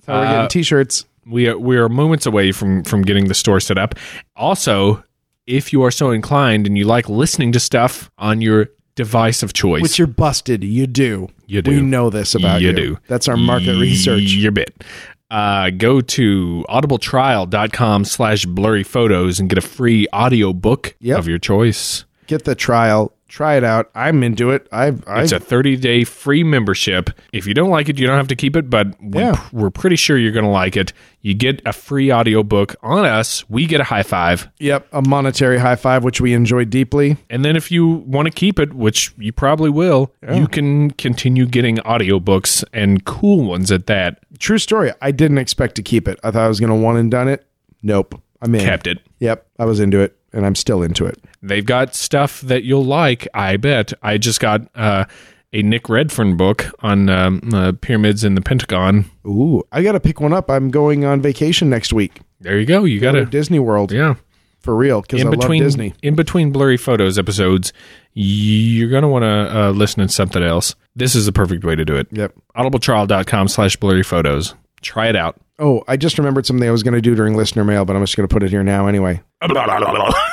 So 0.05 0.13
we're 0.13 0.25
getting 0.25 0.47
t 0.47 0.63
shirts. 0.63 1.05
we 1.27 1.47
are 1.47 1.57
we 1.59 1.77
are 1.77 1.87
moments 1.89 2.25
away 2.25 2.51
from 2.51 2.83
from 2.83 3.03
getting 3.03 3.27
the 3.27 3.35
store 3.35 3.59
set 3.59 3.77
up. 3.77 3.93
Also, 4.35 5.03
if 5.51 5.71
you 5.73 5.83
are 5.83 5.91
so 5.91 6.11
inclined 6.11 6.65
and 6.67 6.77
you 6.77 6.85
like 6.85 7.09
listening 7.09 7.51
to 7.51 7.59
stuff 7.59 8.09
on 8.17 8.41
your 8.41 8.69
device 8.95 9.43
of 9.43 9.53
choice, 9.53 9.81
Which 9.81 9.97
you're 9.97 10.07
busted. 10.07 10.63
You 10.63 10.87
do. 10.87 11.29
You 11.47 11.61
do. 11.61 11.71
We 11.71 11.81
know 11.81 12.09
this 12.09 12.35
about 12.35 12.61
you. 12.61 12.69
you 12.69 12.73
do. 12.75 12.97
That's 13.07 13.27
our 13.27 13.37
market 13.37 13.75
research. 13.79 14.33
Your 14.33 14.51
bit. 14.51 14.83
Uh, 15.29 15.69
go 15.69 16.01
to 16.01 16.65
audibletrial.com 16.69 18.05
slash 18.05 18.45
blurry 18.45 18.83
photos 18.83 19.39
and 19.39 19.49
get 19.49 19.57
a 19.57 19.61
free 19.61 20.07
audio 20.11 20.53
book 20.53 20.95
Yep. 20.99 21.19
of 21.19 21.27
your 21.27 21.37
choice. 21.39 22.05
Get 22.27 22.43
the 22.45 22.55
trial. 22.55 23.13
Try 23.31 23.55
it 23.55 23.63
out. 23.63 23.89
I'm 23.95 24.23
into 24.23 24.51
it. 24.51 24.67
I've, 24.73 25.07
I've 25.07 25.23
It's 25.23 25.31
a 25.31 25.39
30 25.39 25.77
day 25.77 26.03
free 26.03 26.43
membership. 26.43 27.09
If 27.31 27.47
you 27.47 27.53
don't 27.53 27.69
like 27.69 27.87
it, 27.87 27.97
you 27.97 28.05
don't 28.05 28.17
have 28.17 28.27
to 28.27 28.35
keep 28.35 28.57
it, 28.57 28.69
but 28.69 28.93
Yeah. 29.01 29.41
we're 29.53 29.69
pretty 29.69 29.95
sure 29.95 30.17
you're 30.17 30.33
going 30.33 30.43
to 30.43 30.51
like 30.51 30.75
it. 30.75 30.91
You 31.21 31.33
get 31.33 31.61
a 31.65 31.71
free 31.71 32.11
audiobook 32.11 32.75
on 32.83 33.05
us. 33.05 33.49
We 33.49 33.67
get 33.67 33.79
a 33.79 33.85
high 33.85 34.03
five. 34.03 34.49
Yep, 34.59 34.85
a 34.91 35.01
monetary 35.01 35.59
high 35.59 35.77
five, 35.77 36.03
which 36.03 36.19
we 36.19 36.33
enjoy 36.33 36.65
deeply. 36.65 37.15
And 37.29 37.45
then 37.45 37.55
if 37.55 37.71
you 37.71 37.87
want 37.87 38.25
to 38.25 38.31
keep 38.33 38.59
it, 38.59 38.73
which 38.73 39.13
you 39.17 39.31
probably 39.31 39.69
will, 39.69 40.13
you 40.33 40.47
can 40.49 40.91
continue 40.91 41.45
getting 41.45 41.77
audiobooks 41.77 42.65
and 42.73 43.05
cool 43.05 43.45
ones 43.45 43.71
at 43.71 43.87
that. 43.87 44.19
True 44.39 44.57
story. 44.57 44.91
I 45.01 45.11
didn't 45.11 45.37
expect 45.37 45.75
to 45.75 45.81
keep 45.83 46.07
it. 46.09 46.19
I 46.23 46.31
thought 46.31 46.43
I 46.43 46.47
was 46.49 46.59
going 46.59 46.69
to 46.71 46.75
one 46.75 46.97
and 46.97 47.09
done 47.09 47.29
it. 47.29 47.45
Nope. 47.81 48.21
I'm 48.41 48.53
in. 48.55 48.61
Kept 48.61 48.87
it. 48.87 48.99
Yep, 49.19 49.45
I 49.59 49.65
was 49.65 49.79
into 49.79 49.99
it, 50.01 50.17
and 50.33 50.45
I'm 50.45 50.55
still 50.55 50.81
into 50.83 51.05
it. 51.05 51.19
They've 51.41 51.65
got 51.65 51.95
stuff 51.95 52.41
that 52.41 52.63
you'll 52.63 52.85
like, 52.85 53.27
I 53.33 53.57
bet. 53.57 53.93
I 54.01 54.17
just 54.17 54.39
got 54.39 54.61
uh, 54.75 55.05
a 55.53 55.61
Nick 55.63 55.89
Redfern 55.89 56.37
book 56.37 56.65
on 56.79 57.09
um, 57.09 57.41
uh, 57.53 57.73
pyramids 57.81 58.23
in 58.23 58.35
the 58.35 58.41
Pentagon. 58.41 59.05
Ooh, 59.25 59.63
I 59.71 59.83
got 59.83 59.93
to 59.93 59.99
pick 59.99 60.21
one 60.21 60.33
up. 60.33 60.49
I'm 60.49 60.69
going 60.69 61.03
on 61.05 61.21
vacation 61.21 61.69
next 61.69 61.91
week. 61.93 62.19
There 62.39 62.59
you 62.59 62.65
go. 62.65 62.83
You 62.85 62.99
got 62.99 63.13
Go 63.13 63.19
to 63.19 63.25
to 63.25 63.31
Disney 63.31 63.59
World 63.59 63.91
yeah. 63.91 64.15
for 64.59 64.75
real 64.75 65.01
because 65.01 65.19
I 65.19 65.21
In 65.21 65.31
love 65.31 65.39
between 65.39 65.63
Disney. 65.63 65.93
in 66.01 66.15
between 66.15 66.51
blurry 66.51 66.77
photos 66.77 67.19
episodes, 67.19 67.73
you're 68.13 68.89
gonna 68.89 69.07
want 69.09 69.23
to 69.23 69.57
uh, 69.59 69.71
listen 69.71 70.05
to 70.05 70.11
something 70.11 70.41
else. 70.43 70.75
This 70.95 71.15
is 71.15 71.25
the 71.25 71.31
perfect 71.31 71.63
way 71.63 71.75
to 71.75 71.85
do 71.85 71.95
it. 71.95 72.07
Yep. 72.11 72.33
Audibletrial.com 72.57 73.47
slash 73.47 73.75
blurry 73.77 74.03
photos. 74.03 74.55
Try 74.81 75.07
it 75.07 75.15
out. 75.15 75.39
Oh, 75.59 75.83
I 75.87 75.95
just 75.97 76.17
remembered 76.17 76.45
something 76.45 76.67
I 76.67 76.71
was 76.71 76.81
going 76.83 76.93
to 76.95 77.01
do 77.01 77.13
during 77.15 77.35
listener 77.35 77.63
mail, 77.63 77.85
but 77.85 77.95
I'm 77.95 78.01
just 78.03 78.17
going 78.17 78.27
to 78.27 78.33
put 78.33 78.41
it 78.43 78.49
here 78.49 78.63
now 78.63 78.87
anyway. 78.87 79.21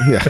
Yeah. 0.08 0.24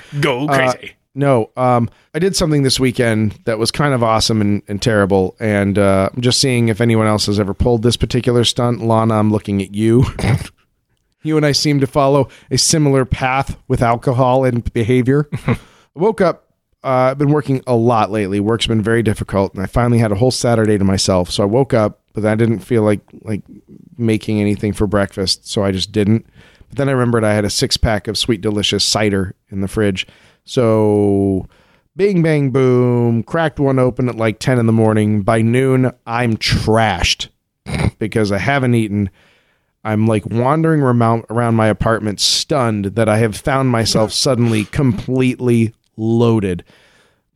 Go 0.20 0.46
Uh, 0.48 0.72
crazy. 0.72 0.92
No, 1.14 1.50
um, 1.56 1.88
I 2.14 2.18
did 2.20 2.36
something 2.36 2.62
this 2.62 2.78
weekend 2.78 3.32
that 3.44 3.58
was 3.58 3.70
kind 3.72 3.92
of 3.94 4.02
awesome 4.04 4.40
and, 4.40 4.62
and 4.68 4.80
terrible, 4.80 5.36
and 5.40 5.76
uh, 5.78 6.10
I'm 6.14 6.20
just 6.22 6.40
seeing 6.40 6.68
if 6.68 6.80
anyone 6.80 7.06
else 7.08 7.26
has 7.26 7.40
ever 7.40 7.54
pulled 7.54 7.82
this 7.82 7.96
particular 7.96 8.44
stunt. 8.44 8.82
Lana, 8.82 9.14
I'm 9.14 9.32
looking 9.32 9.60
at 9.62 9.74
you. 9.74 10.04
you 11.22 11.36
and 11.36 11.44
I 11.44 11.52
seem 11.52 11.80
to 11.80 11.86
follow 11.88 12.28
a 12.50 12.58
similar 12.58 13.04
path 13.04 13.56
with 13.66 13.82
alcohol 13.82 14.44
and 14.44 14.70
behavior. 14.72 15.28
I 15.46 15.58
woke 15.94 16.20
up. 16.20 16.44
Uh, 16.84 17.10
I've 17.10 17.18
been 17.18 17.30
working 17.32 17.62
a 17.66 17.74
lot 17.74 18.12
lately. 18.12 18.38
Work's 18.38 18.68
been 18.68 18.82
very 18.82 19.02
difficult, 19.02 19.54
and 19.54 19.62
I 19.62 19.66
finally 19.66 19.98
had 19.98 20.12
a 20.12 20.16
whole 20.16 20.30
Saturday 20.30 20.78
to 20.78 20.84
myself. 20.84 21.30
So 21.30 21.42
I 21.42 21.46
woke 21.46 21.74
up, 21.74 22.00
but 22.20 22.32
I 22.32 22.34
didn't 22.34 22.60
feel 22.60 22.82
like 22.82 23.00
like 23.22 23.42
making 23.96 24.40
anything 24.40 24.72
for 24.72 24.86
breakfast, 24.86 25.48
so 25.48 25.62
I 25.62 25.72
just 25.72 25.92
didn't. 25.92 26.26
But 26.68 26.78
then 26.78 26.88
I 26.88 26.92
remembered 26.92 27.24
I 27.24 27.34
had 27.34 27.44
a 27.44 27.50
six 27.50 27.76
pack 27.76 28.08
of 28.08 28.18
sweet 28.18 28.40
delicious 28.40 28.84
cider 28.84 29.34
in 29.50 29.60
the 29.60 29.68
fridge. 29.68 30.06
So, 30.44 31.46
bing, 31.96 32.22
bang, 32.22 32.50
boom, 32.50 33.22
cracked 33.22 33.60
one 33.60 33.78
open 33.78 34.08
at 34.08 34.16
like 34.16 34.38
10 34.38 34.58
in 34.58 34.66
the 34.66 34.72
morning. 34.72 35.22
By 35.22 35.42
noon, 35.42 35.92
I'm 36.06 36.36
trashed 36.36 37.28
because 37.98 38.32
I 38.32 38.38
haven't 38.38 38.74
eaten. 38.74 39.10
I'm 39.84 40.06
like 40.06 40.26
wandering 40.26 40.80
around, 40.82 41.24
around 41.30 41.54
my 41.54 41.68
apartment, 41.68 42.20
stunned 42.20 42.86
that 42.96 43.08
I 43.08 43.18
have 43.18 43.36
found 43.36 43.70
myself 43.70 44.12
suddenly 44.14 44.64
completely 44.64 45.74
loaded. 45.96 46.64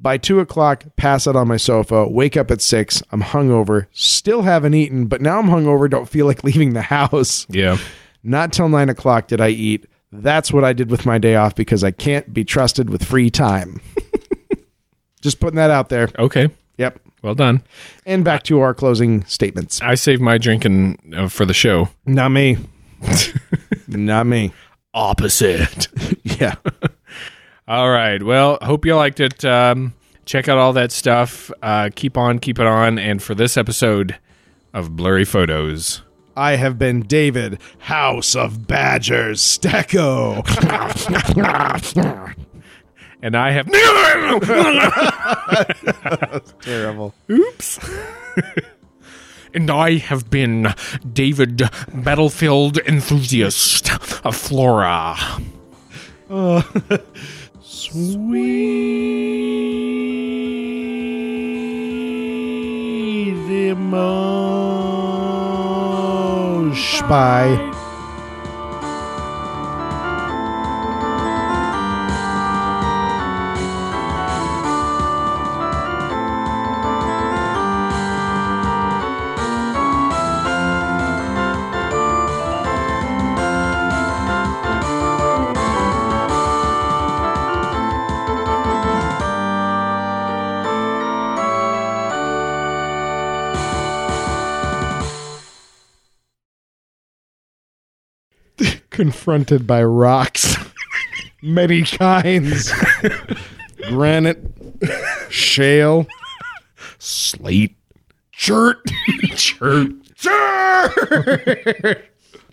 By 0.03 0.19
two 0.19 0.41
o'clock, 0.41 0.85
pass 0.97 1.29
out 1.29 1.37
on 1.37 1.47
my 1.47 1.57
sofa, 1.57 2.09
wake 2.09 2.37
up 2.37 2.51
at 2.51 2.61
six. 2.61 3.05
I'm 3.12 3.23
hungover, 3.23 3.87
still 3.93 4.43
haven't 4.43 4.74
eaten, 4.74 5.07
but 5.07 5.20
now 5.23 5.39
I'm 5.39 5.47
hungover, 5.47 5.89
don't 5.89 6.09
feel 6.09 6.27
like 6.27 6.43
leaving 6.45 6.73
the 6.74 6.83
house. 6.83 7.47
Yeah. 7.49 7.79
Not 8.24 8.53
till 8.53 8.69
nine 8.69 8.89
o'clock 8.89 9.29
did 9.29 9.41
I 9.41 9.51
eat. 9.51 9.87
That's 10.11 10.53
what 10.53 10.65
I 10.65 10.73
did 10.73 10.91
with 10.91 11.07
my 11.07 11.19
day 11.19 11.37
off 11.37 11.55
because 11.55 11.85
I 11.85 11.93
can't 11.93 12.35
be 12.35 12.45
trusted 12.45 12.91
with 12.91 13.05
free 13.05 13.31
time. 13.31 13.81
Just 15.23 15.39
putting 15.39 15.57
that 15.57 15.70
out 15.70 15.89
there. 15.89 16.09
Okay. 16.19 16.51
Yep. 16.79 17.01
Well 17.23 17.37
done. 17.37 17.62
And 18.05 18.24
back 18.24 18.43
to 18.45 18.61
our 18.61 18.74
closing 18.74 19.24
statements. 19.27 19.81
I 19.81 19.95
saved 19.95 20.20
my 20.20 20.37
drinking 20.37 21.15
uh, 21.16 21.29
for 21.29 21.45
the 21.47 21.55
show. 21.55 21.89
Not 22.05 22.31
me. 22.31 22.59
Not 23.87 24.27
me. 24.27 24.53
Opposite. 24.93 25.87
Yeah. 26.24 26.57
All 27.73 27.89
right. 27.90 28.23
Well, 28.23 28.59
hope 28.61 28.85
you 28.85 28.94
liked 28.94 29.19
it. 29.19 29.47
Um, 29.47 29.94
check 30.27 30.47
out 30.47 30.59
all 30.59 30.74
that 30.74 30.93
stuff. 30.93 31.51
Uh, 31.62 31.89
keep 31.94 32.19
on, 32.19 32.39
keep 32.39 32.59
it 32.59 32.66
on. 32.66 32.99
And 32.99 33.23
for 33.23 33.35
this 33.35 33.57
episode 33.57 34.19
of 34.74 34.94
Blurry 34.94 35.24
Photos, 35.24 36.03
I 36.36 36.57
have 36.57 36.78
been 36.78 37.01
David, 37.01 37.59
House 37.78 38.36
of 38.36 38.66
Badgers, 38.66 39.40
Stecco. 39.40 40.44
and 43.23 43.35
I 43.35 43.53
have. 43.53 43.70
Terrible. 46.61 47.15
Oops. 47.31 47.90
and 49.55 49.70
I 49.70 49.97
have 49.97 50.28
been 50.28 50.74
David, 51.11 51.62
battlefield 51.94 52.77
enthusiast 52.81 53.90
of 54.27 54.36
Flora. 54.36 55.16
Sweet 57.74 58.12
emotion. 63.70 64.43
Bye. 67.09 67.73
Confronted 98.93 99.66
by 99.66 99.82
rocks, 99.82 100.55
many 101.43 101.82
kinds, 101.82 102.73
granite, 103.89 104.39
shale, 105.31 106.06
slate, 106.98 107.77
chert, 108.32 108.77
chert, 109.35 109.93
chert. 110.14 112.02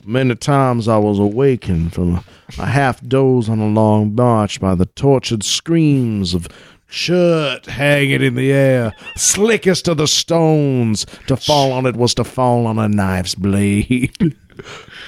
Many 0.05 0.35
times 0.35 0.87
I 0.87 0.97
was 0.97 1.19
awakened 1.19 1.93
from 1.93 2.23
a 2.57 2.65
half 2.65 3.01
doze 3.05 3.49
on 3.49 3.59
a 3.59 3.67
long 3.67 4.15
march 4.15 4.61
by 4.61 4.75
the 4.75 4.85
tortured 4.85 5.43
screams 5.43 6.33
of 6.33 6.47
shirt 6.87 7.65
hanging 7.65 8.23
in 8.23 8.35
the 8.35 8.51
air, 8.51 8.93
slickest 9.15 9.87
of 9.87 9.97
the 9.97 10.07
stones. 10.07 11.05
To 11.27 11.35
fall 11.35 11.73
on 11.73 11.85
it 11.85 11.95
was 11.95 12.13
to 12.15 12.23
fall 12.23 12.65
on 12.65 12.79
a 12.79 12.87
knife's 12.87 13.35
blade. 13.35 14.35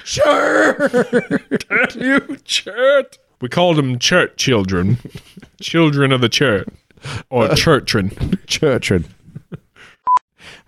Sure. 0.03 0.89
you 1.95 2.37
church. 2.43 3.19
We 3.39 3.49
called 3.49 3.77
them 3.77 3.99
church 3.99 4.37
children. 4.37 4.97
children 5.61 6.11
of 6.11 6.21
the 6.21 6.29
church. 6.29 6.67
Or 7.29 7.45
uh, 7.45 7.55
churchrin. 7.55 8.45
Churchard. 8.45 9.05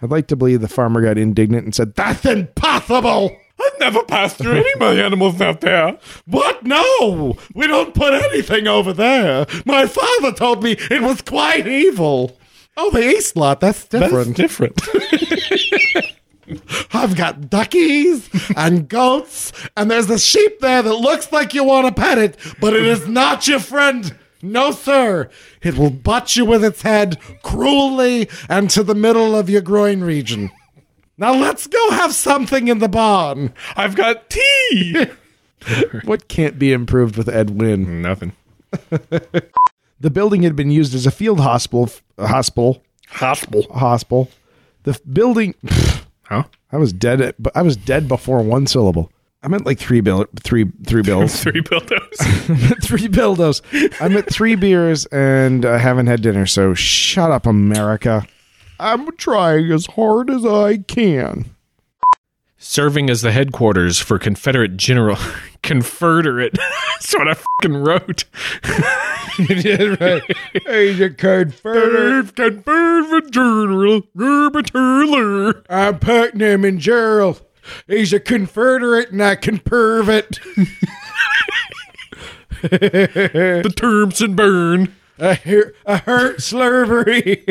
I'd 0.01 0.11
like 0.11 0.27
to 0.27 0.35
believe 0.35 0.61
the 0.61 0.67
farmer 0.67 1.01
got 1.01 1.17
indignant 1.17 1.63
and 1.65 1.73
said, 1.75 1.95
That's 1.95 2.25
impossible! 2.25 3.37
I've 3.61 3.79
never 3.79 4.03
passed 4.03 4.37
through 4.37 4.53
any 4.53 4.73
of 4.73 4.79
my 4.79 4.93
animals 4.93 5.39
out 5.39 5.61
there. 5.61 5.97
What? 6.25 6.63
No! 6.63 7.37
We 7.53 7.67
don't 7.67 7.93
put 7.93 8.13
anything 8.13 8.67
over 8.67 8.91
there. 8.91 9.45
My 9.65 9.85
father 9.85 10.33
told 10.33 10.63
me 10.63 10.75
it 10.91 11.01
was 11.01 11.21
quite 11.21 11.67
evil. 11.67 12.37
Oh, 12.75 12.89
the 12.89 13.07
east 13.07 13.35
lot, 13.37 13.59
that's 13.59 13.85
different. 13.85 14.35
different. 14.35 14.81
I've 16.93 17.15
got 17.15 17.49
duckies 17.49 18.29
and 18.55 18.87
goats, 18.87 19.51
and 19.77 19.89
there's 19.89 20.09
a 20.09 20.19
sheep 20.19 20.59
there 20.59 20.81
that 20.81 20.93
looks 20.93 21.31
like 21.31 21.53
you 21.53 21.63
want 21.63 21.87
to 21.87 22.01
pet 22.01 22.17
it, 22.17 22.37
but 22.59 22.73
it 22.73 22.85
is 22.85 23.07
not 23.07 23.47
your 23.47 23.59
friend. 23.59 24.15
No, 24.41 24.71
sir. 24.71 25.29
It 25.61 25.77
will 25.77 25.89
butt 25.89 26.35
you 26.35 26.45
with 26.45 26.63
its 26.63 26.81
head 26.81 27.17
cruelly 27.43 28.29
and 28.49 28.69
to 28.71 28.83
the 28.83 28.95
middle 28.95 29.35
of 29.35 29.49
your 29.49 29.61
groin 29.61 30.01
region. 30.01 30.51
Now 31.17 31.33
let's 31.33 31.67
go 31.67 31.91
have 31.91 32.13
something 32.13 32.67
in 32.67 32.79
the 32.79 32.89
barn. 32.89 33.53
I've 33.75 33.95
got 33.95 34.29
tea. 34.29 35.07
What 36.03 36.27
can't 36.27 36.59
be 36.59 36.73
improved 36.73 37.15
with 37.15 37.29
Ed 37.29 37.51
Wynn? 37.51 38.01
Nothing. 38.01 38.33
The 40.03 40.09
building 40.09 40.43
had 40.43 40.53
been 40.53 40.69
used 40.69 40.93
as 40.93 41.05
a 41.05 41.11
field 41.11 41.39
hospital. 41.39 41.89
Hospital. 42.19 42.83
Hospital. 43.07 43.65
Hospital. 43.73 44.29
The 44.83 44.99
building. 45.09 45.55
Huh? 46.33 46.43
I 46.71 46.77
was 46.77 46.91
dead. 46.93 47.21
At, 47.21 47.41
but 47.41 47.55
I 47.55 47.61
was 47.61 47.75
dead 47.77 48.07
before 48.07 48.41
one 48.41 48.65
syllable. 48.67 49.11
I 49.43 49.49
meant 49.49 49.65
like 49.65 49.77
three 49.77 49.99
bill, 50.01 50.25
three 50.41 50.71
three 50.85 51.01
bills, 51.01 51.41
Three 51.41 51.61
buildos. 51.61 52.15
three 52.83 53.07
bildos. 53.09 53.61
I'm 54.01 54.15
at 54.15 54.29
three 54.29 54.55
beers 54.55 55.05
and 55.07 55.65
I 55.65 55.77
haven't 55.77 56.07
had 56.07 56.21
dinner. 56.21 56.45
So 56.45 56.73
shut 56.73 57.29
up, 57.31 57.45
America. 57.45 58.25
I'm 58.79 59.15
trying 59.17 59.69
as 59.71 59.85
hard 59.85 60.29
as 60.29 60.45
I 60.45 60.77
can. 60.77 61.45
Serving 62.57 63.09
as 63.09 63.21
the 63.21 63.33
headquarters 63.33 63.99
for 63.99 64.17
Confederate 64.17 64.77
General 64.77 65.17
Confederate. 65.61 66.53
That's 66.53 67.13
what 67.13 67.27
I 67.27 67.33
fucking 67.33 67.75
wrote. 67.83 68.23
right. 69.99 70.23
He's 70.67 70.99
a 70.99 71.09
Confederate. 71.09 72.35
Confederate 72.35 73.31
General 73.31 74.01
Herbert 74.17 74.69
Hurler. 74.71 75.63
I'm 75.69 75.99
Putnam 75.99 76.63
and 76.65 76.79
Gerald. 76.79 77.41
He's 77.87 78.13
a 78.13 78.19
Confederate 78.19 79.11
and 79.11 79.23
I 79.23 79.35
can 79.35 79.59
perv 79.59 80.09
it. 80.09 80.39
The 82.61 83.73
terms 83.75 84.21
and 84.21 84.37
burn. 84.37 84.95
I, 85.19 85.33
hear, 85.33 85.75
I 85.85 85.97
hurt 85.97 86.41
slavery. 86.41 87.45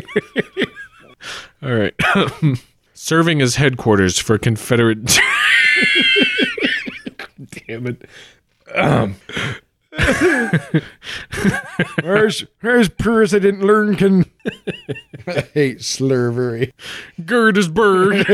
All 1.63 1.75
right. 1.75 1.95
Serving 2.95 3.43
as 3.43 3.57
headquarters 3.57 4.19
for 4.19 4.39
Confederate. 4.39 5.19
Damn 7.69 7.89
it. 7.89 8.07
Where's 12.03 12.45
where's 12.61 12.89
purrs 12.89 13.35
I 13.35 13.39
didn't 13.41 13.67
learn 13.67 13.95
can 13.97 14.25
I 15.27 15.41
hate 15.53 15.79
slurvery. 15.81 16.73
slavery. 16.73 16.73
Gettysburg. 17.27 18.27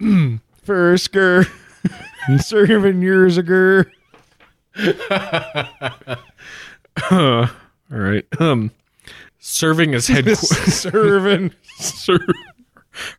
Fursker. 0.66 1.50
Serving 2.38 3.02
years 3.02 3.36
ago. 3.38 3.84
All 7.10 7.48
right. 7.90 8.26
Um, 8.38 8.70
serving 9.38 9.94
as 9.94 10.08
headquarters. 10.08 10.74
Serving. 10.74 11.52
Sir, 11.76 12.18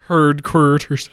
herd 0.02 0.44
quarters. 0.44 1.10